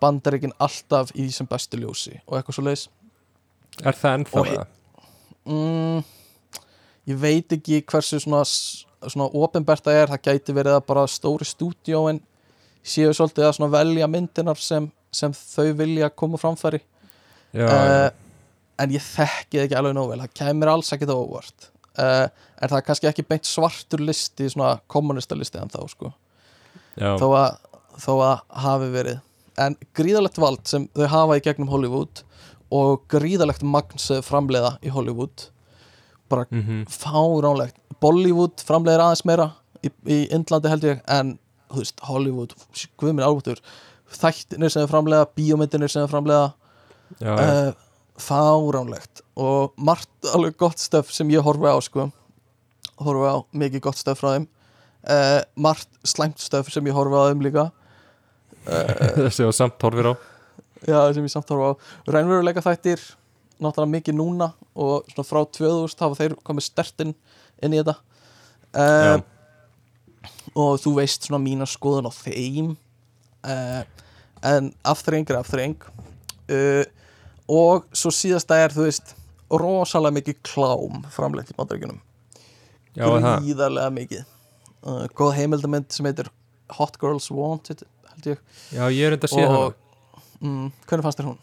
bandaríkin 0.00 0.54
alltaf 0.62 1.12
í 1.18 1.28
sem 1.34 1.48
bestu 1.50 1.80
ljósi 1.82 2.16
og 2.24 2.38
eitthvað 2.38 2.56
svo 2.56 2.64
leis 2.64 2.86
er 3.84 3.98
það 3.98 4.18
ennþá 4.18 4.44
það? 4.48 4.74
mm, 5.48 6.02
ég 7.12 7.20
veit 7.22 7.56
ekki 7.58 7.82
hversu 7.88 8.20
svona, 8.22 8.44
svona 8.44 9.28
ofinbært 9.38 9.86
það 9.86 10.00
er, 10.02 10.12
það 10.14 10.24
gæti 10.30 10.56
verið 10.56 10.78
að 10.78 10.86
bara 10.90 11.06
stóri 11.10 11.48
stúdíóin 11.48 12.22
séu 12.88 13.12
svolítið 13.14 13.50
að 13.50 13.74
velja 13.74 14.08
myndinar 14.10 14.60
sem, 14.60 14.88
sem 15.12 15.34
þau 15.34 15.72
vilja 15.78 16.10
koma 16.10 16.40
framfæri. 16.40 16.80
Já, 17.56 17.66
uh, 17.66 18.08
en 18.78 18.94
ég 18.94 19.02
þekki 19.02 19.62
ekki 19.64 19.76
alveg 19.78 19.96
nóg 19.96 20.12
vel. 20.12 20.20
Það 20.24 20.34
kemur 20.40 20.72
alls 20.72 20.92
ekki 20.94 21.08
það 21.08 21.22
óvart. 21.24 21.70
Uh, 21.98 22.26
en 22.60 22.70
það 22.70 22.76
er 22.78 22.86
kannski 22.86 23.08
ekki 23.10 23.26
beint 23.26 23.48
svartur 23.48 24.02
listi 24.04 24.50
svona 24.52 24.76
kommunista 24.90 25.36
listi 25.38 25.58
en 25.58 25.72
þá 25.72 25.80
sko? 25.90 26.12
Já, 26.98 27.16
þó 27.18 27.26
að, 27.34 27.56
þó 27.98 28.12
að 28.14 28.36
hafi 28.64 28.92
verið. 28.94 29.24
En 29.58 29.74
gríðalegt 29.98 30.38
vald 30.38 30.62
sem 30.70 30.86
þau 30.94 31.08
hafa 31.10 31.38
í 31.40 31.42
gegnum 31.42 31.70
Hollywood 31.72 32.22
og 32.74 33.04
gríðalegt 33.12 33.64
magn 33.64 34.00
sem 34.00 34.20
þau 34.20 34.28
framleiða 34.32 34.74
í 34.84 34.92
Hollywood. 34.92 35.48
Bara 36.28 36.44
mhm, 36.52 36.84
fáránlegt. 36.92 37.78
Bollywood 38.02 38.60
framleiðir 38.64 39.04
aðeins 39.04 39.24
meira 39.28 39.50
í, 39.82 39.90
í 40.06 40.18
Indlandi 40.34 40.70
held 40.72 40.86
ég 40.86 41.00
en 41.10 41.36
veist, 41.72 42.00
Hollywood, 42.08 42.54
guðminn 43.00 43.26
álbútur 43.26 43.62
þættinir 44.16 44.72
sem 44.72 44.84
þau 44.84 44.92
framleiða, 44.92 45.28
bíómyndinir 45.36 45.92
sem 45.92 46.04
þau 46.04 46.12
framleiða 46.14 46.46
já, 47.20 47.32
uh, 47.34 47.72
fáránlegt. 48.20 49.24
Og 49.38 49.74
margt 49.76 50.30
alveg 50.32 50.56
gott 50.60 50.80
stöf 50.82 51.12
sem 51.14 51.28
ég 51.32 51.44
horfi 51.44 51.68
á 51.68 51.76
sko. 51.84 52.08
Horfi 53.00 53.32
á 53.32 53.36
mikið 53.52 53.84
gott 53.88 54.00
stöf 54.00 54.20
frá 54.22 54.34
þeim. 54.36 54.48
Uh, 55.08 55.40
margt 55.60 55.90
slæmt 56.08 56.40
stöf 56.42 56.72
sem 56.72 56.88
ég 56.88 56.96
horfi 56.96 57.16
á 57.20 57.28
þeim 57.30 57.44
líka. 57.44 57.68
Uh, 58.68 59.28
sem 59.34 59.48
var 59.48 59.56
samt 59.56 59.80
horfir 59.84 60.12
á 60.12 60.14
já, 60.86 60.98
sem 61.14 61.24
ég 61.24 61.32
samt 61.32 61.50
horfi 61.52 61.72
á. 61.72 61.72
Reynveruleika 62.14 62.64
þættir 62.64 63.02
náttúrulega 63.58 63.94
mikið 63.96 64.18
núna 64.18 64.52
og 64.78 65.08
svona 65.10 65.26
frá 65.26 65.40
2000 65.58 66.04
hafa 66.04 66.18
þeir 66.20 66.36
komið 66.46 66.68
stertinn 66.68 67.14
inn 67.62 67.74
í 67.74 67.80
þetta. 67.80 67.96
Já. 68.68 69.22
og 70.52 70.76
þú 70.82 70.90
veist 70.98 71.24
svona 71.24 71.40
mína 71.40 71.66
skoðun 71.68 72.10
á 72.10 72.12
þeim. 72.12 72.74
Uh, 73.48 73.82
en 74.46 74.72
afþreng 74.86 75.28
er 75.30 75.38
afþreng 75.38 75.78
uh, 76.52 76.84
og 77.48 77.86
svo 77.96 78.10
síðasta 78.12 78.58
er 78.60 78.74
þú 78.74 78.88
veist 78.88 79.14
rosalega 79.48 80.18
mikið 80.18 80.40
klám 80.44 81.04
framleitt 81.14 81.52
í 81.54 81.56
það? 81.56 82.02
Gríðarlega 82.98 83.94
mikið. 83.94 84.24
Uh, 84.82 85.06
góð 85.16 85.36
heimildamönd 85.38 85.90
sem 85.94 86.06
heitir 86.06 86.30
Hot 86.76 86.98
Girls 87.00 87.30
Wanted 87.32 87.86
held 88.12 88.32
ég. 88.34 88.42
Já, 88.74 88.84
ég 88.90 89.06
er 89.06 89.16
enda 89.16 89.28
að 89.30 89.34
sé 89.34 89.46
það 89.46 89.60
og 89.62 89.76
mm, 90.42 90.72
hvernig 90.86 91.02
fannst 91.02 91.18
þér 91.20 91.28
hún? 91.30 91.38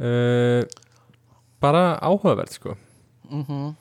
uh, 0.00 0.64
Bara 1.60 1.98
áhugavert 2.00 2.52
sko 2.52 2.76
Mm 3.30 3.42
-hmm, 3.42 3.74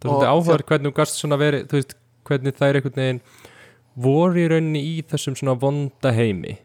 Það 0.00 0.04
er 0.04 0.08
svolítið 0.10 0.28
áhugavert 0.32 0.66
hvernig 0.66 0.90
þú 0.90 0.94
gast 0.96 1.14
svona 1.20 1.36
verið 1.38 1.66
Þú 1.68 1.72
veist, 1.78 1.94
hvernig 2.24 2.54
það 2.58 2.68
er 2.68 2.74
einhvern 2.74 2.94
veginn 2.96 3.20
voru 3.98 4.34
í 4.38 4.48
rauninni 4.50 4.80
í 4.98 5.02
þessum 5.02 5.34
svona 5.36 5.54
vonda 5.60 6.12
heimi 6.12 6.58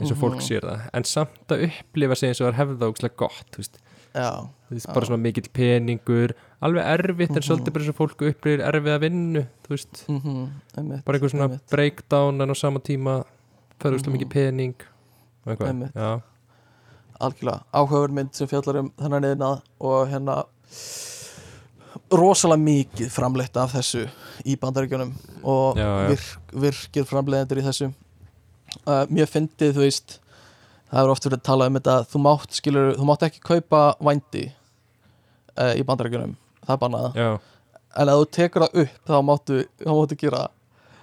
eins 0.00 0.10
og 0.12 0.16
fólk 0.18 0.34
Mhm. 0.38 0.46
sér 0.46 0.60
það 0.62 0.90
en 0.94 1.04
samt 1.04 1.48
að 1.48 1.62
upplifa 1.70 2.14
sig 2.16 2.28
eins 2.28 2.40
og 2.40 2.46
það 2.46 2.52
er 2.54 2.58
hefða 2.66 2.88
ógslag 2.92 3.16
gott 3.16 3.46
þú 3.50 3.56
veist, 3.58 3.78
já, 4.14 4.48
veist 4.70 4.86
Já. 4.86 4.94
bara 4.94 5.06
svona 5.06 5.22
mikill 5.22 5.48
peningur 5.52 6.30
alveg 6.62 6.84
erfitt 6.84 7.30
en 7.30 7.36
Mhm. 7.36 7.42
svolítið 7.42 7.72
bara 7.72 7.84
eins 7.84 7.88
og 7.88 7.96
fólk 7.96 8.22
upplifir 8.22 8.60
erfið 8.62 8.94
að 8.94 9.00
vinnu 9.00 9.46
mm 9.68 10.20
-hmm, 10.20 10.48
einmitt, 10.76 11.04
bara 11.04 11.18
einhver 11.18 11.28
svona 11.30 11.44
einmitt. 11.48 11.70
breakdown 11.70 12.40
en 12.40 12.50
á 12.50 12.54
sama 12.56 12.78
tíma 12.80 13.24
það 13.80 13.92
er 13.94 13.98
Mhm. 13.98 14.12
mikið 14.18 14.28
pening 14.30 14.74
algjörlega. 17.18 17.62
Áhugaverð 17.74 18.14
mynd 18.14 18.34
sem 18.36 18.48
fjallar 18.50 18.80
um 18.82 18.90
þennan 18.98 19.24
neðina 19.24 19.50
og 19.80 20.10
hérna 20.10 20.42
rosalega 22.12 22.62
mikið 22.62 23.10
framleitt 23.12 23.56
af 23.58 23.74
þessu 23.74 24.04
í 24.46 24.54
bandaríkjunum 24.60 25.10
og 25.42 25.78
Já, 25.78 25.86
já. 25.88 26.08
virk, 26.12 26.52
virkir 26.64 27.08
framleiðendur 27.08 27.60
í 27.60 27.66
þessu. 27.66 27.90
Uh, 28.84 29.04
mér 29.10 29.28
fyndið 29.28 29.74
þú 29.76 29.84
veist 29.84 30.18
það 30.88 31.00
er 31.02 31.12
oft 31.12 31.26
verið 31.26 31.40
að 31.40 31.46
tala 31.48 31.68
um 31.68 31.78
þetta 31.78 31.96
þú 32.12 32.20
mátt, 32.24 32.54
skilur, 32.56 32.92
þú 32.96 33.08
mátt 33.08 33.24
ekki 33.28 33.42
kaupa 33.44 33.82
vændi 34.04 34.44
uh, 35.58 35.74
í 35.74 35.84
bandaríkjunum. 35.88 36.36
Það 36.68 36.74
er 36.74 36.82
bannað, 36.84 37.18
já, 37.18 37.28
en 37.96 38.12
ef 38.12 38.20
þú 38.20 38.28
tekur 38.36 38.64
það 38.66 38.80
upp 38.84 39.08
þá 39.08 39.16
máttu, 39.24 39.58
þá 39.80 39.90
máttu 39.96 40.18
gera 40.20 40.44
það. 40.44 40.54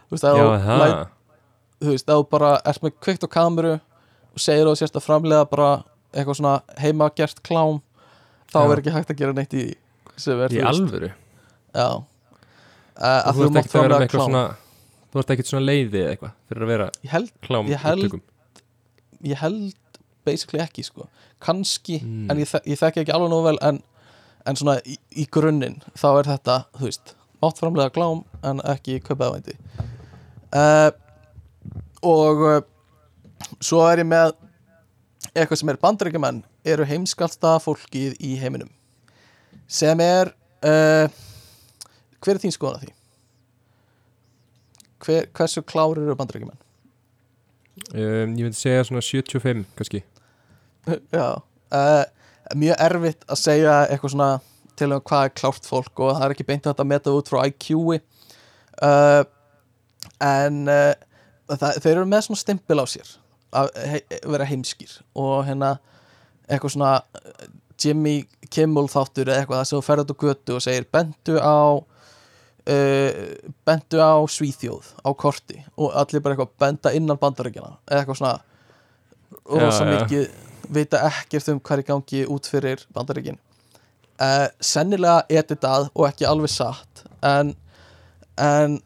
Þú 0.06 0.16
veist, 0.16 0.26
þú 0.26 1.90
það 1.90 1.92
veist, 1.92 2.10
þú 2.12 2.26
bara 2.30 2.52
ert 2.70 2.86
með 2.86 2.98
kveikt 3.02 3.26
á 3.26 3.30
kameru 3.36 3.76
segir 4.38 4.66
þú 4.70 4.76
sérst 4.80 4.96
að 5.00 5.06
framlega 5.06 5.46
bara 5.50 5.70
eitthvað 6.16 6.38
svona 6.40 6.56
heimagert 6.82 7.42
klám 7.44 7.82
þá 8.52 8.60
er 8.72 8.82
ekki 8.82 8.94
hægt 8.96 9.12
að 9.14 9.18
gera 9.22 9.34
neitt 9.36 9.54
í 9.56 9.64
því 9.66 9.76
sem 10.24 10.42
er, 10.46 10.54
í 10.56 10.62
alvöru? 10.64 11.10
Já. 11.76 11.88
Uh, 12.96 13.22
og 13.28 13.36
þú 13.36 13.48
ert 13.50 13.58
ekkert 13.60 13.76
að 13.76 13.84
vera 13.86 13.98
eitthvað 14.06 14.28
svona 14.30 14.44
þú 15.12 15.20
ert 15.22 15.34
ekkert 15.36 15.50
svona 15.52 15.66
leiði 15.68 16.00
eða 16.04 16.14
eitthvað 16.14 16.36
fyrir 16.50 16.64
að 16.68 16.72
vera 16.72 16.86
ég 17.04 17.12
held, 17.16 17.32
klám 17.44 17.68
Ég 17.74 17.84
held- 17.84 18.22
ég 19.26 19.42
held 19.42 20.00
basically 20.26 20.62
ekki 20.64 20.84
sko, 20.88 21.08
kannski 21.44 22.00
Mm. 22.02 22.30
en 22.32 22.38
ég, 22.40 22.48
þek- 22.50 22.66
ég 22.72 22.80
þekki 22.80 23.02
ekki 23.04 23.14
alveg 23.16 23.30
nú 23.34 23.42
vel 23.44 23.58
en, 23.62 23.82
en 24.46 24.56
svona 24.56 24.78
í, 24.86 24.96
í 25.16 25.26
grunninn 25.30 25.82
þá 25.96 26.08
er 26.20 26.30
þetta, 26.32 26.56
þú 26.80 26.88
veist, 26.88 27.16
mátt 27.44 27.60
framlega 27.60 27.92
klám 27.94 28.24
en 28.44 28.62
ekki 28.64 29.00
kaupaðvændi 29.04 29.58
uh, 30.56 30.92
og 32.06 32.42
uh, 32.46 32.62
svo 33.60 33.82
er 33.90 34.04
ég 34.04 34.10
með 34.10 34.34
eitthvað 35.34 35.60
sem 35.62 35.72
er 35.72 35.82
bandaríkjumenn 35.82 36.44
eru 36.66 36.88
heimskalsta 36.88 37.56
fólkið 37.64 38.18
í 38.24 38.36
heiminum 38.42 38.72
sem 39.68 40.00
er 40.04 40.32
uh, 40.66 41.08
hver 42.22 42.36
er 42.36 42.42
þín 42.42 42.54
skoðan 42.54 42.80
að 42.80 42.86
því? 42.86 42.94
Hver, 45.06 45.28
hversu 45.38 45.64
klárir 45.66 46.04
eru 46.06 46.18
bandaríkjumenn? 46.18 46.62
um, 47.94 48.36
ég 48.38 48.42
myndi 48.42 48.60
segja 48.60 48.86
svona 48.88 49.04
75 49.06 49.66
kannski 49.78 50.04
Já 51.16 51.28
uh, 51.36 52.04
Mjög 52.56 52.82
erfitt 52.86 53.26
að 53.26 53.42
segja 53.42 53.80
eitthvað 53.90 54.14
svona 54.14 54.32
til 54.78 54.92
um 54.92 55.02
hvað 55.02 55.28
er 55.28 55.34
klárt 55.40 55.66
fólk 55.66 56.02
og 56.04 56.12
það 56.14 56.26
er 56.26 56.34
ekki 56.36 56.48
beint 56.48 56.68
að 56.70 56.88
meta 56.88 57.14
út 57.16 57.30
frá 57.32 57.46
IQ-i 57.48 57.98
uh, 58.84 59.24
en 60.22 60.60
uh, 60.70 60.92
það, 61.50 61.80
þeir 61.82 61.94
eru 61.96 62.10
með 62.12 62.28
svona 62.28 62.42
stimpil 62.42 62.84
á 62.84 62.86
sér 62.92 63.14
að 63.62 63.70
he 63.92 64.02
vera 64.24 64.48
heimskir 64.50 64.98
og 65.16 65.46
hérna 65.48 65.76
eitthvað 66.46 66.76
svona 66.76 66.94
Jimmy 67.82 68.24
Kimmel 68.54 68.88
þáttur 68.92 69.30
eða 69.30 69.42
eitthvað 69.42 69.62
það 69.62 69.70
sem 69.70 69.80
þú 69.80 69.86
ferður 69.86 70.06
út 70.06 70.16
á 70.16 70.22
götu 70.24 70.56
og 70.56 70.64
segir 70.64 70.88
bentu 70.94 71.38
á 71.42 71.60
uh, 71.76 73.12
bentu 73.68 74.02
á 74.02 74.16
Svíþjóð 74.32 74.92
á 75.04 75.10
korti. 75.18 75.62
Og 75.78 75.94
allir 75.94 76.24
bara 76.24 76.36
eitthvað 76.36 76.56
benda 76.62 76.94
innan 76.96 77.20
bandaríkjana 77.22 77.76
eða 77.90 78.02
eitthvað 78.02 78.22
svona 78.22 78.38
rosa 79.46 79.88
mikið 79.90 80.30
vita 80.76 81.02
ekkert 81.10 81.52
um 81.54 81.62
er 81.72 81.84
í 81.84 81.88
gangi 81.90 82.26
út 82.32 82.50
fyrir 82.50 82.86
bandaríkin. 82.96 83.40
Uh, 84.16 84.48
sennilega 84.64 85.26
editað 85.30 85.90
og 85.94 86.08
ekki 86.08 86.28
alveg 86.30 86.54
satt 86.54 87.04
en, 87.26 87.52
en 88.40 88.78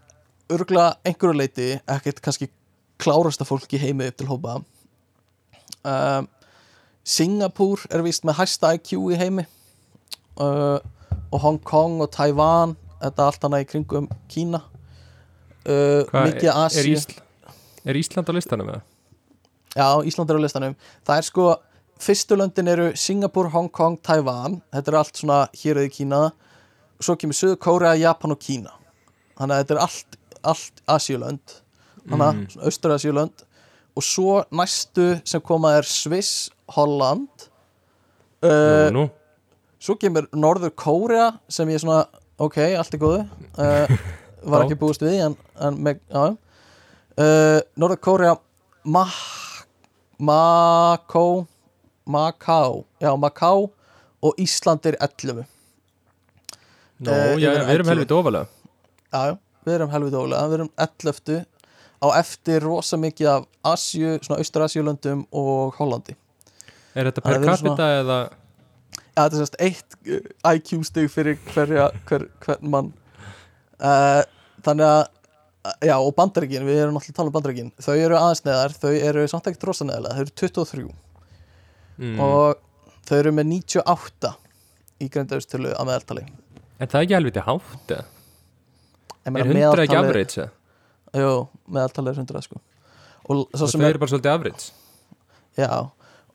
örgulega 0.49 0.95
einhverju 1.05 1.37
leiti 1.37 1.67
ekkert 1.85 2.23
kannski 2.25 2.49
klárasta 2.99 3.47
fólk 3.47 3.71
í 3.73 3.79
heimi 3.81 4.09
upp 4.09 4.19
til 4.19 4.27
hópa. 4.29 4.59
Um, 5.87 6.27
Singapúr 7.07 7.85
er 7.89 8.03
víst 8.05 8.25
með 8.27 8.41
hæsta 8.41 8.73
IQ 8.75 8.93
í 9.13 9.17
heimi. 9.19 9.47
Uh, 10.39 10.77
og 11.29 11.41
Hong 11.43 11.59
Kong 11.63 12.03
og 12.03 12.11
Taiwan 12.13 12.75
þetta 12.99 13.25
allt 13.25 13.47
hana 13.47 13.61
í 13.63 13.67
kringum 13.67 14.09
Kína. 14.31 14.61
Uh, 15.63 16.05
mikið 16.11 16.49
er, 16.49 16.59
Asíu. 16.65 16.95
Ísl, 16.95 17.15
er 17.85 17.99
Ísland 17.99 18.31
á 18.31 18.33
listanum 18.35 18.71
eða? 18.73 18.83
Já, 19.75 19.87
Ísland 20.07 20.31
er 20.31 20.39
á 20.39 20.43
listanum. 20.43 20.75
Það 21.07 21.21
er 21.21 21.27
sko, 21.27 21.47
fyrstu 22.01 22.37
löndin 22.39 22.71
eru 22.71 22.89
Singapur, 22.97 23.51
Hong 23.53 23.71
Kong, 23.71 23.99
Taiwan. 24.03 24.59
Þetta 24.75 24.93
er 24.93 24.99
allt 25.01 25.21
svona 25.21 25.39
hér 25.61 25.81
eða 25.83 25.93
Kína. 25.95 26.21
Svo 26.99 27.15
kemur 27.19 27.37
Suður 27.37 27.59
Kórea, 27.63 27.95
Japan 27.99 28.35
og 28.35 28.41
Kína. 28.43 28.75
Þannig 29.39 29.55
að 29.55 29.63
þetta 29.63 29.75
er 29.77 29.83
allt, 29.85 30.21
allt 30.53 30.85
Asíulönd 30.97 31.59
Að, 32.07 32.33
Mm. 32.35 32.47
austur 32.67 32.93
Asíulönd 32.95 33.45
Og 33.97 34.03
svo 34.05 34.43
næstu 34.55 35.21
sem 35.27 35.41
koma 35.41 35.73
er 35.77 35.83
Sviss, 35.87 36.49
Holland 36.75 37.27
uh, 38.43 38.87
Nú, 38.93 38.99
nú, 39.01 39.09
Svo 39.79 39.95
kemur 39.99 40.27
Norður 40.35 40.71
Kórea 40.75 41.29
sem 41.49 41.67
ég 41.71 41.79
svona, 41.81 42.05
ok, 42.39 42.57
allt 42.77 42.93
er 42.93 42.99
góðu 43.01 43.21
uh, 43.57 43.97
Var 44.49 44.65
ekki 44.65 44.77
búist 44.79 45.01
við 45.03 45.17
en, 45.25 45.35
en 45.59 45.77
með, 45.83 45.99
já. 46.11 46.25
Uh, 47.19 47.59
Norður 47.79 47.99
Kórea 48.03 48.35
Ma 48.87 49.05
Makó 50.19 51.47
Maká 52.07 52.61
Já, 53.01 53.11
Maká 53.15 53.51
og 54.21 54.33
Ísland 54.41 54.85
er 54.85 54.97
11 54.99 55.45
Nó, 56.99 57.11
Eh, 57.11 57.37
já, 57.39 57.53
við 57.63 57.69
erum 57.71 57.87
11. 57.87 57.89
helviti 57.93 58.11
ofalega. 58.17 58.47
Já, 59.13 59.19
já, 59.29 59.35
við 59.65 59.73
erum 59.77 59.91
helviti 59.93 60.17
ólega 60.19 60.47
Við 60.51 60.55
erum 60.57 60.71
11 60.75 61.45
á 61.99 62.07
eftir 62.19 62.63
rosa 62.63 62.99
mikið 62.99 63.31
af 63.33 63.47
Asju, 63.73 64.17
svona 64.23 64.39
Austur-Asjulöndum 64.39 65.25
og 65.35 65.77
Hollandi. 65.79 66.15
Er 66.95 67.09
þetta 67.09 67.23
per 67.25 67.37
er 67.37 67.47
capita 67.47 67.89
eða? 67.99 68.19
Já, 68.95 69.21
þetta 69.21 69.29
er 69.29 69.39
sérst 69.41 69.59
eitt 69.59 69.97
uh, 70.07 70.55
IQ 70.55 70.73
stig 70.87 71.11
fyrir 71.11 71.39
hverja, 71.51 71.89
hver, 72.09 72.27
hvern 72.45 72.75
mann. 72.75 72.91
Uh, 73.79 74.23
Þannig 74.65 74.85
að 74.89 75.07
Já, 75.83 75.97
og 75.99 76.13
bandaríkin, 76.15 76.63
við 76.63 76.77
erum 76.79 76.95
náttúrulega 76.95 77.11
að 77.11 77.17
tala 77.17 77.29
um 77.29 77.33
bandaríkin. 77.35 77.71
Þau 77.83 77.95
eru 77.99 78.15
aðeins 78.15 78.41
neðar, 78.45 78.73
þau 78.79 78.93
eru 78.95 79.25
samt 79.27 79.49
ekkert 79.49 79.65
rosa 79.67 79.85
neðarlega 79.85 80.15
Þau 80.15 80.21
eru 80.23 80.33
23 80.39 80.85
mm. 81.99 82.21
og 82.23 82.61
þau 83.09 83.15
eru 83.17 83.33
með 83.35 83.49
98 83.51 84.31
í 85.03 85.09
greindaustölu 85.11 85.73
að 85.75 85.89
meðaltali. 85.91 86.23
En 86.79 86.87
það 86.87 86.95
er 87.01 87.05
ekki 87.05 87.17
helviti 87.17 87.43
hátt 87.43 87.93
Er 87.99 89.35
meina, 89.35 89.45
100 89.51 89.83
ekki 89.83 89.99
eða? 89.99 90.47
Jú, 91.17 91.47
meðaltali 91.71 92.11
er 92.11 92.19
100 92.21 92.43
sko. 92.45 92.59
Og 93.29 93.45
Og 93.45 93.53
það 93.53 93.81
er, 93.81 93.89
eru 93.89 94.01
bara 94.01 94.11
svolítið 94.11 94.31
average. 94.33 94.71
Já 95.57 95.89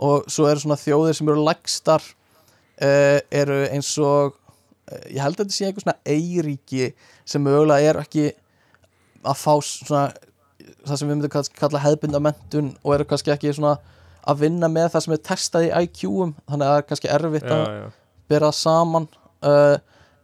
Og 0.05 0.27
svo 0.31 0.47
eru 0.51 0.63
svona 0.63 0.79
þjóðir 0.79 1.17
sem 1.19 1.29
eru 1.31 1.45
lægstar 1.47 2.03
uh, 2.03 3.19
Eru 3.31 3.61
eins 3.71 3.93
og 4.03 4.35
uh, 4.35 5.05
Ég 5.11 5.23
held 5.23 5.39
að 5.39 5.45
þetta 5.45 5.57
sé 5.57 5.69
einhver 5.69 5.87
svona 5.87 5.99
eiríki 6.05 6.93
Sem 7.25 7.45
mögulega 7.45 7.93
er 7.93 8.01
ekki 8.03 8.29
Að 9.25 9.41
fá 9.41 9.53
svona 9.65 10.07
Það 10.85 10.99
sem 10.99 11.09
við 11.09 11.15
myndum 11.15 11.51
kalla 11.61 11.83
hefðbundamentun 11.85 12.73
Og 12.83 12.97
eru 12.97 13.09
kannski 13.09 13.35
ekki 13.35 13.55
svona 13.55 13.77
Að 14.25 14.47
vinna 14.47 14.71
með 14.73 14.91
það 14.95 15.07
sem 15.07 15.17
er 15.17 15.25
testað 15.31 15.67
í 15.67 15.73
IQ-um 15.85 16.35
Þannig 16.49 16.67
að 16.67 16.73
það 16.73 16.79
er 16.81 16.89
kannski 16.91 17.13
erfitt 17.13 17.51
að 17.51 17.65
Já, 17.65 17.77
já 17.85 17.93
bera 18.25 18.49
saman 18.57 19.05
uh, 19.45 19.75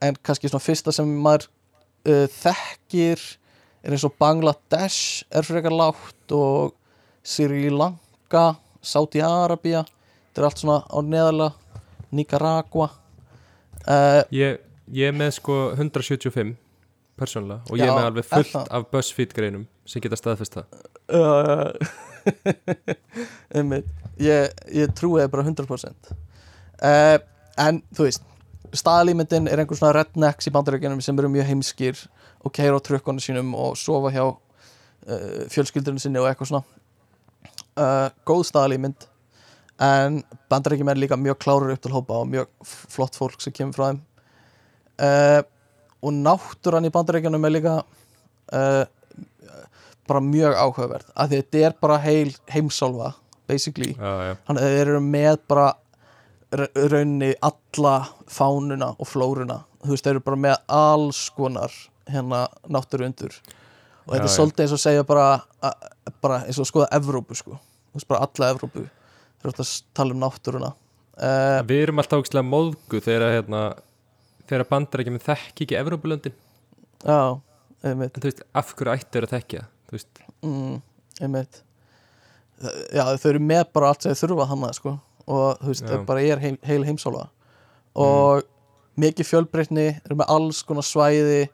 en 0.00 0.16
kannski 0.24 0.48
svona 0.48 0.64
fyrsta 0.64 0.88
sem 0.96 1.08
maður 1.20 1.50
þekkir 2.00 3.20
er 3.84 3.94
eins 3.94 4.04
og 4.06 4.14
Bangladesh 4.20 5.24
er 5.30 5.46
frekar 5.46 5.74
lágt 5.74 6.34
og 6.36 6.74
Sri 7.24 7.68
Lanka 7.72 8.54
Saudi 8.82 9.20
Arabia 9.24 9.82
þetta 9.84 10.40
er 10.42 10.48
allt 10.48 10.62
svona 10.62 10.78
á 10.88 10.98
neðarlega 11.04 11.78
Nicaragua. 12.10 12.88
Uh, 13.86 14.22
Ég, 14.34 14.58
ég 14.92 15.10
er 15.10 15.14
með 15.16 15.36
sko 15.38 15.58
175 15.76 16.56
persónulega 17.20 17.60
og 17.70 17.76
ég 17.78 17.84
Já, 17.84 17.90
er 17.92 17.98
með 17.98 18.08
alveg 18.08 18.26
fullt 18.30 18.52
það? 18.54 18.70
af 18.76 18.86
BuzzFeed 18.90 19.34
greinum 19.36 19.66
sem 19.88 20.02
geta 20.02 20.18
staðfest 20.18 20.58
það. 20.58 20.80
Uh, 21.10 21.70
einmitt. 23.56 23.88
Ég, 24.20 24.50
ég 24.76 24.92
trúi 24.96 25.22
bara 25.32 25.46
100% 25.46 26.10
uh, 26.12 27.16
en 27.60 27.80
þú 27.96 28.08
veist 28.08 28.26
staðalímyndin 28.76 29.48
er 29.50 29.62
einhver 29.62 29.78
svona 29.78 29.94
rednecks 29.96 30.46
í 30.46 30.52
bandaríkjunum 30.54 31.00
sem 31.02 31.18
eru 31.18 31.30
mjög 31.32 31.48
heimskir 31.48 32.02
og 32.44 32.52
keira 32.56 32.78
á 32.78 32.80
trökkunum 32.80 33.22
sínum 33.22 33.54
og 33.58 33.76
sofa 33.78 34.12
hjá 34.14 34.24
uh, 34.26 35.46
fjölskyldurinn 35.52 36.00
sinni 36.02 36.20
og 36.20 36.28
eitthvað 36.30 36.50
svona. 36.52 36.64
Uh, 37.76 38.08
góð 38.28 38.46
staðalímynd 38.50 39.06
en 39.80 40.20
bandaríkjum 40.52 40.90
er 40.92 40.98
líka 41.00 41.16
mjög 41.16 41.38
klárur 41.40 41.72
upp 41.72 41.80
til 41.80 41.94
hópa 41.94 42.18
og 42.20 42.28
mjög 42.28 42.50
flott 42.66 43.16
fólk 43.16 43.40
sem 43.40 43.54
kemur 43.56 43.76
frá 43.76 43.86
þeim. 43.90 44.00
Uh, 45.00 45.42
og 46.04 46.16
náttúran 46.16 46.88
í 46.88 46.92
bandaríkjunum 46.92 47.44
er 47.48 47.54
líka 47.58 47.74
bara 50.10 50.20
mjög 50.26 50.56
áhugaverð 50.58 51.10
af 51.14 51.28
því 51.30 51.38
þetta 51.38 51.60
er 51.68 51.74
bara 51.80 51.98
heil 52.02 52.32
heimsálfa 52.50 53.12
basically, 53.46 53.92
þannig 53.94 54.64
að 54.64 54.72
þeir 54.74 54.88
eru 54.88 55.02
með 55.04 55.36
bara 55.50 55.66
ra- 56.58 56.86
raunni 56.90 57.28
alla 57.46 57.92
fánuna 58.30 58.88
og 58.96 59.06
flóruna. 59.10 59.60
Þú 59.84 59.92
veist, 59.94 60.04
þeir 60.06 60.16
eru 60.16 60.24
bara 60.26 60.40
með 60.44 60.56
alls 60.80 61.20
konar 61.36 61.74
hérna 62.12 62.44
náttúru 62.68 63.06
undur 63.08 63.34
og 64.06 64.14
þetta 64.14 64.26
er 64.26 64.34
svolítið 64.34 64.64
eins 64.64 64.74
og 64.74 64.82
segja 64.82 65.06
bara, 65.06 65.26
bara 66.22 66.40
eins 66.46 66.58
og 66.60 66.68
skoða 66.68 66.88
Evrópu 66.96 67.36
sko, 67.38 67.58
þú 67.90 68.00
veist 68.00 68.10
bara 68.10 68.24
alla 68.26 68.48
Evrópu. 68.54 68.86
Eru 69.40 69.52
alltaf 69.52 69.66
að 69.66 69.84
tala 69.96 70.14
um 70.16 70.20
náttúruna. 70.20 70.70
Uh, 71.20 71.60
Við 71.68 71.84
erum 71.86 72.00
alltaf 72.02 72.20
ógæslega 72.20 72.44
móðgu 72.48 73.00
þegar 73.04 73.34
hérna 73.36 73.60
þegar 74.50 74.66
bandar 74.68 75.02
ekki 75.04 75.14
með 75.14 75.26
þekki 75.28 75.66
ekki 75.66 75.78
Evrópulöndin. 75.78 76.34
Já, 77.04 77.20
einmitt. 77.86 78.16
En 78.16 78.24
þú 78.24 78.30
veist, 78.30 78.42
af 78.60 78.72
hverju 78.74 78.96
ættu 78.96 79.14
þeir 79.14 79.28
að 79.28 79.34
þekkja 79.36 79.62
þú 79.90 79.96
veist, 79.96 80.22
mm, 80.46 80.74
einmitt. 81.24 81.62
Já, 82.92 83.04
þau 83.16 83.28
eru 83.32 83.42
með 83.42 83.64
bara 83.74 83.90
allt 83.90 84.04
sem 84.04 84.14
þau 84.14 84.22
þurfa 84.26 84.48
hann 84.50 84.66
sko. 84.76 84.96
Og 85.30 85.62
þú 85.62 85.70
veist, 85.72 85.86
þau 85.86 86.04
bara 86.08 86.24
er 86.26 86.42
heil, 86.42 86.56
heil 86.66 86.82
heimsálfa. 86.88 87.28
Og 88.00 88.44
mikið 89.00 89.28
fjölbreytni 89.28 89.86
eru 90.04 90.18
með 90.20 90.32
alls 90.34 90.62
konar 90.66 90.86
svæði 90.86 91.48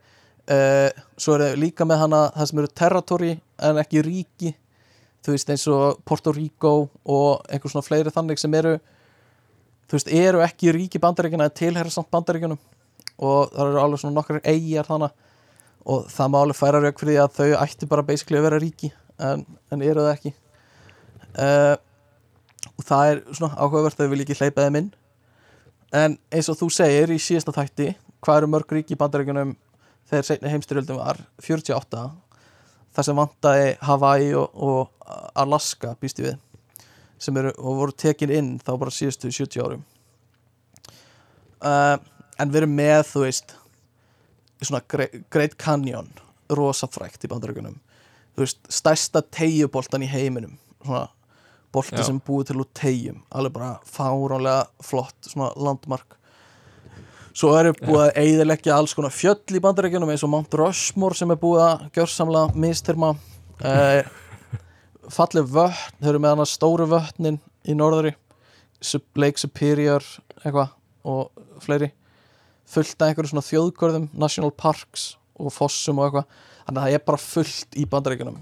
uh, 0.53 0.89
svo 1.19 1.37
eru 1.37 1.51
þau 1.51 1.61
líka 1.63 1.87
með 1.89 2.03
hana 2.05 2.23
það 2.37 2.51
sem 2.51 2.63
eru 2.63 2.73
territory 2.83 3.33
en 3.69 3.81
ekki 3.83 4.05
ríki. 4.07 4.53
Þú 5.25 5.35
veist 5.35 5.51
eins 5.51 5.67
og 5.73 6.03
Puerto 6.07 6.33
Rico 6.35 6.75
og 7.03 7.47
einhver 7.51 7.73
svona 7.73 7.87
fleiri 7.87 8.13
þannig 8.15 8.39
sem 8.39 8.55
eru 8.55 8.77
þú 9.87 9.99
veist, 9.99 10.11
eru 10.11 10.43
ekki 10.45 10.75
ríki 10.75 11.03
bandaríkjana 11.03 11.49
en 11.49 11.57
tilherra 11.57 11.93
samt 11.93 12.11
bandaríkjunum. 12.15 12.61
Og 13.17 13.53
það 13.55 13.71
eru 13.71 13.83
alveg 13.83 14.03
svona 14.03 14.19
nokkrar 14.19 14.45
eigjar 14.47 14.89
þannig 14.89 15.23
og 15.87 16.09
það 16.11 16.31
má 16.33 16.39
alveg 16.43 16.59
færa 16.59 16.83
rauk 16.83 17.01
fyrir 17.01 17.15
því 17.15 17.19
að 17.23 17.35
þau 17.37 17.63
ætti 17.63 17.89
bara 17.91 18.07
basically 18.07 18.41
að 18.41 18.49
vera 18.49 18.63
ríki 18.63 18.91
en, 19.23 19.45
en 19.71 19.85
eru 19.87 20.03
það 20.03 20.15
ekki. 20.17 20.33
Uh, 21.37 21.77
og 22.77 22.87
það 22.89 23.11
er 23.11 23.21
svona 23.31 23.55
áhugavert 23.55 23.99
að 23.99 24.07
þau 24.07 24.13
vil 24.13 24.25
ekki 24.25 24.39
hleypa 24.41 24.67
þeim 24.67 24.81
inn. 24.81 24.89
En 25.95 26.17
eins 26.35 26.51
og 26.51 26.59
þú 26.59 26.71
segir 26.75 27.13
í 27.15 27.21
síðasta 27.23 27.55
þætti 27.55 27.93
hvað 28.25 28.41
eru 28.41 28.51
mörg 28.51 28.75
ríki 28.75 28.97
í 28.97 29.01
bandaríkjunum 29.01 29.55
þegar 30.11 30.27
seinni 30.29 30.53
heimstyrjöldum 30.53 30.99
var 31.01 31.21
48 31.43 32.03
þar 32.97 33.07
sem 33.09 33.19
vantaði 33.19 33.71
Hawaii 33.85 34.33
og, 34.39 34.55
og 34.55 35.15
Alaska 35.37 35.95
býst 36.01 36.21
ég 36.23 36.31
við 36.33 36.43
sem 37.23 37.37
eru 37.41 37.53
og 37.57 37.79
voru 37.81 37.95
tekin 37.97 38.33
inn 38.33 38.51
þá 38.61 38.75
bara 38.77 38.93
síðustu 38.93 39.31
70 39.33 39.63
árum. 39.65 39.85
Uh, 41.65 41.97
en 42.37 42.51
við 42.53 42.61
erum 42.61 42.75
með 42.77 43.03
þú 43.09 43.23
veist 43.25 43.55
svona 44.61 44.83
Gre- 44.93 45.23
Great 45.33 45.57
Canyon 45.61 46.11
rosa 46.53 46.89
frækt 46.93 47.25
í 47.25 47.31
bandaríkunum 47.33 47.79
þú 48.37 48.45
veist, 48.45 48.61
stærsta 48.69 49.23
tegjuboltan 49.33 50.05
í 50.05 50.11
heiminum 50.13 50.59
svona 50.85 51.07
bolti 51.73 51.97
Já. 51.99 52.05
sem 52.11 52.21
búið 52.23 52.51
til 52.51 52.61
úr 52.63 52.69
tegjum 52.77 53.23
alveg 53.33 53.57
bara 53.57 53.73
fáránlega 53.89 54.67
flott 54.85 55.31
svona 55.33 55.49
landmark 55.57 56.19
svo 57.37 57.53
eru 57.59 57.75
búið 57.77 58.03
að 58.07 58.21
eyðileggja 58.23 58.77
alls 58.77 58.95
konar 58.97 59.13
fjöll 59.13 59.59
í 59.59 59.63
bandaríkjunum 59.63 60.13
eins 60.13 60.25
og 60.25 60.33
Mount 60.33 60.55
Rushmore 60.57 61.19
sem 61.19 61.33
er 61.33 61.41
búið 61.41 61.65
að 61.67 61.85
gjörsamlega 61.99 62.63
mistyrma. 62.65 63.13
Uh, 63.61 64.01
fallið 65.13 65.53
vötn, 65.53 66.01
þau 66.01 66.11
eru 66.13 66.23
með 66.23 66.35
hana 66.35 66.49
stóru 66.49 66.89
vötnin 66.91 67.39
í 67.67 67.77
norðari 67.77 68.15
Lake 69.17 69.41
Superior 69.41 70.05
eitthvað 70.43 70.73
og 71.07 71.63
fleiri. 71.63 71.93
Fullt 72.67 72.99
af 72.99 73.11
einhverjum 73.11 73.37
svona 73.37 73.47
þjóðgörðum 73.47 74.09
national 74.19 74.53
parks 74.53 75.13
og 75.37 75.53
fossum 75.55 76.01
og 76.01 76.09
eitthvað. 76.09 76.29
Þannig 76.67 76.81
að 76.81 76.87
það 76.89 76.99
er 76.99 77.07
bara 77.07 77.23
fullt 77.23 77.79
í 77.79 77.87
bandaríkjunum. 77.93 78.39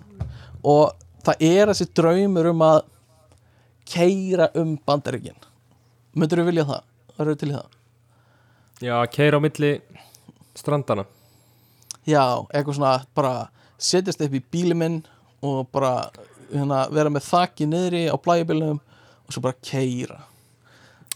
Og 0.64 0.94
það 1.26 1.46
er 1.50 1.72
þessi 1.72 1.90
draumur 1.98 2.50
um 2.54 2.64
að 2.64 2.80
keira 3.90 4.48
um 4.56 4.76
bandaríkin. 4.86 5.36
Myndur 6.14 6.40
þú 6.40 6.48
vilja 6.48 6.68
það? 6.68 6.84
Það 7.14 7.26
eru 7.26 7.40
til 7.40 7.50
í 7.50 7.56
það? 7.58 7.73
Já, 8.80 8.96
keira 9.12 9.38
á 9.38 9.44
milli 9.44 9.76
strandana 10.55 11.06
Já, 12.05 12.44
eitthvað 12.52 12.76
svona 12.76 12.94
bara 13.16 13.34
setjast 13.80 14.20
upp 14.20 14.34
í 14.36 14.42
bíli 14.52 14.76
minn 14.76 15.02
og 15.44 15.68
bara 15.72 16.10
hérna, 16.52 16.84
vera 16.92 17.12
með 17.12 17.28
þakki 17.30 17.68
niðri 17.68 18.06
á 18.12 18.16
blæjubilnum 18.20 18.80
og 18.80 19.32
svo 19.32 19.44
bara 19.44 19.56
keira 19.64 20.20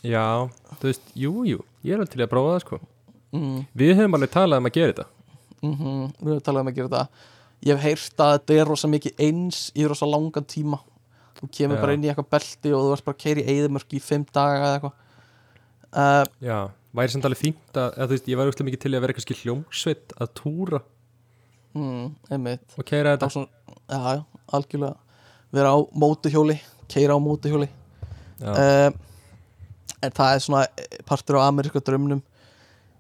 já, 0.03 0.49
þú 0.79 0.89
veist, 0.89 1.11
jú, 1.15 1.35
jú 1.45 1.65
ég 1.85 1.95
er 1.95 2.03
alveg 2.03 2.13
til 2.13 2.25
að 2.25 2.31
prófa 2.33 2.55
það 2.55 2.63
sko. 2.65 2.79
Mm, 3.37 3.57
við 3.77 3.95
höfum 3.99 4.19
alveg 4.19 4.33
talað 4.35 4.63
um 4.63 4.69
að 4.69 4.77
gera 4.77 4.93
þetta. 4.93 5.07
Mm 5.59 5.75
Við 5.75 6.31
höfum 6.31 6.45
talað 6.47 6.63
um 6.63 6.71
að 6.71 6.79
gera 6.79 6.89
þetta. 6.93 7.27
Ég 7.67 7.75
hef 7.75 7.85
heyrt 7.85 8.23
að 8.23 8.33
þetta 8.37 8.57
er 8.57 8.71
rosa 8.71 8.91
mikið 8.91 9.23
eins 9.27 9.61
í 9.75 9.87
rosa 9.91 10.09
langan 10.09 10.47
tíma. 10.49 10.81
Þú 11.39 11.51
kemur 11.55 11.79
Já. 11.79 11.83
bara 11.83 11.95
inn 11.95 12.05
í 12.05 12.11
eitthvað 12.11 12.31
belti 12.35 12.73
og 12.75 12.85
þú 12.85 12.93
ert 12.95 13.07
bara 13.07 13.17
að 13.17 13.23
keira 13.25 13.43
í 13.43 13.55
eðimörk 13.55 13.95
í 13.95 14.03
fimm 14.03 14.27
daga 14.33 14.59
eða 14.59 14.73
eitthvað. 14.79 14.97
Uh, 15.89 16.25
já, 16.45 16.59
væri 16.99 17.13
samt 17.15 17.25
alveg 17.29 17.41
fínt 17.41 17.79
að, 17.79 17.89
eða, 17.97 18.07
þú 18.09 18.15
veist, 18.17 18.29
ég 18.33 18.39
væri 18.41 18.51
úrslega 18.53 18.69
mikið 18.69 18.83
til 18.85 18.93
að 18.95 19.05
vera 19.05 19.17
kannski 19.17 19.37
hljómsveit 19.43 20.15
að 20.19 20.33
túra. 20.39 20.81
Mm, 21.79 22.07
og 22.79 22.85
keira 22.89 23.17
þetta. 23.17 23.29
Svona, 23.31 23.49
Já, 23.89 23.99
já, 24.19 24.25
algjörlega. 24.53 24.97
Vera 25.53 25.71
á 25.73 25.79
mótuhjóli, 25.97 26.59
keira 26.93 27.15
á 27.17 27.19
mótuhjóli 27.25 27.69
já, 28.41 28.51
uh, 28.53 28.91
en 30.05 30.13
það 30.13 30.35
er 30.35 30.43
svona 30.45 30.65
eh, 30.77 30.99
partur 31.09 31.39
á 31.41 31.49
ameríska 31.49 31.81
drömnum 31.81 32.21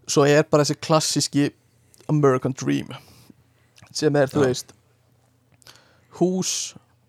svo 0.08 0.24
er 0.24 0.42
bara 0.48 0.64
þessi 0.64 0.78
klassíski 0.80 1.44
American 2.08 2.54
Dream 2.56 2.88
sem 3.92 4.16
er, 4.16 4.26
þú 4.32 4.40
Já. 4.40 4.46
veist 4.48 4.72
hús 6.18 6.54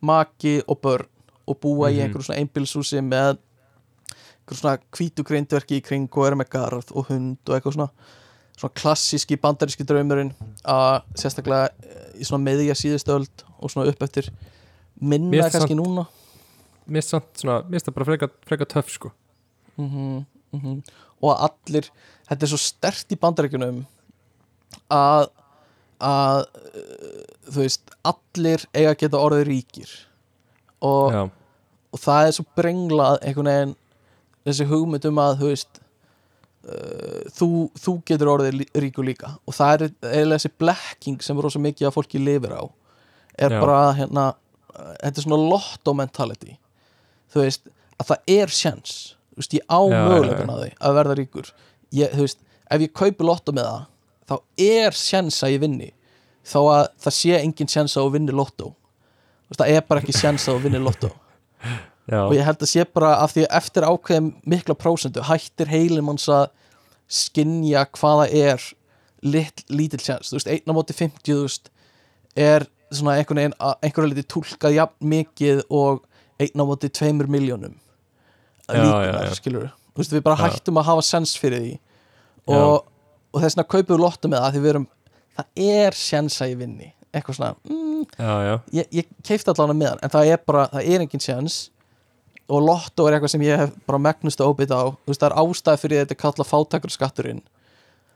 maki 0.01 0.59
og 0.67 0.81
börn 0.83 1.07
og 1.47 1.57
búa 1.63 1.89
í 1.89 1.95
Mhm. 1.97 2.03
einhverju 2.03 2.27
svona 2.27 2.39
einbilshúsi 2.43 2.99
með 3.01 3.37
svona 4.57 4.77
hvítu 4.95 5.23
grindverki 5.23 5.77
í 5.77 5.84
kring 5.85 6.09
og 6.09 6.26
eru 6.26 6.39
með 6.39 6.49
garð 6.55 6.93
og 6.95 7.11
hund 7.11 7.38
og 7.45 7.55
eitthvað 7.55 7.77
svona 7.77 7.89
svona 8.59 8.76
klassíski 8.76 9.38
bandaríski 9.39 9.85
draumurinn 9.88 10.34
að 10.67 11.01
sérstaklega 11.19 11.69
eh, 11.69 12.07
í 12.19 12.27
svona 12.27 12.43
meðja 12.43 12.76
síðustöld 12.77 13.45
og 13.59 13.71
svona 13.71 13.91
upp 13.91 14.03
eftir 14.03 14.30
minna 14.99 15.31
Mér 15.31 15.51
kannski 15.53 15.77
núna. 15.77 16.05
Mér 16.89 17.05
finnst 17.05 17.88
það 17.88 17.95
bara 17.95 18.07
freka, 18.09 18.30
freka 18.49 18.67
töff 18.67 18.91
sko. 18.91 19.11
Mm 19.77 20.26
-hmm, 20.51 20.81
og 21.21 21.30
að 21.31 21.49
allir 21.49 21.91
þetta 22.27 22.45
er 22.45 22.49
svo 22.49 22.57
stert 22.57 23.11
í 23.11 23.19
bandaríkjunum 23.19 23.85
að 24.89 25.30
að 25.99 26.45
uh, 26.80 27.23
þú 27.51 27.59
veist 27.59 27.91
allir 28.07 28.63
eiga 28.73 28.93
að 28.93 28.99
geta 29.01 29.19
orðið 29.19 29.47
ríkir. 29.47 29.91
Og, 30.81 31.31
og 31.91 31.99
það 31.99 32.27
er 32.27 32.31
svo 32.31 32.45
brenglað 32.55 33.19
einhvern 33.19 33.51
veginn 33.51 33.76
þessi 34.51 34.67
hugmynd 34.69 35.07
um 35.09 35.21
að 35.23 35.38
þú 35.41 35.51
veist 35.51 35.80
uh, 35.80 37.23
þú, 37.35 37.49
þú 37.80 37.95
getur 38.09 38.31
orðið 38.34 38.63
ríkur 38.84 39.07
líka. 39.07 39.34
Og 39.47 39.55
það 39.57 39.73
er 39.76 39.85
eiginlega 40.11 40.38
þessi 40.38 40.53
blekking 40.63 41.23
sem 41.26 41.41
rosa 41.41 41.61
mikið 41.63 41.89
að 41.89 41.95
fólki 41.97 42.21
lifir 42.21 42.55
á. 42.55 42.63
Er 43.39 43.55
Já. 43.55 43.59
bara 43.61 43.80
hérna 43.97 44.26
þetta 44.80 45.15
er 45.15 45.26
svona 45.26 45.39
lotto 45.53 45.93
mentality. 45.97 46.57
Þú 47.34 47.45
veist 47.45 47.69
að 47.99 48.11
það 48.11 48.34
er 48.39 48.55
sjans. 48.55 48.97
Þú 49.34 49.43
veist 49.43 49.55
ég 49.59 49.69
á 49.69 49.80
mögulegan 49.91 50.51
að 50.53 50.65
því 50.65 50.73
að 50.80 50.97
verða 50.99 51.19
ríkur. 51.19 51.53
Ég, 51.95 52.11
þú 52.15 52.26
veist 52.26 52.43
ef 52.69 52.84
ég 52.85 52.93
kaupi 52.93 53.26
lotto 53.26 53.55
með 53.55 53.69
það 53.69 53.88
þá 54.30 54.35
er 54.65 54.97
sjans 54.97 55.39
að 55.45 55.55
ég 55.55 55.63
vinni. 55.63 55.93
Þó 56.49 56.59
að 56.71 56.84
það 57.05 57.15
sé 57.17 57.39
engin 57.39 57.69
sjans 57.69 57.97
að 57.99 58.11
vinni 58.15 58.35
lotto. 58.35 58.73
Það 59.49 59.71
er 59.73 59.85
bara 59.89 60.01
ekki 60.03 60.13
sjans 60.13 60.43
að 60.49 60.59
vinni 60.67 60.80
lotto 60.81 61.09
já, 62.10 62.19
og 62.26 62.34
ég 62.36 62.45
held 62.48 62.65
að 62.65 62.72
sé 62.72 62.86
bara 62.94 63.14
af 63.23 63.36
því 63.36 63.45
að 63.45 63.56
eftir 63.61 63.88
ákveðum 63.88 64.30
mikla 64.53 64.76
prósentu 64.80 65.23
hættir 65.30 65.72
heilin 65.72 66.06
manns 66.07 66.27
að 66.34 66.49
skinja 67.10 67.86
hvaða 67.98 68.27
er 68.30 68.65
lit, 69.26 69.64
lítill 69.69 70.02
sjans, 70.03 70.30
þú 70.31 70.38
veist, 70.40 70.52
einn 70.53 70.69
á 70.69 70.77
móti 70.77 70.95
50 70.98 71.23
þú 71.26 71.40
veist, 71.45 71.72
er 72.40 72.68
svona 72.91 73.18
einhvern 73.19 73.41
veginn, 73.41 73.57
einhverju 73.86 74.11
liti 74.14 74.27
túlkað 74.30 74.77
jafn 74.77 75.10
mikið 75.14 75.64
og 75.69 76.06
einn 76.41 76.61
á 76.61 76.65
móti 76.65 76.90
2 76.90 77.14
miljónum 77.30 77.76
Já, 78.69 78.86
já, 78.86 79.14
já. 79.26 79.34
skilur 79.34 79.72
þú 79.94 80.03
veist, 80.03 80.14
við 80.14 80.23
bara 80.26 80.38
Já. 80.38 80.53
hættum 80.53 80.77
að 80.80 80.88
hafa 80.91 81.03
sens 81.06 81.34
fyrir 81.40 81.64
því. 81.64 81.73
Og, 82.49 82.86
og 83.34 83.41
þess 83.41 83.57
vegna 83.57 83.65
kaupum 83.73 83.95
við 83.95 84.03
lottum 84.03 84.31
með 84.34 84.44
það 84.45 84.53
því 84.56 84.61
við 84.64 84.69
erum, 84.73 84.86
það 85.40 85.64
er 85.73 85.98
sjans 85.98 86.38
að 86.41 86.52
ég 86.53 86.61
vinni. 86.61 86.88
Eitthvað 87.10 87.40
svona, 87.40 87.49
mm, 87.65 88.03
já, 88.14 88.34
já, 88.45 88.53
ég, 88.77 88.90
ég 88.99 89.10
keifti 89.26 89.49
allan 89.52 89.77
með 89.77 89.90
hann 89.90 90.03
en 90.06 90.14
það 90.14 90.31
er 90.36 90.41
bara, 90.45 90.68
það 90.69 90.90
er 90.94 91.03
engin 91.03 91.23
sjans 91.26 91.57
og 92.49 92.63
lotto 92.65 93.05
er 93.05 93.17
eitthvað 93.17 93.34
sem 93.35 93.45
ég 93.45 93.61
hef 93.61 93.76
bara 93.88 94.01
megnustu 94.01 94.45
óbytt 94.45 94.73
á, 94.73 94.89
þú 94.89 95.11
veist 95.11 95.21
það 95.21 95.30
er 95.30 95.38
ástæð 95.43 95.84
fyrir 95.84 96.01
þetta 96.03 96.17
kalla 96.23 96.47
fátakur 96.47 96.93
skatturinn 96.93 97.43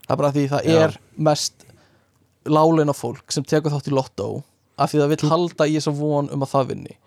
það 0.08 0.16
er 0.16 0.22
bara 0.22 0.34
því 0.34 0.48
það 0.52 0.68
Já. 0.68 0.80
er 0.86 0.98
mest 1.30 1.68
láleina 2.50 2.96
fólk 2.96 3.32
sem 3.32 3.46
tekur 3.48 3.74
þátt 3.74 3.92
í 3.92 3.96
lotto 3.96 4.28
af 4.78 4.92
því 4.92 5.04
það 5.04 5.14
vil 5.14 5.32
halda 5.32 5.70
í 5.70 5.78
þess 5.78 5.94
von 6.00 6.30
um 6.34 6.44
að 6.44 6.54
það 6.56 6.70
vinni. 6.74 6.98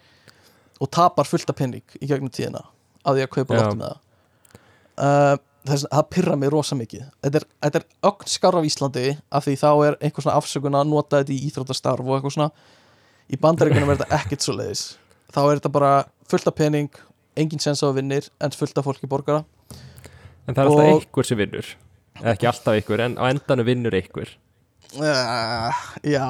Og 0.81 0.91
tapar 0.93 1.29
fullt 1.29 1.51
af 1.51 1.59
penning 1.59 1.99
í 2.01 2.09
gegnum 2.09 2.33
tíðina 2.33 2.63
af 3.07 3.17
því 3.17 3.25
að 3.25 3.33
kaupa 3.35 3.59
lotto 3.59 3.79
með 3.81 3.91
það. 3.91 4.03
Uh, 4.97 5.35
þess, 5.67 5.87
það 5.91 6.09
pyrra 6.15 6.37
mig 6.41 6.53
rosa 6.53 6.79
mikið. 6.79 7.09
Þetta 7.25 7.41
er, 7.41 7.49
þetta 7.67 7.81
er 7.81 8.11
ögn 8.11 8.31
skár 8.33 8.61
af 8.61 8.69
Íslandi 8.69 9.07
af 9.29 9.49
því 9.49 9.57
þá 9.65 9.71
er 9.73 9.99
einhver 9.99 10.25
svona 10.25 10.39
afsökun 10.41 10.79
að 10.79 10.93
nota 10.93 11.21
þetta 11.21 11.35
í 11.35 11.41
íþróttastarf 11.51 12.07
og 12.07 12.17
eitthvað 12.17 12.37
svona. 12.39 12.51
Í 13.27 13.41
bandaríkunum 13.43 13.91
er 13.91 14.01
þetta 14.01 14.21
ekkert 14.21 14.47
svo 14.47 14.55
leiðis 14.57 14.87
þá 15.35 15.41
er 15.43 15.59
þetta 15.59 15.73
bara 15.75 15.93
fullt 16.31 16.49
af 16.49 16.57
pening 16.57 17.01
engin 17.37 17.61
sens 17.63 17.83
á 17.85 17.89
að 17.91 17.99
vinnir 18.01 18.29
en 18.41 18.55
fullt 18.57 18.79
af 18.81 18.87
fólki 18.87 19.09
borgara 19.11 19.45
en 20.47 20.55
það 20.55 20.63
er 20.63 20.71
alltaf 20.71 20.87
Og- 20.87 21.03
einhver 21.03 21.27
sem 21.27 21.39
vinnur. 21.41 21.69
Ekki 22.23 22.47
alltaf 22.49 22.73
einhver, 22.79 23.01
en 23.05 23.17
á 23.21 23.25
endanum 23.29 23.67
vinnur 23.67 23.93
einhver. 23.99 24.31
Uh, 24.97 25.73
já 26.07 26.27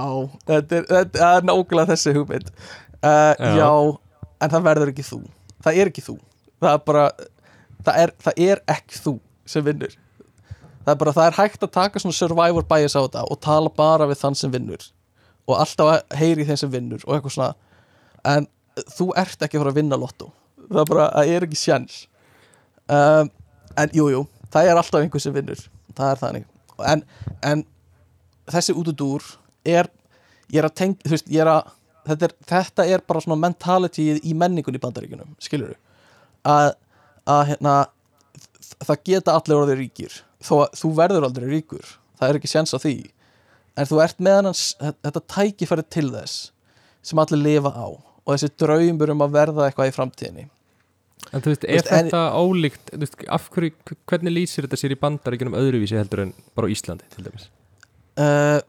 þetta 0.49 0.79
er, 0.81 0.87
þetta 0.89 1.29
er 1.37 1.45
nákvæmlega 1.47 1.91
þessi 1.93 2.15
hugmynd. 2.17 2.49
Uh, 3.05 3.35
Já. 3.39 3.53
já. 3.61 3.71
en 4.41 4.51
það 4.51 4.65
verður 4.67 4.91
ekki 4.95 5.05
þú. 5.07 5.19
Það 5.63 5.79
er 5.83 5.91
ekki 5.93 6.03
þú. 6.07 6.17
Það 6.65 6.73
er 6.73 6.81
bara 6.89 7.05
það 7.87 8.01
er, 8.03 8.13
það 8.25 8.41
er 8.49 8.63
ekki 8.75 9.03
þú 9.05 9.13
sem 9.47 9.65
vinnur. 9.69 9.95
Það 10.87 10.93
er 10.95 10.99
bara, 11.03 11.13
það 11.19 11.29
er 11.31 11.37
hægt 11.41 11.63
að 11.67 11.73
taka 11.77 12.03
svona 12.03 12.17
survivor 12.17 12.67
bias 12.71 12.97
á 12.97 13.01
þetta 13.05 13.23
og 13.31 13.41
tala 13.45 13.71
bara 13.77 14.07
við 14.11 14.21
þann 14.25 14.39
sem 14.39 14.51
vinnur. 14.55 14.89
Og 15.47 15.61
alltaf 15.61 16.03
heyri 16.19 16.47
þeim 16.49 16.59
sem 16.65 16.73
vinnur 16.73 17.05
og 17.07 17.15
eitthvað 17.19 17.37
svona. 17.37 17.53
En 18.27 18.49
þú 18.97 19.13
ert 19.21 19.39
ekki 19.45 19.59
að 19.61 19.63
fara 19.67 19.75
að 19.77 19.79
vinna 19.83 19.99
lotto 20.01 20.33
það 20.69 20.83
er 20.83 20.91
bara, 20.93 21.07
það 21.15 21.33
er 21.35 21.47
ekki 21.47 21.61
sjans. 21.61 22.01
Um, 22.87 23.31
en 23.77 23.95
jú, 23.97 24.09
jú 24.13 24.23
það 24.53 24.71
er 24.71 24.81
alltaf 24.81 25.03
einhver 25.03 25.23
sem 25.23 25.35
vinnur. 25.35 25.65
Það 25.97 26.13
er 26.13 26.23
þannig. 26.23 26.47
En, 26.93 27.03
en 27.47 27.65
þessi 28.53 28.77
útudúr 28.77 29.25
er 29.67 29.91
ég 30.53 30.61
er 30.61 30.69
að 30.69 30.77
tengja, 30.79 31.03
þú 31.07 31.15
veist, 31.17 31.31
ég 31.33 31.43
er 31.43 31.51
að 31.51 31.73
þetta 32.07 32.29
er, 32.29 32.35
þetta 32.53 32.87
er 32.95 33.05
bara 33.09 33.23
svona 33.25 33.41
mentalityið 33.43 34.23
í 34.23 34.35
menningun 34.39 34.79
í 34.79 34.83
bandaríkunum, 34.83 35.35
skilur 35.43 35.75
að, 36.47 36.75
að 37.27 37.43
hérna 37.51 37.77
það 38.87 39.05
geta 39.09 39.35
allir 39.35 39.61
orðið 39.61 39.81
ríkir. 39.83 40.19
Þó 40.45 40.55
að 40.67 40.81
þú 40.81 40.91
verður 41.01 41.27
aldrei 41.27 41.47
ríkur. 41.51 41.95
Það 42.17 42.29
er 42.29 42.39
ekki 42.39 42.51
séns 42.51 42.75
á 42.77 42.79
því. 42.79 42.97
En 43.77 43.89
þú 43.89 44.03
ert 44.05 44.21
með 44.23 44.37
hann 44.39 44.53
þetta 44.55 45.23
tækifæri 45.35 45.87
til 45.93 46.09
þess 46.13 46.51
sem 47.07 47.21
allir 47.23 47.43
lifa 47.43 47.73
á. 47.73 47.89
Og 48.27 48.35
þessi 48.35 48.53
draumur 48.59 49.13
um 49.13 49.25
að 49.27 49.35
verða 49.37 49.67
eitthvað 49.67 49.91
í 49.91 49.97
framtíðinni 49.97 50.47
En 51.35 51.43
þú 51.43 51.53
veist, 51.53 51.65
er 51.67 51.81
veist, 51.81 51.91
en- 51.93 52.07
þetta 52.11 52.23
ólíkt 52.39 52.93
þú 52.93 53.01
veist, 53.03 53.17
hverju, 53.57 53.73
hvernig 54.07 54.35
lýsir 54.37 54.67
þetta 54.67 54.79
sér 54.81 54.95
í 54.95 55.01
bandaríkjunum 55.01 55.57
öðruvísi 55.59 55.99
heldur 55.99 56.23
en 56.27 56.35
bara 56.55 56.71
Íslandi 56.73 57.09
til 57.15 57.27
dæmis? 57.27 57.49
Uh, 58.17 58.61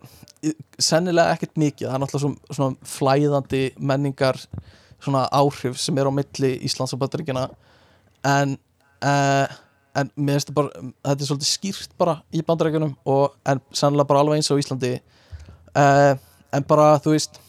sennilega 0.82 1.36
ekkert 1.38 1.56
mikið. 1.60 1.88
Það 1.88 1.96
er 1.96 2.02
náttúrulega 2.04 2.58
svona, 2.58 2.90
flæðandi 2.98 3.62
menningar 3.80 4.42
svona 5.04 5.28
áhrif 5.32 5.78
sem 5.80 5.98
er 6.02 6.10
á 6.10 6.12
milli 6.12 6.52
Íslands 6.68 6.96
og 6.96 7.02
Bandaríkjana 7.04 7.46
en 8.28 8.58
uh, 9.06 9.48
en 9.98 10.10
mér 10.18 10.38
finnst 10.38 10.50
þetta 10.50 10.58
bara 10.58 10.82
þetta 11.06 11.24
er 11.24 11.30
svolítið 11.30 11.50
skýrt 11.50 11.94
bara 11.98 12.18
í 12.34 12.42
Bandaríkjunum 12.46 12.96
og 13.10 13.38
en 13.50 13.62
sennilega 13.74 14.10
bara 14.10 14.24
alveg 14.26 14.40
eins 14.42 14.50
á 14.52 14.58
Íslandi. 14.60 14.94
Uh, 15.78 16.14
en 16.54 16.66
bara 16.68 16.96
þú 17.04 17.14
veist 17.16 17.40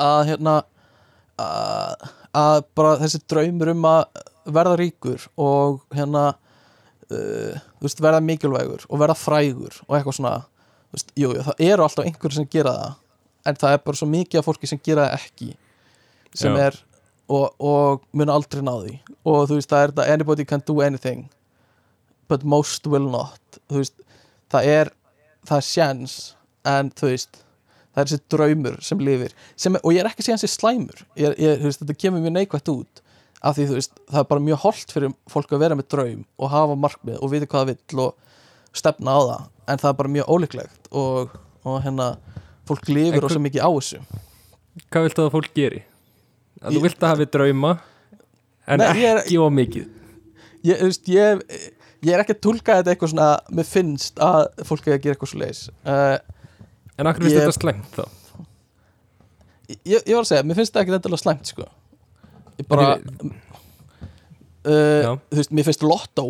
að 0.00 0.20
hérna 0.32 0.54
að, 1.38 2.08
að 2.34 2.64
bara 2.76 2.96
þessi 3.02 3.20
draumur 3.30 3.70
um 3.72 3.86
að 3.88 4.24
verða 4.54 4.78
ríkur 4.80 5.28
og 5.40 5.84
hérna 5.94 6.24
uh, 6.34 7.60
veist, 7.82 8.02
verða 8.02 8.22
mikilvægur 8.24 8.86
og 8.88 9.00
verða 9.00 9.16
frægur 9.18 9.78
og 9.86 9.96
eitthvað 9.96 10.18
svona 10.18 10.34
veist, 10.94 11.12
jú, 11.18 11.32
það 11.46 11.62
eru 11.68 11.86
alltaf 11.86 12.08
einhverjum 12.08 12.42
sem 12.42 12.50
gera 12.52 12.74
það 12.80 12.98
en 13.44 13.60
það 13.60 13.76
er 13.76 13.84
bara 13.84 14.00
svo 14.00 14.08
mikið 14.10 14.40
af 14.40 14.48
fólki 14.48 14.70
sem 14.70 14.82
gera 14.84 15.06
það 15.08 15.16
ekki 15.20 15.50
sem 16.34 16.56
Já. 16.56 16.66
er 16.68 16.80
og, 17.28 17.54
og 17.58 18.04
mun 18.12 18.32
aldrei 18.32 18.64
ná 18.64 18.74
því 18.74 18.98
og 19.24 19.48
þú 19.48 19.58
veist, 19.58 19.70
það 19.70 19.82
er 19.82 19.94
þetta 19.94 20.16
anybody 20.16 20.48
can 20.48 20.64
do 20.66 20.80
anything 20.84 21.26
but 22.28 22.44
most 22.44 22.88
will 22.90 23.08
not 23.10 23.60
þú 23.70 23.80
veist, 23.80 23.96
það 24.52 24.70
er 24.74 24.92
það 25.44 25.60
er 25.60 25.68
sjans 25.68 26.18
en 26.68 26.92
þú 26.96 27.12
veist 27.12 27.43
það 27.94 28.02
er 28.02 28.10
þessi 28.10 28.20
draumur 28.34 28.76
sem 28.82 29.00
lifir 29.06 29.34
sem, 29.56 29.78
og 29.80 29.94
ég 29.94 30.02
er 30.02 30.10
ekki 30.10 30.22
að 30.24 30.26
segja 30.28 30.36
hans 30.38 30.46
er 30.48 30.52
slæmur. 30.54 31.02
Ég, 31.20 31.36
ég, 31.38 31.62
veist, 31.64 31.80
þetta 31.82 31.96
kemur 32.04 32.24
mjög 32.24 32.34
neikvægt 32.38 32.70
út 32.74 33.02
af 33.44 33.56
því 33.58 33.66
veist, 33.74 33.96
það 34.10 34.20
er 34.22 34.28
bara 34.32 34.44
mjög 34.44 34.60
holdt 34.64 34.94
fyrir 34.96 35.14
fólk 35.30 35.50
að 35.52 35.64
vera 35.64 35.76
með 35.78 35.88
draum 35.92 36.22
og 36.40 36.52
hafa 36.52 36.76
markmið 36.80 37.18
og 37.20 37.32
vita 37.34 37.48
hvað 37.50 37.64
það 37.64 37.72
vill 37.74 38.04
og 38.06 38.14
stefna 38.74 39.14
á 39.14 39.20
það. 39.28 39.42
En 39.70 39.80
það 39.82 39.90
er 39.90 39.98
bara 40.00 40.12
mjög 40.16 40.30
ólíklegt 40.34 40.88
og, 40.90 41.34
og 41.64 41.80
hérna 41.84 42.08
fólk 42.68 42.88
lifir 42.88 43.20
En 43.20 43.26
og 43.28 43.34
svo 43.34 43.42
mikið 43.44 43.64
á 43.64 43.70
þessu. 43.76 44.00
Hvað 44.88 45.06
viltu 45.08 45.26
að 45.26 45.34
fólk 45.36 45.50
geri? 45.54 45.82
Að 46.64 46.72
Ég- 46.72 46.78
þú 46.78 46.84
vilt 46.88 47.04
að 47.04 47.12
hafi 47.12 47.28
drauma 47.36 47.72
en 48.66 48.80
Nei, 48.80 49.04
ekki 49.12 49.38
of 49.44 49.52
mikið. 49.52 49.88
Ég, 50.64 50.80
veist, 50.80 51.08
ég, 51.12 51.42
ég 52.04 52.14
er 52.16 52.22
ekki 52.24 52.34
að 52.38 52.42
tólka 52.46 52.78
þetta 52.78 52.94
eitthvað 52.94 53.12
svona 53.12 53.28
mér 53.52 53.68
finnst 53.68 54.20
að 54.24 54.46
fólk 54.64 54.88
er 54.88 54.96
að 54.96 55.02
gera 55.04 55.16
eitthvað 55.18 55.32
svo 55.34 55.40
leis 55.42 55.60
uh, 55.84 56.16
En 56.98 57.08
akkur 57.10 57.24
finnst 57.26 57.36
Ég- 57.36 57.42
þetta 57.42 57.58
slæmt 57.58 57.96
þá? 57.96 58.04
ég, 59.68 60.00
ég 60.06 60.12
var 60.14 60.22
að 60.24 60.28
segja, 60.30 60.44
mér 60.46 60.58
finnst 60.60 60.72
þetta 60.74 60.82
ekki 60.84 60.94
endilega 60.98 61.22
slæmt 61.22 61.50
sko. 61.50 61.66
Ég 62.60 62.68
bara 62.70 62.88
En 62.98 63.32
uh, 64.64 65.02
Já. 65.04 65.10
þú 65.30 65.38
veist, 65.40 65.52
mér 65.52 65.66
finnst 65.68 65.82
lottó 65.84 66.26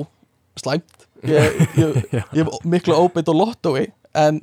slæmt. 0.58 1.00
Ég, 1.24 1.54
ég, 1.80 1.94
ég 2.12 2.24
hef 2.36 2.48
miklu 2.68 2.92
óbeitt 3.00 3.28
á 3.30 3.34
lottói 3.34 3.86
en, 4.12 4.42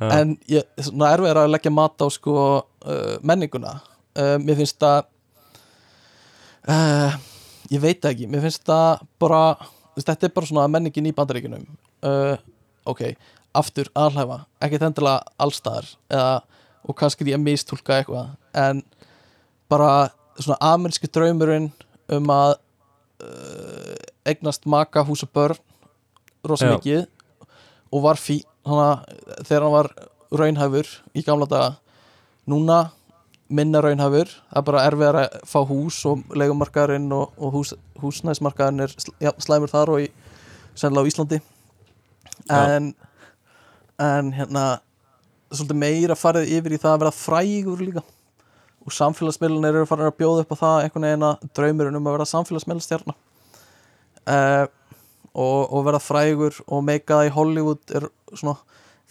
en 0.00 0.30
ég, 0.48 0.64
svona 0.80 1.10
erfið 1.12 1.28
er 1.28 1.40
að 1.42 1.50
leggja 1.52 1.72
mat 1.74 2.00
á 2.00 2.08
sko 2.14 2.36
uh, 2.62 3.16
menninguna. 3.20 3.74
Uh, 4.16 4.38
mér 4.40 4.56
finnst 4.62 4.78
það 4.80 5.04
ég 7.72 7.80
veit 7.82 8.04
ekki 8.06 8.28
mér 8.30 8.44
finnst 8.46 8.62
það 8.68 9.02
bara 9.20 9.40
þetta 9.98 10.28
er 10.28 10.34
bara 10.36 10.46
svona 10.48 10.66
menningin 10.70 11.08
í 11.10 11.12
bandaríkunum 11.16 11.64
ok, 12.86 13.00
aftur 13.54 13.90
alhæfa. 13.98 14.42
Ekkert 14.62 14.86
endilega 14.88 15.22
allstaðar 15.40 15.88
eða, 16.10 16.42
og 16.88 16.96
kannski 16.98 17.28
ég 17.28 17.40
mistúlka 17.40 17.98
eitthvað. 17.98 18.32
En 18.54 18.82
bara 19.70 20.10
svona 20.38 20.58
ameríski 20.72 21.10
draumurinn 21.12 21.70
um 22.12 22.32
að 22.32 22.54
uh, 23.24 23.98
eignast 24.28 24.66
maka 24.66 25.04
hús 25.06 25.24
og 25.26 25.32
börn 25.34 25.60
rosa 26.44 26.70
Já. 26.70 26.76
mikið. 26.76 27.06
Og 27.92 28.02
var 28.06 28.20
fí 28.20 28.40
hana, 28.66 29.04
þegar 29.44 29.66
hann 29.66 29.76
var 29.76 29.92
raunhæfur 30.32 30.88
í 31.14 31.24
gamla 31.26 31.48
daga. 31.48 31.70
Núna 32.48 32.80
minna 33.52 33.82
raunhæfur. 33.84 34.32
Það 34.48 34.60
er 34.60 34.66
bara 34.68 34.84
erfiðar 34.88 35.20
að 35.22 35.38
fá 35.48 35.60
hús 35.68 36.00
og 36.08 36.24
leigumarkaðurinn 36.32 37.12
og, 37.14 37.36
og 37.36 37.58
hús, 37.58 37.74
húsnæðismarkaðurinn 38.00 38.86
er 38.86 39.36
slæmur 39.42 39.72
þar 39.72 39.92
og 39.92 40.06
í, 40.06 40.10
sennilega 40.74 41.04
á 41.04 41.10
Íslandi. 41.12 41.40
En 42.50 42.92
en 44.02 44.32
hérna 44.36 44.64
svolítið 45.52 45.78
meira 45.82 46.16
farið 46.18 46.50
yfir 46.58 46.74
í 46.76 46.80
það 46.82 46.94
að 46.96 47.02
vera 47.04 47.14
frægur 47.16 47.82
líka. 47.84 48.02
Og 48.82 48.94
samfélagsmiðlunir 48.96 49.76
eru 49.78 49.86
farin 49.86 50.08
að 50.08 50.16
bjóða 50.18 50.42
upp 50.42 50.54
á 50.54 50.62
það 50.62 50.78
einhvern 50.86 51.06
veginn 51.06 51.26
að 51.28 51.44
draumurinn 51.54 51.98
um 52.00 52.08
að 52.10 52.16
vera 52.16 52.26
samfélagsmiðlstjarna 52.32 53.14
uh, 54.26 54.64
og, 55.32 55.60
og 55.76 55.84
vera 55.86 56.00
frægur 56.02 56.58
og 56.66 56.82
meika 56.88 57.20
það 57.20 57.28
í 57.28 57.32
Hollywood 57.36 57.94
er 58.00 58.08
svona 58.32 58.56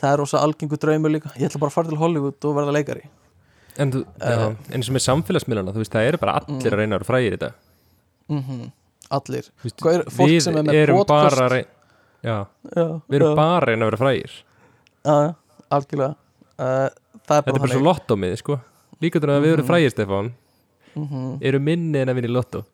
það 0.01 0.09
er 0.15 0.19
rosa 0.23 0.41
algengu 0.43 0.79
draumur 0.81 1.13
líka. 1.13 1.31
Ég 1.37 1.47
ætla 1.47 1.61
bara 1.61 1.71
að 1.71 1.77
fara 1.77 1.91
til 1.93 2.01
Hollywood 2.01 2.47
og 2.49 2.57
verða 2.57 2.75
leikari. 2.75 3.05
En, 3.79 3.91
þú, 3.93 4.01
Eh. 4.19 4.35
já, 4.35 4.73
eins 4.75 4.89
og 4.91 4.95
með 4.97 5.05
samfélagsmiðlana, 5.07 5.71
þú 5.71 5.79
veist, 5.85 5.93
það 5.95 6.07
eru 6.09 6.19
bara 6.25 6.33
allir 6.41 6.73
að 6.73 6.79
reyna 6.81 6.97
að 6.97 6.99
vera 6.99 7.09
frægir 7.13 7.31
í 7.31 7.37
þetta 7.37 7.51
mm 8.31 8.69
allir. 9.11 9.47
Þú 9.59 9.67
veist, 9.67 9.81
Hvað 9.83 9.93
er 9.93 10.03
Við 10.07 10.69
er 10.71 10.81
erum 10.85 10.97
podcast? 11.01 11.35
bara 11.35 11.45
að 11.47 11.53
reyna 11.55 11.67
Já, 12.21 12.35
já, 12.75 12.85
við 13.09 13.15
erum 13.17 13.31
já, 13.31 13.35
bara 13.39 13.65
reyna 13.67 13.85
að 13.85 13.89
vera 13.91 13.99
frægir 14.01 14.35
já, 15.05 15.33
algjörlega. 15.71 16.15
Uh, 16.61 16.89
það 17.25 17.31
Þetta 17.31 17.53
er 17.55 17.59
bara 17.59 17.71
svo 17.73 17.85
lottómið, 17.85 18.35
sko. 18.41 18.59
Líka 19.01 19.19
þannig 19.21 19.39
að 19.39 19.45
við 19.45 19.53
erum 19.55 19.65
Mhm. 19.65 19.69
frægir, 19.71 19.93
Stefán? 19.95 20.31
Mm 20.95 21.37
Eru 21.41 21.59
minni 21.59 21.99
en 22.01 22.09
að 22.11 22.15
vinna 22.19 22.27
í 22.27 22.35
lottó? 22.35 22.65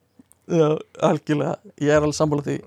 Já, 0.50 0.78
algjörlega, 1.04 1.56
ég 1.80 1.90
er 1.94 2.02
alveg 2.02 2.16
sammála 2.18 2.44
því. 2.44 2.58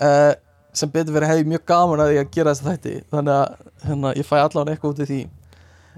Uh, 0.00 0.34
sem 0.72 0.90
betur 0.90 1.14
verið 1.14 1.30
hef 1.30 1.38
ég 1.40 1.46
mjög 1.50 1.64
gaman 1.66 2.00
að 2.00 2.10
því 2.10 2.18
að 2.20 2.30
gera 2.36 2.52
þess 2.54 2.62
að 2.64 2.70
þætti. 2.70 2.94
Þannig 3.10 3.34
að 3.34 3.54
hérna, 3.88 4.14
ég 4.16 4.26
fæ 4.28 4.36
allavega 4.40 4.74
eitthvað 4.76 4.92
út 4.94 5.02
í 5.04 5.08
því. 5.10 5.20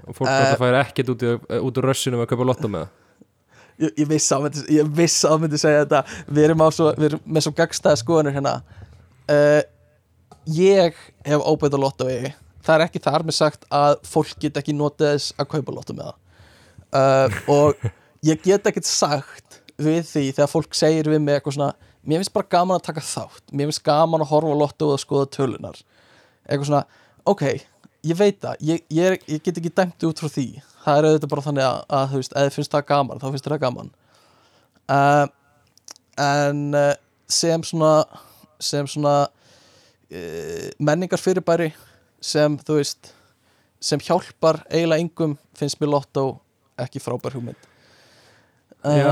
Og 0.07 0.15
fólk 0.17 0.29
uh, 0.29 0.55
fær 0.59 0.79
ekkert 0.81 1.09
út, 1.13 1.25
út 1.63 1.77
úr 1.79 1.87
rössunum 1.89 2.23
að 2.23 2.29
kaupa 2.33 2.47
lottó 2.47 2.69
með 2.71 2.85
það? 2.85 2.99
Ég, 3.83 3.91
ég 3.97 4.07
vissi 4.07 4.33
að 4.35 4.43
myndi, 4.45 4.63
ég 4.75 4.89
vissi 4.95 5.27
að 5.27 5.39
myndi 5.43 5.57
segja 5.61 5.83
þetta. 5.85 6.01
Við 6.29 6.43
erum, 6.47 6.63
svo, 6.71 6.89
við 6.97 7.05
erum 7.09 7.21
með 7.25 7.45
svo 7.47 7.53
gagstæða 7.57 8.01
skoðanir 8.01 8.35
hérna. 8.37 8.55
Uh, 9.29 9.61
ég 10.53 10.95
hef 11.25 11.41
óbætt 11.47 11.73
á 11.73 11.79
lottói 11.81 12.33
það 12.63 12.75
er 12.75 12.85
ekki 12.87 13.03
þar 13.03 13.25
með 13.27 13.37
sagt 13.39 13.67
að 13.73 13.97
fólk 14.07 14.35
get 14.41 14.59
ekki 14.61 14.75
notið 14.77 15.11
þess 15.13 15.35
að 15.37 15.49
kaupa 15.55 15.75
lottó 15.75 15.97
með 15.97 16.11
það. 16.11 16.19
Uh, 16.93 17.37
og 17.49 17.87
ég 18.25 18.41
get 18.45 18.69
ekkert 18.69 18.89
sagt 18.89 19.59
við 19.81 20.03
því 20.07 20.25
þegar 20.31 20.51
fólk 20.51 20.77
segir 20.77 21.09
við 21.09 21.23
mig 21.23 21.39
eitthvað 21.39 21.57
svona 21.57 21.91
mér 22.03 22.21
finnst 22.21 22.35
bara 22.35 22.51
gaman 22.55 22.79
að 22.79 22.87
taka 22.91 23.05
þátt. 23.07 23.45
Mér 23.51 23.69
finnst 23.71 23.85
gaman 23.85 24.23
að 24.23 24.33
horfa 24.33 24.53
á 24.53 24.61
lotto 24.63 24.89
og 24.91 24.97
að 24.97 25.05
skoða 25.05 25.29
tölunar 25.33 25.83
eitthvað 26.43 26.67
svona, 26.69 26.83
ok 27.29 27.45
ég 28.03 28.19
veit 28.19 28.39
það, 28.43 28.59
ég, 28.67 28.83
ég, 28.91 29.21
ég 29.31 29.43
get 29.43 29.59
ekki 29.59 29.71
dæmt 29.71 30.05
út 30.07 30.19
frá 30.19 30.31
því. 30.31 30.47
Það 30.83 30.97
er 30.97 31.07
auðvitað 31.07 31.31
bara 31.31 31.45
þannig 31.45 31.65
að, 31.67 31.77
að 31.97 32.09
þú 32.11 32.19
veist, 32.19 32.35
þið 32.35 32.57
finnst 32.57 32.73
það 32.73 32.85
gaman, 32.89 33.21
þá 33.21 33.27
finnst 33.29 33.47
það 33.47 33.61
gaman. 33.63 33.91
Uh, 34.91 35.25
en 36.23 36.63
uh, 36.75 36.89
sem 37.31 37.63
svona 37.63 37.93
sem 38.63 38.87
svona 38.91 39.15
uh, 39.23 40.67
menningar 40.83 41.21
fyrirbæri 41.21 41.71
sem 42.23 42.55
þú 42.63 42.77
veist 42.79 43.11
sem 43.83 43.99
hjálpar 43.99 44.61
eiginlega 44.71 45.03
yngum 45.03 45.33
finnst 45.59 45.79
mér 45.81 45.91
lottó 45.91 46.23
ekki 46.79 47.01
frábær 47.03 47.35
hugmynd. 47.35 47.69
Uh, 48.83 48.95
Já, 48.99 49.11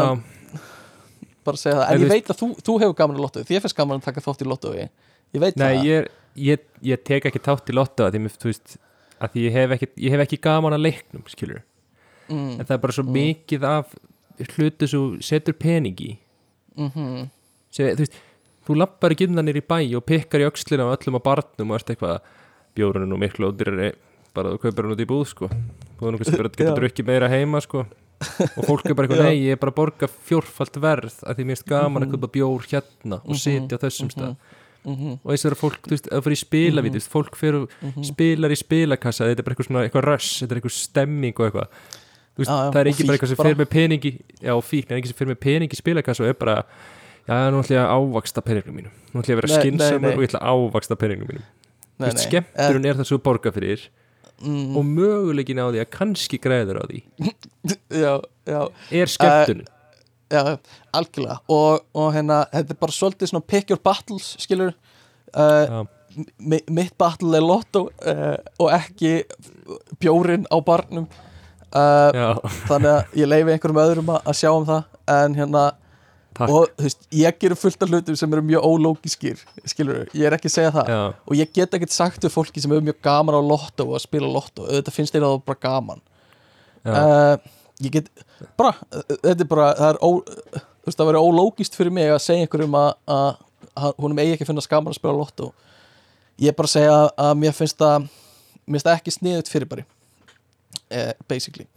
bara 1.46 1.60
segja 1.60 1.78
það, 1.80 1.90
En 1.90 1.96
en 1.98 2.06
ég 2.06 2.12
veit 2.12 2.32
að 2.32 2.40
þú, 2.42 2.48
þú 2.62 2.76
hefur 2.84 2.96
gaman 3.02 3.18
að 3.20 3.26
lottói, 3.26 3.44
þér 3.50 3.64
finnst 3.66 3.78
gaman 3.78 4.00
að 4.02 4.08
taka 4.08 4.24
þátt 4.26 4.44
í 4.44 4.48
lottói 4.48 4.78
ég. 4.80 4.94
Veit 5.42 5.60
nei, 5.60 5.68
það. 5.78 5.86
ég, 5.88 6.08
ég, 6.48 6.64
ég 6.92 7.04
tek 7.08 7.28
ekki 7.30 7.42
tátt 7.44 7.70
í 7.72 7.76
lottó 7.76 8.08
að 8.08 8.16
því, 8.18 8.24
veist, 8.48 8.76
því 9.36 9.46
ég, 9.46 9.56
hef 9.56 9.76
ekki, 9.78 9.90
ég 10.06 10.16
hef 10.16 10.24
ekki 10.26 10.40
gaman 10.44 10.76
að 10.76 10.84
leiknum, 10.88 11.24
mm, 12.32 12.60
En 12.60 12.66
það 12.66 12.76
er 12.76 12.82
bara 12.84 12.96
svo 12.98 13.04
Mm. 13.08 13.14
mikið 13.20 13.64
af 13.68 13.96
hlutu 14.56 14.88
sem 14.88 15.22
setur 15.22 15.54
pening 15.54 15.96
í. 16.02 16.18
Mm 16.78 16.92
sem, 17.72 17.96
þú 17.96 18.04
veist, 18.06 18.16
þú 18.68 18.76
lappar 18.78 19.12
ekki 19.16 19.28
innan 19.30 19.48
í 19.48 19.64
bæ 19.64 19.80
og 19.98 20.06
pikkar 20.06 20.44
í 20.44 20.48
öxlina 20.50 20.84
á 20.88 20.94
öllum 20.96 21.16
á 21.20 21.22
barnum 21.24 21.72
og 21.72 21.80
ert 21.80 21.90
eitthvað 21.92 22.20
bjórun 22.76 23.03
er 23.06 23.10
nú 23.11 23.18
miklu 23.19 23.52
ódýrari 23.52 23.91
bara 24.35 24.53
þú 24.53 24.61
kaupir 24.64 24.85
hann 24.85 24.95
út 24.95 25.03
í 25.03 25.10
búð 25.10 25.26
sko. 25.27 25.49
Þú 25.99 26.07
að 26.07 26.56
geta 26.56 26.72
Já. 26.72 26.76
drukkið 26.80 27.06
meira 27.06 27.27
heima 27.30 27.61
sko. 27.61 27.85
Og 28.22 28.65
fólk 28.68 28.85
er 28.85 28.93
bara 28.95 29.07
eitthvað, 29.07 29.26
nei 29.27 29.38
ég 29.48 29.52
er 29.56 29.60
bara 29.61 29.72
að 29.73 29.77
borga 29.81 30.07
fjórfalt 30.07 30.77
verð 30.81 31.15
að 31.26 31.35
því 31.39 31.45
mér 31.45 31.56
finnst 31.57 31.68
gaman 31.69 32.03
að 32.03 32.07
Mhm. 32.07 32.15
kaupa 32.15 32.31
bjór 32.35 32.68
hérna 32.72 33.18
og 33.22 33.31
Mhm, 33.34 33.39
sitja 33.41 33.77
á 33.77 33.81
þessum 33.81 34.10
stað. 34.14 34.35
Mhm, 34.85 35.19
og 35.23 35.30
þess 35.34 35.45
að 35.45 35.57
fólk, 35.61 35.81
þú 35.85 35.91
veist, 35.93 36.07
að 36.10 36.23
fyrir 36.26 36.38
í 36.38 36.41
spilavíti 36.45 36.99
Mhm. 37.02 37.11
fólk 37.11 37.35
fyrir 37.38 37.68
spilar 38.06 38.49
í 38.49 38.57
spilakassa 38.57 39.26
þetta 39.30 39.39
er 39.39 39.43
bara 39.43 39.56
eitthvað 39.56 39.68
svona, 39.69 39.84
eitthvað 39.89 40.06
rush, 40.10 40.41
þetta 40.41 40.52
er 40.52 40.57
eitthvað 40.61 40.77
stemming 40.77 41.34
og 41.39 41.45
eitthvað. 41.52 41.68
Þú 42.31 42.39
veist, 42.41 42.49
það 42.49 42.76
er 42.81 42.88
og 42.88 42.93
ekki 42.93 43.06
bara 43.07 43.18
eitthvað 43.18 43.27
sem 43.27 43.38
fyrir 43.41 43.60
með 43.61 43.69
peningi 43.69 44.11
já, 44.41 44.53
fíkn, 44.61 44.88
það 44.88 44.91
er 44.95 44.99
ekki 45.02 45.11
sem 45.11 45.18
fyrir 45.19 45.31
með 45.35 45.41
peningi 45.45 45.73
í 45.76 45.81
spilakassa 45.81 46.22
og 46.23 46.30
er 46.30 46.34
bara, 46.34 46.56
já, 47.27 47.35
nú 47.52 47.60
ætla 47.61 47.76
ég 47.77 47.81
að 47.84 47.91
ávaksta 47.98 48.41
peningum 48.41 48.73
mínum, 48.80 48.93
nú 49.14 49.22
ætla 49.22 49.30
ég 49.30 49.38
að 49.38 49.41
vera 49.41 49.48
nei. 50.02 50.14
og 50.15 50.22
ég 50.23 50.30
ætla 50.31 50.41
að 50.41 50.49
ávaksta 50.72 50.95
peningum 50.98 51.27
mínum. 51.30 51.43
Þú 51.43 51.61
veist, 52.10 52.23
skemmturinn 52.28 52.88
er 52.91 52.99
það 53.02 53.11
þú 53.11 53.19
borga 53.30 53.52
fyrir 53.56 53.84
Eh, 54.41 54.48
mm, 54.48 54.78
og 54.80 54.86
möguleikin 54.90 55.60
á 55.61 55.69
því 55.69 55.82
að 55.84 55.90
kannski 55.94 56.40
græður 56.41 56.80
á 56.82 56.84
því. 56.90 57.02
Já, 58.03 58.14
já, 58.49 58.61
er 58.90 59.11
skemmturinn 59.14 59.68
já, 60.32 60.57
algjörlega. 60.98 61.36
Og, 61.52 61.84
og 61.94 62.07
hérna, 62.15 62.40
þetta 62.49 62.73
er 62.73 62.80
bara 62.82 62.95
svolítið 62.95 63.30
svona 63.30 63.45
pick 63.52 63.69
your 63.69 63.82
battles, 63.84 64.32
skilur 64.41 64.72
uh, 65.38 65.84
mi- 66.40 66.64
mitt 66.72 66.95
battle 66.98 67.36
er 67.38 67.44
lotto 67.45 67.84
uh, 68.07 68.38
og 68.57 68.72
ekki 68.80 69.11
bjórin 70.02 70.48
á 70.49 70.57
barnum. 70.65 71.06
Uh, 71.72 72.40
þannig 72.68 72.90
að 72.95 73.14
ég 73.22 73.30
leifi 73.30 73.53
einhverjum 73.53 73.84
öðrum 73.86 74.10
að 74.18 74.34
sjá 74.41 74.49
um 74.56 74.65
það. 74.68 74.90
En 75.19 75.38
hérna 75.38 75.68
takk. 76.38 76.49
Og 76.49 76.68
þú 76.78 76.86
veist, 76.88 77.08
ég 77.16 77.40
gerir 77.41 77.60
fullt 77.60 77.86
af 77.86 77.91
hlutum 77.91 78.18
sem 78.20 78.36
eru 78.36 78.44
mjög 78.45 78.68
ólógiskir 78.68 79.41
skilur, 79.70 80.03
ég 80.18 80.28
er 80.28 80.36
ekki 80.38 80.49
að 80.52 80.56
segja 80.56 80.74
það. 80.76 80.91
Já, 80.94 81.02
og 81.28 81.40
ég 81.40 81.53
get 81.58 81.78
ekkert 81.78 81.95
sagt 81.95 82.28
við 82.28 82.36
fólki 82.36 82.64
sem 82.64 82.74
hefur 82.74 82.88
mjög 82.88 82.99
gaman 83.06 83.38
á 83.38 83.41
lotto 83.44 83.88
og 83.90 83.98
að 83.99 84.06
spila 84.06 84.32
lotto, 84.32 84.68
auðvitað 84.68 84.98
finnst 84.98 85.18
að 85.18 85.28
það 85.28 85.38
bara 85.52 85.64
gaman. 85.68 86.03
Uh, 86.82 87.36
ég 87.86 87.98
get 87.98 88.10
bara, 88.58 88.74
þetta 89.12 89.38
er 89.38 89.49
bara 89.49 89.68
það 89.78 89.91
er 89.91 89.99
ó, 90.02 90.10
þú 90.22 90.90
veist, 90.90 90.98
það 90.98 91.12
verður 91.12 91.28
ólógist 91.28 91.78
fyrir 91.78 91.94
mig 91.94 92.10
að 92.10 92.24
segja 92.26 92.45
einhverjum 92.45 92.78
að, 92.80 92.91
að, 93.18 93.30
að 93.76 94.02
húnum 94.02 94.24
eigi 94.24 94.36
ekki 94.36 94.48
að 94.48 94.53
finna 94.53 94.68
gaman 94.72 94.95
að 94.95 94.99
spila 95.02 95.18
lotto. 95.20 95.52
Ég 96.41 96.53
er 96.53 96.58
bara 96.58 96.72
að 96.72 96.76
segja 96.78 96.98
að 97.22 97.34
mér 97.38 97.53
finnst 97.53 97.78
það 97.82 98.08
mér 98.66 98.78
finnst 98.78 98.88
það 98.88 98.98
ekki 98.98 99.14
sniðut 99.16 99.52
fyrir 99.52 99.70
bara 99.70 99.86
uh, 99.86 101.14
basically. 101.30 101.68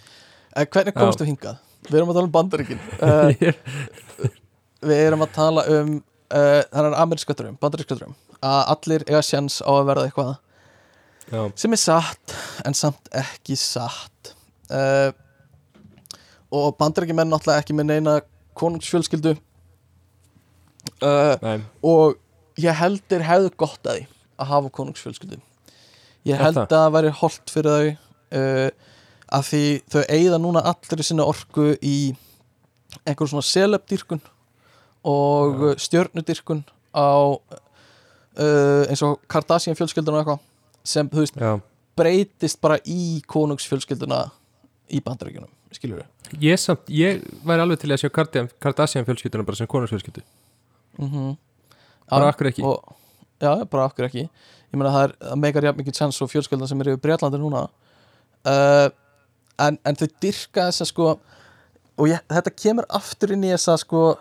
Uh, 0.55 0.64
hvernig 0.64 0.97
komast 0.97 1.18
Já. 1.18 1.24
þú 1.24 1.31
hingað? 1.32 1.62
Við 1.85 1.98
erum 2.01 2.12
að 2.12 2.18
tala 2.18 2.28
um 2.31 2.35
bandaríkin. 2.35 2.85
Uh, 3.05 4.03
við 4.85 5.01
erum 5.09 5.24
að 5.24 5.35
tala 5.36 5.65
um 5.74 5.97
uh, 5.98 6.61
þannig 6.70 6.98
ameríska 7.01 7.36
dröm, 7.39 7.59
bandaríska 7.61 7.98
dröm 7.98 8.15
að 8.44 8.61
allir 8.74 9.05
eiga 9.09 9.23
sjans 9.24 9.61
á 9.65 9.70
að 9.73 9.86
verða 9.89 10.09
eitthvað. 10.09 10.32
Já, 11.32 11.40
sem 11.56 11.73
er 11.73 11.81
satt 11.81 12.35
en 12.69 12.77
samt 12.77 13.11
ekki 13.16 13.56
satt. 13.59 14.35
Uh, 14.69 15.11
og 16.55 16.74
bandarækjumenn 16.78 17.32
náttúrulega 17.32 17.65
ekki 17.65 17.77
með 17.77 17.90
neina 17.90 18.19
konungsfjölskyldu. 18.59 19.35
Uh, 21.01 21.65
og 21.85 22.19
ég 22.61 22.77
held 22.77 23.02
þeir 23.09 23.24
hefðu 23.27 23.55
gott 23.65 23.89
að 23.89 24.02
því 24.02 24.06
að 24.35 24.51
hafa 24.52 24.74
konungsfjölskyldu. 24.78 25.40
Ég 26.28 26.40
held 26.40 26.61
að 26.61 26.73
það 26.73 26.93
væri 26.98 27.15
holdt 27.20 27.52
fyrir 27.52 27.74
þau 27.74 27.89
uh, 28.40 28.69
að 29.35 29.48
því 29.48 29.65
þau 29.93 30.02
eigða 30.05 30.43
núna 30.43 30.62
allir 30.69 31.01
í 31.01 31.09
sinna 31.09 31.27
orku 31.28 31.73
í 31.81 31.97
einhver 33.05 33.28
svona 33.31 33.44
celebdýrkun 33.48 34.23
og 35.05 35.60
Já. 35.60 35.74
stjörnudýrkun 35.86 36.64
á 36.97 37.09
uh, 37.35 38.82
eins 38.89 39.02
og 39.05 39.20
Kardashian 39.28 39.76
fjölskylduna 39.76 40.20
og 40.20 40.24
eitthvað 40.24 40.40
sem 40.85 41.09
þú 41.09 41.24
veist 41.24 41.36
já. 41.40 41.60
breytist 41.97 42.60
bara 42.60 42.81
í 42.85 43.22
konungsfjölskylduna 43.31 44.26
í 44.93 45.01
bandaríkjunum, 45.05 45.51
skilur 45.72 46.02
við 46.02 46.14
ég 46.40 46.59
samt, 46.60 46.89
ég 46.89 47.22
væri 47.44 47.64
alveg 47.64 47.81
til 47.82 47.93
að 47.93 48.02
sjá 48.02 48.10
Kardashian, 48.62 49.06
fjölskylduna 49.06 49.47
bara 49.47 49.59
sem 49.59 49.68
konungsfjölskyldu. 49.70 50.22
Mm 50.98 51.10
-hmm. 51.10 51.36
bara 52.10 52.28
akkur 52.28 52.47
ekki. 52.47 52.62
og, 52.62 52.97
já, 53.40 53.64
bara 53.64 53.85
okkur 53.85 54.05
ekki. 54.05 54.28
Ég 54.72 54.78
meina 54.78 54.90
það 54.90 55.05
er, 55.05 55.12
það 55.20 55.36
meikar 55.39 55.64
jafn 55.64 55.78
mikið 55.78 55.94
chance 55.94 56.24
og 56.24 56.31
fjölskyldan 56.31 56.68
sem 56.68 56.81
er 56.81 56.89
yfir 56.89 57.01
Breitlandi 57.01 57.39
núna. 57.39 57.68
Uh, 58.44 58.90
en, 59.59 59.78
en 59.85 59.97
þau 59.97 60.09
dyrka 60.20 60.66
þessa 60.68 60.85
sko 60.85 61.18
og 61.97 62.09
ég, 62.09 62.20
þetta 62.28 62.51
kemur 62.51 62.85
aftur 62.89 63.32
inn 63.32 63.44
í 63.44 63.52
þessa 63.52 63.76
sko 63.78 64.18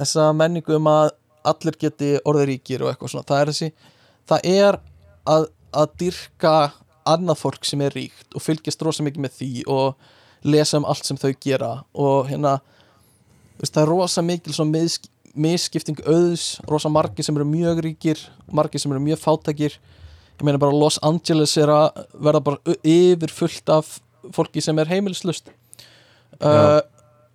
þessa 0.00 0.26
menningu 0.36 0.76
um 0.76 0.90
að 0.90 1.10
allir 1.46 1.78
geti 1.80 2.14
orðið 2.26 2.48
ríkir 2.50 2.84
og 2.84 2.90
eitthvað 2.90 3.12
svona. 3.12 3.28
Það 3.28 3.40
er 3.40 3.52
þessi, 3.52 3.68
það 4.26 4.48
er 4.52 4.78
að, 5.30 5.48
að 5.82 5.96
dyrka 6.02 6.54
annað 7.06 7.42
fólk 7.42 7.66
sem 7.66 7.82
er 7.86 7.94
ríkt 7.94 8.34
og 8.34 8.42
fylgjast 8.42 8.82
rosa 8.82 9.04
mikið 9.06 9.26
með 9.26 9.36
því 9.40 9.50
og 9.70 10.46
lesa 10.46 10.80
um 10.80 10.86
allt 10.88 11.06
sem 11.06 11.18
þau 11.18 11.30
gera 11.42 11.70
og 11.94 12.30
hérna 12.30 12.56
veist, 13.60 13.72
það 13.72 13.82
er 13.82 13.92
rosa 13.92 14.24
mikil 14.26 14.56
mis, 14.70 14.98
misskipting 15.34 16.00
auðs 16.06 16.48
rosa 16.70 16.90
margir 16.92 17.26
sem 17.26 17.36
eru 17.38 17.46
mjög 17.48 17.84
ríkir 17.86 18.24
margir 18.50 18.82
sem 18.82 18.92
eru 18.92 19.02
mjög 19.02 19.22
fátækir. 19.22 19.78
Ég 20.36 20.44
meina 20.44 20.60
bara 20.60 20.74
Los 20.74 20.98
Angeles 21.06 21.54
er 21.56 21.70
að 21.72 22.02
verða 22.12 22.42
bara 22.44 22.76
yfir 22.84 23.32
fullt 23.32 23.72
af 23.72 23.96
fólki 24.34 24.60
sem 24.60 24.76
er 24.82 24.90
heimilislust 24.90 25.48
uh, 26.42 26.82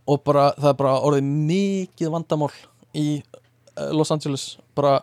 og 0.07 0.23
bara 0.23 0.51
það 0.57 0.69
er 0.73 0.77
bara 0.81 0.93
orðið 1.07 1.27
mikið 1.51 2.11
vandamál 2.13 2.51
í 2.97 3.07
uh, 3.77 3.91
Los 3.93 4.11
Angeles. 4.11 4.57
Bara 4.75 5.01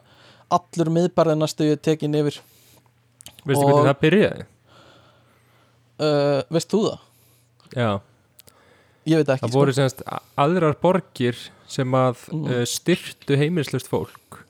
allur 0.50 0.90
miðbærið 0.94 1.38
næstu 1.38 1.68
tekin 1.82 2.14
yfir. 2.18 2.40
Veistu 3.46 3.64
Og- 3.64 3.72
hvernig 3.72 3.90
það 3.92 4.00
byrjaði? 4.04 4.46
uh, 6.00 6.42
veist 6.54 6.70
þú 6.72 6.82
það? 6.88 6.98
Já, 7.76 7.90
Ég 9.08 9.16
veit 9.22 9.30
ekki 9.32 9.46
það 9.46 9.54
voru 9.54 9.72
semst 9.76 10.02
aðrar 10.36 10.74
borgir 10.82 11.36
sem 11.68 11.94
að 11.96 12.18
Mm. 12.32 12.44
uh, 12.48 12.64
styrtu 12.68 13.36
heimilislust 13.40 13.88
fólk 13.88 14.42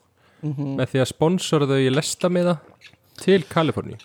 mm 0.43 0.75
með 0.79 0.87
því 0.93 0.99
að 1.03 1.09
sponsora 1.13 1.67
þau 1.67 1.79
í 1.83 1.89
lestamiða 1.91 2.57
til 3.19 3.43
Kaliforni 3.43 3.97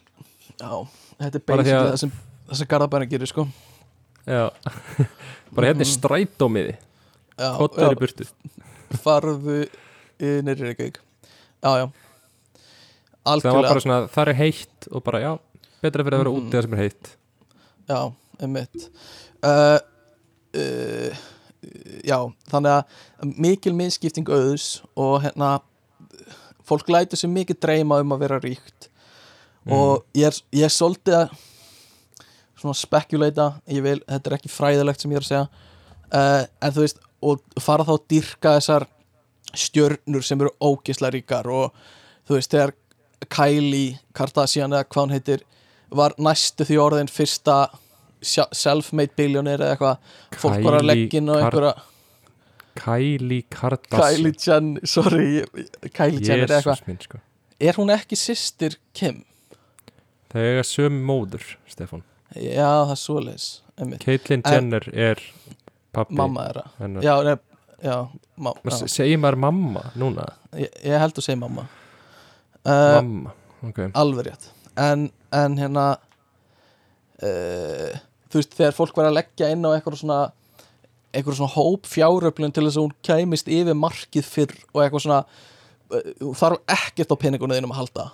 Já, 0.58 0.86
þetta 1.18 1.36
er 1.38 1.42
basically 1.46 1.72
að- 1.78 1.90
það 1.92 1.98
sem, 1.98 2.12
sem 2.52 2.66
Garðabærin 2.66 3.10
gerir 3.10 3.26
sko. 3.30 3.46
Já, 4.26 4.50
bara 5.54 5.66
hérna 5.70 5.84
er 5.84 5.88
Mhm. 5.88 5.94
strætómiði. 5.96 6.76
Kottar 7.58 7.94
í 7.94 7.98
burtu. 7.98 8.26
Farðu 9.02 9.68
nýri 10.20 10.60
Reykjavík. 10.68 10.98
Já, 11.62 11.70
já. 11.80 11.92
Það 13.24 13.80
svona, 13.80 14.08
það 14.12 14.28
er 14.28 14.34
heitt 14.34 14.88
og 14.92 15.04
bara, 15.04 15.18
já, 15.20 15.38
betra 15.82 16.04
fyrir 16.04 16.14
að 16.18 16.24
vera 16.24 16.30
Mhm. 16.30 16.40
úti 16.40 16.56
það 16.56 16.62
sem 16.62 16.74
er 16.74 16.82
heitt. 16.84 17.16
Já, 17.88 18.14
einmitt. 18.40 18.88
Uh, 19.42 19.78
uh, 20.54 21.16
Já, 22.04 22.18
þannig 22.50 22.74
að 22.74 23.38
mikil 23.40 23.72
minnskipting 23.72 24.26
auðs 24.28 24.82
og 25.00 25.22
hérna 25.22 25.60
fólk 26.68 26.90
lætur 26.92 27.16
sér 27.16 27.32
mikið 27.32 27.58
dreyma 27.60 28.00
um 28.00 28.12
að 28.12 28.18
vera 28.18 28.38
ríkt. 28.38 28.88
Og 29.72 30.04
ég 30.12 30.26
er, 30.28 30.36
ég 30.52 30.64
er 30.64 30.68
svolítið 30.68 31.16
að 31.22 31.30
svona 32.64 32.80
spekuleita 32.80 33.50
ég 33.68 33.84
vil, 33.84 33.98
þetta 34.08 34.30
er 34.30 34.36
ekki 34.38 34.52
fræðilegt 34.52 35.04
sem 35.04 35.12
ég 35.12 35.20
er 35.20 35.26
að 35.26 35.30
segja. 35.30 35.70
Uh, 36.14 36.42
en 36.64 36.74
þú 36.74 36.84
veist 36.84 37.00
og 37.24 37.62
fara 37.62 37.86
þá 37.86 37.94
að 37.96 38.06
dyrka 38.12 38.56
þessar 38.58 38.86
stjörnur 39.54 40.24
sem 40.26 40.40
eru 40.40 40.52
ógislega 40.64 41.14
ríkar 41.14 41.48
og 41.52 41.74
þú 42.26 42.38
veist 42.38 42.54
þegar 42.54 42.74
Kylie 43.32 43.98
Kardashian 44.16 44.74
eða 44.74 44.88
hvað 44.88 45.06
hún 45.06 45.14
heitir 45.14 45.44
var 45.94 46.14
næstu 46.20 46.66
því 46.66 46.78
orðin 46.82 47.10
fyrsta 47.12 47.58
self-made 48.24 49.14
billionaire 49.16 49.64
eða 49.64 49.74
eitthvað. 49.74 50.14
Fólk 50.40 50.64
bara 50.64 50.80
leggin 50.84 51.28
og 51.32 51.40
einhverja 51.40 51.74
Kylie 52.80 53.44
Kardashian. 53.52 54.16
Kylie 54.16 54.34
Jen, 54.40 54.72
sorry 54.96 55.28
Kylie 55.94 56.24
Jenner 56.24 56.48
eða 56.48 56.58
eitthvað. 56.60 56.88
Minn, 56.88 57.04
sko. 57.04 57.20
Er 57.62 57.78
hún 57.78 57.92
ekki 57.94 58.18
systir 58.18 58.80
Kim? 58.96 59.22
Það 60.32 60.50
eiga 60.50 60.66
sömu 60.66 61.04
móður, 61.06 61.46
Stefán 61.70 62.02
Já, 62.34 62.68
það 62.88 62.94
er 62.96 63.00
einmitt. 63.78 64.04
Caitlyn 64.04 64.42
En- 64.44 64.54
Jenner 64.54 64.88
er 64.94 65.20
pappi 65.94 66.14
mamma 66.18 66.46
já. 67.84 67.96
se- 68.80 68.88
Segir 68.96 69.18
maður 69.22 69.38
mamma 69.44 69.82
núna? 70.00 70.24
Ég, 70.58 70.70
ég 70.84 70.98
held 71.02 71.14
að 71.20 71.26
segja 71.28 71.38
mamma 71.40 71.66
uh, 72.64 73.00
mamma, 73.00 73.34
ok 73.68 73.78
alveg 73.94 74.26
rétt 74.30 74.48
en, 74.80 75.08
en 75.32 75.56
hérna 75.60 75.84
uh, 77.22 77.94
þú 78.30 78.40
veist 78.40 78.56
þegar 78.58 78.74
fólk 78.76 78.96
var 78.98 79.10
að 79.10 79.18
leggja 79.20 79.50
inn 79.54 79.64
á 79.66 79.70
eitthvað 79.76 80.00
svona 80.02 80.20
eitthvað 81.14 81.36
svona 81.38 81.54
hóp 81.54 81.86
fjáröflun 81.86 82.54
til 82.54 82.64
þess 82.66 82.78
að 82.80 82.86
hún 82.88 82.96
kæmist 83.06 83.50
yfir 83.54 83.76
markið 83.78 84.26
fyrr 84.26 84.54
og 84.72 84.82
eitthvað 84.82 85.04
svona 85.06 85.20
uh, 85.94 86.32
þarf 86.40 86.62
ekkert 86.78 87.14
á 87.14 87.16
peningunum 87.22 87.54
þínum 87.58 87.74
að 87.76 87.82
halda 87.84 88.06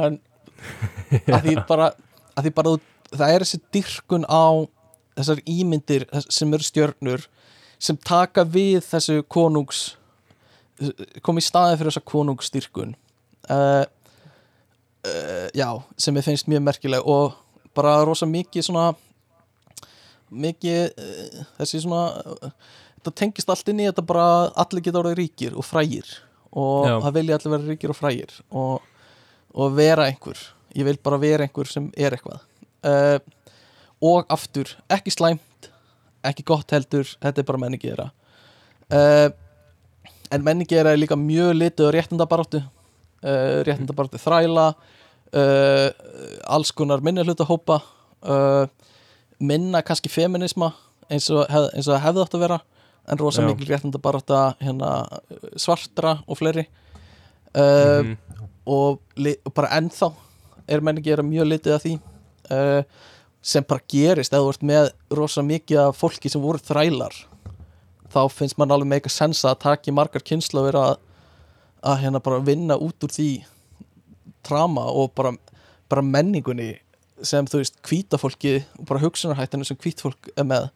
en 0.00 0.20
að 1.36 1.42
því 1.50 1.56
bara, 1.68 1.90
að 2.38 2.46
því 2.48 2.54
bara 2.56 2.72
þú- 2.76 2.92
það 3.12 3.32
er 3.32 3.44
þessi 3.44 3.60
dyrkun 3.74 4.26
á 4.28 4.66
þessar 5.16 5.42
ímyndir 5.48 6.06
sem 6.28 6.52
eru 6.52 6.66
stjörnur 6.66 7.26
sem 7.78 7.96
taka 7.96 8.44
við 8.44 8.80
þessu 8.86 9.22
konungs 9.32 9.96
kom 11.24 11.40
í 11.40 11.44
staði 11.44 11.78
fyrir 11.78 11.92
þessa 11.92 12.04
konungsstyrkun 12.04 12.94
uh, 13.52 13.84
uh, 15.06 15.48
já, 15.56 15.68
sem 15.96 16.16
ég 16.18 16.26
finnst 16.26 16.50
mjög 16.50 16.64
merkileg 16.66 17.08
og 17.08 17.36
bara 17.76 17.98
rosa 18.04 18.28
mikið 18.28 18.68
svona 18.68 18.90
mikið 20.28 20.82
uh, 20.90 21.44
þessi 21.60 21.84
svona 21.84 22.02
þetta 23.06 23.14
tengist 23.22 23.52
allt 23.52 23.72
inn 23.72 23.84
í 23.84 23.88
þetta 23.88 24.04
bara 24.04 24.26
allir 24.58 24.84
geta 24.84 25.00
orðið 25.00 25.20
ríkir 25.20 25.56
og 25.56 25.64
frægir 25.64 26.10
og 26.56 26.88
Já. 26.88 26.96
það 27.04 27.16
vilja 27.18 27.38
allir 27.38 27.52
vera 27.54 27.70
ríkir 27.70 27.92
og 27.92 27.98
frægir 27.98 28.36
og, 28.50 28.84
og 29.54 29.74
vera 29.76 30.06
einhver. 30.10 30.40
Ég 30.76 30.86
vil 30.88 30.98
bara 31.02 31.20
vera 31.20 31.46
einhver 31.46 31.68
sem 31.70 31.90
er 31.96 32.16
eitthvað 32.16 32.42
uh, 32.86 33.18
og 34.06 34.26
aftur, 34.32 34.70
ekki 34.92 35.12
slæmt 35.14 35.70
ekki 36.26 36.42
gott 36.46 36.72
heldur, 36.74 37.06
þetta 37.22 37.42
er 37.42 37.46
bara 37.48 37.60
menningi 37.62 37.90
þeirra 37.90 38.08
uh, 38.92 39.28
en 40.34 40.42
menningi 40.46 40.74
þeirra 40.74 40.94
er 40.96 41.00
líka 41.02 41.18
mjög 41.18 41.52
litið 41.60 41.90
á 41.90 41.94
réttindabaráttu 41.96 42.60
uh, 42.62 43.58
réttindabaráttu 43.68 44.20
þræla 44.22 44.66
uh, 44.74 45.88
alls 46.56 46.72
konar 46.74 47.04
minni 47.04 47.22
hluta 47.26 47.46
hópa 47.46 47.80
uh, 48.26 48.66
minna 49.38 49.82
kannski 49.86 50.10
feminisma 50.10 50.72
eins 51.12 51.28
og, 51.30 51.44
hef, 51.52 51.68
eins 51.76 51.86
og 51.92 52.00
hefði 52.02 52.24
átt 52.24 52.34
að 52.38 52.44
vera 52.48 52.58
en 53.06 53.20
rosa 53.20 53.44
Já. 53.44 53.46
mikil 53.52 53.68
réttindabaráttu 53.70 54.38
hérna, 54.64 54.90
svartra 55.62 56.18
og 56.26 56.40
fleiri 56.40 56.66
uh, 57.54 58.02
Mhm. 58.02 58.16
og, 58.66 58.98
og 59.46 59.52
bara 59.54 59.76
ennþá 59.78 60.10
er 60.66 60.82
menningi 60.82 61.12
þeirra 61.12 61.22
mjög 61.24 61.46
litið 61.52 61.76
að 61.76 61.84
því 61.84 61.92
uh, 62.54 62.82
sem 63.46 63.64
bara 63.66 63.84
gerist 63.90 64.34
eða 64.34 64.44
þú 64.44 64.52
ert 64.54 64.66
með 64.66 64.90
rosa 65.18 65.44
mikið 65.46 65.82
af 65.84 65.98
fólki 66.00 66.30
sem 66.32 66.42
voru 66.42 66.62
þrælar 66.62 67.14
þá 68.12 68.22
finnst 68.32 68.58
mann 68.58 68.72
alveg 68.74 68.90
meika 68.90 69.12
sensa 69.12 69.52
að 69.52 69.62
taki 69.66 69.94
margar 69.94 70.24
kynslu 70.26 70.62
að 70.62 70.68
vera 70.70 70.84
að, 70.90 70.96
að 71.92 72.00
hérna 72.04 72.22
bara 72.24 72.42
vinna 72.44 72.78
út 72.80 73.06
úr 73.06 73.12
því 73.12 73.30
trama 74.46 74.86
og 74.90 75.12
bara, 75.18 75.34
bara 75.90 76.04
menningunni 76.06 76.72
sem 77.24 77.46
þú 77.48 77.62
veist 77.62 77.78
hvíta 77.86 78.20
fólki 78.20 78.58
og 78.78 78.86
bara 78.88 79.02
hugsunarhættinu 79.02 79.66
sem 79.66 79.78
hvít 79.80 80.02
fólk 80.04 80.28
er 80.36 80.46
með. 80.46 80.68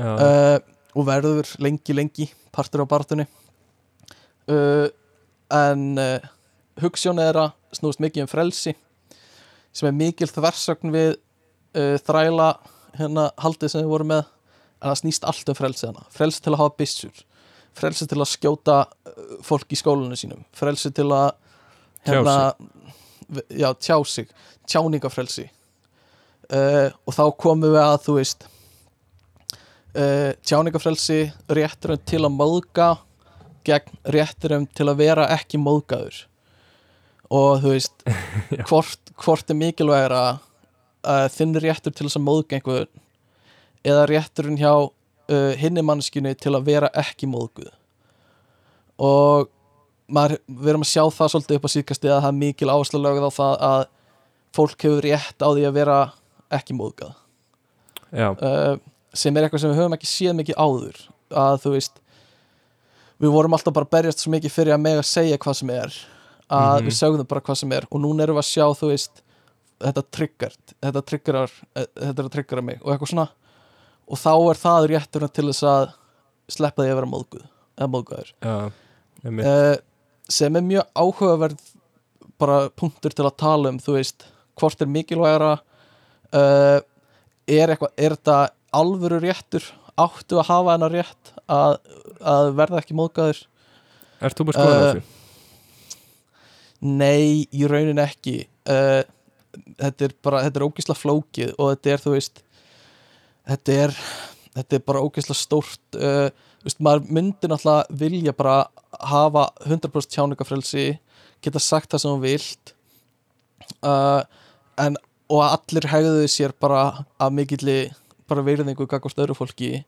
Uh, 0.00 0.58
og 0.96 1.06
verður 1.06 1.48
lengi 1.62 1.94
lengi 1.94 2.26
partur 2.54 2.82
á 2.82 2.86
barðunni 2.88 3.26
uh, 4.50 4.86
en 5.52 5.82
uh, 6.00 6.28
hugssjónu 6.80 7.22
er 7.22 7.38
að 7.38 7.50
snúst 7.76 8.00
mikið 8.02 8.24
um 8.24 8.30
frelsi 8.30 8.74
sem 9.72 9.88
er 9.90 9.96
mikil 9.96 10.28
þversögn 10.30 10.92
við 10.94 11.10
uh, 11.14 11.96
þræla 12.06 12.52
hérna 12.98 13.30
haldið 13.40 13.72
sem 13.72 13.84
við 13.84 13.92
vorum 13.92 14.12
með 14.14 14.22
en 14.80 14.88
það 14.88 15.00
snýst 15.02 15.26
allt 15.28 15.52
um 15.52 15.58
frelsi 15.58 15.88
hana 15.88 16.06
frelsi 16.14 16.42
til 16.42 16.54
að 16.54 16.62
hafa 16.62 16.76
byssur. 16.80 17.24
Frelsi 17.80 18.06
til 18.10 18.18
að 18.18 18.30
skjóta 18.32 18.78
uh, 18.86 19.34
fólk 19.46 19.72
í 19.72 19.78
skólanu 19.78 20.18
sínum. 20.18 20.42
Frelsi 20.56 20.92
til 20.94 21.08
að 21.14 21.34
hérna, 22.08 22.36
já, 23.48 23.68
tjá 23.76 23.96
sig. 24.08 24.30
Tjáningafrelsi. 24.70 25.46
Uh, 26.50 26.88
og 27.06 27.14
þá 27.14 27.24
komum 27.38 27.68
við 27.70 27.78
að 27.82 28.00
þú 28.08 28.16
veist 28.16 28.48
uh, 29.94 30.32
tjáningafrelsi 30.42 31.20
rétturum 31.52 32.02
til 32.08 32.24
að 32.24 32.34
móðga 32.34 32.88
gegn 33.68 34.00
rétturum 34.16 34.66
til 34.74 34.88
að 34.88 35.02
vera 35.04 35.28
ekki 35.36 35.60
móðgaður 35.60 36.24
og 37.30 37.62
þú 37.62 37.74
veist 37.74 38.06
hvort, 38.68 39.12
hvort 39.22 39.52
er 39.52 39.58
mikilvægara 39.58 40.24
uh, 40.38 41.26
þinn 41.32 41.54
réttur 41.62 41.94
til 41.94 42.08
þess 42.08 42.18
að 42.18 42.26
móðga 42.26 42.58
einhver 42.58 42.88
eða 43.86 44.08
rétturinn 44.10 44.58
hjá 44.60 44.72
uh, 44.74 45.52
hinni 45.60 45.84
mannskjunni 45.86 46.34
til 46.38 46.56
að 46.56 46.68
vera 46.68 46.90
ekki 46.98 47.30
móðguð? 47.30 47.70
Og 49.00 49.48
maður, 50.12 50.40
við 50.44 50.72
erum 50.72 50.84
að 50.84 50.92
sjá 50.92 51.04
það 51.16 51.32
svolítið 51.32 51.58
upp 51.58 51.70
á 51.70 51.74
síðkasti 51.76 52.10
að 52.10 52.20
það 52.20 52.30
er 52.32 52.38
mikil 52.42 52.70
áherslu 52.74 53.00
lögð 53.00 53.26
á 53.26 53.30
það 53.38 53.64
að 53.70 53.82
fólk 54.56 54.84
hefur 54.84 55.06
rétt 55.06 55.46
á 55.46 55.48
því 55.48 55.66
að 55.68 55.76
vera 55.78 55.98
ekki 56.50 56.74
móðgað. 56.74 57.14
Uh, 58.10 58.74
sem 59.14 59.36
er 59.36 59.46
eitthvað 59.46 59.62
sem 59.62 59.70
við 59.70 59.80
höfum 59.80 59.94
ekki 59.94 60.08
séð 60.10 60.36
mikið 60.40 60.58
áður 60.58 61.02
að 61.30 61.60
þú 61.62 61.74
veist 61.76 62.00
við 63.22 63.34
vorum 63.34 63.54
alltaf 63.54 63.74
bara 63.76 63.86
að 63.86 63.94
berjast 63.94 64.24
svo 64.24 64.32
mikið 64.34 64.54
fyrir 64.54 64.74
að 64.74 64.82
mega 64.82 65.04
segja 65.06 65.38
hvað 65.40 65.58
sem 65.60 65.70
er 65.74 65.98
að 66.50 66.80
Mhm. 66.80 66.86
við 66.88 66.96
sögðum 66.98 67.28
bara 67.30 67.40
hvað 67.46 67.56
sem 67.60 67.72
er 67.72 67.86
og 67.90 68.00
núna 68.02 68.22
erum 68.26 68.36
við 68.36 68.42
að 68.44 68.50
sjá 68.50 68.66
þú 68.80 68.88
veist 68.90 69.22
þetta 69.80 70.02
triggert, 70.12 70.74
þetta 70.82 71.02
triggerar 71.06 71.50
eh, 71.76 71.86
þetta 71.96 72.18
er 72.18 72.26
að 72.28 72.32
triggera 72.34 72.62
mig 72.62 72.80
og 72.82 72.92
eitthvað 72.92 73.12
svona 73.14 73.28
og 74.10 74.18
þá 74.18 74.32
er 74.50 74.58
það 74.64 74.88
rétturinn 74.90 75.32
til 75.32 75.46
þess 75.50 75.62
að 75.70 75.92
sleppa 76.50 76.82
því 76.82 76.90
að 76.90 76.98
vera 77.00 77.10
móðguð 77.14 77.44
eða 77.78 77.90
móðguður 77.94 78.32
einmitt. 79.24 79.46
uh, 79.46 79.76
sem 80.28 80.56
er 80.56 80.62
mjög 80.66 80.90
áhugaverð 80.98 81.60
bara 82.40 82.58
punktur 82.70 83.12
til 83.14 83.24
að 83.28 83.36
tala 83.36 83.68
um 83.70 83.78
þú 83.78 83.94
veist, 83.98 84.24
hvort 84.58 84.80
er 84.82 84.86
mikilvægara 84.90 85.52
uh, 86.34 86.80
er 87.46 87.72
eitthvað 87.74 87.94
er 87.96 88.16
þetta 88.16 88.38
alvöru 88.72 89.20
réttur 89.22 89.64
áttu 90.00 90.38
að 90.40 90.46
hafa 90.50 90.74
hennar 90.74 90.92
rétt 90.94 91.32
að, 91.50 91.78
að 92.22 92.52
verða 92.58 92.80
ekki 92.82 92.96
móðgæður 92.98 93.40
Ert 94.20 94.36
þú 94.38 94.44
með 94.50 94.58
skoðan 94.58 94.76
á 94.76 94.80
Uh, 94.80 94.92
þessu? 94.92 95.19
Nei, 96.80 97.46
í 97.52 97.66
raunin 97.68 98.00
ekki. 98.00 98.42
Uh, 98.68 99.02
Þetta 99.80 100.06
er 100.06 100.12
bara 100.22 100.42
þetta 100.46 100.60
er 100.60 100.64
ógisla 100.66 100.94
flókið 100.94 101.54
og 101.58 101.72
þetta 101.72 101.90
er 101.90 102.02
þú 102.04 102.12
veist 102.14 102.36
þetta 103.50 103.78
er, 103.84 103.94
þetta 104.54 104.76
er 104.76 104.84
bara 104.86 105.02
ógisla 105.02 105.34
stórt 105.34 105.98
uh, 105.98 106.28
veist, 106.62 106.78
maður 106.78 107.08
myndi 107.10 107.50
náttúrulega 107.50 107.98
vilja 108.02 108.34
bara 108.36 108.56
hafa 109.10 109.48
100% 109.66 110.14
tjáningafrelsi 110.14 110.84
geta 111.42 111.62
sagt 111.62 111.90
það 111.90 112.04
sem 112.04 112.14
hún 112.14 112.22
vilt 112.22 112.74
uh, 113.82 114.22
en 114.78 115.00
og 115.30 115.42
að 115.46 115.56
allir 115.56 115.90
hegðuðu 115.96 116.30
sér 116.30 116.54
bara 116.62 116.84
að 117.18 117.34
mikilli 117.38 117.78
bara 118.30 118.46
virðingu 118.46 118.86
gagvart 118.90 119.18
öðru 119.22 119.36
fólki. 119.38 119.84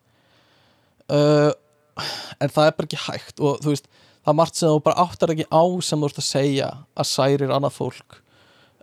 En 1.11 2.51
það 2.51 2.69
er 2.69 2.77
bara 2.77 2.87
ekki 2.87 3.01
hægt 3.07 3.43
og 3.43 3.59
þú 3.63 3.73
veist 3.73 3.89
það 4.23 4.33
er 4.33 4.39
margt 4.39 4.59
sem 4.59 4.71
þú 4.71 4.83
bara 4.87 5.05
áttar 5.07 5.33
ekki 5.35 5.47
á 5.51 5.63
sem 5.83 6.01
þú 6.03 6.09
ert 6.11 6.21
að 6.23 6.29
segja 6.29 6.69
að 6.95 7.09
særir 7.11 7.53
annað 7.55 7.77
fólk 7.79 8.19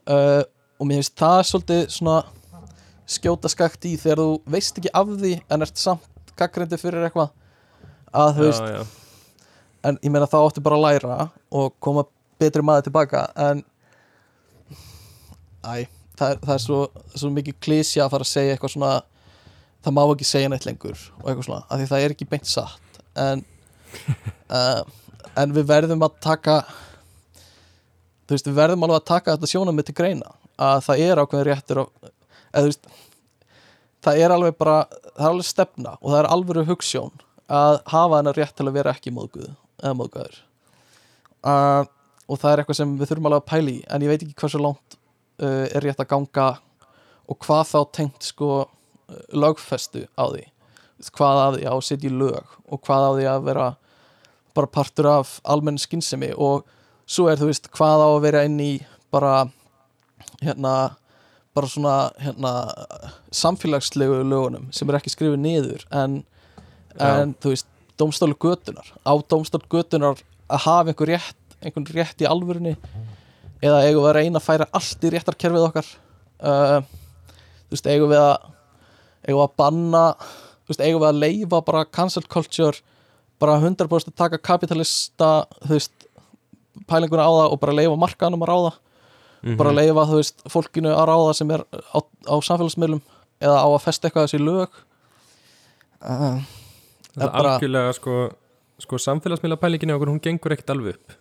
uh, 0.10 0.44
og 0.80 0.88
mér 0.90 1.00
finnst 1.02 1.16
það 1.20 1.42
svolítið 1.50 1.84
svona 1.96 2.18
skjóta 3.10 3.50
skakt 3.50 3.88
í 3.90 3.96
þegar 4.00 4.22
þú 4.22 4.30
veist 4.54 4.78
ekki 4.80 4.92
af 4.94 5.12
því 5.20 5.34
en 5.50 5.66
ert 5.66 5.80
samt 5.82 6.34
gaggrindi 6.40 6.78
fyrir 6.80 7.08
eitthvað 7.08 7.32
að 8.16 8.36
þú 8.38 8.46
veist, 8.48 8.64
Já, 8.64 8.78
já. 8.80 8.84
en 9.90 9.98
ég 10.06 10.14
meina 10.14 10.28
þá 10.30 10.38
áttu 10.44 10.64
bara 10.66 10.78
að 10.80 10.86
læra 10.88 11.18
og 11.56 11.74
koma 11.84 12.06
betri 12.40 12.64
maður 12.66 12.88
tilbaka 12.90 13.26
en 13.50 13.64
æ, 15.64 15.88
það 16.20 16.34
er, 16.36 16.40
það 16.46 16.54
er 16.56 16.64
svo, 16.64 16.80
svo 17.16 17.32
mikið 17.36 17.58
klísja 17.64 18.06
að 18.06 18.14
fara 18.16 18.28
að 18.28 18.32
segja 18.32 18.56
eitthvað 18.56 18.74
svona 18.76 18.94
það 19.84 19.96
má 19.96 20.02
ekki 20.06 20.28
segja 20.28 20.52
neitt 20.52 20.68
lengur 20.68 20.96
og 21.20 21.28
eitthvað 21.30 21.46
svona, 21.50 21.62
af 21.68 21.80
því 21.82 21.90
það 21.92 22.06
er 22.06 22.16
ekki 22.16 22.30
beint 22.32 22.50
satt 22.50 23.02
en 23.20 23.44
uh, 24.56 24.82
en 25.38 25.54
við 25.56 25.68
verðum 25.70 26.06
að 26.06 26.18
taka 26.24 26.56
þú 28.28 28.36
veist, 28.36 28.50
við 28.50 28.58
verðum 28.58 28.86
alveg 28.86 29.02
að 29.02 29.10
taka 29.12 29.36
þetta 29.36 29.52
sjónum 29.52 29.84
til 29.86 29.98
greina 29.98 30.34
að 30.60 30.84
það 30.88 31.04
er 31.06 31.22
ákveðin 31.22 31.48
réttur 31.50 31.84
og, 31.84 32.10
eða 32.54 32.66
veist 32.68 32.90
það 34.06 34.24
er 34.24 34.36
alveg 34.36 34.58
bara, 34.60 34.80
það 35.16 35.26
er 35.26 35.32
alveg 35.34 35.50
stefna 35.50 35.96
og 36.00 36.10
það 36.10 36.20
er 36.22 36.32
alvöru 36.36 36.66
hugssjón 36.70 37.24
að 37.50 37.80
hafa 37.90 38.20
hennar 38.20 38.38
rétt 38.38 38.56
til 38.58 38.68
að 38.70 38.78
vera 38.78 38.96
ekki 38.96 39.14
móðguð 39.16 39.50
eða 39.50 39.96
móðgæður 40.00 40.42
uh, 41.44 41.84
og 42.30 42.42
það 42.42 42.52
er 42.52 42.64
eitthvað 42.64 42.82
sem 42.82 42.98
við 43.00 43.12
þurfum 43.12 43.30
alveg 43.30 43.44
að 43.44 43.52
pæla 43.54 43.74
í 43.74 43.80
en 43.90 44.06
ég 44.06 44.14
veit 44.14 44.26
ekki 44.26 44.42
hversu 44.44 44.62
langt 44.62 45.00
uh, 45.42 45.66
er 45.70 45.86
rétt 45.86 46.04
að 46.04 46.12
ganga 46.14 46.50
og 47.30 47.38
hvað 47.46 47.66
þá 47.70 47.80
tengt 47.94 48.26
sko 48.26 48.52
lögfestu 49.34 50.06
á 50.18 50.26
því. 50.30 50.46
Hvað 51.16 51.42
að 51.42 51.58
því 51.58 51.70
á 51.72 51.76
setja 51.86 52.10
í 52.10 52.16
lög 52.20 52.56
og 52.68 52.82
hvað 52.86 53.06
á 53.06 53.12
því 53.16 53.28
að 53.32 53.46
vera 53.48 53.68
bara 54.60 54.72
partur 54.72 55.10
af 55.10 55.38
almenn 55.48 55.80
skynsemi 55.82 56.34
og 56.36 56.68
svo 57.10 57.30
er 57.32 57.40
þú 57.40 57.50
veist 57.50 57.72
hvað 57.74 58.06
á 58.06 58.10
að 58.10 58.24
vera 58.28 58.46
inn 58.48 58.60
í 58.62 58.74
bara 59.14 59.50
hérna 60.44 60.74
bara 61.56 61.68
svona 61.68 61.96
hérna 62.22 62.54
samfélagslegu 63.34 64.22
lögunum 64.24 64.70
sem 64.76 64.90
er 64.90 65.00
ekki 65.00 65.14
skrifið 65.16 65.42
niður 65.42 65.86
en, 65.96 66.22
en 67.02 67.36
þú 67.42 67.56
veist 67.56 67.70
dómstólu 68.00 68.38
götunar 68.40 68.94
á 69.04 69.14
dómstólu 69.32 69.68
götunar 69.72 70.22
að 70.50 70.66
hafa 70.66 70.94
einhver 70.94 71.14
rétt 71.16 71.58
einhvern 71.60 71.90
rétt 71.92 72.22
í 72.24 72.28
alvörunni 72.30 72.76
eða 73.60 73.82
eigum 73.88 74.04
við 74.06 74.10
að 74.12 74.18
reyna 74.20 74.40
að 74.40 74.46
færa 74.46 74.68
allt 74.76 75.04
í 75.04 75.12
réttarkerfið 75.12 75.66
okkar? 75.66 75.88
Uh, 76.40 76.80
þú 77.68 77.76
veist 77.76 77.90
eigum 77.92 78.14
við 78.14 78.22
að 78.22 78.36
eigum 79.26 79.40
við 79.42 79.44
að 79.44 79.58
banna 79.60 80.04
þú 80.22 80.72
veist 80.72 80.86
eigum 80.86 81.04
við 81.04 81.10
að 81.10 81.22
leifa 81.26 81.62
bara 81.68 81.88
cancel 81.98 82.24
culture 82.32 82.80
bara 83.40 83.58
100% 83.62 84.12
að 84.12 84.16
taka 84.20 84.38
kapitalista 84.38 85.30
þú 85.64 85.72
veist 85.78 86.06
pælinguna 86.90 87.24
á 87.26 87.32
það 87.32 87.54
og 87.54 87.60
bara 87.62 87.76
leifa 87.78 87.96
markanum 88.00 88.44
að 88.46 88.52
ráða. 88.52 88.72
Mhm. 89.44 89.56
bara 89.58 89.72
leifa 89.72 90.04
þú 90.10 90.18
veist 90.20 90.42
fólkinu 90.52 90.92
að 90.92 91.08
ráða 91.08 91.34
sem 91.36 91.52
er 91.56 91.62
á, 91.96 92.00
á 92.28 92.36
samfélagsmiðlum 92.44 93.02
eða 93.40 93.58
á 93.64 93.68
að 93.72 93.82
festa 93.86 94.08
eitthvað 94.10 94.28
þessi 94.28 94.40
lög. 94.44 94.70
Uh, 96.04 96.42
Það 97.16 97.24
er 97.24 97.32
bara- 97.32 97.54
algjörlega 97.58 97.94
sko, 97.96 98.16
sko 98.80 98.96
samfélagsmiðla 98.98 99.58
pælingin 99.60 99.92
okkur, 99.96 100.12
hún 100.12 100.22
gengur 100.24 100.52
ekkert 100.56 100.70
alveg 100.76 100.94
upp. 100.96 101.16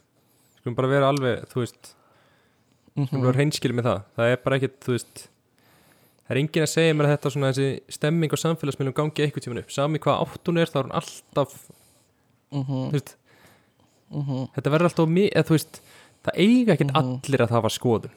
Skulum 0.58 0.74
bara 0.76 0.88
vera 0.88 1.08
alveg, 1.12 1.46
þú 1.50 1.62
veist 1.64 1.94
Skulum 3.06 3.22
bara 3.24 3.38
reynskil 3.38 3.72
með 3.72 3.84
það. 3.88 4.02
Það 4.18 4.32
er 4.32 4.36
bara 4.44 4.56
ekkert, 4.58 4.80
þú 4.84 4.94
veist 4.98 5.28
Það 6.28 6.36
er 6.36 6.40
enginn 6.42 6.62
að 6.66 6.68
segja 6.74 6.92
mér 6.94 7.06
að 7.06 7.12
þetta 7.16 7.30
svona 7.32 7.50
þessi 7.56 7.68
stemming 7.88 8.28
á 8.28 8.36
samfélagsmiðlum 8.36 8.94
gangi 8.98 9.22
eitthvað 9.24 9.44
tíman 9.46 9.60
upp. 9.62 9.70
Sami 9.72 9.98
hvað 9.98 10.18
átt 10.26 10.44
hún 10.50 10.58
er, 10.60 10.66
þá 10.68 10.76
er 10.76 10.84
hún 10.84 10.96
alltaf 10.98 11.54
mm 12.52 12.64
þú 12.68 12.92
veist, 12.96 13.14
Þetta 14.08 14.70
verður 14.72 14.88
alltaf 14.88 15.10
eða, 15.20 15.48
veist, 15.52 15.80
Það 16.24 16.38
eiga 16.42 16.74
ekkert 16.74 16.92
Mhm. 16.94 17.20
allir 17.28 17.42
að 17.44 17.50
hafa 17.54 17.68
skoðun. 17.70 18.14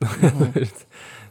Veist, 0.54 0.84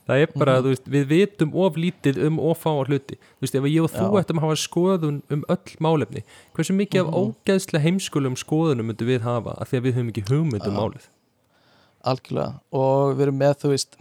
Það 0.10 0.22
er 0.24 0.32
bara, 0.42 0.56
þú 0.66 0.72
veist, 0.74 0.88
við 0.90 1.04
vitum 1.08 1.52
of 1.56 1.76
lítið 1.78 2.18
um 2.26 2.40
of 2.42 2.58
fáa 2.64 2.82
hluti. 2.90 3.16
Ef 3.42 3.54
ég 3.54 3.84
og 3.84 3.92
þú 3.94 4.18
ættum 4.20 4.40
að 4.42 4.46
hafa 4.48 4.58
skoðun 4.58 5.22
um 5.30 5.44
öll 5.48 5.76
málefni 5.80 6.24
Hversu 6.58 6.74
mikið 6.74 7.06
af 7.06 7.14
ógeðslega 7.14 7.84
heimskulum 7.86 8.36
skoðunum 8.36 8.90
myndum 8.90 9.08
við 9.08 9.22
hafa 9.22 9.54
af 9.62 9.70
því 9.70 9.78
að 9.80 9.86
við 9.86 9.94
höfum 10.00 10.10
ekki 10.12 10.26
hugmynd 10.32 10.66
um 10.68 10.74
málið? 10.82 11.06
Algjörlega. 12.10 12.60
Og 12.74 13.14
við 13.16 13.22
erum 13.28 13.38
með 13.40 13.56
þú 13.62 13.72
veist 13.76 13.98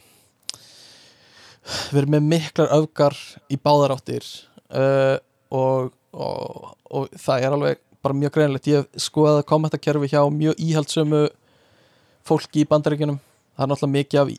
við 1.92 2.00
erum 2.02 2.14
með 2.16 2.28
miklar 2.32 2.72
öfgar 2.78 3.16
í 3.52 3.58
báðar 3.60 3.94
áttir 3.98 4.24
uh, 4.72 5.18
og, 5.52 5.92
og, 6.16 6.72
og 6.88 7.08
það 7.20 7.44
er 7.44 7.56
alveg 7.58 7.82
bara 8.02 8.14
mjög 8.14 8.36
greinlegt 8.36 8.70
ég 8.70 8.82
hef 8.82 9.08
skoðað 9.08 9.44
kommentakerfi 9.48 10.12
hjá 10.12 10.22
mjög 10.30 10.54
íhaldsömu 10.58 11.26
fólki 12.28 12.62
í 12.62 12.68
bandaríkjunum. 12.68 13.18
Það 13.56 13.64
er 13.64 13.70
náttúrulega 13.72 13.96
mikið 13.98 14.20
af 14.20 14.32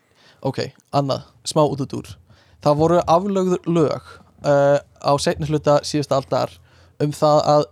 ok, 0.50 0.60
annað, 0.96 1.24
smá 1.44 1.66
út 1.66 1.82
út 1.84 1.94
úr 1.94 2.18
það 2.64 2.80
voru 2.80 3.02
aflögður 3.08 3.70
lög 3.70 4.12
uh, 4.44 4.78
á 4.80 5.12
seinni 5.22 5.48
hluta 5.50 5.80
síðasta 5.88 6.20
aldar 6.20 6.56
um 7.04 7.14
það 7.16 7.42
að 7.54 7.68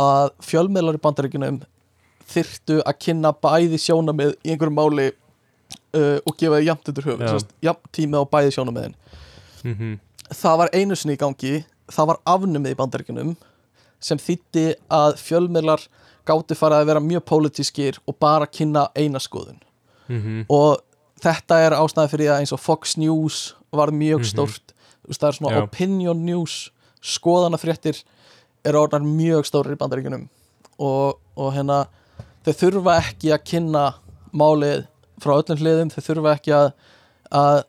að 0.00 0.28
fjölmiðlar 0.46 0.96
í 0.96 1.02
bandaríkjunum 1.02 1.56
þyrftu 2.30 2.78
að 2.86 3.00
kynna 3.04 3.32
bæði 3.34 3.80
sjónamið 3.82 4.36
í 4.46 4.52
einhverju 4.52 4.74
máli 4.74 5.08
uh, 5.10 6.18
og 6.22 6.36
gefa 6.38 6.60
þið 6.60 6.68
jafnt 6.68 6.90
undir 6.92 7.08
höfuð. 7.08 7.24
Já. 7.26 7.32
sérst, 7.34 7.50
jafn 7.66 7.90
tími 7.96 8.22
á 8.22 8.24
bæði 8.30 8.54
sjónamiðin 8.54 8.94
mm 9.64 9.74
-hmm. 9.74 9.98
það 10.30 10.58
var 10.62 10.72
einu 10.72 10.96
sinni 10.96 11.18
í 11.18 11.20
gangi. 11.20 11.64
Það 11.90 12.06
var 12.06 12.18
afnumið 12.24 12.70
í 12.70 12.78
bandaríkunum 12.78 13.36
sem 14.00 14.18
þýtti 14.18 14.74
að 14.90 15.16
fjölmiðlar 15.20 15.86
gátu 16.26 16.54
farið 16.56 16.82
að 16.82 16.86
vera 16.86 17.00
mjög 17.00 17.24
pólitískir 17.28 17.98
og 18.08 18.18
bara 18.20 18.46
kynna 18.46 18.88
eina 18.96 19.18
skoðun 19.18 19.60
Mhm. 20.08 20.46
og 20.50 20.80
þetta 21.22 21.58
er 21.66 21.72
ástæði 21.78 22.10
fyrir 22.10 22.30
að 22.32 22.40
eins 22.40 22.52
og 22.52 22.60
Fox 22.60 22.96
News 22.96 23.54
var 23.72 23.90
mjög 23.90 24.20
Mhm. 24.20 24.30
stórt 24.32 24.72
Þú 25.00 25.08
veist, 25.08 25.20
það 25.20 25.28
er 25.28 25.32
svona 25.38 25.56
Já. 25.56 25.62
opinion 25.62 26.24
news 26.24 26.70
skoðanafréttir 27.02 28.02
eru 28.64 28.78
orðnar 28.86 29.02
mjög 29.02 29.46
stórir 29.48 29.72
í 29.74 29.78
bandaríkunum 29.80 30.28
og, 30.78 31.18
og 31.36 31.52
hérna 31.54 31.86
þau 32.44 32.52
þurfa 32.60 32.98
ekki 33.00 33.32
að 33.34 33.44
kynna 33.44 33.84
málið 34.32 34.86
frá 35.20 35.34
öllum 35.42 35.58
hliðum 35.58 35.90
þau 35.90 36.02
þurfa 36.06 36.34
ekki 36.36 36.52
að, 36.56 36.72
að 37.32 37.64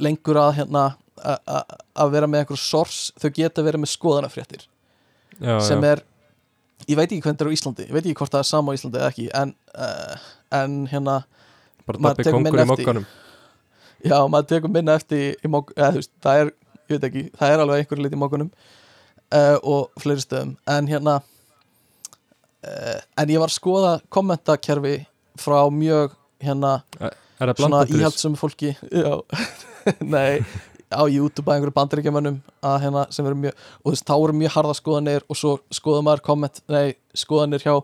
lengur 0.00 0.36
að 0.36 0.54
hérna 0.60 0.84
að 1.20 2.10
vera 2.14 2.26
með 2.30 2.44
einhver 2.44 2.56
sors 2.62 3.12
þau 3.20 3.30
geta 3.36 3.62
verið 3.66 3.82
með 3.84 3.92
skoðanafréttir 3.96 4.66
já, 5.40 5.56
sem 5.66 5.84
er 5.88 6.04
ég 6.88 6.98
veit 6.98 7.08
ekki 7.08 7.22
hvernig 7.24 7.40
það 7.40 7.46
er 7.46 7.52
á 7.52 7.56
Íslandi 7.56 7.86
ég 7.88 7.94
veit 7.96 8.04
ekki 8.04 8.18
hvort 8.20 8.34
það 8.34 8.44
er 8.44 8.50
sama 8.50 8.72
á 8.72 8.76
Íslandi 8.78 9.00
eða 9.00 9.10
ekki 9.12 9.26
en, 9.40 9.54
uh, 9.74 10.28
en 10.60 10.76
hérna 10.90 11.16
bara 11.86 11.98
maður 11.98 12.20
dabbi 12.20 12.28
tekur 12.28 12.38
kongur 12.40 12.64
í 12.64 12.70
mokkanum 12.74 13.10
Já, 14.00 14.16
maður 14.32 14.46
tekur 14.54 14.72
minna 14.72 14.94
eftir 14.96 15.34
í, 15.44 15.48
mók, 15.52 15.74
eða, 15.76 15.90
þú 15.92 16.00
veist, 16.00 16.12
það 16.24 16.38
er, 16.40 16.52
ég 16.88 16.94
veit 16.94 17.02
ekki, 17.10 17.24
það 17.36 17.50
er 17.52 17.62
alveg 17.64 17.82
einhverju 17.82 18.04
lit 18.06 18.14
í 18.16 18.20
mókunum 18.20 18.48
uh, 18.50 19.56
og 19.60 20.00
fleiri 20.00 20.24
stöðum 20.24 20.54
en 20.72 20.88
hérna 20.90 21.18
uh, 22.64 22.98
en 23.20 23.34
ég 23.34 23.42
var 23.42 23.52
að 23.52 23.58
skoða 23.58 23.92
kommentakerfi 24.12 24.96
frá 25.40 25.60
mjög 25.74 26.16
hérna 26.40 26.78
er 27.00 27.12
það 27.52 27.60
svona 27.60 27.84
íhaldsum 27.88 28.36
fólki 28.40 28.72
já, 28.88 29.20
nei 30.16 30.40
á 30.90 31.02
YouTube 31.06 31.46
að 31.46 31.56
einhverju 31.56 31.76
bandaríkjamönnum 31.76 32.38
að 32.66 32.78
hérna 32.84 33.04
sem 33.14 33.26
eru 33.26 33.38
mjög, 33.38 33.58
og 33.80 33.84
þú 33.84 33.94
veist, 33.94 34.06
þá 34.08 34.14
eru 34.16 34.36
mjög 34.40 34.54
harða 34.56 34.76
skoðanir 34.78 35.26
og 35.26 35.38
svo 35.38 35.52
skoða 35.74 36.02
maður 36.06 36.24
komment 36.26 36.62
nei, 36.70 36.96
skoðanir 37.14 37.62
hjá 37.62 37.76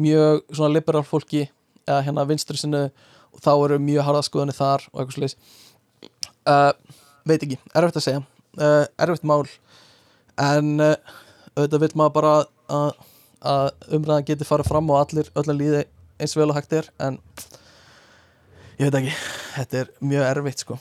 mjög 0.00 0.40
svona 0.48 0.72
liberal 0.72 1.04
fólki 1.04 1.44
eða 1.84 2.00
hérna 2.06 2.24
vinstri 2.28 2.58
sinni 2.58 2.86
og 2.88 3.42
þá 3.44 3.52
eru 3.54 3.80
mjög 3.84 4.08
harða 4.08 4.24
skoðanir 4.24 4.56
þar 4.56 4.86
og 4.92 5.02
eitthvað 5.02 5.18
sliðis 5.18 5.36
uh, 6.48 6.72
veit 7.28 7.44
ekki, 7.44 7.58
erfitt 7.74 8.00
að 8.00 8.06
segja. 8.06 8.22
Uh, 8.58 8.84
erfitt 9.04 9.26
mál. 9.28 9.44
En 10.40 10.76
uh, 10.82 10.94
auðvitað 11.54 11.84
vil 11.84 11.92
maður 12.00 12.16
bara 12.16 12.32
að, 12.74 13.02
að 13.44 13.92
umræðan 13.98 14.28
geti 14.30 14.48
farið 14.48 14.70
fram 14.70 14.90
og 14.90 15.02
allir 15.02 15.30
öllum 15.38 15.60
líði 15.60 15.84
eins 16.18 16.36
vel 16.38 16.48
og 16.48 16.56
hægt 16.56 16.74
er 16.78 16.88
en 17.02 17.18
ég 18.78 18.88
veit 18.88 18.98
ekki, 18.98 19.14
þetta 19.54 19.80
er 19.82 19.92
mjög 20.02 20.26
erfitt 20.30 20.64
sko 20.64 20.78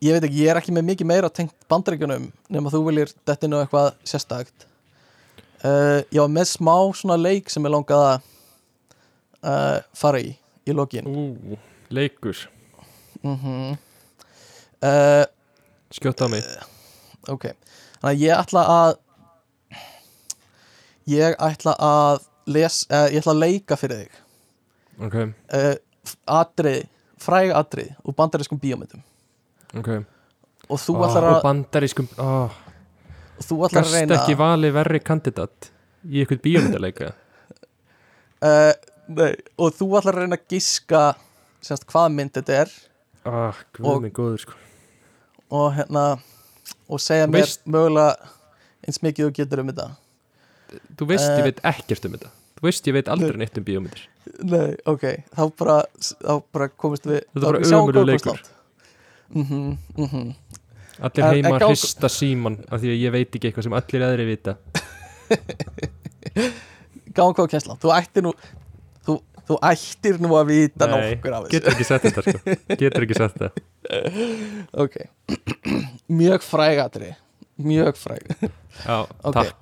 ég 0.00 0.16
veit 0.16 0.24
ekki, 0.24 0.40
ég 0.40 0.50
er 0.52 0.60
ekki 0.60 0.74
með 0.74 0.86
mikið 0.90 1.08
meira 1.10 1.30
tengt 1.32 1.54
bandaríkjunum 1.70 2.30
nema 2.52 2.72
þú 2.72 2.82
viljir 2.88 3.12
dettinu 3.28 3.60
eitthvað 3.60 3.92
sérstakt. 4.08 4.66
Uh, 5.60 6.00
ég 6.08 6.20
var 6.22 6.30
með 6.32 6.46
smá 6.54 6.76
svona 6.96 7.18
leik 7.20 7.50
sem 7.52 7.64
ég 7.68 7.74
langaði 7.74 8.14
að 8.14 8.22
uh, 9.44 9.82
fara 9.96 10.22
í 10.24 10.30
í 10.64 10.76
lokin. 10.76 11.04
Ú, 11.08 11.58
leikur. 11.92 12.46
Mm 13.20 13.76
uh, 14.80 15.24
Skjóta 15.90 16.24
á 16.24 16.32
mig. 16.32 16.44
ok, 17.28 17.50
þannig 18.00 18.14
að 18.14 18.20
ég 18.22 18.38
ætla 18.38 18.62
að 18.72 18.92
ég 21.10 21.36
ætla 21.42 21.74
að 21.76 22.24
les, 22.46 22.86
uh, 22.88 23.08
ég 23.10 23.20
ætla 23.20 23.34
að 23.34 23.42
leika 23.42 23.76
fyrir 23.76 24.04
þig. 24.04 24.20
Ok, 25.00 25.16
uh, 25.58 25.74
atrið, 26.40 26.86
fræg 27.20 27.52
atrið 27.52 27.92
úr 28.04 28.16
bandarískum 28.16 28.60
bíómyndum 28.62 29.02
ok. 29.78 29.88
Og 30.70 30.78
þú 30.78 30.94
Ó, 30.96 31.02
ætlar 31.06 31.24
Og 31.26 31.36
að, 31.36 31.42
bandarískum 31.44 32.08
oh, 32.18 32.50
og 33.38 33.44
þú 33.46 33.58
ætlar 33.66 33.84
að 33.86 33.94
reyna 33.96 34.18
ekki 34.20 34.36
valið 34.38 34.72
verri 34.76 35.00
kandidat 35.02 35.70
Í 36.06 36.22
eitthvað 36.22 36.42
bíómyndaleika? 36.46 37.10
Uh, 38.40 38.72
nei, 39.18 39.34
og 39.60 39.74
þú 39.76 39.88
ætlar 40.00 40.16
að 40.16 40.22
reyna 40.24 40.38
að 40.40 40.46
giska 40.54 41.02
semst, 41.60 41.84
hvað 41.90 42.12
mynd 42.16 42.32
þetta 42.38 42.54
er. 42.62 42.70
Ah, 43.28 43.58
Og- 43.84 44.06
góður 44.16 44.38
sko. 44.46 44.54
og 45.52 45.74
hérna 45.76 46.04
og 46.88 47.00
segja 47.02 47.26
Þú 47.26 47.32
mér 47.34 47.42
veist- 47.44 47.66
mögulega 47.66 48.30
eins 48.86 49.00
mikið 49.04 49.26
þú 49.26 49.32
getur 49.36 49.60
um 49.60 49.68
þetta. 49.72 49.88
Þú 50.96 51.06
veist 51.10 51.28
Eh. 51.28 51.36
ég 51.40 51.44
veit 51.50 51.60
ekkert 51.66 52.04
um 52.06 52.12
þetta. 52.16 52.30
Þú 52.60 52.62
veist 52.68 52.86
ég 52.86 52.94
veit 52.96 53.08
aldrei 53.12 53.36
neitt 53.36 53.58
um 53.58 53.64
bíómyndir. 53.64 54.06
Nei, 54.44 54.76
ok, 54.86 55.04
þá 55.36 55.42
bara 55.58 55.76
þá 56.00 56.42
bara 56.52 56.68
komist 56.68 57.04
við 57.04 57.20
Þetta 57.34 57.36
er 57.36 57.52
bara 57.52 58.16
þá- 58.16 58.50
leikur. 59.34 59.40
langt. 59.40 59.78
Mhm, 59.96 60.06
mhm. 60.06 60.34
Allir 61.00 61.24
heima 61.24 61.54
að 61.56 61.68
hrista 61.70 62.08
síman 62.12 62.58
af 62.68 62.80
því 62.82 62.88
að 62.92 62.98
ég 63.00 63.12
veit 63.14 63.30
ekki 63.36 63.48
eitthvað 63.48 63.64
sem 63.68 63.76
allir 63.78 64.02
aðri 64.04 64.24
vita 64.28 64.56
gáum 67.16 67.34
hvað 67.34 67.48
kemst 67.54 67.68
langt 67.70 67.80
þú 67.82 67.92
ættir 67.94 68.24
nú 68.26 68.32
þú, 69.06 69.14
þú 69.48 69.56
ættir 69.70 70.18
nú 70.20 70.34
að 70.36 70.50
vita 70.50 70.88
Nei, 70.90 70.96
nokkur 71.14 71.36
af 71.38 71.48
getur 71.52 71.72
ekki 71.72 71.86
sett 71.88 72.04
þetta 72.04 72.24
sko 72.26 72.56
Getur 72.82 73.06
ekki 73.06 73.16
sett 73.18 73.38
þetta 73.38 73.50
ok 74.84 74.98
mjög 76.20 76.44
fræg 76.46 76.82
atrið 76.84 77.14
mjög 77.60 77.96
fræg 78.00 78.28
Já, 78.84 78.98
Ok. 79.22 79.34
takk 79.36 79.60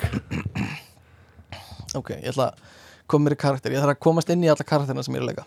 ok, 1.99 2.11
ég 2.19 2.29
ætla 2.33 2.51
að 2.51 2.67
koma 3.09 3.29
mér 3.29 3.37
í 3.39 3.41
karakter 3.41 3.73
ég 3.75 3.81
þarf 3.85 3.95
að 3.97 4.03
komast 4.05 4.29
inn 4.35 4.43
í 4.45 4.51
alla 4.53 4.67
karakterina 4.69 5.05
sem 5.07 5.15
ég 5.17 5.23
er 5.23 5.29
að 5.29 5.31
leika 5.33 5.47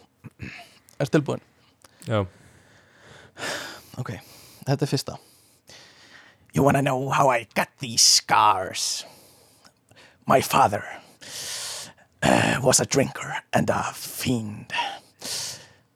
er 1.02 1.12
tilbúin? 1.14 1.44
Já, 2.08 2.24
ok, 3.98 4.16
þetta 4.66 4.86
er 4.86 4.90
fyrsta 4.90 5.18
You 6.54 6.64
wanna 6.64 6.82
know 6.82 7.10
how 7.10 7.30
I 7.30 7.48
got 7.56 7.70
these 7.80 8.02
scars? 8.02 9.06
My 10.26 10.42
father 10.42 10.84
uh, 12.22 12.60
was 12.62 12.80
a 12.80 12.86
drinker 12.86 13.44
and 13.54 13.70
a 13.70 13.92
fiend. 13.94 14.74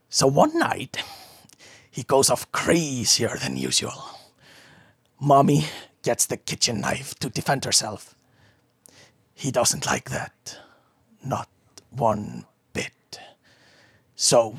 So 0.09 0.27
one 0.27 0.57
night, 0.57 1.03
he 1.91 2.03
goes 2.03 2.30
off 2.30 2.49
crazier 2.51 3.35
than 3.38 3.57
usual. 3.57 4.15
Mommy 5.19 5.65
gets 6.03 6.26
the 6.26 6.38
kitchen 6.38 6.80
knife 6.81 7.15
to 7.15 7.30
defend 7.30 7.65
herself. 7.65 8.15
He 9.34 9.51
doesn't 9.51 9.85
like 9.85 10.09
that. 10.09 10.57
Not 11.23 11.49
one 11.89 12.45
bit. 12.73 13.19
So, 14.15 14.55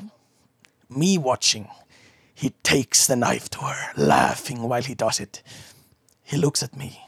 me 0.89 1.17
watching, 1.17 1.67
he 2.37 2.51
takes 2.61 3.07
the 3.07 3.15
knife 3.15 3.49
to 3.49 3.61
her, 3.61 3.93
laughing 3.97 4.61
while 4.69 4.83
he 4.83 4.93
does 4.93 5.19
it. 5.19 5.41
He 6.21 6.37
looks 6.37 6.61
at 6.61 6.77
me 6.77 7.01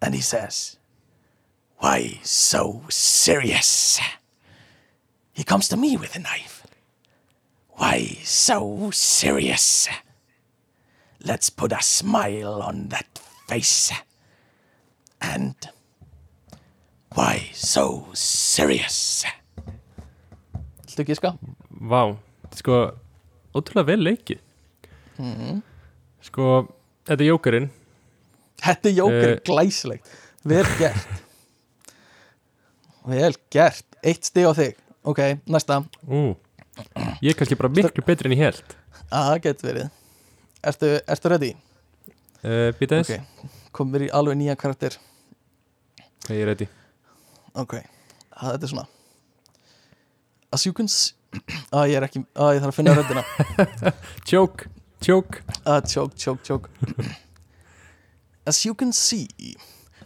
and 0.00 0.14
he 0.14 0.20
says, 0.20 0.76
Why 1.78 2.20
so 2.22 2.82
serious? 2.88 3.98
He 5.32 5.42
comes 5.42 5.66
to 5.70 5.76
me 5.76 5.96
with 5.96 6.12
the 6.12 6.20
knife. 6.20 6.64
Why 7.70 8.18
so 8.22 8.92
serious? 8.92 9.88
Let's 11.24 11.50
put 11.50 11.72
a 11.72 11.82
smile 11.82 12.62
on 12.62 12.90
that 12.90 13.18
face. 13.48 13.92
And 15.20 15.56
why 17.12 17.50
so 17.52 18.06
serious? 18.14 19.24
Viltu 20.86 21.04
gíska? 21.04 21.38
vá 21.70 22.16
Sko, 22.54 22.94
ótrúlega 23.58 23.86
vel 23.92 24.00
leikið. 24.06 24.40
Mhm. 25.18 25.62
Sko, 26.28 26.48
þetta 27.06 27.24
er 27.24 27.30
jókerinn. 27.32 27.70
Þetta 28.62 28.90
er 28.90 28.96
jóker 28.98 29.30
Eh. 29.34 29.40
glæsilegt. 29.46 30.08
Vel 30.44 30.64
gert. 30.78 31.06
Vel 33.08 33.34
gert. 33.50 33.84
Eitt 34.04 34.24
stig 34.28 34.44
á 34.46 34.52
þig. 34.54 34.74
Ok, 35.08 35.18
næsta. 35.48 35.82
Ú, 36.06 36.36
Ég 37.22 37.32
er 37.32 37.34
kannski 37.34 37.56
bara 37.58 37.68
miklu 37.74 38.04
betri 38.06 38.28
en 38.30 38.36
ég 38.36 38.44
held 38.44 38.74
að 39.10 39.24
það 39.28 39.40
getur 39.42 39.66
verið. 39.68 39.88
Ertu, 40.62 40.90
ertu 41.10 41.30
ready? 41.32 41.48
uh, 42.44 42.70
Býta 42.78 42.98
eins, 43.00 43.10
Ok, 43.10 43.48
komum 43.74 43.96
við 43.96 44.04
í 44.06 44.10
alveg 44.14 44.36
nýja 44.38 44.54
karakter. 44.56 44.94
Okay. 46.22 46.36
ég 46.36 46.42
er 46.44 46.46
ready. 46.52 46.68
Ok, 47.58 47.74
að 48.38 48.52
þetta 48.54 48.62
er 48.62 48.70
svona. 48.70 48.86
As 50.52 50.66
you 50.66 50.72
can 50.72 50.86
see 50.88 51.14
að 51.72 51.90
ég 51.90 51.96
er 51.98 52.06
ekki, 52.06 52.24
að 52.34 52.54
ég 52.56 52.62
þarf 52.62 52.72
að 52.72 52.78
finna 52.78 52.94
röddina 52.96 53.92
Choke, 54.24 54.68
choke 55.04 55.42
Uh, 55.66 55.80
choke, 55.80 56.16
choke, 56.16 56.42
choke. 56.42 56.70
As 58.46 58.64
you 58.64 58.72
can 58.74 58.92
see, 58.92 59.28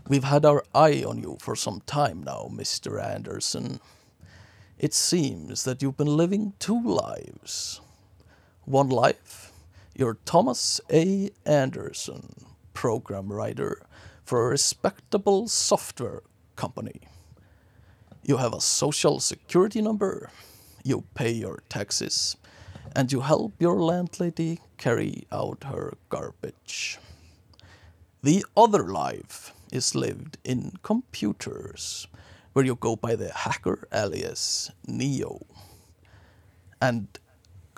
we've 0.08 0.24
had 0.24 0.44
our 0.44 0.64
eye 0.74 1.04
on 1.06 1.18
you 1.18 1.36
for 1.40 1.54
some 1.54 1.80
time 1.86 2.24
now, 2.24 2.48
Mr. 2.50 3.00
Anderson. 3.00 3.78
It 4.78 4.92
seems 4.94 5.62
that 5.62 5.80
you've 5.80 5.96
been 5.96 6.16
living 6.16 6.54
two 6.58 6.82
lives. 6.82 7.80
One 8.64 8.88
life, 8.88 9.52
you're 9.94 10.18
Thomas 10.24 10.80
A. 10.90 11.30
Anderson, 11.46 12.34
program 12.74 13.32
writer 13.32 13.82
for 14.24 14.46
a 14.46 14.50
respectable 14.50 15.46
software 15.46 16.22
company. 16.56 17.02
You 18.24 18.38
have 18.38 18.52
a 18.54 18.60
social 18.60 19.20
security 19.20 19.80
number, 19.82 20.30
you 20.82 21.04
pay 21.14 21.30
your 21.30 21.62
taxes, 21.68 22.36
and 22.94 23.12
you 23.12 23.20
help 23.20 23.52
your 23.58 23.80
landlady 23.80 24.60
carry 24.78 25.26
out 25.32 25.64
her 25.64 25.94
garbage. 26.08 26.98
The 28.22 28.44
other 28.56 28.84
life 28.84 29.52
is 29.72 29.94
lived 29.94 30.38
in 30.44 30.72
computers, 30.82 32.06
where 32.52 32.64
you 32.64 32.74
go 32.74 32.96
by 32.96 33.16
the 33.16 33.30
hacker 33.32 33.88
alias 33.92 34.70
Neo. 34.86 35.40
And 36.80 37.06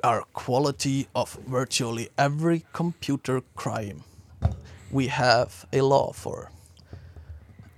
are 0.02 0.24
quality 0.34 1.08
of 1.14 1.38
virtually 1.46 2.08
every 2.18 2.64
computer 2.72 3.42
crime 3.54 4.04
we 4.90 5.06
have 5.08 5.64
a 5.72 5.80
law 5.80 6.12
for, 6.12 6.50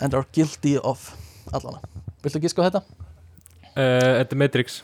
and 0.00 0.12
are 0.14 0.26
guilty 0.32 0.76
of 0.78 1.16
allana. 1.52 1.80
Viltu 2.22 2.40
giska 2.40 2.62
á 2.62 2.70
þetta? 2.70 2.82
uh, 3.76 4.22
Þetta 4.22 4.32
er 4.32 4.36
Matrix 4.36 4.82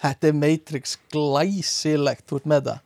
Þetta 0.00 0.28
er 0.30 0.36
Matrix 0.40 0.94
glæsilegt, 1.12 2.24
þú 2.30 2.38
ert 2.40 2.48
með 2.54 2.62
það 2.70 2.78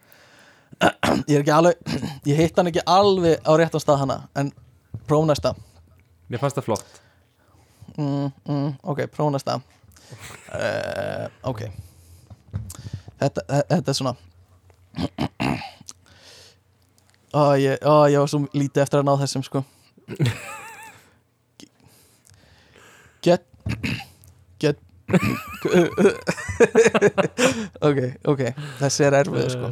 Ég 1.30 1.36
er 1.36 1.42
ekki 1.44 1.54
alveg 1.54 1.74
Ég 2.30 2.40
hitt 2.40 2.56
hann 2.58 2.70
ekki 2.72 2.82
alveg 2.90 3.38
á 3.46 3.52
réttan 3.60 3.82
stað 3.84 4.00
hana 4.02 4.16
En 4.40 4.50
próf 5.08 5.24
næsta. 5.28 5.52
Mér 6.32 6.40
fannst 6.42 6.56
það 6.58 6.64
flott. 6.70 7.00
Mm, 7.98 8.30
mm, 8.48 8.70
Ok, 8.88 9.02
próf 9.12 9.28
næsta. 9.34 9.58
Uh, 10.48 11.26
Ok. 11.50 11.60
Þetta, 13.20 13.44
þe- 13.50 13.66
þetta 13.74 13.92
er 13.92 13.98
svona. 13.98 14.14
Ó, 17.34 17.42
ég, 17.58 17.78
ó, 17.82 18.06
ég 18.06 18.18
var 18.22 18.28
svo 18.30 18.44
lítið 18.54 18.82
eftir 18.84 19.00
að 19.02 19.08
ná 19.08 19.14
þessum 19.24 19.42
sko. 19.42 19.64
Get 23.24 23.42
Ok, 27.84 27.98
ok. 28.30 28.40
Þessi 28.80 29.04
er 29.06 29.12
erfið 29.20 29.48
sko. 29.52 29.68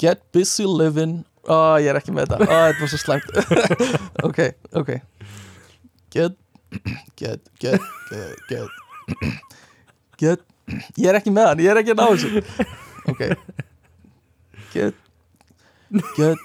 Get 0.00 0.18
busy 0.34 0.64
living. 0.66 1.14
Ó, 1.48 1.50
ég 1.80 1.88
er 1.92 1.96
ekki 2.00 2.12
með 2.14 2.24
þetta. 2.32 2.38
Ó, 2.44 2.46
þetta 2.70 2.82
var 2.84 2.90
svo 2.92 3.00
slæmt. 3.00 3.28
Ok, 4.28 4.38
ok. 4.76 4.90
Get 6.14 6.34
Get, 7.18 7.40
get, 7.58 7.82
get, 8.12 8.34
get. 8.46 8.70
Get 10.20 10.40
Ég 10.94 11.10
er 11.10 11.16
ekki 11.18 11.32
með 11.34 11.46
hann, 11.48 11.58
ég 11.64 11.70
er 11.72 11.78
ekki 11.80 11.90
að 11.96 11.98
ná 11.98 12.06
þessu. 12.12 12.30
Ok. 13.10 13.20
Get 14.70 14.94
Get. 16.14 16.38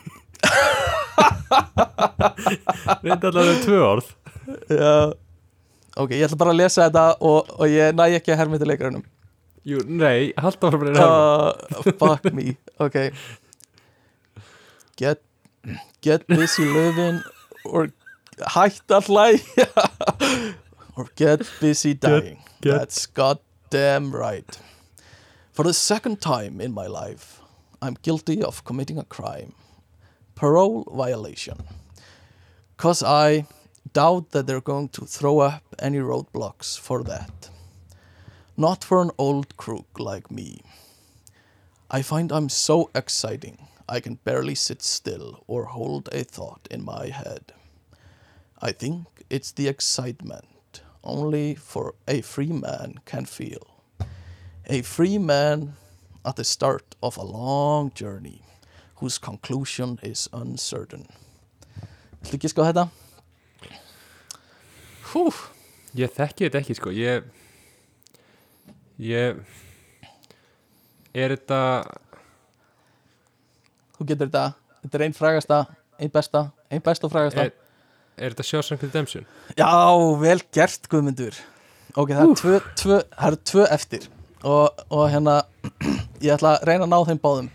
Reynda 3.06 3.30
allavega 3.30 3.62
tvö 3.62 3.78
orð. 3.86 4.10
Já 4.74 5.14
Ok, 5.96 6.12
ég 6.12 6.26
ætla 6.28 6.38
bara 6.42 6.52
að 6.52 6.60
lesa 6.60 6.86
þetta 6.90 7.04
og, 7.24 7.52
og 7.56 7.70
ég 7.72 7.94
næ 7.96 8.10
ekki 8.18 8.34
að 8.34 8.40
herma 8.42 8.58
þetta 8.60 8.68
leikarunum 8.74 9.04
Jú, 9.66 9.80
nei, 9.90 10.30
halda 10.38 10.70
bara 10.70 10.92
að 10.94 11.80
uh, 11.80 11.86
Fuck 11.98 12.28
me. 12.38 12.52
Ok. 12.84 12.98
Get, 15.00 15.22
get 16.06 16.28
busy 16.28 16.66
living 16.70 17.22
or 17.66 17.88
hætt 18.54 18.94
að 18.94 19.10
hlæja. 19.10 19.66
Or 20.96 21.10
get 21.18 21.42
busy 21.60 21.94
dying. 21.96 22.38
get- 22.62 22.78
that's 22.78 23.06
goddamn 23.08 24.14
right. 24.16 24.60
For 25.52 25.64
the 25.64 25.74
second 25.74 26.22
time 26.22 26.62
in 26.62 26.72
my 26.74 26.86
life 26.88 27.42
I'm 27.82 27.98
guilty 28.04 28.42
of 28.44 28.64
committing 28.66 28.98
a 29.00 29.04
crime. 29.04 29.54
Parole 30.36 30.86
violation. 30.94 31.58
Cause 32.78 33.02
I 33.04 33.46
doubt 34.00 34.32
that 34.32 34.46
they're 34.48 34.70
going 34.74 34.90
to 34.90 35.06
throw 35.06 35.36
up 35.40 35.64
any 35.80 36.02
roadblocks 36.12 36.78
for 36.88 37.04
that 37.04 37.50
not 38.66 38.84
for 38.84 39.02
an 39.02 39.12
old 39.18 39.56
crook 39.58 40.00
like 40.10 40.30
me 40.40 40.50
I 41.90 42.02
find 42.02 42.32
I'm 42.32 42.50
so 42.50 42.90
exciting 42.96 43.68
I 43.88 44.00
can 44.00 44.16
barely 44.16 44.56
sit 44.56 44.82
still 44.82 45.44
or 45.48 45.66
hold 45.66 46.10
a 46.12 46.24
thought 46.24 46.68
in 46.72 46.84
my 46.84 47.08
head. 47.08 47.54
I 48.60 48.72
think 48.72 49.06
it's 49.30 49.52
the 49.52 49.68
excitement 49.68 50.82
only 51.04 51.54
for 51.54 51.94
a 52.08 52.22
free 52.22 52.52
man 52.52 52.96
can 53.06 53.26
feel. 53.26 53.84
A 54.66 54.82
free 54.82 55.20
man 55.20 55.74
at 56.26 56.36
the 56.36 56.44
start 56.44 56.96
of 57.04 57.18
a 57.18 57.24
long 57.24 57.92
journey 57.94 58.42
whose 58.96 59.20
conclusion 59.20 60.00
is 60.02 60.28
uncertain. 60.34 61.06
Viltu 62.24 62.40
ekki 62.40 62.50
sko 62.50 62.66
þetta? 62.66 62.90
Hú, 65.16 65.30
Ég 65.96 66.12
þekki 66.12 66.48
þetta 66.50 66.60
ekki 66.62 66.76
sko 66.78 66.92
Ég 66.96 67.28
Ég 69.02 69.40
Er 71.16 71.32
þetta 71.38 71.60
þú 73.96 74.06
getur 74.10 74.28
þetta. 74.28 74.42
Þetta 74.84 74.98
er 74.98 75.04
einn 75.06 75.14
frægasta, 75.16 75.58
einn 76.04 76.12
besta, 76.12 76.42
einn 76.68 76.82
besta 76.84 77.08
og 77.08 77.14
frægasta. 77.14 77.46
Er, 77.48 77.54
er 78.20 78.34
þetta 78.34 78.44
Shawshank 78.50 78.84
Redemption? 78.84 79.24
Já, 79.56 79.70
vel 80.20 80.42
gert 80.54 80.90
Guðmundur 80.92 81.38
Ok, 81.96 82.12
það 82.12 82.20
er 82.26 82.36
tvö, 82.42 82.58
tvö, 82.82 82.98
það 83.16 83.30
eru 83.30 83.40
tvö 83.54 83.66
eftir 83.72 84.10
og, 84.44 84.84
og 84.92 85.06
hérna 85.14 85.38
ég 86.26 86.36
ætla 86.36 86.58
að 86.58 86.68
reyna 86.68 86.84
að 86.86 86.92
ná 86.92 87.00
þeim 87.08 87.22
báðum 87.24 87.48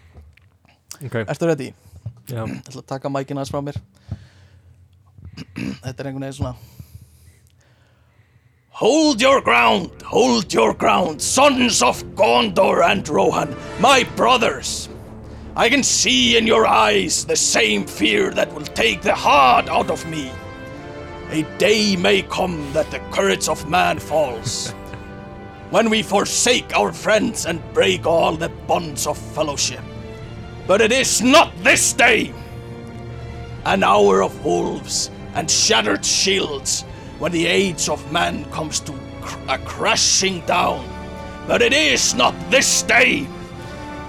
Ok, 1.05 1.19
Ertu 1.27 1.51
ready? 1.53 1.69
já 2.33 2.41
Ég 2.41 2.57
ætla 2.65 2.81
að 2.81 2.89
taka 2.95 3.13
mækina 3.13 3.45
aðeins 3.45 3.53
frá 3.53 3.61
mér 3.69 3.79
Þetta 5.85 5.97
er 6.01 6.09
einhvern 6.09 6.25
veginn 6.25 6.39
svona 6.41 6.57
Hold 8.81 9.21
your 9.21 9.43
ground, 9.43 9.91
hold 10.01 10.55
your 10.55 10.73
ground, 10.73 11.21
sons 11.21 11.83
of 11.83 12.03
Gondor 12.15 12.83
and 12.83 13.07
Rohan, 13.07 13.55
my 13.79 14.05
brothers. 14.17 14.89
I 15.55 15.69
can 15.69 15.83
see 15.83 16.39
in 16.39 16.47
your 16.47 16.67
eyes 16.67 17.27
the 17.27 17.37
same 17.37 17.85
fear 17.85 18.31
that 18.31 18.51
will 18.55 18.65
take 18.65 19.03
the 19.03 19.15
heart 19.15 19.69
out 19.69 19.91
of 19.91 20.07
me. 20.07 20.33
A 21.29 21.43
day 21.59 21.95
may 21.95 22.23
come 22.23 22.73
that 22.73 22.91
the 22.91 23.01
courage 23.13 23.51
of 23.51 23.69
man 23.69 23.99
falls. 23.99 24.71
when 25.71 25.91
we 25.91 26.03
forsake 26.03 26.75
our 26.75 26.91
friends 26.91 27.45
and 27.45 27.61
break 27.75 28.07
all 28.07 28.35
the 28.35 28.49
bonds 28.67 29.07
of 29.07 29.19
fellowship. 29.19 29.85
But 30.67 30.81
it 30.81 30.91
is 30.91 31.21
not 31.21 31.53
this 31.63 31.93
day! 31.93 32.33
An 33.67 33.83
hour 33.83 34.23
of 34.23 34.43
wolves 34.43 35.11
and 35.35 35.51
shattered 35.51 36.03
shields 36.03 36.87
when 37.21 37.31
the 37.33 37.47
age 37.47 37.89
of 37.89 38.01
man 38.11 38.45
comes 38.51 38.81
to 38.81 38.93
cr- 39.21 39.39
a 39.49 39.59
crashing 39.59 40.41
down. 40.47 40.83
But 41.47 41.63
it 41.63 41.73
is 41.73 42.15
not 42.15 42.35
this 42.51 42.83
day! 42.83 43.27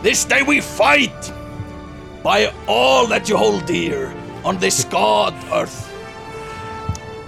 This 0.01 0.25
day 0.25 0.41
we 0.41 0.61
fight! 0.61 1.31
By 2.23 2.53
all 2.67 3.05
that 3.07 3.29
you 3.29 3.37
hold 3.37 3.65
dear 3.65 4.13
on 4.43 4.57
this 4.57 4.83
god 4.97 5.33
earth. 5.53 5.87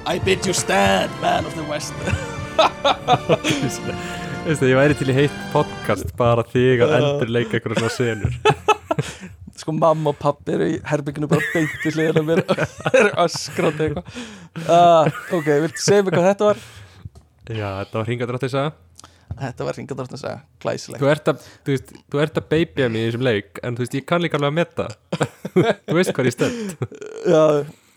I 0.05 0.19
bid 0.19 0.45
you 0.45 0.53
stand, 0.53 1.11
man 1.21 1.45
of 1.45 1.55
the 1.55 1.63
west. 1.63 1.93
Veistu, 4.43 4.67
ég 4.67 4.75
væri 4.75 4.95
til 4.99 5.07
í 5.07 5.15
heitt 5.15 5.35
podcast 5.53 6.09
bara 6.19 6.43
þig 6.43 6.81
að 6.83 6.93
endur 6.97 7.29
leika 7.31 7.55
eitthvað 7.57 7.79
svona 7.79 7.93
senur 7.95 8.33
sko 9.59 9.75
mamma 9.77 10.13
og 10.13 10.19
pappi 10.21 10.55
eru 10.55 10.69
í 10.73 10.79
herbygginu 10.89 11.29
bara 11.31 11.43
beint 11.53 11.85
í 11.85 11.91
hliðina 11.93 12.23
á 12.23 12.25
mér. 12.29 12.41
Eru 12.99 13.11
öskrandi 13.25 13.89
eitthvað. 13.89 14.23
Uh, 14.63 15.11
ok, 15.37 15.51
viltu 15.67 15.83
segja 15.83 16.05
mig 16.05 16.15
hvað 16.15 16.29
þetta 16.31 16.49
var? 16.49 16.63
Já, 17.53 17.69
þetta 17.83 18.01
var 18.01 18.39
að 18.49 18.73
Þetta 19.33 19.65
var 19.65 19.77
ringadrátt 19.77 20.13
að 20.13 20.21
segja, 20.21 20.39
glæsilegt. 20.61 21.01
Þú 21.01 21.09
ert 21.09 21.29
að, 21.31 21.45
þú 21.65 21.73
veist, 21.73 21.93
þú 22.11 22.21
ert 22.21 22.39
að 22.39 22.47
babya 22.53 22.89
mig 22.93 23.01
í 23.01 23.07
þessum 23.07 23.25
leik 23.25 23.61
en 23.65 23.77
þú 23.77 23.83
veist, 23.83 23.95
ég 23.97 24.05
kann 24.09 24.23
líka 24.23 24.37
alveg 24.37 24.51
að 24.51 24.57
metta 24.59 24.85
Þú 25.89 25.97
veist 25.97 26.13
hvað 26.13 26.29
ég 26.29 26.35
stend. 26.35 26.73
Já, 27.25 27.41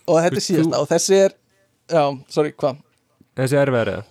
og 0.07 0.19
þetta 0.25 0.39
er 0.41 0.45
síðasta 0.47 0.81
og 0.81 0.89
þessi 0.91 1.19
er, 1.27 1.35
já, 1.93 2.03
sorry, 2.33 2.53
hvað? 2.57 2.81
Þessi 3.37 3.59
er 3.61 3.73
verið 3.75 4.05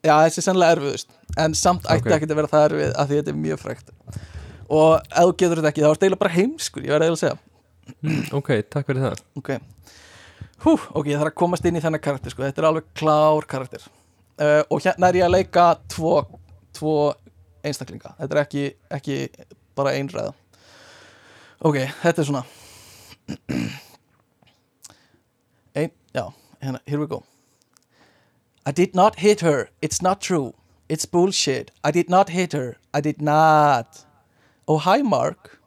Já, 0.00 0.14
þessi 0.24 0.40
er 0.40 0.46
sannlega 0.46 0.76
erfiðust 0.78 1.16
en 1.44 1.56
samt 1.58 1.88
ætti 1.92 2.08
Ok. 2.08 2.14
ekkert 2.16 2.32
að 2.32 2.40
vera 2.40 2.52
það 2.54 2.66
erfið 2.70 2.92
af 2.94 3.10
því 3.10 3.18
þetta 3.20 3.32
er 3.34 3.40
mjög 3.44 3.62
frækt 3.66 3.92
og 4.70 5.00
ef 5.10 5.24
þú 5.26 5.34
getur 5.42 5.60
þetta 5.60 5.70
ekki, 5.72 5.82
þá 5.84 5.90
er 5.90 6.00
þetta 6.04 6.20
bara 6.22 6.34
heimskur 6.36 6.86
ég 6.86 6.94
verði 6.94 7.10
að 7.12 7.20
segja. 7.24 7.38
Mm, 8.00 8.22
Ok, 8.38 8.50
takk 8.70 8.86
fyrir 8.90 9.02
það. 9.08 9.22
Ok, 9.40 9.50
Hú, 10.60 10.74
ok, 10.92 11.06
ég 11.08 11.16
þarf 11.16 11.30
að 11.32 11.38
komast 11.40 11.64
inn 11.64 11.78
í 11.78 11.80
þennan 11.80 12.02
karakter 12.04 12.30
sko. 12.34 12.42
Þetta 12.44 12.60
er 12.60 12.66
alveg 12.68 12.88
klár 13.00 13.46
karakter. 13.48 13.86
Uh, 14.36 14.60
Og 14.68 14.82
hérna 14.84 15.08
er 15.08 15.16
ég 15.22 15.24
að 15.24 15.32
leika 15.38 15.64
tvo, 15.88 16.18
tvo 16.76 16.92
einstaklinga. 17.64 18.12
Þetta 18.18 18.36
er 18.36 18.40
ekki, 18.42 18.64
ekki 18.98 19.16
bara 19.76 19.94
einræða 19.96 20.34
Ok, 21.64 21.76
þetta 22.02 22.22
er 22.22 22.28
svona. 22.28 22.44
Ein, 25.76 25.90
já, 26.14 26.32
hérna, 26.62 26.80
here 26.86 27.00
we 27.00 27.06
go. 27.06 27.22
I 28.66 28.72
did 28.72 28.94
not 28.94 29.18
hit 29.20 29.40
her, 29.40 29.68
it's 29.82 30.02
not 30.02 30.20
true. 30.20 30.52
It's 30.88 31.06
bullshit, 31.06 31.70
I 31.84 31.90
did 31.90 32.08
not 32.10 32.28
hit 32.30 32.52
her. 32.52 32.76
I 32.92 33.00
did 33.00 33.20
not 33.22 34.04
Oh, 34.70 34.78
hi 34.78 35.02
Mark 35.02 35.58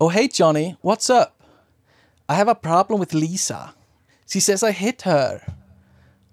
Oh, 0.00 0.10
hey 0.10 0.28
Johnny, 0.28 0.76
what's 0.80 1.10
up? 1.10 1.42
I 2.28 2.36
have 2.36 2.46
a 2.46 2.54
problem 2.54 3.00
with 3.00 3.12
Lisa. 3.12 3.74
She 4.28 4.38
says 4.38 4.62
I 4.62 4.70
hit 4.70 5.02
her. 5.02 5.42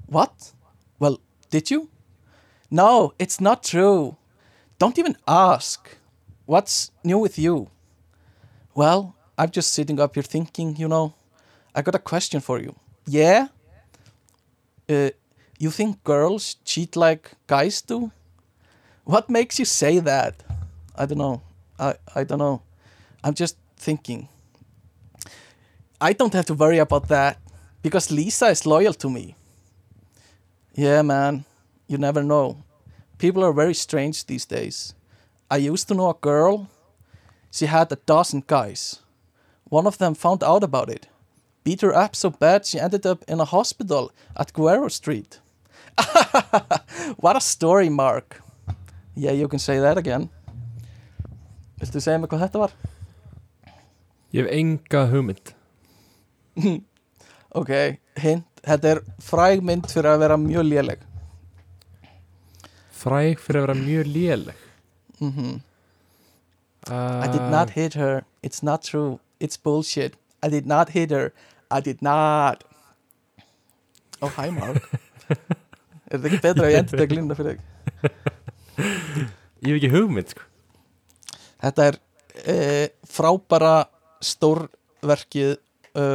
What? 0.06 0.54
Well, 1.00 1.20
did 1.50 1.72
you? 1.72 1.90
No, 2.70 3.16
it's 3.18 3.42
not 3.42 3.64
true. 3.64 4.18
Don't 4.78 5.00
even 5.00 5.18
ask. 5.28 5.98
What's 6.46 6.92
new 7.04 7.18
with 7.18 7.40
you? 7.40 7.72
Well, 8.76 9.16
I'm 9.36 9.50
just 9.50 9.74
sitting 9.74 10.00
up 10.00 10.14
here 10.14 10.22
thinking, 10.22 10.76
you 10.76 10.88
know. 10.88 11.16
I 11.74 11.82
got 11.82 11.96
a 11.96 12.10
question 12.12 12.40
for 12.40 12.60
you. 12.60 12.76
Yeah? 13.08 13.48
Uh, 14.88 15.10
you 15.58 15.72
think 15.72 16.04
girls 16.04 16.58
cheat 16.66 16.96
like 16.96 17.32
guys 17.48 17.82
do? 17.82 18.12
What 19.06 19.28
makes 19.28 19.58
you 19.58 19.66
say 19.66 19.98
that? 19.98 20.44
I 20.96 21.08
don't 21.08 21.18
know. 21.18 21.42
I, 21.80 21.96
I 22.16 22.24
don't 22.24 22.40
know. 22.40 22.62
I'm 23.24 23.34
just 23.34 23.58
thinking. 23.78 24.30
I 26.00 26.14
don't 26.14 26.34
have 26.34 26.46
to 26.48 26.54
worry 26.54 26.80
about 26.80 27.08
that 27.08 27.40
because 27.82 28.12
Lisa 28.12 28.48
is 28.48 28.66
loyal 28.66 28.94
to 28.96 29.10
me. 29.10 29.36
Yeah, 30.76 31.02
man, 31.02 31.46
you 31.88 31.98
never 31.98 32.24
know. 32.24 32.64
People 33.18 33.44
are 33.44 33.54
very 33.54 33.74
strange 33.74 34.26
these 34.26 34.46
days. 34.46 34.96
I 35.50 35.58
used 35.58 35.88
to 35.88 35.94
know 35.94 36.10
a 36.10 36.16
girl. 36.16 36.68
She 37.52 37.68
had 37.68 37.92
a 37.92 37.96
dozen 37.96 38.44
guys. 38.46 39.00
One 39.70 39.88
of 39.88 39.98
them 39.98 40.16
found 40.16 40.44
out 40.44 40.64
about 40.64 40.90
it, 40.90 41.08
beat 41.64 41.82
her 41.82 41.96
up 41.96 42.16
so 42.16 42.30
bad 42.30 42.66
she 42.66 42.80
ended 42.80 43.06
up 43.06 43.24
in 43.28 43.40
a 43.40 43.46
hospital 43.46 44.12
at 44.36 44.54
Guerrero 44.54 44.88
Street. 44.88 45.40
what 47.18 47.36
a 47.36 47.42
story, 47.42 47.90
Mark. 47.90 48.42
Yeah, 49.16 49.32
you 49.32 49.48
can 49.48 49.60
say 49.60 49.80
that 49.80 49.98
again. 49.98 50.30
Viltu 51.84 52.00
segja 52.00 52.22
mig 52.22 52.32
hvað 52.32 52.46
þetta 52.46 52.62
var? 52.62 52.74
Ég 54.34 54.46
hef 54.46 54.56
enga 54.56 55.06
hugmynd. 55.12 55.54
Ok, 57.54 57.70
hint, 58.18 58.48
þetta 58.66 58.88
er 58.96 59.00
fræg 59.22 59.60
mynd 59.62 59.86
fyrir 59.86 60.10
að 60.10 60.24
vera 60.24 60.38
mjög 60.42 60.64
léleg. 60.66 61.02
Fræg 62.98 63.44
fyrir 63.44 63.60
að 63.60 63.68
vera 63.68 63.76
mjög 63.78 64.08
léleg? 64.10 64.64
Mm 65.22 65.60
uh, 66.90 67.22
I 67.22 67.28
did 67.30 67.46
not 67.52 67.70
hit 67.78 67.94
her, 67.94 68.24
it's 68.42 68.64
not 68.66 68.82
true, 68.82 69.20
it's 69.40 69.56
bullshit. 69.56 70.18
I 70.42 70.50
did 70.50 70.66
not 70.66 70.90
hit 70.98 71.12
her, 71.12 71.32
I 71.70 71.80
did 71.80 72.02
not. 72.02 72.64
Oh, 74.20 74.30
hi 74.30 74.50
Mark. 74.50 74.82
Er 76.10 76.18
þetta 76.18 76.32
ekki 76.32 76.42
betra 76.48 76.66
að 76.66 76.74
ég 76.74 76.82
endur 76.82 76.98
þetta 76.98 77.12
glínda 77.14 77.38
fyrir 77.38 77.54
þig? 77.54 77.62
Ég 79.62 79.70
hef 79.70 79.78
ekki 79.78 79.94
hugmynd 79.94 80.34
sko. 80.34 80.50
Þetta 81.64 81.88
er 81.90 82.00
e, 82.44 82.56
frábara 83.08 83.76
stórverkið 84.24 85.54
e, 85.56 86.08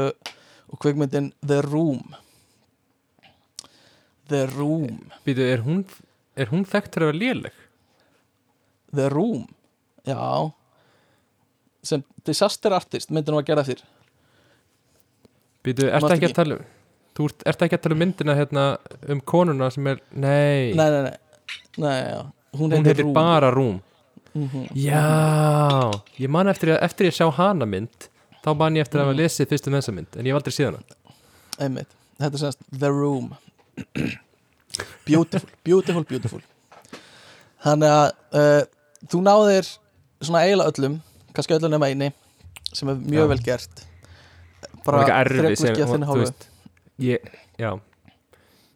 og 0.69 0.81
kvikmyndin 0.83 1.31
The 1.41 1.63
Room. 1.65 2.03
The 4.29 4.45
Room. 4.53 5.07
Býtu, 5.25 5.47
er 5.49 5.65
hún, 5.65 5.87
er 6.37 6.53
hún 6.53 6.67
þekkt 6.69 6.99
fyrir 6.99 7.09
að 7.09 7.15
vera 7.15 7.23
léleg? 7.23 7.63
The 8.93 9.09
Room. 9.13 9.47
Já. 10.09 10.53
Sem 11.85 12.05
disaster 12.27 12.75
artist 12.77 13.13
myndi 13.15 13.33
nú 13.33 13.41
að 13.41 13.49
gera 13.51 13.63
eftir 13.65 13.85
Býtu, 15.65 15.87
ertu 15.87 16.05
Manstu 16.05 16.17
ekki 16.17 16.31
að 16.31 16.37
tala 16.41 16.59
um 16.59 16.67
Þú 17.19 17.29
ert, 17.29 17.63
ekki 17.67 17.75
að 17.75 17.83
tala 17.85 17.97
um 17.97 18.03
myndina 18.03 18.35
hérna 18.39 18.65
um 19.11 19.21
konuna 19.27 19.69
sem 19.75 19.87
er, 19.91 20.03
nei, 20.15 20.75
nei, 20.79 20.87
nei, 20.95 21.01
nei, 21.03 21.15
nei 21.83 21.95
hún, 22.15 22.71
hún 22.71 22.87
heitir 22.87 23.03
Rúm. 23.03 23.15
bara 23.17 23.51
Rúm 23.55 23.81
Mhm. 24.35 24.69
Já, 24.77 25.91
ég 26.21 26.29
man 26.29 26.49
eftir 26.49 26.75
að 26.75 26.83
eftir 26.87 27.09
ég 27.09 27.17
sjá 27.17 27.27
hana 27.35 27.67
mynd 27.67 28.09
þá 28.45 28.51
man 28.57 28.77
ég 28.77 28.85
eftir 28.85 29.01
að 29.01 29.07
hafa 29.09 29.17
lesið 29.19 29.49
fyrst 29.51 29.67
um 29.69 29.75
þessa 29.79 29.95
mynd 29.95 30.17
en 30.19 30.27
ég 30.29 30.33
hef 30.35 30.41
aldrei 30.41 30.55
séð 30.55 30.67
hana. 30.73 30.83
Þetta 32.19 32.35
er 32.35 32.43
semst 32.43 32.59
The 32.79 32.91
Room. 32.91 33.33
Beautiful, 35.07 35.49
beautiful, 35.65 36.05
beautiful. 36.05 36.41
Þannig 37.65 37.91
að 37.91 38.09
uh, 38.39 38.63
þú 39.11 39.23
náðir 39.27 39.71
svona 40.23 40.45
eiginlega 40.47 40.73
öllum 40.75 41.01
kannski 41.35 41.57
öllum 41.57 41.73
nema 41.75 41.89
eini 41.91 42.13
sem 42.73 42.89
er 42.93 43.01
mjög 43.01 43.25
Já. 43.25 43.29
vel 43.33 43.43
gert. 43.49 43.85
Hún- 45.01 45.11
þinni 45.89 46.07
þú 46.07 46.11
hálfu. 46.13 46.25
Já, 47.59 47.71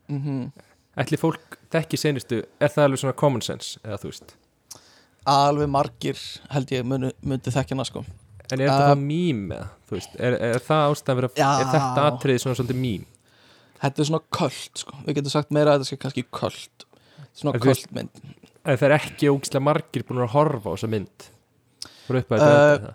mm 0.09 0.51
ætli 0.97 1.17
fólk 1.17 1.57
þekki 1.73 1.97
senustu, 1.97 2.43
er 2.61 2.69
það 2.69 2.85
alveg 2.85 3.01
svona 3.01 3.17
common 3.17 3.41
sense 3.45 3.79
eða 3.85 3.97
þú 4.03 4.11
veist, 4.11 4.35
alveg 5.29 5.71
margir 5.71 6.21
held 6.53 6.75
ég 6.75 6.87
myndi 6.87 7.55
þekkjana 7.55 7.87
sko. 7.89 8.05
En 8.53 8.61
er 8.61 8.67
þetta 8.67 8.91
það 8.91 9.03
mím 9.07 9.43
eða, 9.55 9.69
er, 10.19 10.39
er 10.51 10.63
það 10.63 10.87
ástæðan 10.91 11.19
fyrir 11.21 11.31
að 11.31 11.43
er 11.63 11.73
þetta 11.73 12.07
atriði 12.11 12.45
svona 12.45 12.59
svolítið 12.59 12.81
mím? 12.83 13.05
Þetta 13.83 14.03
er 14.03 14.09
svona 14.11 14.25
köld 14.39 14.83
sko. 14.83 15.03
Við 15.07 15.19
getum 15.19 15.35
sagt 15.35 15.55
meira 15.55 15.75
að 15.75 15.83
þetta 15.83 15.91
sé 15.91 16.01
kannski 16.03 16.27
köld. 16.29 16.87
Svona 17.33 17.63
köld 17.63 17.95
mynd 17.97 18.25
en 18.63 18.79
það 18.79 18.89
er 18.89 18.97
ekki 18.99 19.31
ógislega 19.33 19.65
margir 19.67 20.05
búin 20.07 20.23
að 20.23 20.35
horfa 20.37 20.71
á 20.71 20.75
þessa 20.77 20.91
mynd. 20.93 21.31
Fyrir 22.07 22.25
upp 22.25 22.37
að 22.37 22.51
Uh, 22.53 22.91